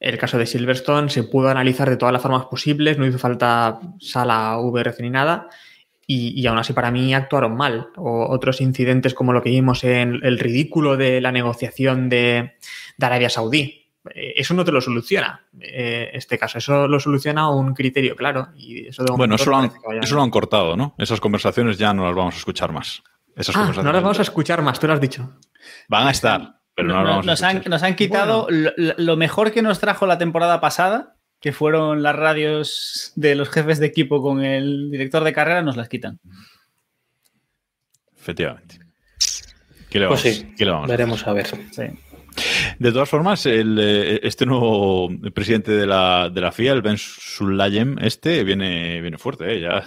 El 0.04 0.18
caso 0.18 0.38
de 0.38 0.45
Silverstone 0.45 1.10
se 1.10 1.24
pudo 1.24 1.47
analizar 1.49 1.89
de 1.89 1.95
todas 1.97 2.12
las 2.12 2.22
formas 2.22 2.45
posibles, 2.45 2.97
no 2.97 3.08
hizo 3.08 3.18
falta 3.18 3.80
sala 3.99 4.58
VRC 4.58 5.01
ni 5.01 5.10
nada, 5.10 5.47
y, 6.06 6.39
y 6.39 6.45
aún 6.47 6.58
así 6.58 6.74
para 6.74 6.91
mí 6.91 7.14
actuaron 7.16 7.56
mal. 7.56 7.88
O 7.95 8.28
otros 8.30 8.60
incidentes 8.60 9.14
como 9.14 9.32
lo 9.32 9.41
que 9.41 9.49
vimos 9.49 9.86
en 9.86 10.20
el 10.22 10.38
ridículo 10.39 10.97
de 10.97 11.22
la 11.22 11.32
negociación 11.32 12.10
de, 12.10 12.56
de 12.97 13.06
Arabia 13.06 13.30
Saudí. 13.30 13.88
Eh, 14.14 14.34
Eso 14.36 14.54
no 14.54 14.66
te 14.66 14.74
lo 14.74 14.82
soluciona, 14.82 15.45
eh, 15.62 16.12
este 16.14 16.38
caso. 16.38 16.58
Eso 16.58 16.89
lo 16.89 16.99
soluciona 16.99 17.49
un 17.49 17.74
criterio 17.74 18.18
claro. 18.18 18.49
Y 18.58 18.88
eso 18.88 19.06
de 19.06 19.14
Bueno, 19.14 19.36
eso 19.36 19.49
lo, 19.49 19.56
han, 19.56 19.72
eso 20.01 20.16
lo 20.16 20.24
han 20.24 20.30
cortado, 20.30 20.76
¿no? 20.76 20.95
Esas 20.97 21.22
conversaciones 21.22 21.78
ya 21.78 21.93
no 21.93 22.06
las 22.06 22.14
vamos 22.14 22.36
a 22.36 22.39
escuchar 22.39 22.74
más. 22.74 23.01
Esas 23.38 23.56
Ah, 23.56 23.72
no 23.82 23.93
las 23.93 24.04
vamos 24.04 24.20
a 24.20 24.24
escuchar 24.24 24.62
más, 24.62 24.80
tú 24.80 24.88
lo 24.88 24.93
has 24.93 24.99
dicho. 25.01 25.38
Van 25.88 26.08
a 26.08 26.12
estar, 26.12 26.60
pero 26.76 26.88
no, 26.89 27.03
No- 27.03 27.21
nos, 27.21 27.41
han, 27.43 27.63
nos 27.67 27.84
han 27.84 27.95
quitado 27.95 28.47
lo, 28.49 28.71
lo 28.78 29.17
mejor 29.17 29.51
que 29.51 29.61
nos 29.61 29.80
trajo 29.80 30.05
la 30.07 30.17
temporada 30.17 30.59
pasada, 30.61 31.15
que 31.39 31.51
fueron 31.51 32.01
las 32.03 32.15
radios 32.15 33.11
de 33.15 33.36
los 33.36 33.49
jefes 33.49 33.80
de 33.80 33.86
equipo 33.88 34.21
con 34.21 34.43
el 34.43 34.89
director 34.91 35.24
de 35.24 35.34
carrera, 35.34 35.61
nos 35.61 35.76
las 35.78 35.89
quitan. 35.89 36.19
Efectivamente. 38.17 38.80
¿Qué 39.89 39.99
le 39.99 40.07
Pues 40.07 40.21
sí, 40.21 40.53
qué 40.57 40.65
le 40.65 40.71
vamos 40.71 40.89
a 40.89 40.93
hacer? 40.93 40.97
veremos 40.97 41.28
a 41.28 41.34
ver. 41.34 41.47
Sí. 41.47 41.84
De 42.80 42.91
todas 42.91 43.09
formas, 43.09 43.45
el, 43.45 43.78
eh, 43.80 44.19
este 44.24 44.45
nuevo 44.45 45.09
presidente 45.34 45.71
de 45.71 45.86
la, 45.86 46.30
de 46.34 46.41
la 46.41 46.51
FIA, 46.51 46.71
el 46.74 46.82
Ben 46.82 46.97
Sulayem, 46.97 47.97
este 47.99 48.43
viene, 48.43 49.01
viene 49.01 49.17
fuerte, 49.19 49.53
¿eh? 49.53 49.61
ya 49.61 49.84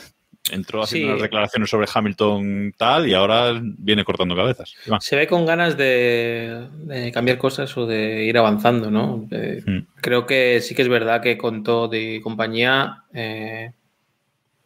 entró 0.51 0.83
haciendo 0.83 1.09
Sí. 1.09 1.11
unas 1.13 1.23
declaraciones 1.23 1.71
sobre 1.71 1.87
Hamilton 1.93 2.75
tal 2.77 3.09
y 3.09 3.15
ahora 3.15 3.61
viene 3.63 4.05
cortando 4.05 4.35
cabezas. 4.37 4.75
Iván. 4.87 5.01
Se 5.01 5.17
ve 5.17 5.27
con 5.27 5.45
ganas 5.47 5.77
de, 5.77 6.69
de 6.85 7.13
cambiar 7.13 7.39
cosas 7.39 7.77
o 7.77 7.87
de 7.87 8.25
ir 8.25 8.37
avanzando, 8.39 8.91
¿no? 8.91 9.27
Eh, 9.31 9.63
Mm. 9.67 9.79
Creo 10.01 10.27
que 10.27 10.61
sí 10.61 10.75
que 10.75 10.83
es 10.83 10.89
verdad 10.89 11.21
que 11.23 11.37
con 11.39 11.63
Todd 11.65 11.93
y 11.95 12.21
compañía 12.21 13.05
eh, 13.13 13.73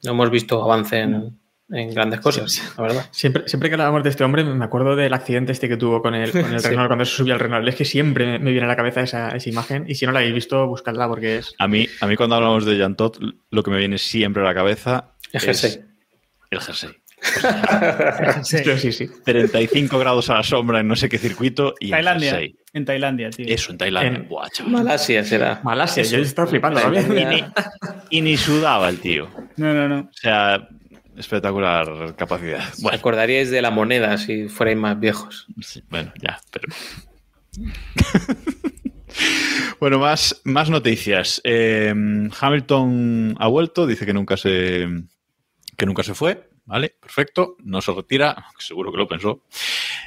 no 0.02 0.12
hemos 0.12 0.30
visto 0.30 0.62
avance 0.62 0.98
en, 1.00 1.38
en 1.70 1.94
grandes 1.94 2.20
cosas, 2.20 2.74
la 2.76 2.82
verdad. 2.82 3.06
Siempre, 3.12 3.44
siempre 3.46 3.68
que 3.68 3.74
hablábamos 3.74 4.02
de 4.02 4.10
este 4.10 4.24
hombre, 4.24 4.42
me 4.44 4.64
acuerdo 4.64 4.96
del 4.96 5.14
accidente 5.14 5.52
este 5.52 5.68
que 5.68 5.76
tuvo 5.76 6.02
con 6.02 6.14
el, 6.14 6.30
con 6.32 6.52
el 6.52 6.60
Sí. 6.60 6.68
Renault 6.68 6.88
cuando 6.88 7.04
se 7.04 7.14
subió 7.14 7.34
al 7.34 7.40
Renault. 7.40 7.68
Es 7.68 7.76
que 7.76 7.84
siempre 7.84 8.38
me 8.38 8.50
viene 8.50 8.64
a 8.66 8.68
la 8.68 8.76
cabeza 8.76 9.02
esa, 9.02 9.30
esa 9.36 9.48
imagen 9.48 9.84
y 9.88 9.94
si 9.94 10.04
no 10.06 10.12
la 10.12 10.18
habéis 10.18 10.34
visto, 10.34 10.66
buscadla 10.66 11.06
porque 11.08 11.36
es... 11.38 11.54
A 11.58 11.68
mí, 11.68 11.86
a 12.00 12.06
mí 12.06 12.16
cuando 12.16 12.34
hablamos 12.36 12.64
de 12.66 12.76
Jan 12.78 12.96
Todt, 12.96 13.18
lo 13.50 13.62
que 13.62 13.70
me 13.70 13.78
viene 13.78 13.98
siempre 13.98 14.42
a 14.42 14.46
la 14.46 14.54
cabeza 14.54 15.12
El 15.32 15.40
jersey. 15.40 15.80
el 16.50 16.60
jersey. 16.60 16.90
Sí. 18.44 18.58
Sí, 18.64 18.78
sí, 18.78 18.92
sí. 18.92 19.10
35 19.24 19.98
grados 19.98 20.30
a 20.30 20.36
la 20.36 20.42
sombra 20.42 20.80
en 20.80 20.88
no 20.88 20.96
sé 20.96 21.08
qué 21.10 21.18
circuito 21.18 21.74
y 21.78 21.90
Tailandia. 21.90 22.30
jersey. 22.32 22.56
En 22.72 22.84
Tailandia, 22.86 23.28
tío. 23.30 23.44
Eso, 23.48 23.72
en 23.72 23.78
Tailandia. 23.78 24.20
En- 24.22 24.28
Buah. 24.28 24.48
Malasia 24.66 25.22
será. 25.24 25.60
Malasia, 25.62 26.02
Eso. 26.02 26.16
yo 26.16 26.22
estaba 26.22 26.48
flipando 26.48 26.80
Tailandia. 26.80 27.20
también. 27.20 27.52
Y 28.08 28.22
ni 28.22 28.36
sudaba 28.38 28.88
el 28.88 29.00
tío. 29.00 29.28
No, 29.56 29.74
no, 29.74 29.86
no. 29.88 29.98
O 30.00 30.12
sea, 30.12 30.66
espectacular 31.18 32.14
capacidad. 32.16 32.66
Os 32.72 32.80
Bueno, 32.80 32.96
acordaríais 32.96 33.50
de 33.50 33.60
la 33.60 33.70
moneda 33.70 34.16
si 34.16 34.48
fuerais 34.48 34.78
más 34.78 34.98
viejos. 34.98 35.46
sí, 35.60 35.82
bueno, 35.90 36.12
ya, 36.22 36.38
pero. 36.50 36.68
bueno, 39.80 39.98
más, 39.98 40.40
más 40.44 40.70
noticias. 40.70 41.40
Eh, 41.44 41.92
Hamilton 42.40 43.36
ha 43.38 43.48
vuelto, 43.48 43.86
dice 43.86 44.06
que 44.06 44.14
nunca 44.14 44.36
se 44.36 44.86
que 45.80 45.86
nunca 45.86 46.02
se 46.02 46.14
fue. 46.14 46.50
Vale, 46.66 46.94
perfecto. 47.00 47.56
No 47.64 47.80
se 47.80 47.92
retira, 47.92 48.36
seguro 48.58 48.92
que 48.92 48.98
lo 48.98 49.08
pensó. 49.08 49.44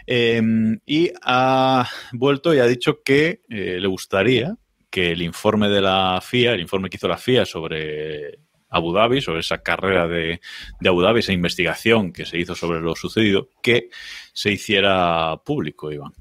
Eh, 0.05 0.39
y 0.85 1.11
ha 1.23 1.89
vuelto 2.11 2.53
y 2.53 2.59
ha 2.59 2.67
dicho 2.67 3.01
que 3.03 3.41
eh, 3.49 3.79
le 3.79 3.87
gustaría 3.87 4.55
que 4.91 5.13
el 5.13 5.23
informe 5.23 5.69
de 5.69 5.81
la 5.81 6.21
FIA, 6.21 6.53
el 6.53 6.61
informe 6.61 6.91
que 6.91 6.97
hizo 6.97 7.07
la 7.07 7.17
FIA 7.17 7.47
sobre 7.47 8.37
Abu 8.69 8.93
Dhabi, 8.93 9.19
sobre 9.19 9.39
esa 9.39 9.63
carrera 9.63 10.07
de, 10.07 10.39
de 10.79 10.89
Abu 10.89 11.01
Dhabi, 11.01 11.21
esa 11.21 11.33
investigación 11.33 12.13
que 12.13 12.25
se 12.25 12.37
hizo 12.37 12.53
sobre 12.53 12.79
lo 12.79 12.95
sucedido, 12.95 13.49
que 13.63 13.89
se 14.31 14.51
hiciera 14.51 15.35
público, 15.43 15.91
Iván. 15.91 16.13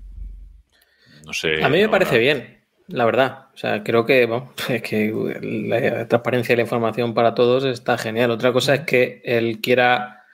No 1.26 1.34
sé. 1.34 1.62
A 1.62 1.68
mí 1.68 1.78
me 1.78 1.90
parece 1.90 2.18
bien, 2.18 2.61
la 2.92 3.04
verdad. 3.04 3.46
O 3.54 3.56
sea, 3.56 3.82
creo 3.82 4.06
que, 4.06 4.26
vamos, 4.26 4.50
es 4.68 4.82
que 4.82 5.12
la 5.42 6.08
transparencia 6.08 6.52
y 6.52 6.56
la 6.56 6.62
información 6.62 7.14
para 7.14 7.34
todos 7.34 7.64
está 7.64 7.98
genial. 7.98 8.30
Otra 8.30 8.52
cosa 8.52 8.74
es 8.74 8.80
que 8.80 9.20
él 9.24 9.60
quiera 9.60 10.24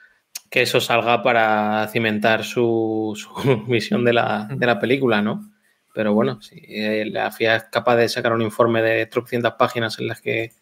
que 0.49 0.61
eso 0.63 0.81
salga 0.81 1.21
para 1.21 1.87
cimentar 1.89 2.43
su, 2.43 3.13
su 3.15 3.65
visión 3.67 4.03
de 4.03 4.13
la, 4.13 4.47
de 4.51 4.65
la 4.65 4.79
película, 4.79 5.21
¿no? 5.21 5.51
Pero 5.93 6.13
bueno, 6.13 6.41
si 6.41 6.61
eh, 6.67 7.05
la 7.05 7.31
FIA 7.31 7.55
es 7.55 7.63
capaz 7.65 7.95
de 7.95 8.09
sacar 8.09 8.33
un 8.33 8.41
informe 8.41 8.81
de 8.81 9.05
300 9.05 9.53
páginas 9.53 9.99
en 9.99 10.07
las 10.07 10.21
que, 10.21 10.53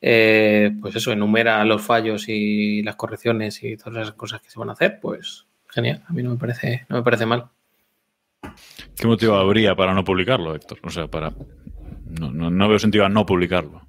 eh, 0.00 0.72
pues 0.80 0.96
eso, 0.96 1.12
enumera 1.12 1.64
los 1.64 1.82
fallos 1.82 2.28
y 2.28 2.82
las 2.82 2.96
correcciones 2.96 3.62
y 3.62 3.76
todas 3.76 4.02
esas 4.02 4.14
cosas 4.14 4.40
que 4.40 4.50
se 4.50 4.58
van 4.58 4.70
a 4.70 4.72
hacer, 4.72 4.98
pues 5.00 5.46
genial. 5.68 6.02
A 6.06 6.12
mí 6.12 6.22
no 6.22 6.30
me 6.30 6.36
parece, 6.36 6.86
no 6.88 6.96
me 6.96 7.02
parece 7.02 7.26
mal. 7.26 7.50
¿Qué 8.96 9.06
motivo 9.06 9.34
habría 9.34 9.74
para 9.74 9.94
no 9.94 10.04
publicarlo, 10.04 10.54
Héctor? 10.54 10.78
O 10.82 10.90
sea, 10.90 11.08
para. 11.08 11.32
No, 12.20 12.30
no- 12.30 12.68
veo 12.68 12.78
sentido 12.78 13.04
a 13.04 13.08
no 13.08 13.26
publicarlo. 13.26 13.86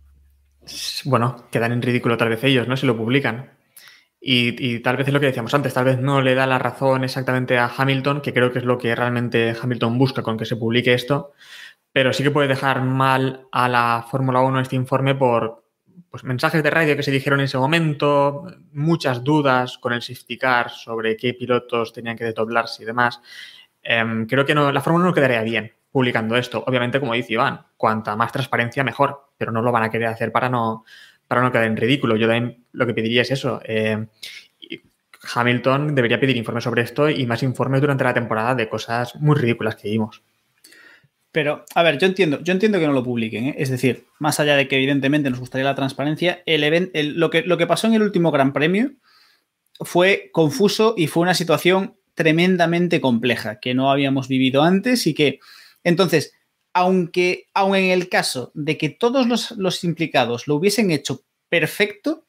Bueno, 1.06 1.46
quedan 1.52 1.72
en 1.74 1.82
ridículo 1.82 2.18
tal 2.18 2.30
vez 2.30 2.44
ellos, 2.44 2.68
¿no? 2.68 2.76
Si 2.76 2.88
lo 2.88 2.98
publican. 2.98 3.52
Y, 4.20 4.56
y 4.74 4.80
tal 4.80 4.98
vez 4.98 5.08
es 5.08 5.14
lo 5.14 5.20
que 5.20 5.28
decíamos 5.28 5.54
antes, 5.54 5.74
tal 5.74 5.86
vez 5.86 6.00
no 6.00 6.22
le 6.22 6.34
da 6.34 6.48
la 6.48 6.58
razón 6.58 7.04
exactamente 7.04 7.60
a 7.60 7.72
Hamilton, 7.78 8.22
que 8.22 8.34
creo 8.34 8.52
que 8.52 8.58
es 8.60 8.66
lo 8.66 8.78
que 8.80 8.96
realmente 8.96 9.56
Hamilton 9.62 10.00
busca 10.00 10.24
con 10.24 10.36
que 10.36 10.46
se 10.46 10.56
publique 10.56 10.96
esto, 10.96 11.34
pero 11.92 12.12
sí 12.12 12.24
que 12.24 12.32
puede 12.32 12.48
dejar 12.48 12.82
mal 12.82 13.46
a 13.52 13.70
la 13.70 14.04
Fórmula 14.10 14.40
1 14.42 14.62
este 14.62 14.76
informe 14.76 15.14
por 15.14 15.64
pues, 16.10 16.24
mensajes 16.24 16.64
de 16.64 16.72
radio 16.72 16.96
que 16.96 17.04
se 17.04 17.12
dijeron 17.12 17.40
en 17.40 17.46
ese 17.46 17.60
momento, 17.60 18.48
muchas 18.72 19.24
dudas 19.24 19.78
con 19.78 19.94
el 19.94 20.02
safety 20.02 20.38
car 20.40 20.72
sobre 20.72 21.16
qué 21.16 21.36
pilotos 21.36 21.94
tenían 21.94 22.18
que 22.18 22.24
desdoblarse 22.24 22.82
y 22.82 22.86
demás. 22.88 23.22
Em, 23.86 24.26
creo 24.26 24.46
que 24.46 24.54
la 24.56 24.82
Fórmula 24.82 25.04
1 25.04 25.10
no 25.10 25.14
quedaría 25.14 25.42
bien 25.44 25.72
publicando 25.92 26.36
esto. 26.36 26.64
Obviamente, 26.68 27.00
como 27.00 27.14
dice 27.14 27.34
Iván, 27.34 27.62
cuanta 27.78 28.16
más 28.18 28.32
transparencia 28.32 28.84
mejor, 28.84 29.30
pero 29.38 29.52
no 29.54 29.62
lo 29.62 29.72
van 29.72 29.84
a 29.84 29.90
querer 29.90 30.08
hacer 30.10 30.32
para 30.32 30.50
no, 30.50 30.84
para 31.28 31.42
no 31.42 31.52
quedar 31.52 31.66
en 31.66 31.78
ridículo. 31.78 32.16
Yo 32.18 32.28
también 32.28 32.66
lo 32.74 32.86
que 32.86 32.94
pediría 32.94 33.22
es 33.22 33.32
eso. 33.32 33.62
eh, 33.64 34.08
Hamilton 35.34 35.96
debería 35.96 36.20
pedir 36.20 36.38
informes 36.38 36.64
sobre 36.64 36.84
esto 36.84 37.10
y 37.10 37.26
más 37.26 37.42
informes 37.44 37.82
durante 37.82 38.04
la 38.04 38.14
temporada 38.14 38.54
de 38.56 38.70
cosas 38.70 39.16
muy 39.16 39.36
ridículas 39.36 39.76
que 39.76 39.90
vimos. 39.90 40.22
Pero, 41.32 41.66
a 41.74 41.84
ver, 41.84 41.98
yo 41.98 42.08
entiendo, 42.08 42.40
yo 42.42 42.54
entiendo 42.54 42.80
que 42.80 42.86
no 42.88 42.94
lo 42.94 43.04
publiquen, 43.04 43.46
¿eh? 43.48 43.56
es 43.58 43.70
decir, 43.70 44.06
más 44.20 44.40
allá 44.40 44.56
de 44.56 44.68
que 44.68 44.76
evidentemente 44.78 45.30
nos 45.30 45.40
gustaría 45.40 45.66
la 45.66 45.76
transparencia, 45.76 46.42
el 46.46 46.64
even- 46.64 46.92
el- 46.94 47.20
lo, 47.20 47.30
que, 47.30 47.42
lo 47.42 47.58
que 47.58 47.68
pasó 47.68 47.88
en 47.88 47.96
el 47.96 48.04
último 48.04 48.32
Gran 48.32 48.54
Premio 48.54 48.92
fue 49.82 50.30
confuso 50.32 50.94
y 50.96 51.08
fue 51.08 51.24
una 51.24 51.34
situación 51.34 51.96
tremendamente 52.16 53.02
compleja 53.02 53.60
que 53.60 53.74
no 53.74 53.92
habíamos 53.92 54.28
vivido 54.28 54.64
antes 54.64 55.06
y 55.06 55.14
que, 55.14 55.40
entonces, 55.84 56.34
aunque, 56.74 57.48
aun 57.54 57.76
en 57.76 57.92
el 57.92 58.10
caso 58.10 58.52
de 58.56 58.78
que 58.78 58.90
todos 58.90 59.28
los, 59.28 59.52
los 59.52 59.84
implicados 59.84 60.48
lo 60.48 60.56
hubiesen 60.56 60.92
hecho 60.92 61.24
perfecto, 61.50 62.26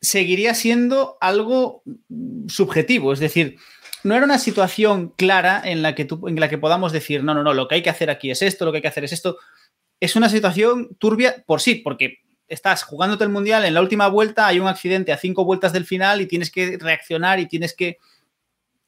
seguiría 0.00 0.54
siendo 0.54 1.18
algo 1.20 1.82
subjetivo, 2.48 3.12
es 3.12 3.18
decir, 3.18 3.58
no 4.04 4.14
era 4.14 4.24
una 4.24 4.38
situación 4.38 5.08
clara 5.16 5.60
en 5.64 5.82
la 5.82 5.94
que, 5.94 6.04
tú, 6.04 6.28
en 6.28 6.38
la 6.38 6.48
que 6.48 6.58
podamos 6.58 6.92
decir, 6.92 7.24
no, 7.24 7.34
no, 7.34 7.42
no, 7.42 7.54
lo 7.54 7.66
que 7.66 7.76
hay 7.76 7.82
que 7.82 7.90
hacer 7.90 8.08
aquí 8.08 8.30
es 8.30 8.40
esto, 8.40 8.64
lo 8.64 8.70
que 8.70 8.76
hay 8.78 8.82
que 8.82 8.88
hacer 8.88 9.04
es 9.04 9.12
esto. 9.12 9.38
Es 9.98 10.14
una 10.14 10.28
situación 10.28 10.94
turbia 10.98 11.42
por 11.44 11.60
sí, 11.60 11.76
porque 11.76 12.18
estás 12.46 12.84
jugándote 12.84 13.24
el 13.24 13.30
mundial, 13.30 13.64
en 13.64 13.74
la 13.74 13.80
última 13.80 14.06
vuelta 14.06 14.46
hay 14.46 14.60
un 14.60 14.68
accidente 14.68 15.12
a 15.12 15.18
cinco 15.18 15.44
vueltas 15.44 15.72
del 15.72 15.84
final 15.84 16.20
y 16.20 16.26
tienes 16.26 16.52
que 16.52 16.78
reaccionar 16.78 17.40
y 17.40 17.46
tienes 17.46 17.74
que 17.74 17.98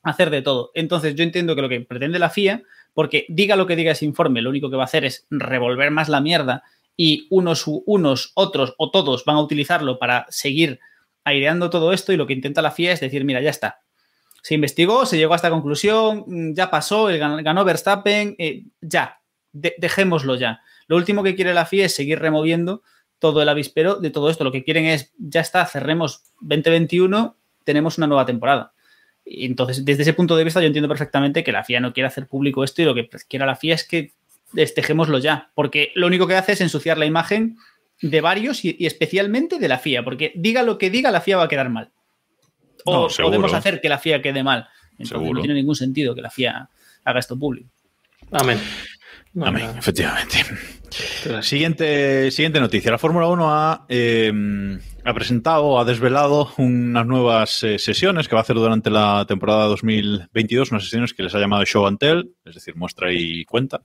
hacer 0.02 0.30
de 0.30 0.42
todo. 0.42 0.70
Entonces, 0.74 1.14
yo 1.14 1.24
entiendo 1.24 1.54
que 1.54 1.62
lo 1.62 1.68
que 1.68 1.80
pretende 1.80 2.18
la 2.18 2.30
FIA, 2.30 2.62
porque 2.94 3.26
diga 3.28 3.56
lo 3.56 3.66
que 3.66 3.76
diga 3.76 3.92
ese 3.92 4.04
informe, 4.04 4.42
lo 4.42 4.50
único 4.50 4.70
que 4.70 4.76
va 4.76 4.82
a 4.82 4.86
hacer 4.86 5.04
es 5.04 5.26
revolver 5.30 5.90
más 5.90 6.08
la 6.08 6.20
mierda 6.20 6.62
y 6.96 7.26
unos, 7.30 7.64
unos, 7.66 8.32
otros 8.34 8.74
o 8.76 8.90
todos 8.90 9.24
van 9.24 9.36
a 9.36 9.40
utilizarlo 9.40 9.98
para 9.98 10.26
seguir 10.30 10.80
aireando 11.24 11.70
todo 11.70 11.92
esto 11.92 12.12
y 12.12 12.16
lo 12.16 12.26
que 12.26 12.32
intenta 12.32 12.62
la 12.62 12.70
FIA 12.70 12.92
es 12.92 13.00
decir, 13.00 13.24
mira, 13.24 13.40
ya 13.40 13.50
está. 13.50 13.82
Se 14.42 14.54
investigó, 14.54 15.06
se 15.06 15.16
llegó 15.16 15.34
a 15.34 15.36
esta 15.36 15.50
conclusión, 15.50 16.24
mm, 16.26 16.54
ya 16.54 16.70
pasó, 16.70 17.10
el 17.10 17.18
ganó 17.18 17.64
Verstappen, 17.64 18.34
eh, 18.38 18.64
ya, 18.80 19.20
dejémoslo 19.52 20.36
ya. 20.36 20.60
Lo 20.86 20.96
último 20.96 21.22
que 21.22 21.36
quiere 21.36 21.54
la 21.54 21.66
FIA 21.66 21.86
es 21.86 21.94
seguir 21.94 22.18
removiendo 22.18 22.82
todo 23.18 23.42
el 23.42 23.48
avispero 23.48 23.96
de 23.96 24.10
todo 24.10 24.30
esto. 24.30 24.44
Lo 24.44 24.52
que 24.52 24.64
quieren 24.64 24.86
es, 24.86 25.12
ya 25.18 25.40
está, 25.40 25.66
cerremos 25.66 26.24
2021, 26.40 27.36
tenemos 27.64 27.98
una 27.98 28.06
nueva 28.06 28.26
temporada. 28.26 28.72
Entonces, 29.30 29.84
desde 29.84 30.02
ese 30.02 30.14
punto 30.14 30.36
de 30.36 30.44
vista, 30.44 30.60
yo 30.60 30.66
entiendo 30.66 30.88
perfectamente 30.88 31.44
que 31.44 31.52
la 31.52 31.64
FIA 31.64 31.80
no 31.80 31.92
quiere 31.92 32.06
hacer 32.06 32.26
público 32.26 32.64
esto 32.64 32.82
y 32.82 32.84
lo 32.84 32.94
que 32.94 33.08
quiera 33.28 33.46
la 33.46 33.56
FIA 33.56 33.74
es 33.74 33.84
que 33.84 34.12
dejémoslo 34.52 35.18
ya, 35.18 35.50
porque 35.54 35.92
lo 35.94 36.06
único 36.06 36.26
que 36.26 36.34
hace 36.34 36.52
es 36.52 36.60
ensuciar 36.60 36.96
la 36.96 37.04
imagen 37.04 37.58
de 38.00 38.20
varios 38.20 38.64
y, 38.64 38.76
especialmente 38.80 39.58
de 39.58 39.68
la 39.68 39.78
FIA, 39.78 40.02
porque 40.02 40.32
diga 40.34 40.62
lo 40.62 40.78
que 40.78 40.90
diga, 40.90 41.10
la 41.10 41.20
FIA 41.20 41.36
va 41.36 41.44
a 41.44 41.48
quedar 41.48 41.68
mal. 41.68 41.90
O 42.84 43.08
podemos 43.20 43.52
hacer 43.52 43.80
que 43.80 43.88
la 43.88 43.98
FIA 43.98 44.22
quede 44.22 44.42
mal. 44.42 44.68
Entonces 44.98 45.30
no 45.30 45.40
tiene 45.40 45.54
ningún 45.54 45.76
sentido 45.76 46.14
que 46.14 46.22
la 46.22 46.30
FIA 46.30 46.68
haga 47.04 47.20
esto 47.20 47.38
público. 47.38 47.68
Amén. 48.30 48.58
Amén, 49.40 49.70
efectivamente. 49.76 50.44
Siguiente, 51.42 52.30
siguiente 52.30 52.60
noticia. 52.60 52.90
La 52.90 52.98
Fórmula 52.98 53.28
1 53.28 53.50
ha 53.50 53.86
eh, 53.88 54.32
ha 55.08 55.14
presentado, 55.14 55.78
ha 55.78 55.86
desvelado 55.86 56.52
unas 56.58 57.06
nuevas 57.06 57.62
eh, 57.62 57.78
sesiones 57.78 58.28
que 58.28 58.34
va 58.34 58.40
a 58.40 58.42
hacer 58.42 58.56
durante 58.56 58.90
la 58.90 59.24
temporada 59.26 59.64
2022, 59.64 60.70
unas 60.70 60.84
sesiones 60.84 61.14
que 61.14 61.22
les 61.22 61.34
ha 61.34 61.38
llamado 61.38 61.64
Show 61.64 61.86
and 61.86 61.98
Tell, 61.98 62.30
es 62.44 62.54
decir, 62.54 62.76
muestra 62.76 63.10
y 63.10 63.46
cuenta, 63.46 63.80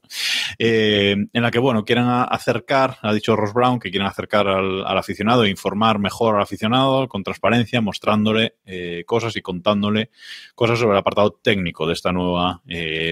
eh, 0.60 1.16
en 1.32 1.41
la 1.41 1.49
que, 1.49 1.60
bueno, 1.60 1.86
quieren 1.86 2.08
acercar, 2.08 2.97
ha 3.01 3.14
dicho 3.14 3.38
Ross 3.38 3.54
Brown, 3.54 3.80
que 3.80 3.89
quieren 3.89 4.08
acercar 4.08 4.49
al, 4.49 4.86
aficionado 4.86 5.45
e 5.45 5.49
informar 5.49 5.97
mejor 5.97 6.36
al 6.36 6.41
aficionado 6.41 7.08
con 7.08 7.24
transparencia, 7.24 7.80
mostrándole 7.80 8.56
eh, 8.66 9.04
cosas 9.06 9.38
y 9.38 9.41
contándole 9.41 10.10
cosas 10.56 10.80
sobre 10.80 10.91
el 10.91 10.99
apartado 10.99 11.39
técnico 11.41 11.88
de 11.88 11.93
esta 11.93 12.12
nueva 12.12 12.62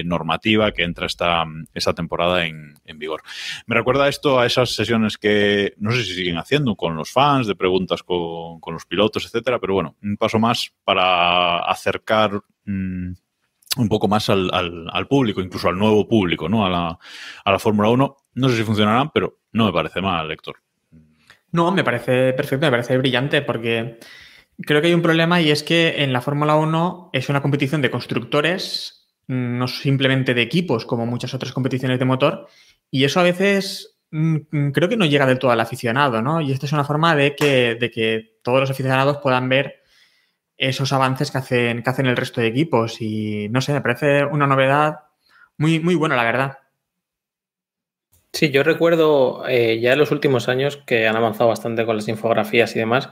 normativa 0.04 0.72
que 0.72 0.82
entra 0.82 1.06
esta, 1.06 1.44
esta 1.72 1.94
temporada 1.94 2.44
en, 2.44 2.74
en 2.84 2.98
vigor. 2.98 3.22
Me 3.66 3.74
recuerda 3.82 4.08
esto 4.08 4.38
a 4.38 4.46
esas 4.46 4.74
sesiones 4.74 5.18
que 5.18 5.74
no 5.78 5.90
sé 5.90 6.04
si 6.04 6.14
siguen 6.14 6.38
haciendo 6.38 6.76
con 6.76 6.94
los 6.94 7.10
fans 7.10 7.48
de 7.48 7.56
preguntas 7.56 8.04
con, 8.04 8.60
los 8.72 8.86
pilotos, 8.86 9.26
etcétera. 9.26 9.58
Pero 9.58 9.74
bueno, 9.74 9.96
un 10.02 10.16
paso 10.16 10.38
más 10.38 10.72
para 10.84 11.58
acercar 11.58 12.40
mm, 12.64 13.12
un 13.78 13.88
poco 13.88 14.06
más 14.06 14.30
al, 14.30 15.06
público, 15.08 15.40
incluso 15.40 15.68
al 15.68 15.78
nuevo 15.78 16.08
público, 16.08 16.48
¿no? 16.48 16.64
A 16.64 16.70
la, 16.70 16.98
a 17.44 17.52
la 17.52 17.58
Fórmula 17.58 17.88
1. 17.88 18.16
No 18.34 18.48
sé 18.48 18.56
si 18.56 18.62
funcionarán, 18.62 19.10
pero 19.10 19.40
no 19.50 19.66
me 19.66 19.72
parece 19.72 20.00
mal, 20.00 20.30
Héctor. 20.30 20.56
No, 21.50 21.72
me 21.72 21.82
parece 21.82 22.32
perfecto, 22.34 22.66
me 22.66 22.70
parece 22.70 22.96
brillante 22.96 23.42
porque 23.42 23.98
creo 24.58 24.80
que 24.80 24.86
hay 24.86 24.94
un 24.94 25.02
problema 25.02 25.40
y 25.40 25.50
es 25.50 25.64
que 25.64 26.02
en 26.04 26.12
la 26.12 26.20
Fórmula 26.20 26.54
1 26.54 27.10
es 27.12 27.28
una 27.28 27.42
competición 27.42 27.82
de 27.82 27.90
constructores, 27.90 29.08
no 29.26 29.66
simplemente 29.66 30.34
de 30.34 30.42
equipos 30.42 30.86
como 30.86 31.04
muchas 31.04 31.34
otras 31.34 31.52
competiciones 31.52 31.98
de 31.98 32.04
motor, 32.04 32.48
y 32.92 33.02
eso 33.02 33.18
a 33.18 33.24
veces 33.24 33.92
Mm, 34.12 34.36
mm, 34.50 34.72
creo 34.72 34.88
que 34.90 34.96
no 34.98 35.06
llega 35.06 35.26
del 35.26 35.38
todo 35.38 35.50
al 35.52 35.60
aficionado, 35.60 36.20
¿no? 36.22 36.40
Y 36.42 36.52
esta 36.52 36.66
es 36.66 36.72
una 36.72 36.84
forma 36.84 37.16
de 37.16 37.34
que, 37.34 37.76
de 37.76 37.90
que 37.90 38.38
todos 38.42 38.60
los 38.60 38.70
aficionados 38.70 39.18
puedan 39.18 39.48
ver 39.48 39.82
esos 40.58 40.92
avances 40.92 41.30
que 41.30 41.38
hacen, 41.38 41.82
que 41.82 41.90
hacen 41.90 42.06
el 42.06 42.16
resto 42.16 42.40
de 42.40 42.48
equipos. 42.48 43.00
Y 43.00 43.48
no 43.50 43.60
sé, 43.62 43.72
me 43.72 43.80
parece 43.80 44.24
una 44.26 44.46
novedad 44.46 45.00
muy, 45.58 45.80
muy 45.80 45.94
buena, 45.94 46.16
la 46.16 46.24
verdad. 46.24 46.58
Sí, 48.32 48.50
yo 48.50 48.62
recuerdo 48.62 49.44
eh, 49.48 49.80
ya 49.80 49.92
en 49.94 49.98
los 49.98 50.10
últimos 50.10 50.48
años 50.48 50.76
que 50.86 51.06
han 51.08 51.16
avanzado 51.16 51.48
bastante 51.50 51.86
con 51.86 51.96
las 51.96 52.08
infografías 52.08 52.74
y 52.76 52.80
demás. 52.80 53.10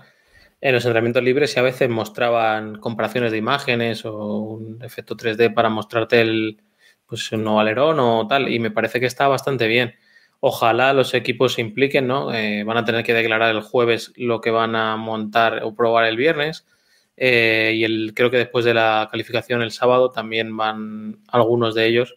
En 0.61 0.75
los 0.75 0.85
entrenamientos 0.85 1.23
libres 1.23 1.57
y 1.57 1.61
a 1.61 1.63
veces 1.63 1.89
mostraban 1.89 2.79
comparaciones 2.79 3.33
de 3.33 3.39
imágenes 3.39 4.05
o 4.05 4.15
un 4.43 4.83
efecto 4.83 5.17
3D 5.17 5.55
para 5.55 5.71
mostrarte 5.71 6.21
el, 6.21 6.63
pues, 7.11 7.31
nuevo 7.33 7.61
alerón 7.61 7.99
o 8.01 8.27
tal. 8.27 8.49
Y 8.49 8.59
me 8.59 8.71
parece 8.71 9.01
que 9.01 9.07
está 9.07 9.29
bastante 9.29 9.67
bien. 9.69 9.95
Ojalá 10.41 10.95
los 10.95 11.13
equipos 11.13 11.55
se 11.55 11.61
impliquen, 11.61 12.07
¿no? 12.07 12.33
Eh, 12.33 12.65
van 12.65 12.79
a 12.79 12.85
tener 12.85 13.05
que 13.05 13.13
declarar 13.13 13.55
el 13.55 13.61
jueves 13.61 14.13
lo 14.17 14.41
que 14.41 14.51
van 14.51 14.75
a 14.75 14.97
montar 14.97 15.63
o 15.65 15.75
probar 15.75 16.07
el 16.07 16.17
viernes. 16.17 16.67
Eh, 17.17 17.75
y 17.77 17.85
el, 17.85 18.13
creo 18.15 18.31
que 18.31 18.39
después 18.39 18.65
de 18.65 18.73
la 18.73 19.09
calificación 19.11 19.61
el 19.61 19.73
sábado 19.73 20.11
también 20.11 20.57
van, 20.57 21.19
algunos 21.29 21.75
de 21.75 21.87
ellos 21.87 22.17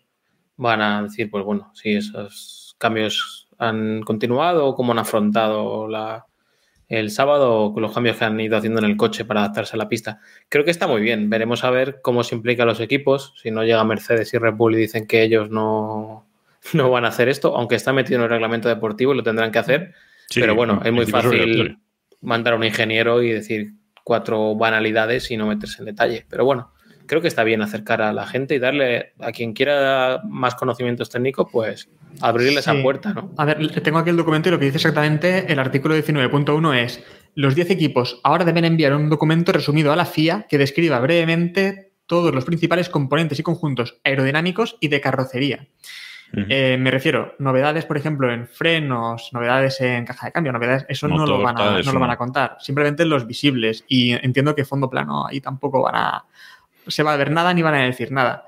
van 0.56 0.82
a 0.82 1.04
decir, 1.04 1.30
pues 1.30 1.44
bueno, 1.44 1.72
si 1.74 1.96
esos 1.96 2.76
cambios 2.78 3.50
han 3.58 4.02
continuado 4.04 4.66
o 4.68 4.76
cómo 4.76 4.94
han 4.94 5.00
afrontado 5.00 5.90
la, 5.90 6.26
el 6.90 7.12
sábado 7.12 7.74
los 7.78 7.94
cambios 7.94 8.18
que 8.18 8.26
han 8.26 8.40
ido 8.40 8.58
haciendo 8.58 8.80
en 8.80 8.86
el 8.86 8.98
coche 8.98 9.26
para 9.26 9.42
adaptarse 9.42 9.76
a 9.76 9.78
la 9.78 9.90
pista. 9.90 10.20
Creo 10.50 10.66
que 10.66 10.72
está 10.72 10.88
muy 10.88 11.02
bien. 11.02 11.30
Veremos 11.30 11.64
a 11.64 11.70
ver 11.70 12.00
cómo 12.02 12.24
se 12.24 12.36
implican 12.36 12.68
los 12.68 12.80
equipos. 12.80 13.34
Si 13.42 13.52
no 13.52 13.64
llega 13.64 13.84
Mercedes 13.84 14.34
y 14.34 14.38
Red 14.38 14.54
Bull 14.54 14.76
y 14.76 14.78
dicen 14.78 15.08
que 15.08 15.24
ellos 15.24 15.50
no, 15.50 16.28
no 16.74 16.90
van 16.92 17.06
a 17.06 17.10
hacer 17.10 17.30
esto, 17.30 17.56
aunque 17.56 17.76
está 17.76 17.94
metido 17.94 18.18
en 18.18 18.24
el 18.24 18.30
reglamento 18.30 18.70
deportivo 18.70 19.14
y 19.14 19.18
lo 19.18 19.24
tendrán 19.24 19.52
que 19.52 19.60
hacer. 19.60 19.94
pero 20.34 20.56
bueno, 20.56 20.82
es 20.84 20.92
muy 20.92 21.06
fácil 21.06 21.78
mandar 22.22 22.54
a 22.54 22.56
un 22.58 22.64
ingeniero 22.64 23.22
y 23.22 23.30
decir 23.32 23.74
cuatro 24.04 24.56
banalidades 24.56 25.32
y 25.32 25.38
no 25.38 25.48
meterse 25.48 25.80
en 25.80 25.86
detalle. 25.86 26.26
Pero 26.30 26.46
bueno, 26.46 26.73
creo 27.06 27.22
que 27.22 27.28
está 27.28 27.44
bien 27.44 27.62
acercar 27.62 28.02
a 28.02 28.14
la 28.14 28.26
gente 28.26 28.56
y 28.56 28.60
darle 28.60 29.14
a 29.20 29.32
quien 29.32 29.54
quiera 29.54 30.22
más 30.26 30.56
conocimientos 30.56 31.10
técnicos, 31.10 31.48
pues 31.52 31.90
abrirle 32.22 32.60
esa 32.60 32.82
puerta, 32.82 33.14
¿no? 33.14 33.32
A 33.38 33.46
ver, 33.46 33.82
tengo 33.82 33.98
aquí 33.98 34.10
el 34.10 34.18
documento 34.18 34.50
y 34.50 34.52
lo 34.52 34.60
que 34.60 34.66
dice 34.66 34.78
exactamente 34.78 35.52
el 35.52 35.60
artículo 35.60 35.96
19.1 35.96 36.76
es 36.76 37.04
los 37.36 37.56
10 37.56 37.72
equipos 37.72 38.20
ahora 38.24 38.46
deben 38.46 38.66
enviar 38.66 38.96
un 38.96 39.10
documento 39.10 39.52
resumido 39.52 39.92
a 39.92 39.96
la 39.96 40.06
FIA 40.06 40.46
que 40.48 40.58
describa 40.58 41.00
brevemente 41.00 41.94
todos 42.06 42.34
los 42.34 42.46
principales 42.46 42.90
componentes 42.90 43.40
y 43.40 43.44
conjuntos 43.44 44.00
aerodinámicos 44.04 44.78
y 44.80 44.90
de 44.90 45.02
carrocería. 45.02 45.68
Eh, 46.36 46.78
me 46.80 46.90
refiero, 46.90 47.36
novedades, 47.38 47.86
por 47.86 47.96
ejemplo, 47.96 48.32
en 48.34 48.48
frenos, 48.48 49.30
novedades 49.34 49.80
en 49.82 50.04
caja 50.04 50.26
de 50.26 50.32
cambio, 50.32 50.52
novedades, 50.52 50.84
eso 50.90 51.08
no, 51.08 51.28
lo 51.28 51.40
van 51.44 51.60
a, 51.60 51.80
no 51.80 51.92
lo 51.92 52.00
van 52.00 52.10
a 52.10 52.18
contar. 52.18 52.58
Simplemente 52.60 53.06
los 53.06 53.28
visibles. 53.28 53.86
Y 53.88 54.14
entiendo 54.14 54.56
que 54.56 54.66
fondo 54.66 54.90
plano 54.90 55.28
ahí 55.28 55.40
tampoco 55.40 55.84
van 55.84 55.96
a. 55.96 56.26
Se 56.88 57.04
va 57.04 57.14
a 57.14 57.18
ver 57.18 57.32
nada 57.32 57.54
ni 57.54 57.62
van 57.62 57.76
a 57.76 57.84
decir 57.84 58.12
nada. 58.12 58.46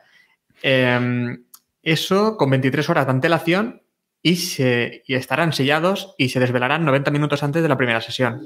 Em, 0.61 1.43
eso 1.83 2.37
con 2.37 2.49
23 2.49 2.89
horas 2.89 3.05
de 3.05 3.11
antelación 3.11 3.81
y, 4.21 4.37
se, 4.37 5.03
y 5.05 5.15
estarán 5.15 5.53
sellados 5.53 6.15
y 6.17 6.29
se 6.29 6.39
desvelarán 6.39 6.85
90 6.85 7.11
minutos 7.11 7.43
antes 7.43 7.61
de 7.61 7.69
la 7.69 7.77
primera 7.77 8.01
sesión. 8.01 8.41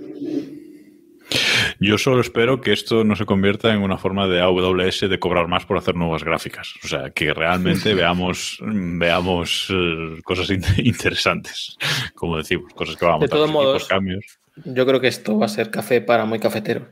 Yo 1.80 1.98
solo 1.98 2.20
espero 2.20 2.60
que 2.60 2.74
esto 2.74 3.06
no 3.06 3.16
se 3.16 3.26
convierta 3.26 3.74
en 3.74 3.82
una 3.82 3.98
forma 3.98 4.28
de 4.28 4.42
AWS 4.42 5.02
de 5.10 5.20
cobrar 5.20 5.48
más 5.48 5.66
por 5.66 5.78
hacer 5.78 5.96
nuevas 5.96 6.24
gráficas. 6.26 6.74
O 6.84 6.88
sea, 6.88 7.12
que 7.12 7.34
realmente 7.34 7.94
veamos, 7.96 8.58
veamos 8.62 9.68
eh, 9.70 10.22
cosas 10.24 10.50
interesantes, 10.78 11.78
como 12.16 12.38
decimos, 12.38 12.74
cosas 12.74 12.98
que 12.98 13.06
vamos 13.06 13.24
a 13.24 13.26
De 13.26 13.30
todos 13.30 13.50
modos, 13.50 13.88
cambios. 13.88 14.26
Yo 14.66 14.86
creo 14.86 15.00
que 15.00 15.08
esto 15.08 15.40
va 15.40 15.46
a 15.46 15.50
ser 15.50 15.72
café 15.72 16.02
para 16.02 16.26
muy 16.26 16.40
cafetero. 16.40 16.88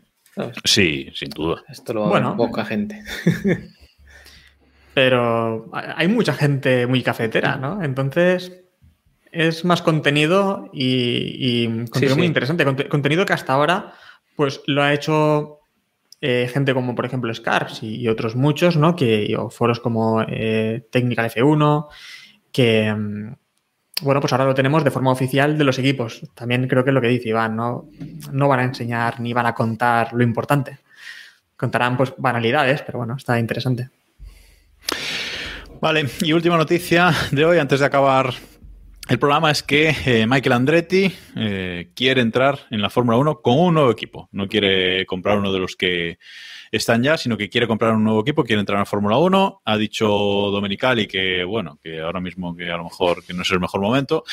Sí, 0.64 1.10
sin 1.14 1.30
duda. 1.30 1.64
Esto 1.70 1.94
lo 1.94 2.02
va 2.10 2.18
a 2.18 2.22
ver 2.22 2.38
poca 2.38 2.66
gente. 2.66 3.04
Pero 4.94 5.70
hay 5.74 6.08
mucha 6.08 6.34
gente 6.34 6.88
muy 6.88 7.04
cafetera, 7.04 7.56
¿no? 7.58 7.84
Entonces 7.84 8.64
es 9.32 9.64
más 9.66 9.82
contenido 9.82 10.70
y, 10.74 11.68
contenido 11.86 12.16
muy 12.18 12.26
interesante. 12.26 12.66
Contenido 12.88 13.26
que 13.26 13.34
hasta 13.34 13.54
ahora 13.54 13.94
pues 14.36 14.62
lo 14.68 14.84
ha 14.84 14.94
hecho 14.94 15.60
eh, 16.22 16.50
gente 16.52 16.74
como, 16.74 16.96
por 16.96 17.06
ejemplo, 17.06 17.34
Scars 17.34 17.84
y, 17.84 18.08
otros 18.08 18.36
muchos, 18.36 18.78
¿no? 18.78 18.96
Que, 18.96 19.36
o 19.38 19.50
foros 19.50 19.80
como 19.80 20.24
eh, 20.28 20.88
Technical 20.92 21.30
F1, 21.30 21.88
que, 22.52 22.94
mm, 22.94 23.34
bueno, 24.02 24.22
pues 24.22 24.32
ahora 24.34 24.46
lo 24.46 24.54
tenemos 24.54 24.84
de 24.84 24.92
forma 24.92 25.12
oficial 25.12 25.58
de 25.58 25.64
los 25.64 25.80
equipos. 25.80 26.22
También 26.34 26.68
creo 26.68 26.84
que 26.84 26.92
es 26.92 26.94
lo 26.94 27.02
que 27.02 27.08
dice 27.08 27.30
Iván, 27.30 27.56
¿no? 27.56 27.90
No 28.32 28.48
van 28.48 28.60
a 28.60 28.64
enseñar 28.64 29.20
ni 29.20 29.34
van 29.34 29.46
a 29.46 29.54
contar 29.54 30.14
lo 30.14 30.24
importante. 30.24 30.80
Contarán 31.56 31.98
pues 31.98 32.14
banalidades, 32.18 32.84
pero 32.84 33.00
bueno, 33.00 33.16
está 33.16 33.40
interesante. 33.40 33.90
Vale, 35.82 36.08
y 36.22 36.34
última 36.34 36.58
noticia 36.58 37.12
de 37.32 37.46
hoy, 37.46 37.58
antes 37.58 37.80
de 37.80 37.86
acabar 37.86 38.34
el 39.10 39.20
programa, 39.20 39.52
es 39.52 39.64
que 39.64 39.96
eh, 40.06 40.28
Michael 40.28 40.54
Andretti 40.54 41.14
eh, 41.36 41.90
quiere 41.96 42.22
entrar 42.22 42.60
en 42.70 42.82
la 42.82 42.90
Fórmula 42.90 43.18
1 43.18 43.42
con 43.42 43.58
un 43.58 43.74
nuevo 43.76 43.92
equipo. 43.92 44.28
No 44.32 44.48
quiere 44.48 45.06
comprar 45.06 45.38
uno 45.38 45.52
de 45.52 45.60
los 45.60 45.76
que 45.76 46.20
están 46.72 47.04
ya, 47.04 47.18
sino 47.18 47.38
que 47.38 47.50
quiere 47.50 47.68
comprar 47.68 47.94
un 47.94 48.04
nuevo 48.04 48.22
equipo, 48.22 48.44
quiere 48.44 48.60
entrar 48.60 48.78
en 48.78 48.82
la 48.82 48.86
Fórmula 48.86 49.18
1. 49.18 49.62
Ha 49.66 49.78
dicho 49.78 50.08
Domenicali 50.08 51.08
que, 51.08 51.44
bueno, 51.44 51.80
que 51.82 52.02
ahora 52.02 52.20
mismo 52.20 52.56
que 52.56 52.70
a 52.70 52.78
lo 52.78 52.86
mejor 52.86 53.24
que 53.24 53.34
no 53.34 53.42
es 53.42 53.52
el 53.52 53.60
mejor 53.60 53.82
momento, 53.82 54.24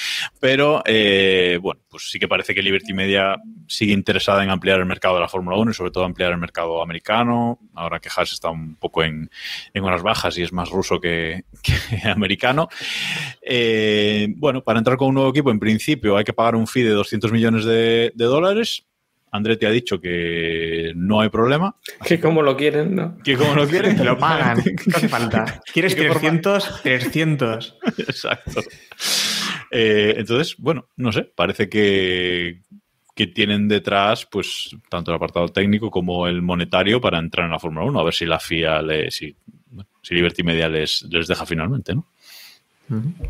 pero 0.40 0.82
eh, 0.84 1.58
bueno, 1.60 1.80
pues 1.88 2.10
sí 2.10 2.18
que 2.18 2.28
parece 2.28 2.54
que 2.54 2.62
Liberty 2.62 2.92
Media 2.92 3.36
sigue 3.66 3.92
interesada 3.92 4.42
en 4.42 4.50
ampliar 4.50 4.80
el 4.80 4.86
mercado 4.86 5.14
de 5.14 5.20
la 5.20 5.28
Fórmula 5.28 5.56
1 5.56 5.70
y 5.70 5.74
sobre 5.74 5.90
todo 5.90 6.04
ampliar 6.04 6.32
el 6.32 6.38
mercado 6.38 6.82
americano. 6.82 7.58
Ahora 7.74 8.00
que 8.00 8.08
Haas 8.14 8.32
está 8.32 8.50
un 8.50 8.76
poco 8.76 9.02
en, 9.02 9.30
en 9.72 9.84
unas 9.84 10.02
bajas 10.02 10.36
y 10.38 10.42
es 10.42 10.52
más 10.52 10.70
ruso 10.70 11.00
que, 11.00 11.44
americano. 12.04 12.68
Eh, 13.42 14.28
bueno, 14.36 14.62
para 14.62 14.78
entrar 14.78 14.96
con 14.96 15.08
un 15.08 15.14
nuevo 15.14 15.30
equipo, 15.30 15.50
en 15.50 15.60
principio 15.60 16.16
hay 16.16 16.24
que 16.24 16.32
pagar 16.32 16.56
un 16.56 16.66
fee 16.66 16.82
de 16.82 16.90
200 16.90 17.32
millones 17.32 17.64
de 17.64 18.12
dólares 18.16 18.86
Andretti 19.34 19.66
ha 19.66 19.70
dicho 19.70 20.00
que 20.00 20.92
no 20.94 21.20
hay 21.20 21.28
problema. 21.28 21.74
Que 22.04 22.20
como 22.20 22.40
lo 22.40 22.56
quieren, 22.56 22.94
¿no? 22.94 23.18
Que 23.24 23.36
como 23.36 23.56
lo 23.56 23.66
quieren. 23.66 23.96
Te 23.96 24.04
lo 24.04 24.16
pagan. 24.16 24.62
¿Qué 24.62 24.92
hace 24.94 25.08
falta? 25.08 25.60
¿Quieres 25.72 25.96
300? 25.96 26.82
300. 26.84 27.78
Exacto. 27.98 28.62
Eh, 29.72 30.14
entonces, 30.18 30.54
bueno, 30.56 30.86
no 30.98 31.10
sé, 31.10 31.22
parece 31.22 31.68
que, 31.68 32.60
que 33.12 33.26
tienen 33.26 33.66
detrás, 33.66 34.24
pues, 34.24 34.70
tanto 34.88 35.10
el 35.10 35.16
apartado 35.16 35.48
técnico 35.48 35.90
como 35.90 36.28
el 36.28 36.40
monetario 36.40 37.00
para 37.00 37.18
entrar 37.18 37.46
en 37.46 37.52
la 37.52 37.58
Fórmula 37.58 37.86
1. 37.86 37.98
A 37.98 38.04
ver 38.04 38.14
si 38.14 38.26
la 38.26 38.38
FIA, 38.38 38.82
le, 38.82 39.10
si, 39.10 39.34
si 40.00 40.14
Liberty 40.14 40.44
Media 40.44 40.68
les, 40.68 41.02
les 41.10 41.26
deja 41.26 41.44
finalmente, 41.44 41.92
¿no? 41.92 42.06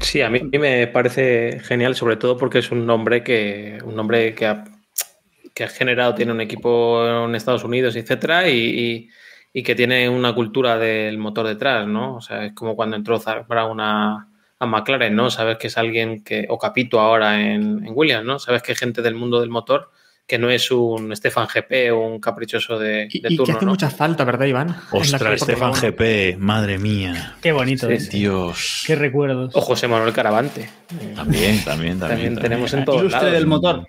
Sí, 0.00 0.20
a 0.20 0.28
mí 0.28 0.42
me 0.58 0.86
parece 0.88 1.60
genial, 1.60 1.94
sobre 1.94 2.16
todo 2.16 2.36
porque 2.36 2.58
es 2.58 2.70
un 2.70 2.84
nombre 2.84 3.22
que, 3.22 3.78
un 3.84 3.96
nombre 3.96 4.34
que 4.34 4.46
ha 4.46 4.64
que 5.54 5.64
ha 5.64 5.68
generado, 5.68 6.14
tiene 6.14 6.32
un 6.32 6.40
equipo 6.40 7.06
en 7.26 7.34
Estados 7.34 7.64
Unidos, 7.64 7.96
etcétera, 7.96 8.48
y, 8.48 8.58
y, 8.58 9.08
y, 9.52 9.62
que 9.62 9.74
tiene 9.74 10.08
una 10.08 10.34
cultura 10.34 10.76
del 10.78 11.16
motor 11.16 11.46
detrás, 11.46 11.86
¿no? 11.86 12.16
O 12.16 12.20
sea, 12.20 12.46
es 12.46 12.52
como 12.52 12.74
cuando 12.74 12.96
entró 12.96 13.20
para 13.20 13.66
una 13.66 14.28
a 14.58 14.66
McLaren, 14.66 15.14
¿no? 15.14 15.30
Sabes 15.30 15.58
que 15.58 15.68
es 15.68 15.78
alguien 15.78 16.24
que, 16.24 16.46
o 16.48 16.58
Capito 16.58 17.00
ahora 17.00 17.40
en, 17.40 17.86
en, 17.86 17.92
Williams, 17.94 18.26
¿no? 18.26 18.38
Sabes 18.38 18.62
que 18.62 18.72
hay 18.72 18.76
gente 18.76 19.02
del 19.02 19.14
mundo 19.14 19.40
del 19.40 19.50
motor 19.50 19.90
que 20.26 20.38
no 20.38 20.48
es 20.48 20.70
un 20.70 21.14
Stefan 21.14 21.46
GP 21.46 21.92
o 21.92 22.00
un 22.00 22.18
caprichoso 22.18 22.78
de, 22.78 22.88
de 22.88 23.08
y, 23.12 23.20
turno. 23.36 23.42
Y 23.42 23.46
que 23.46 23.52
hace 23.52 23.64
¿no? 23.66 23.72
mucha 23.72 23.90
falta, 23.90 24.24
¿verdad, 24.24 24.46
Iván? 24.46 24.74
Ostras, 24.90 25.40
Stefan 25.40 25.72
GP, 25.72 26.38
madre 26.38 26.78
mía. 26.78 27.36
Qué 27.42 27.52
bonito, 27.52 27.88
sí. 27.98 28.18
Dios. 28.18 28.84
Qué 28.86 28.96
recuerdos. 28.96 29.54
O 29.54 29.60
José 29.60 29.86
Manuel 29.86 30.14
Caravante. 30.14 30.70
También, 31.14 31.62
también, 31.62 31.64
también. 31.64 31.98
también 31.98 32.38
tenemos 32.38 32.72
en 32.72 32.86
todos 32.86 33.00
Ilustre 33.00 33.20
lados. 33.20 33.34
del 33.34 33.46
motor. 33.46 33.86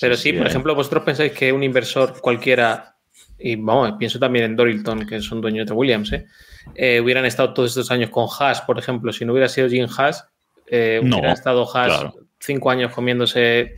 Pero 0.00 0.16
sí, 0.16 0.32
por 0.32 0.46
ejemplo, 0.46 0.74
vosotros 0.74 1.02
pensáis 1.04 1.32
que 1.32 1.52
un 1.52 1.62
inversor 1.62 2.20
cualquiera, 2.20 2.96
y 3.38 3.56
vamos, 3.56 3.92
pienso 3.98 4.18
también 4.18 4.44
en 4.44 4.56
Dorilton, 4.56 5.06
que 5.06 5.20
son 5.20 5.40
dueños 5.40 5.66
de 5.66 5.72
Williams, 5.72 6.12
¿eh? 6.12 6.26
Eh, 6.74 7.00
hubieran 7.00 7.24
estado 7.24 7.54
todos 7.54 7.70
estos 7.70 7.90
años 7.90 8.10
con 8.10 8.26
Haas, 8.38 8.60
por 8.60 8.78
ejemplo, 8.78 9.12
si 9.12 9.24
no 9.24 9.32
hubiera 9.32 9.48
sido 9.48 9.68
Jim 9.68 9.86
Haas, 9.96 10.28
eh, 10.66 11.00
No, 11.02 11.16
hubieran 11.16 11.32
estado 11.32 11.62
Haas 11.62 11.98
claro. 11.98 12.14
cinco 12.38 12.70
años 12.70 12.92
comiéndose 12.92 13.76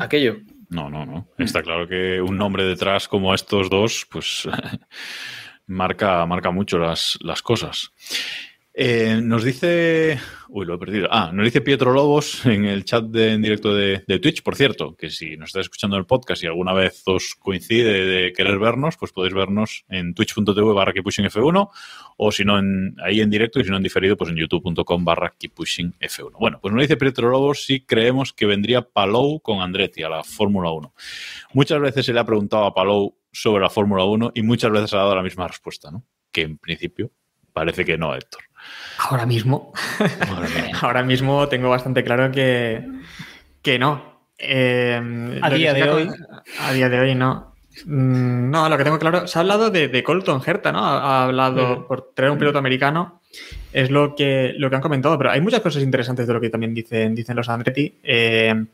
aquello. 0.00 0.38
No, 0.68 0.90
no, 0.90 1.06
no. 1.06 1.28
Está 1.38 1.62
claro 1.62 1.86
que 1.86 2.20
un 2.20 2.36
nombre 2.36 2.64
detrás 2.64 3.06
como 3.06 3.32
estos 3.32 3.70
dos, 3.70 4.06
pues 4.10 4.48
marca, 5.66 6.26
marca 6.26 6.50
mucho 6.50 6.78
las, 6.78 7.16
las 7.22 7.42
cosas. 7.42 7.92
Eh, 8.76 9.20
nos 9.22 9.44
dice. 9.44 10.18
Uy, 10.48 10.66
lo 10.66 10.74
he 10.74 10.78
perdido. 10.78 11.06
Ah, 11.08 11.30
nos 11.32 11.44
dice 11.44 11.60
Pietro 11.60 11.92
Lobos 11.92 12.44
en 12.44 12.64
el 12.64 12.84
chat 12.84 13.04
en 13.14 13.40
directo 13.40 13.72
de, 13.72 14.00
Twitch, 14.20 14.42
por 14.42 14.56
cierto, 14.56 14.96
que 14.96 15.10
si 15.10 15.36
nos 15.36 15.50
estáis 15.50 15.66
escuchando 15.66 15.96
el 15.96 16.06
podcast 16.06 16.42
y 16.42 16.48
alguna 16.48 16.72
vez 16.72 17.02
os 17.06 17.36
coincide 17.36 18.04
de 18.04 18.32
querer 18.32 18.58
vernos, 18.58 18.96
pues 18.96 19.12
podéis 19.12 19.32
vernos 19.32 19.84
en 19.88 20.12
twitch.tv 20.12 20.72
barra 20.72 20.92
F1 20.92 21.70
o 22.16 22.32
si 22.32 22.44
no 22.44 22.58
en, 22.58 22.96
ahí 23.04 23.20
en 23.20 23.30
directo 23.30 23.60
y 23.60 23.64
si 23.64 23.70
no 23.70 23.76
en 23.76 23.82
diferido, 23.84 24.16
pues 24.16 24.30
en 24.30 24.36
youtube.com 24.36 25.04
barra 25.04 25.32
F1. 25.38 26.32
Bueno, 26.40 26.58
pues 26.60 26.74
nos 26.74 26.82
dice 26.82 26.96
Pietro 26.96 27.30
Lobos 27.30 27.64
si 27.64 27.84
creemos 27.84 28.32
que 28.32 28.46
vendría 28.46 28.82
Palou 28.82 29.40
con 29.40 29.60
Andretti 29.60 30.02
a 30.02 30.08
la 30.08 30.24
Fórmula 30.24 30.72
1. 30.72 30.92
Muchas 31.52 31.80
veces 31.80 32.06
se 32.06 32.12
le 32.12 32.18
ha 32.18 32.26
preguntado 32.26 32.64
a 32.64 32.74
Palou 32.74 33.16
sobre 33.30 33.62
la 33.62 33.70
Fórmula 33.70 34.02
1 34.02 34.32
y 34.34 34.42
muchas 34.42 34.72
veces 34.72 34.94
ha 34.94 34.98
dado 34.98 35.14
la 35.14 35.22
misma 35.22 35.46
respuesta, 35.46 35.92
¿no? 35.92 36.04
Que 36.32 36.42
en 36.42 36.58
principio 36.58 37.12
parece 37.52 37.84
que 37.84 37.96
no, 37.96 38.12
Héctor. 38.14 38.42
Ahora 38.98 39.26
mismo. 39.26 39.72
Ahora 40.80 41.02
mismo 41.02 41.48
tengo 41.48 41.68
bastante 41.68 42.04
claro 42.04 42.30
que, 42.30 42.84
que 43.62 43.78
no. 43.78 44.20
Eh, 44.38 45.40
a 45.42 45.50
día 45.50 45.72
de 45.72 45.90
hoy. 45.90 46.10
A 46.60 46.72
día 46.72 46.88
de 46.88 47.00
hoy 47.00 47.14
no. 47.14 47.54
Mm, 47.86 48.50
No, 48.50 48.68
lo 48.68 48.78
que 48.78 48.84
tengo 48.84 48.98
claro. 48.98 49.26
Se 49.26 49.38
ha 49.38 49.42
hablado 49.42 49.70
de, 49.70 49.88
de 49.88 50.02
Colton 50.02 50.42
Herta, 50.44 50.72
¿no? 50.72 50.84
Ha, 50.84 50.98
ha 50.98 51.24
hablado 51.24 51.80
mm. 51.80 51.86
por 51.86 52.12
traer 52.14 52.32
un 52.32 52.38
piloto 52.38 52.58
americano. 52.58 53.20
Es 53.72 53.90
lo 53.90 54.14
que, 54.14 54.54
lo 54.56 54.70
que 54.70 54.76
han 54.76 54.82
comentado, 54.82 55.18
pero 55.18 55.32
hay 55.32 55.40
muchas 55.40 55.60
cosas 55.60 55.82
interesantes 55.82 56.26
de 56.26 56.32
lo 56.32 56.40
que 56.40 56.50
también 56.50 56.72
dicen, 56.72 57.14
dicen 57.14 57.34
los 57.34 57.48
Andretti. 57.48 57.98
Eh, 58.04 58.64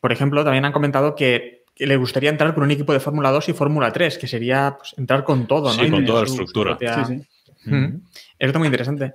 por 0.00 0.12
ejemplo, 0.12 0.42
también 0.42 0.64
han 0.64 0.72
comentado 0.72 1.14
que, 1.14 1.64
que, 1.74 1.86
le 1.86 1.96
gustaría 1.96 2.30
entrar 2.30 2.52
con 2.54 2.64
un 2.64 2.72
equipo 2.72 2.92
de 2.92 2.98
Fórmula 2.98 3.30
2 3.30 3.50
y 3.50 3.52
Fórmula 3.52 3.92
3, 3.92 4.18
que 4.18 4.26
sería 4.26 4.74
pues, 4.76 4.94
entrar 4.98 5.22
con 5.22 5.46
todo, 5.46 5.70
sí, 5.70 5.88
¿no? 5.88 5.96
con 5.96 6.04
toda 6.04 6.22
la 6.22 6.26
estructura. 6.26 6.70
Propia... 6.72 7.04
Sí, 7.04 7.14
sí. 7.14 7.70
Mm. 7.70 8.00
Eso 8.44 8.50
está 8.50 8.58
muy 8.58 8.68
interesante. 8.68 9.14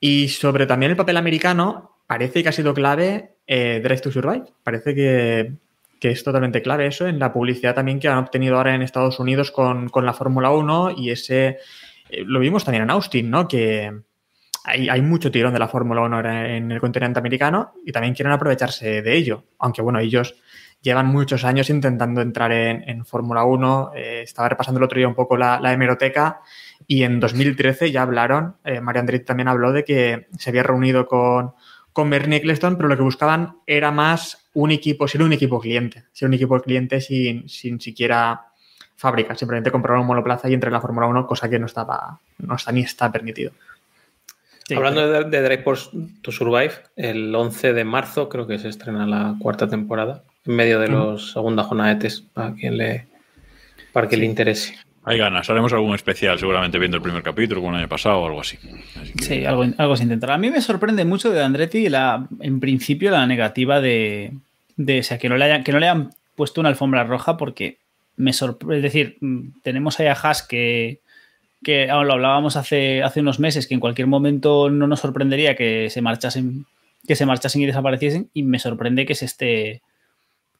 Y 0.00 0.26
sobre 0.28 0.66
también 0.66 0.90
el 0.90 0.96
papel 0.96 1.16
americano, 1.16 2.00
parece 2.08 2.42
que 2.42 2.48
ha 2.48 2.52
sido 2.52 2.74
clave 2.74 3.36
eh, 3.46 3.80
Drive 3.84 4.00
to 4.00 4.10
Survive. 4.10 4.46
Parece 4.64 4.96
que, 4.96 5.52
que, 6.00 6.10
es 6.10 6.24
totalmente 6.24 6.60
clave 6.60 6.88
eso 6.88 7.06
en 7.06 7.20
la 7.20 7.32
publicidad 7.32 7.76
también 7.76 8.00
que 8.00 8.08
han 8.08 8.18
obtenido 8.18 8.56
ahora 8.56 8.74
en 8.74 8.82
Estados 8.82 9.20
Unidos 9.20 9.52
con, 9.52 9.88
con 9.90 10.04
la 10.04 10.12
Fórmula 10.12 10.50
1 10.50 10.94
y 10.96 11.10
ese... 11.10 11.58
Eh, 12.10 12.24
lo 12.26 12.40
vimos 12.40 12.64
también 12.64 12.82
en 12.82 12.90
Austin, 12.90 13.30
¿no? 13.30 13.46
Que 13.46 13.92
hay, 14.64 14.88
hay 14.88 15.02
mucho 15.02 15.30
tirón 15.30 15.52
de 15.52 15.60
la 15.60 15.68
Fórmula 15.68 16.02
1 16.02 16.16
ahora 16.16 16.56
en 16.56 16.72
el 16.72 16.80
continente 16.80 17.20
americano 17.20 17.74
y 17.86 17.92
también 17.92 18.12
quieren 18.14 18.32
aprovecharse 18.32 19.02
de 19.02 19.16
ello. 19.16 19.44
Aunque 19.60 19.82
bueno, 19.82 20.00
ellos 20.00 20.34
llevan 20.82 21.06
muchos 21.06 21.44
años 21.44 21.70
intentando 21.70 22.20
entrar 22.20 22.50
en, 22.50 22.82
en 22.88 23.06
Fórmula 23.06 23.44
1. 23.44 23.92
Eh, 23.94 24.22
estaba 24.22 24.48
repasando 24.48 24.78
el 24.78 24.84
otro 24.84 24.98
día 24.98 25.06
un 25.06 25.14
poco 25.14 25.36
la, 25.36 25.60
la 25.60 25.72
hemeroteca 25.72 26.40
y 26.86 27.02
en 27.02 27.20
2013 27.20 27.90
ya 27.90 28.02
hablaron, 28.02 28.56
eh, 28.64 28.80
Mario 28.80 29.00
Andretti 29.00 29.24
también 29.24 29.48
habló 29.48 29.72
de 29.72 29.84
que 29.84 30.26
se 30.38 30.50
había 30.50 30.62
reunido 30.62 31.06
con, 31.06 31.52
con 31.92 32.10
Bernie 32.10 32.38
Eccleston, 32.38 32.76
pero 32.76 32.88
lo 32.88 32.96
que 32.96 33.02
buscaban 33.02 33.56
era 33.66 33.90
más 33.90 34.48
un 34.54 34.70
equipo, 34.70 35.08
ser 35.08 35.22
un 35.22 35.32
equipo 35.32 35.60
cliente, 35.60 36.04
ser 36.12 36.28
un 36.28 36.34
equipo 36.34 36.60
cliente 36.60 37.00
sin, 37.00 37.48
sin 37.48 37.80
siquiera 37.80 38.46
fábrica, 38.96 39.34
simplemente 39.34 39.70
comprar 39.70 39.98
un 39.98 40.06
monoplaza 40.06 40.48
y 40.48 40.54
entrar 40.54 40.70
en 40.70 40.74
la 40.74 40.80
Fórmula 40.80 41.06
1, 41.06 41.26
cosa 41.26 41.48
que 41.48 41.58
no 41.58 41.66
estaba, 41.66 42.18
no 42.38 42.54
está 42.54 42.72
ni 42.72 42.80
está 42.80 43.10
permitido. 43.10 43.52
Sí, 44.66 44.74
Hablando 44.74 45.06
de, 45.06 45.24
de, 45.24 45.42
Drive 45.42 45.64
to 46.22 46.32
Survive, 46.32 46.72
el 46.96 47.34
11 47.34 47.74
de 47.74 47.84
marzo 47.84 48.30
creo 48.30 48.46
que 48.46 48.58
se 48.58 48.68
estrena 48.68 49.06
la 49.06 49.36
cuarta 49.38 49.68
temporada, 49.68 50.22
en 50.46 50.56
medio 50.56 50.80
de 50.80 50.88
los 50.88 51.32
segunda 51.32 51.64
jornada 51.64 51.90
de 51.90 52.00
test, 52.00 52.24
para 52.32 52.54
quien 52.54 52.78
le, 52.78 53.06
para 53.92 54.08
que 54.08 54.16
sí. 54.16 54.20
le 54.20 54.26
interese. 54.26 54.78
Hay 55.06 55.18
ganas, 55.18 55.48
haremos 55.50 55.72
algún 55.72 55.94
especial 55.94 56.38
seguramente 56.38 56.78
viendo 56.78 56.96
el 56.96 57.02
primer 57.02 57.22
capítulo 57.22 57.60
como 57.60 57.72
el 57.74 57.80
año 57.80 57.88
pasado 57.88 58.20
o 58.20 58.26
algo 58.26 58.40
así. 58.40 58.58
Sí, 59.20 59.44
algo, 59.44 59.66
algo 59.76 59.96
se 59.96 60.04
intentará. 60.04 60.34
A 60.34 60.38
mí 60.38 60.50
me 60.50 60.62
sorprende 60.62 61.04
mucho 61.04 61.30
de 61.30 61.42
Andretti 61.42 61.90
la, 61.90 62.26
en 62.40 62.58
principio 62.58 63.10
la 63.10 63.26
negativa 63.26 63.80
de, 63.82 64.32
de 64.76 65.02
sea, 65.02 65.18
que 65.18 65.28
no, 65.28 65.36
le 65.36 65.44
hayan, 65.44 65.62
que 65.62 65.72
no 65.72 65.78
le 65.78 65.88
hayan 65.88 66.10
puesto 66.34 66.60
una 66.60 66.70
alfombra 66.70 67.04
roja 67.04 67.36
porque 67.36 67.78
me 68.16 68.32
sorprende, 68.32 68.76
es 68.78 68.82
decir, 68.82 69.18
tenemos 69.62 70.00
ahí 70.00 70.06
a 70.06 70.12
Haas 70.12 70.42
que, 70.42 71.00
que 71.62 71.86
lo 71.86 72.12
hablábamos 72.12 72.56
hace, 72.56 73.02
hace 73.02 73.20
unos 73.20 73.40
meses, 73.40 73.66
que 73.66 73.74
en 73.74 73.80
cualquier 73.80 74.06
momento 74.06 74.70
no 74.70 74.86
nos 74.86 75.00
sorprendería 75.00 75.54
que 75.54 75.90
se 75.90 76.00
marchasen, 76.00 76.64
que 77.06 77.16
se 77.16 77.26
marchasen 77.26 77.62
y 77.62 77.66
desapareciesen 77.66 78.30
y 78.32 78.42
me 78.42 78.58
sorprende 78.58 79.04
que 79.04 79.14
se 79.14 79.26
esté 79.26 79.82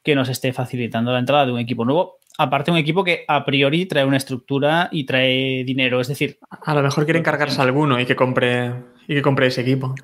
que 0.03 0.15
nos 0.15 0.29
esté 0.29 0.53
facilitando 0.53 1.13
la 1.13 1.19
entrada 1.19 1.47
de 1.47 1.53
un 1.53 1.59
equipo 1.59 1.87
nuevo 1.87 2.19
aparte 2.39 2.71
un 2.71 2.77
equipo 2.77 3.05
que 3.05 3.25
a 3.29 3.45
priori 3.45 3.87
trae 3.87 4.05
una 4.05 4.17
estructura 4.17 4.89
y 4.91 5.05
trae 5.05 5.65
dinero, 5.65 6.01
es 6.01 6.09
decir... 6.09 6.39
A 6.63 6.75
lo 6.75 6.83
mejor 6.83 7.05
quieren 7.05 7.23
cargarse 7.23 7.61
a 7.61 7.65
alguno 7.65 8.01
y 8.01 8.07
que 8.07 8.17
compre, 8.17 8.73
y 9.07 9.15
que 9.15 9.23
compre 9.23 9.47
ese 9.47 9.61
equipo. 9.61 9.95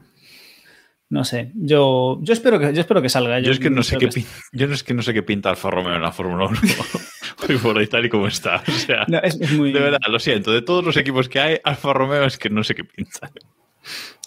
No 1.08 1.24
sé, 1.24 1.50
yo, 1.56 2.20
yo, 2.22 2.32
espero, 2.32 2.60
que, 2.60 2.72
yo 2.72 2.80
espero 2.80 3.02
que 3.02 3.08
salga. 3.08 3.40
Yo, 3.40 3.46
yo 3.46 3.52
es 3.52 3.58
que 3.58 3.68
no 3.68 3.82
sé 3.82 3.98
qué 3.98 4.08
que... 4.08 4.24
yo 4.52 4.68
no 4.68 4.74
es 4.74 4.84
que 4.84 4.94
no 4.94 5.02
sé 5.02 5.12
qué 5.12 5.24
pinta 5.24 5.50
Alfa 5.50 5.68
Romeo 5.68 5.96
en 5.96 6.02
la 6.02 6.12
Fórmula 6.12 6.46
1 6.46 6.60
hoy 7.48 7.56
por 7.56 7.76
ahí 7.76 7.88
tal 7.88 8.04
y 8.06 8.08
como 8.08 8.28
está. 8.28 8.62
O 8.68 8.70
sea, 8.70 9.06
no, 9.08 9.18
es, 9.18 9.40
es 9.40 9.50
muy... 9.52 9.72
de 9.72 9.80
verdad, 9.80 9.98
lo 10.08 10.20
siento, 10.20 10.52
de 10.52 10.62
todos 10.62 10.84
los 10.84 10.96
equipos 10.96 11.28
que 11.28 11.40
hay, 11.40 11.58
Alfa 11.64 11.92
Romeo 11.92 12.24
es 12.24 12.38
que 12.38 12.48
no 12.48 12.62
sé 12.62 12.76
qué 12.76 12.84
pinta. 12.84 13.32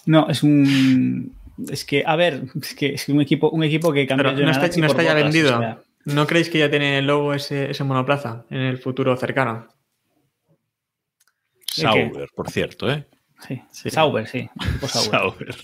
No, 0.04 0.28
es 0.28 0.42
un... 0.42 1.34
Es 1.70 1.86
que, 1.86 2.02
a 2.04 2.16
ver, 2.16 2.42
es 2.60 2.74
que 2.74 2.94
es 2.94 3.08
un 3.08 3.22
equipo, 3.22 3.48
un 3.48 3.64
equipo 3.64 3.90
que 3.90 4.06
cambia... 4.06 4.34
Pero 4.34 4.44
no 4.44 4.50
está, 4.50 4.68
no 4.78 4.86
está 4.86 5.02
ya 5.02 5.14
vendido. 5.14 5.56
O 5.56 5.60
sea, 5.60 5.78
¿No 6.06 6.26
creéis 6.26 6.50
que 6.50 6.58
ya 6.58 6.70
tiene 6.70 6.98
el 6.98 7.06
logo 7.06 7.32
ese, 7.34 7.70
ese 7.70 7.84
monoplaza 7.84 8.44
en 8.50 8.60
el 8.60 8.78
futuro 8.78 9.16
cercano? 9.16 9.68
Sauber, 11.66 12.28
por 12.34 12.50
cierto, 12.50 12.90
¿eh? 12.90 13.06
Sí, 13.70 13.90
Sauber, 13.90 14.26
sí. 14.26 14.48
Sauber. 14.86 15.54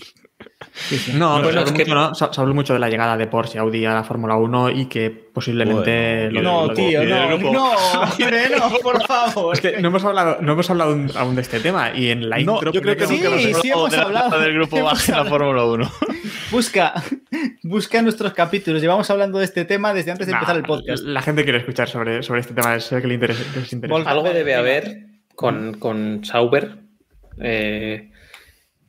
Sí, 0.73 0.97
sí. 0.97 1.13
No, 1.13 1.39
Bueno, 1.39 1.43
pues 1.43 1.53
se, 1.55 1.59
es 1.61 1.67
habló 1.67 1.73
que- 1.77 1.83
mucho, 1.85 1.95
¿no? 1.95 2.15
Se- 2.15 2.41
habló 2.41 2.53
mucho 2.53 2.73
de 2.73 2.79
la 2.79 2.89
llegada 2.89 3.15
de 3.17 3.27
Porsche 3.27 3.57
y 3.57 3.59
Audi 3.59 3.85
a 3.85 3.93
la 3.93 4.03
Fórmula 4.03 4.35
1 4.35 4.69
y 4.71 4.85
que 4.87 5.09
posiblemente... 5.11 6.29
Bueno, 6.31 6.41
lo- 6.41 6.51
No, 6.61 6.67
lo- 6.67 6.73
tío, 6.73 7.03
no, 7.03 7.37
no, 7.37 7.73
hombre, 8.01 8.49
no, 8.57 8.69
por 8.79 9.01
favor. 9.05 9.53
Es 9.55 9.61
que 9.61 9.79
no 9.81 9.87
hemos 9.89 10.03
hablado, 10.03 10.37
no 10.41 10.53
hemos 10.53 10.69
hablado 10.69 10.97
aún, 11.15 11.35
de 11.35 11.41
este 11.41 11.59
tema 11.59 11.95
y 11.95 12.09
en 12.09 12.29
la 12.29 12.37
No, 12.39 12.55
intro... 12.55 12.71
yo 12.71 12.81
creo 12.81 12.97
que 12.97 13.07
Sí, 13.07 13.23
hemos 13.23 13.41
sí 13.61 13.71
hablado 13.71 13.87
hemos 13.87 13.91
de 13.91 13.97
la 13.97 14.03
hablado. 14.03 14.39
del 14.39 14.53
grupo 14.53 14.83
baja 14.83 15.11
en 15.11 15.17
la. 15.23 15.25
Fórmula 15.29 15.63
1. 15.65 15.91
Busca, 16.51 16.93
busca 17.63 18.01
nuestros 18.01 18.33
capítulos. 18.33 18.81
Llevamos 18.81 19.09
hablando 19.09 19.39
de 19.39 19.45
este 19.45 19.63
tema 19.65 19.93
desde 19.93 20.11
antes 20.11 20.27
de 20.27 20.33
Nah, 20.33 20.39
empezar 20.39 20.57
el 20.57 20.63
podcast. 20.63 21.03
La 21.03 21.21
gente 21.21 21.43
quiere 21.43 21.59
escuchar 21.59 21.87
sobre, 21.87 22.23
sobre 22.23 22.41
este 22.41 22.53
tema, 22.53 22.79
sé 22.79 23.01
que 23.01 23.07
le 23.07 23.13
interesa. 23.13 23.43
que 23.53 23.59
les 23.61 23.73
interesa. 23.73 23.95
Vol- 23.99 24.07
Algo 24.07 24.29
debe 24.33 24.55
haber 24.55 25.05
con, 25.35 25.75
con 25.79 26.25
Sauber, 26.25 26.77
eh, 27.39 28.11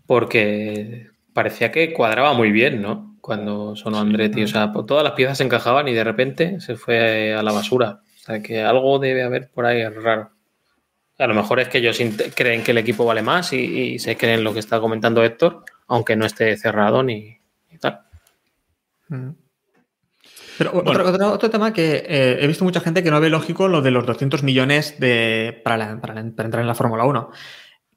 porque 0.07 1.09
parecía 1.33 1.71
que 1.71 1.93
cuadraba 1.93 2.33
muy 2.35 2.51
bien, 2.51 2.83
¿no? 2.83 3.17
Cuando 3.21 3.77
sonó 3.77 4.01
Andretti, 4.01 4.43
o 4.43 4.49
sea, 4.49 4.73
po- 4.73 4.85
todas 4.85 5.05
las 5.05 5.13
piezas 5.13 5.39
se 5.39 5.45
encajaban 5.45 5.87
y 5.87 5.93
de 5.95 6.03
repente 6.05 6.61
se 6.61 6.75
fue 6.75 7.33
a 7.35 7.43
la 7.45 7.53
basura. 7.53 8.01
O 8.17 8.25
sea, 8.25 8.43
que 8.43 8.63
algo 8.63 8.99
debe 8.99 9.23
haber 9.23 9.51
por 9.51 9.67
ahí 9.67 9.85
raro. 9.89 10.31
A 11.19 11.27
lo 11.29 11.35
mejor 11.35 11.61
es 11.61 11.69
que 11.69 11.79
ellos 11.79 11.99
creen 12.35 12.65
que 12.65 12.73
el 12.73 12.79
equipo 12.79 13.05
vale 13.05 13.23
más 13.23 13.53
y, 13.53 13.59
y 13.59 13.99
se 14.01 14.17
creen 14.17 14.43
lo 14.43 14.53
que 14.53 14.59
está 14.59 14.81
comentando 14.81 15.23
Héctor, 15.23 15.65
aunque 15.87 16.17
no 16.17 16.27
esté 16.27 16.57
cerrado 16.57 17.05
ni 17.05 17.39
tal. 17.83 18.01
Mm. 19.09 19.31
Pero 20.59 20.71
otro, 20.75 21.09
otro- 21.09 21.33
otro 21.33 21.51
tema 21.51 21.73
que 21.73 21.97
eh, 22.07 22.39
he 22.41 22.47
visto 22.47 22.65
mucha 22.65 22.81
gente 22.81 23.03
que 23.03 23.11
no 23.11 23.21
ve 23.21 23.29
lógico 23.31 23.69
lo 23.69 23.83
de 23.83 23.91
los 23.91 24.07
200 24.07 24.43
millones 24.43 24.99
de, 25.01 25.61
para, 25.65 25.77
la- 25.77 26.01
para 26.01 26.15
la- 26.15 26.31
para 26.31 26.47
entrar 26.47 26.61
en 26.63 26.69
la 26.69 26.75
Fórmula 26.75 27.05
1. 27.05 27.31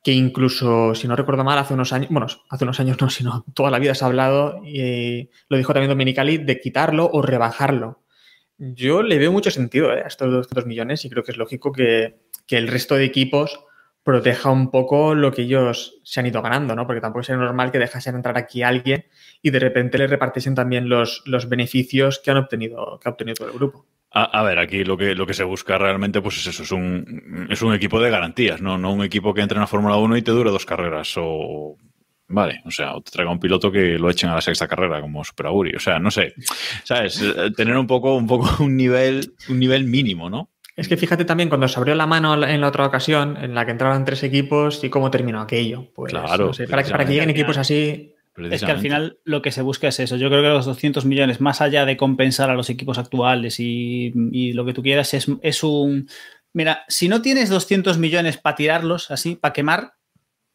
Que 0.03 0.11
incluso, 0.11 0.93
si 0.95 1.07
no 1.07 1.15
recuerdo 1.15 1.43
mal, 1.43 1.57
hace 1.57 1.73
unos 1.73 1.91
años, 1.93 2.09
bueno, 2.11 2.27
hace 2.49 2.63
unos 2.63 2.79
años 2.79 2.97
no, 2.99 3.09
sino 3.11 3.45
toda 3.53 3.71
la 3.71 3.79
vida 3.79 3.95
se 3.95 4.03
ha 4.03 4.07
hablado, 4.07 4.61
y 4.65 5.29
lo 5.49 5.57
dijo 5.57 5.73
también 5.73 5.89
Dominicali, 5.89 6.37
de 6.37 6.59
quitarlo 6.59 7.09
o 7.11 7.21
rebajarlo. 7.21 8.03
Yo 8.57 9.03
le 9.03 9.17
veo 9.19 9.31
mucho 9.31 9.51
sentido 9.51 9.93
eh, 9.93 10.01
a 10.03 10.07
estos 10.07 10.31
200 10.31 10.65
millones 10.65 11.03
y 11.05 11.09
creo 11.09 11.23
que 11.23 11.31
es 11.31 11.37
lógico 11.37 11.71
que, 11.71 12.21
que 12.47 12.57
el 12.57 12.67
resto 12.69 12.95
de 12.95 13.03
equipos 13.05 13.59
proteja 14.05 14.51
un 14.51 14.69
poco 14.69 15.15
lo 15.15 15.31
que 15.31 15.41
ellos 15.41 15.99
se 16.03 16.19
han 16.19 16.27
ido 16.27 16.43
ganando, 16.43 16.75
¿no? 16.75 16.85
Porque 16.85 17.01
tampoco 17.01 17.23
sería 17.23 17.41
normal 17.43 17.71
que 17.71 17.79
dejasen 17.79 18.15
entrar 18.15 18.37
aquí 18.37 18.61
a 18.61 18.67
alguien 18.67 19.05
y 19.41 19.49
de 19.49 19.57
repente 19.57 19.97
le 19.97 20.05
repartiesen 20.05 20.53
también 20.53 20.87
los, 20.87 21.23
los 21.25 21.49
beneficios 21.49 22.21
que 22.23 22.29
han 22.29 22.37
obtenido, 22.37 22.99
que 23.01 23.09
ha 23.09 23.11
obtenido 23.11 23.33
todo 23.33 23.47
el 23.47 23.55
grupo. 23.55 23.87
A, 24.11 24.43
ver, 24.43 24.59
aquí 24.59 24.85
lo 24.85 24.95
que, 24.95 25.13
lo 25.13 25.25
que 25.25 25.33
se 25.33 25.43
busca 25.43 25.77
realmente 25.77 26.21
pues 26.21 26.37
es 26.37 26.47
eso, 26.47 26.63
es 26.63 26.71
un, 26.71 27.47
es 27.49 27.61
un 27.63 27.73
equipo 27.73 27.99
de 27.99 28.11
garantías, 28.11 28.61
¿no? 28.61 28.77
No 28.77 28.93
un 28.93 29.03
equipo 29.03 29.33
que 29.33 29.41
entre 29.41 29.57
en 29.57 29.61
la 29.61 29.67
Fórmula 29.67 29.97
1 29.97 30.15
y 30.15 30.21
te 30.21 30.31
dure 30.31 30.51
dos 30.51 30.65
carreras 30.65 31.15
o... 31.17 31.75
Vale, 32.27 32.61
o 32.63 32.71
sea, 32.71 32.95
o 32.95 33.01
te 33.01 33.11
traiga 33.11 33.31
un 33.31 33.39
piloto 33.39 33.71
que 33.71 33.97
lo 33.99 34.09
echen 34.09 34.29
a 34.29 34.35
la 34.35 34.41
sexta 34.41 34.67
carrera 34.67 35.01
como 35.01 35.23
Super 35.23 35.47
Aguri. 35.47 35.75
O 35.75 35.79
sea, 35.79 35.99
no 35.99 36.11
sé, 36.11 36.33
¿sabes? 36.83 37.21
Eh, 37.21 37.51
Tener 37.57 37.75
un 37.75 37.87
poco, 37.87 38.15
un 38.15 38.25
poco 38.25 38.49
un 38.63 38.77
nivel, 38.77 39.33
un 39.49 39.59
nivel 39.59 39.83
mínimo, 39.83 40.29
¿no? 40.29 40.49
Es 40.75 40.87
que 40.89 40.97
fíjate 40.97 41.23
también 41.25 41.47
cuando 41.49 41.67
se 41.67 41.79
abrió 41.79 41.95
la 41.95 42.05
mano 42.05 42.33
en 42.45 42.59
la 42.61 42.67
otra 42.67 42.85
ocasión, 42.85 43.37
en 43.41 43.55
la 43.55 43.65
que 43.65 43.71
entraban 43.71 44.03
tres 44.03 44.23
equipos 44.23 44.83
y 44.83 44.89
cómo 44.89 45.09
terminó 45.09 45.39
aquello. 45.41 45.87
Pues, 45.95 46.11
Claro, 46.11 46.47
no 46.47 46.53
sé, 46.53 46.67
para, 46.67 46.83
que- 46.83 46.91
para 46.91 47.05
que 47.05 47.13
lleguen 47.13 47.29
equipos 47.29 47.57
así, 47.57 48.11
Es 48.37 48.59
que 48.65 48.71
al 48.71 48.79
final 48.81 49.17
lo 49.23 49.41
que 49.41 49.51
se 49.51 49.61
busca 49.61 49.87
es 49.87 49.97
eso. 50.01 50.17
Yo 50.17 50.27
creo 50.27 50.41
que 50.41 50.49
los 50.49 50.65
200 50.65 51.05
millones, 51.05 51.39
más 51.39 51.61
allá 51.61 51.85
de 51.85 51.95
compensar 51.95 52.49
a 52.49 52.55
los 52.55 52.69
equipos 52.69 52.97
actuales 52.97 53.61
y, 53.61 54.11
y 54.33 54.51
lo 54.51 54.65
que 54.65 54.73
tú 54.73 54.83
quieras, 54.83 55.13
es, 55.13 55.27
es 55.41 55.63
un... 55.63 56.09
Mira, 56.51 56.83
si 56.89 57.07
no 57.07 57.21
tienes 57.21 57.49
200 57.49 57.97
millones 57.97 58.37
para 58.37 58.57
tirarlos 58.57 59.09
así, 59.11 59.35
para 59.35 59.53
quemar, 59.53 59.93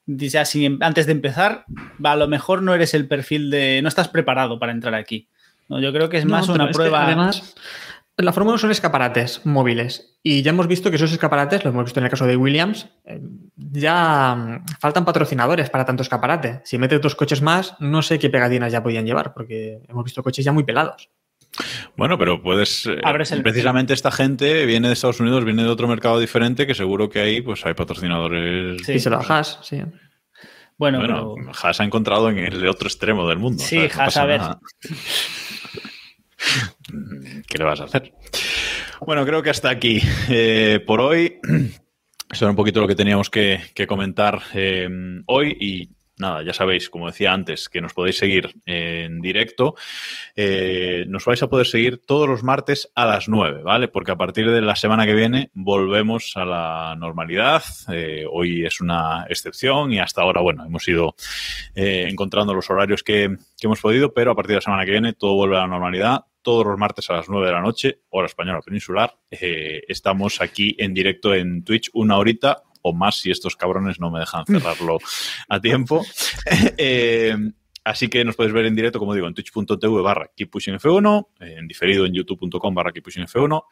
ya 0.06 0.44
sin- 0.44 0.82
antes 0.82 1.06
de 1.06 1.12
empezar, 1.12 1.64
a 2.04 2.16
lo 2.16 2.28
mejor 2.28 2.60
no 2.62 2.74
eres 2.74 2.92
el 2.92 3.08
perfil 3.08 3.48
de... 3.50 3.80
No 3.80 3.88
estás 3.88 4.08
preparado 4.08 4.58
para 4.58 4.72
entrar 4.72 4.94
aquí. 4.94 5.28
No, 5.68 5.80
yo 5.80 5.90
creo 5.92 6.10
que 6.10 6.18
es 6.18 6.26
más 6.26 6.48
una 6.50 6.64
es 6.64 6.70
que 6.70 6.74
prueba... 6.74 7.06
además, 7.06 7.54
la 8.22 8.32
Fórmula 8.32 8.54
1 8.54 8.58
son 8.58 8.70
escaparates 8.70 9.44
móviles. 9.44 10.18
Y 10.22 10.42
ya 10.42 10.50
hemos 10.50 10.66
visto 10.66 10.90
que 10.90 10.96
esos 10.96 11.12
escaparates, 11.12 11.64
lo 11.64 11.70
hemos 11.70 11.84
visto 11.84 12.00
en 12.00 12.04
el 12.04 12.10
caso 12.10 12.26
de 12.26 12.36
Williams, 12.36 12.88
eh, 13.04 13.20
ya 13.56 14.34
mm, 14.34 14.64
faltan 14.80 15.04
patrocinadores 15.04 15.70
para 15.70 15.84
tanto 15.84 16.02
escaparate. 16.02 16.60
Si 16.64 16.78
metes 16.78 17.00
dos 17.00 17.14
coches 17.14 17.42
más, 17.42 17.74
no 17.80 18.02
sé 18.02 18.18
qué 18.18 18.30
pegatinas 18.30 18.72
ya 18.72 18.82
podían 18.82 19.06
llevar, 19.06 19.32
porque 19.34 19.80
hemos 19.88 20.04
visto 20.04 20.22
coches 20.22 20.44
ya 20.44 20.52
muy 20.52 20.64
pelados. 20.64 21.08
Bueno, 21.96 22.16
pero 22.16 22.40
puedes. 22.42 22.86
eh, 22.86 22.98
el- 23.30 23.42
precisamente 23.42 23.92
esta 23.92 24.10
gente 24.12 24.64
viene 24.66 24.86
de 24.88 24.94
Estados 24.94 25.20
Unidos, 25.20 25.44
viene 25.44 25.62
de 25.64 25.68
otro 25.68 25.88
mercado 25.88 26.20
diferente, 26.20 26.66
que 26.66 26.74
seguro 26.74 27.08
que 27.10 27.20
ahí 27.20 27.40
pues 27.40 27.66
hay 27.66 27.74
patrocinadores. 27.74 28.82
Sí. 28.86 28.92
y 28.92 28.98
se 29.00 29.10
lo 29.10 29.16
bajas, 29.18 29.58
sí. 29.62 29.82
Bueno, 30.78 30.98
Bueno, 31.00 31.34
pero- 31.36 31.52
Haas 31.62 31.80
ha 31.80 31.84
encontrado 31.84 32.30
en 32.30 32.38
el 32.38 32.66
otro 32.68 32.86
extremo 32.88 33.28
del 33.28 33.38
mundo. 33.38 33.62
Sí, 33.62 33.76
¿sabes? 33.76 33.98
Haas, 33.98 34.16
a 34.16 34.24
ver. 34.26 34.40
nada. 36.40 37.42
¿Qué 37.46 37.58
le 37.58 37.64
vas 37.64 37.80
a 37.80 37.84
hacer? 37.84 38.12
Bueno, 39.00 39.24
creo 39.24 39.42
que 39.42 39.50
hasta 39.50 39.70
aquí 39.70 40.00
eh, 40.28 40.82
por 40.86 41.00
hoy. 41.00 41.38
Eso 42.30 42.44
era 42.44 42.50
un 42.50 42.56
poquito 42.56 42.80
lo 42.80 42.86
que 42.86 42.94
teníamos 42.94 43.28
que, 43.28 43.60
comentar 43.88 44.40
eh, 44.54 44.88
hoy 45.26 45.56
y 45.58 45.90
nada, 46.16 46.44
ya 46.44 46.52
sabéis, 46.52 46.88
como 46.88 47.06
decía 47.06 47.32
antes, 47.32 47.68
que 47.68 47.80
nos 47.80 47.92
podéis 47.92 48.18
seguir 48.18 48.54
en 48.66 49.20
directo. 49.20 49.74
Eh, 50.36 51.06
nos 51.08 51.24
vais 51.24 51.42
a 51.42 51.48
poder 51.48 51.66
seguir 51.66 52.02
todos 52.06 52.28
los 52.28 52.44
martes 52.44 52.92
a 52.94 53.06
las 53.06 53.28
9, 53.28 53.62
¿vale? 53.64 53.88
Porque 53.88 54.12
a 54.12 54.16
partir 54.16 54.48
de 54.48 54.60
la 54.60 54.76
semana 54.76 55.06
que 55.06 55.14
viene 55.14 55.50
volvemos 55.54 56.36
a 56.36 56.44
la 56.44 56.94
normalidad. 56.96 57.64
Hoy 58.30 58.64
es 58.64 58.80
una 58.80 59.26
excepción 59.28 59.92
y 59.92 59.98
hasta 59.98 60.22
ahora, 60.22 60.40
bueno, 60.40 60.64
hemos 60.64 60.86
ido 60.86 61.16
encontrando 61.74 62.54
los 62.54 62.70
horarios 62.70 63.02
que 63.02 63.34
hemos 63.60 63.80
podido, 63.80 64.14
pero 64.14 64.30
a 64.30 64.36
partir 64.36 64.50
de 64.50 64.56
la 64.56 64.60
semana 64.60 64.84
que 64.84 64.92
viene 64.92 65.14
todo 65.14 65.34
vuelve 65.34 65.56
a 65.56 65.60
la 65.60 65.66
normalidad. 65.66 66.26
Todos 66.42 66.66
los 66.66 66.78
martes 66.78 67.08
a 67.10 67.14
las 67.14 67.28
9 67.28 67.46
de 67.46 67.52
la 67.52 67.60
noche, 67.60 68.00
hora 68.10 68.26
española 68.26 68.60
peninsular. 68.62 69.14
Eh, 69.30 69.82
estamos 69.88 70.40
aquí 70.40 70.74
en 70.78 70.94
directo 70.94 71.34
en 71.34 71.64
Twitch 71.64 71.90
una 71.92 72.16
horita 72.16 72.62
o 72.82 72.92
más 72.92 73.18
si 73.18 73.30
estos 73.30 73.56
cabrones 73.56 74.00
no 74.00 74.10
me 74.10 74.20
dejan 74.20 74.44
cerrarlo 74.46 74.98
a 75.48 75.60
tiempo. 75.60 76.04
Eh, 76.82 77.36
así 77.84 78.08
que 78.08 78.24
nos 78.24 78.34
podéis 78.34 78.54
ver 78.54 78.66
en 78.66 78.74
directo, 78.74 78.98
como 78.98 79.14
digo, 79.14 79.26
en 79.26 79.34
twitch.tv 79.34 80.02
barra 80.02 80.30
keeppushingf1, 80.36 81.28
en 81.40 81.68
diferido 81.68 82.06
en 82.06 82.14
youtube.com 82.14 82.74
barra 82.74 82.92
keeppushingf1 82.92 83.64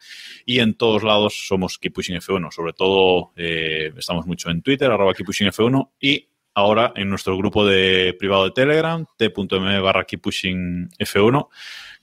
y 0.44 0.60
en 0.60 0.74
todos 0.74 1.02
lados 1.02 1.46
somos 1.46 1.80
keeppushingf1. 1.80 2.50
Sobre 2.52 2.72
todo 2.74 3.32
eh, 3.36 3.92
estamos 3.96 4.26
mucho 4.26 4.50
en 4.50 4.62
Twitter, 4.62 4.90
arroba 4.90 5.14
keeppushingf1 5.14 5.90
y 6.00 6.28
ahora 6.54 6.92
en 6.96 7.08
nuestro 7.08 7.36
grupo 7.36 7.64
de 7.64 8.14
privado 8.18 8.44
de 8.44 8.50
Telegram, 8.50 9.04
t.m 9.16 9.80
barra 9.80 10.06
keeppushingf1, 10.06 11.48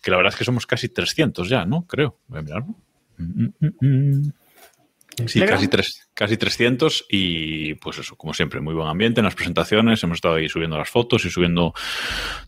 que 0.05 0.11
la 0.11 0.17
verdad 0.17 0.33
es 0.33 0.37
que 0.37 0.45
somos 0.45 0.67
casi 0.67 0.87
300 0.87 1.49
ya, 1.49 1.65
¿no? 1.65 1.87
Creo. 1.87 2.19
Voy 2.27 2.37
a 2.37 2.41
mirarlo. 2.43 2.75
Mm, 3.17 3.45
mm, 3.59 3.71
mm. 3.81 4.33
Sí, 5.25 5.41
casi, 5.41 5.67
tres, 5.67 6.07
casi 6.13 6.37
300 6.37 7.07
y 7.09 7.73
pues 7.75 7.97
eso, 7.97 8.15
como 8.15 8.31
siempre, 8.35 8.61
muy 8.61 8.75
buen 8.75 8.87
ambiente 8.87 9.21
en 9.21 9.25
las 9.25 9.33
presentaciones, 9.33 10.03
hemos 10.03 10.17
estado 10.17 10.35
ahí 10.35 10.47
subiendo 10.47 10.77
las 10.77 10.89
fotos 10.89 11.25
y 11.25 11.31
subiendo 11.31 11.73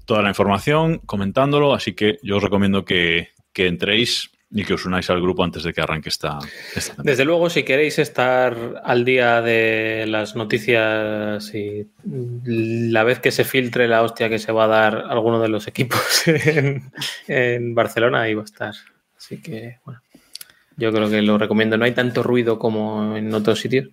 toda 0.06 0.22
la 0.22 0.30
información, 0.30 1.00
comentándolo, 1.00 1.74
así 1.74 1.94
que 1.96 2.20
yo 2.22 2.38
os 2.38 2.44
recomiendo 2.44 2.86
que, 2.86 3.30
que 3.54 3.66
entréis 3.66 4.30
y 4.50 4.64
que 4.64 4.74
os 4.74 4.86
unáis 4.86 5.10
al 5.10 5.22
grupo 5.22 5.44
antes 5.44 5.64
de 5.64 5.74
que 5.74 5.82
arranque 5.82 6.10
esta, 6.10 6.40
esta. 6.76 7.02
Desde 7.04 7.26
luego, 7.26 7.50
si 7.50 7.64
queréis 7.64 8.00
estar 8.00 8.82
al 8.84 9.04
día 9.04 9.42
de 9.42 10.06
las 10.08 10.36
noticias 10.36 11.54
y 11.54 11.88
la 12.04 13.04
vez 13.04 13.20
que 13.20 13.32
se 13.32 13.44
filtre 13.44 13.88
la 13.88 14.04
hostia 14.04 14.30
que 14.30 14.40
se 14.40 14.52
va 14.52 14.66
a 14.66 14.68
dar 14.68 15.06
alguno 15.10 15.42
de 15.42 15.50
los 15.50 15.68
equipos 15.68 16.24
en, 17.28 17.76
Barcelona, 17.76 18.22
ahí 18.22 18.34
va 18.36 18.42
a 18.42 18.46
estar. 18.46 18.74
Así 19.18 19.42
que, 19.42 19.80
bueno, 19.84 20.02
yo 20.78 20.92
creo 20.94 21.10
que 21.10 21.22
lo 21.22 21.38
recomiendo. 21.38 21.78
No 21.78 21.86
hay 21.86 21.94
tanto 21.94 22.24
ruido 22.24 22.58
como 22.58 23.18
en 23.18 23.34
otros 23.34 23.60
sitios 23.60 23.90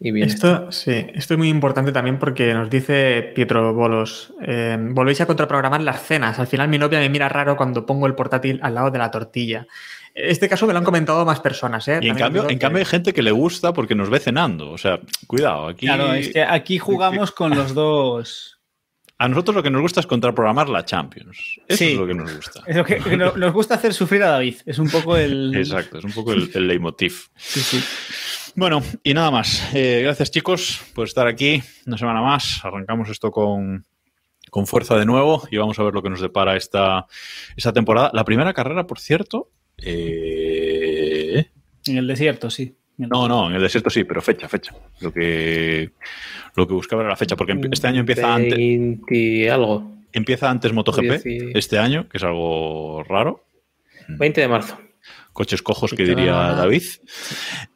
y 0.00 0.10
bien. 0.10 0.26
Esto, 0.28 0.70
sí, 0.72 1.06
esto 1.14 1.34
es 1.34 1.38
muy 1.38 1.48
importante 1.48 1.92
también 1.92 2.18
porque 2.18 2.52
nos 2.54 2.70
dice 2.70 3.32
Pietro 3.34 3.72
Bolos, 3.74 4.32
eh, 4.42 4.76
volvéis 4.80 5.20
a 5.20 5.26
contraprogramar 5.26 5.82
las 5.82 6.02
cenas. 6.02 6.38
Al 6.38 6.46
final 6.46 6.68
mi 6.68 6.78
novia 6.78 6.98
me 6.98 7.08
mira 7.08 7.28
raro 7.28 7.56
cuando 7.56 7.84
pongo 7.86 8.06
el 8.06 8.14
portátil 8.14 8.58
al 8.62 8.74
lado 8.74 8.90
de 8.90 8.98
la 8.98 9.10
tortilla. 9.10 9.66
Este 10.14 10.48
caso 10.48 10.66
me 10.66 10.72
lo 10.72 10.78
han 10.78 10.84
comentado 10.84 11.26
más 11.26 11.40
personas. 11.40 11.86
¿eh? 11.88 11.98
Y 12.00 12.08
en 12.08 12.16
cambio, 12.16 12.42
en 12.44 12.48
que- 12.48 12.58
cambio 12.58 12.78
hay 12.78 12.86
gente 12.86 13.12
que 13.12 13.20
le 13.22 13.32
gusta 13.32 13.74
porque 13.74 13.94
nos 13.94 14.08
ve 14.08 14.18
cenando. 14.18 14.70
O 14.70 14.78
sea, 14.78 14.98
cuidado, 15.26 15.68
aquí 15.68 15.84
Claro, 15.86 16.14
es 16.14 16.30
que 16.30 16.42
aquí 16.42 16.78
jugamos 16.78 17.32
con 17.32 17.54
los 17.54 17.74
dos. 17.74 18.54
a 19.18 19.28
nosotros 19.28 19.56
lo 19.56 19.62
que 19.62 19.70
nos 19.70 19.80
gusta 19.82 20.00
es 20.00 20.06
contraprogramar 20.06 20.68
la 20.70 20.84
Champions. 20.86 21.38
Eso 21.68 21.78
Sí. 21.78 21.92
es 21.92 21.98
lo 21.98 22.06
que 22.06 22.14
nos 22.14 22.34
gusta. 22.34 22.62
Es 22.66 22.76
lo 22.76 22.84
que 22.84 22.96
que 22.96 23.16
no- 23.16 23.32
nos 23.36 23.52
gusta 23.52 23.74
hacer 23.74 23.92
sufrir 23.92 24.22
a 24.22 24.28
David. 24.30 24.56
Es 24.64 24.78
un 24.78 24.88
poco 24.90 25.16
el. 25.18 25.54
Exacto, 25.56 25.98
es 25.98 26.04
un 26.04 26.12
poco 26.12 26.32
el, 26.32 26.50
el 26.54 26.66
leitmotiv. 26.66 27.14
Sí, 27.36 27.60
sí. 27.60 27.82
Bueno, 28.56 28.82
y 29.04 29.12
nada 29.12 29.30
más. 29.30 29.70
Eh, 29.74 30.00
gracias 30.02 30.30
chicos 30.30 30.80
por 30.94 31.06
estar 31.06 31.26
aquí 31.26 31.62
una 31.86 31.98
semana 31.98 32.22
más. 32.22 32.64
Arrancamos 32.64 33.10
esto 33.10 33.30
con, 33.30 33.84
con 34.48 34.66
fuerza 34.66 34.96
de 34.96 35.04
nuevo 35.04 35.46
y 35.50 35.58
vamos 35.58 35.78
a 35.78 35.82
ver 35.82 35.92
lo 35.92 36.02
que 36.02 36.08
nos 36.08 36.22
depara 36.22 36.56
esta, 36.56 37.06
esta 37.54 37.74
temporada. 37.74 38.10
La 38.14 38.24
primera 38.24 38.54
carrera, 38.54 38.86
por 38.86 38.98
cierto, 38.98 39.50
eh, 39.76 41.50
En 41.86 41.98
el 41.98 42.06
desierto, 42.06 42.48
sí. 42.48 42.74
No, 42.96 43.28
no, 43.28 43.50
en 43.50 43.56
el 43.56 43.62
desierto 43.62 43.90
sí, 43.90 44.04
pero 44.04 44.22
fecha, 44.22 44.48
fecha. 44.48 44.74
Lo 45.00 45.12
que, 45.12 45.90
lo 46.54 46.66
que 46.66 46.72
buscaba 46.72 47.02
era 47.02 47.10
la 47.10 47.16
fecha, 47.16 47.36
porque 47.36 47.60
este 47.70 47.88
año 47.88 48.00
empieza 48.00 48.34
antes, 48.34 48.56
20 48.56 49.50
algo. 49.50 49.98
empieza 50.14 50.48
antes 50.48 50.72
MotoGP, 50.72 51.54
este 51.54 51.78
año, 51.78 52.08
que 52.08 52.16
es 52.16 52.24
algo 52.24 53.04
raro. 53.04 53.44
20 54.08 54.40
de 54.40 54.48
marzo. 54.48 54.78
Coches 55.36 55.60
cojos, 55.60 55.92
que 55.92 56.04
diría 56.04 56.32
David. 56.32 56.82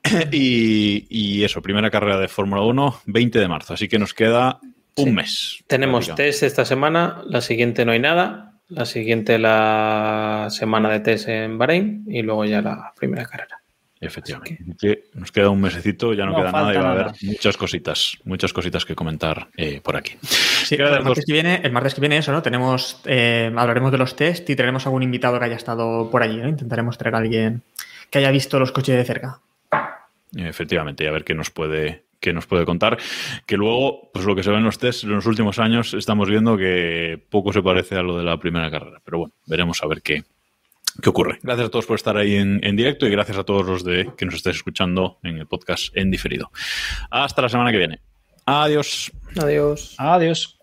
Y, 0.33 1.07
y 1.11 1.45
eso, 1.45 1.61
primera 1.61 1.91
carrera 1.91 2.19
de 2.19 2.27
Fórmula 2.27 2.63
1, 2.63 3.03
20 3.05 3.39
de 3.39 3.49
marzo. 3.49 3.75
Así 3.75 3.87
que 3.87 3.99
nos 3.99 4.15
queda 4.15 4.59
un 4.97 5.05
Sí. 5.05 5.11
mes. 5.11 5.65
Tenemos 5.67 6.13
test 6.15 6.43
esta 6.43 6.65
semana, 6.65 7.23
la 7.27 7.43
siguiente 7.43 7.85
no 7.85 7.93
hay 7.93 7.99
nada, 8.01 8.55
la 8.69 8.87
siguiente 8.87 9.39
la 9.39 10.47
semana 10.49 10.89
de 10.91 11.01
test 11.01 11.29
en 11.29 11.59
Bahrein 11.59 12.05
y 12.09 12.23
luego 12.23 12.47
ya 12.47 12.63
la 12.63 12.93
primera 12.99 13.27
carrera. 13.27 13.60
Efectivamente. 14.01 14.59
Que 14.81 15.05
nos 15.15 15.31
queda 15.31 15.51
un 15.51 15.61
mesecito, 15.61 16.15
ya 16.15 16.25
no, 16.25 16.33
No 16.33 16.39
queda 16.39 16.53
nada 16.53 16.73
y 16.73 16.77
va 16.77 16.81
a 16.81 16.85
nada. 16.95 17.01
haber 17.11 17.15
muchas 17.23 17.57
cositas, 17.59 18.17
muchas 18.25 18.53
cositas 18.53 18.85
que 18.87 18.95
comentar 18.95 19.49
eh, 19.57 19.81
por 19.83 19.97
aquí. 19.97 20.15
Sí, 20.23 20.77
el 20.77 20.83
martes, 20.91 21.05
dos. 21.05 21.25
que 21.27 21.33
viene, 21.33 21.61
el 21.63 21.73
martes 21.73 21.95
que 21.95 22.01
viene 22.01 22.17
eso, 22.17 22.33
¿no? 22.33 22.41
Tenemos, 22.41 23.03
eh, 23.05 23.53
hablaremos 23.55 23.93
de 23.93 23.99
los 23.99 24.17
test 24.17 24.49
y 24.49 24.57
tenemos 24.57 24.87
algún 24.87 25.03
invitado 25.03 25.39
que 25.39 25.45
haya 25.45 25.57
estado 25.57 26.11
por 26.11 26.23
allí, 26.23 26.39
¿no? 26.39 26.49
Intentaremos 26.49 26.97
traer 26.97 27.15
a 27.15 27.19
alguien 27.19 27.63
que 28.09 28.19
haya 28.19 28.31
visto 28.31 28.59
los 28.59 28.73
coches 28.73 28.97
de 28.97 29.05
cerca. 29.05 29.41
Efectivamente, 30.35 31.05
y 31.05 31.07
a 31.07 31.13
ver 31.13 31.25
qué 31.25 31.35
nos 31.35 31.51
puede 31.51 32.05
qué 32.21 32.33
nos 32.33 32.47
puede 32.47 32.65
contar. 32.67 32.99
Que 33.47 33.57
luego, 33.57 34.11
pues 34.13 34.25
lo 34.25 34.37
que 34.37 34.43
se 34.43 34.51
ve 34.51 34.59
en 34.59 34.65
los 34.65 34.79
tests 34.79 35.05
en 35.05 35.11
los 35.11 35.27
últimos 35.27 35.59
años, 35.59 35.95
estamos 35.95 36.29
viendo 36.29 36.57
que 36.57 37.19
poco 37.31 37.53
se 37.53 37.63
parece 37.63 37.97
a 37.97 38.03
lo 38.03 38.17
de 38.19 38.25
la 38.25 38.39
primera 38.39 38.71
carrera. 38.71 39.01
Pero 39.05 39.19
bueno, 39.19 39.35
veremos 39.47 39.83
a 39.83 39.87
ver 39.87 40.03
qué, 40.03 40.23
qué 41.01 41.09
ocurre. 41.09 41.39
Gracias 41.43 41.69
a 41.69 41.71
todos 41.71 41.87
por 41.87 41.97
estar 41.97 42.17
ahí 42.17 42.37
en, 42.37 42.61
en 42.63 42.77
directo 42.77 43.07
y 43.07 43.11
gracias 43.11 43.39
a 43.39 43.45
todos 43.45 43.67
los 43.67 43.85
de 43.85 44.11
que 44.17 44.27
nos 44.27 44.35
estéis 44.35 44.57
escuchando 44.57 45.19
en 45.23 45.39
el 45.39 45.47
podcast 45.47 45.97
en 45.97 46.11
diferido. 46.11 46.51
Hasta 47.11 47.43
la 47.43 47.49
semana 47.49 47.71
que 47.73 47.79
viene. 47.79 48.01
Adiós. 48.47 49.13
Adiós. 49.37 49.95
Adiós. 49.99 50.60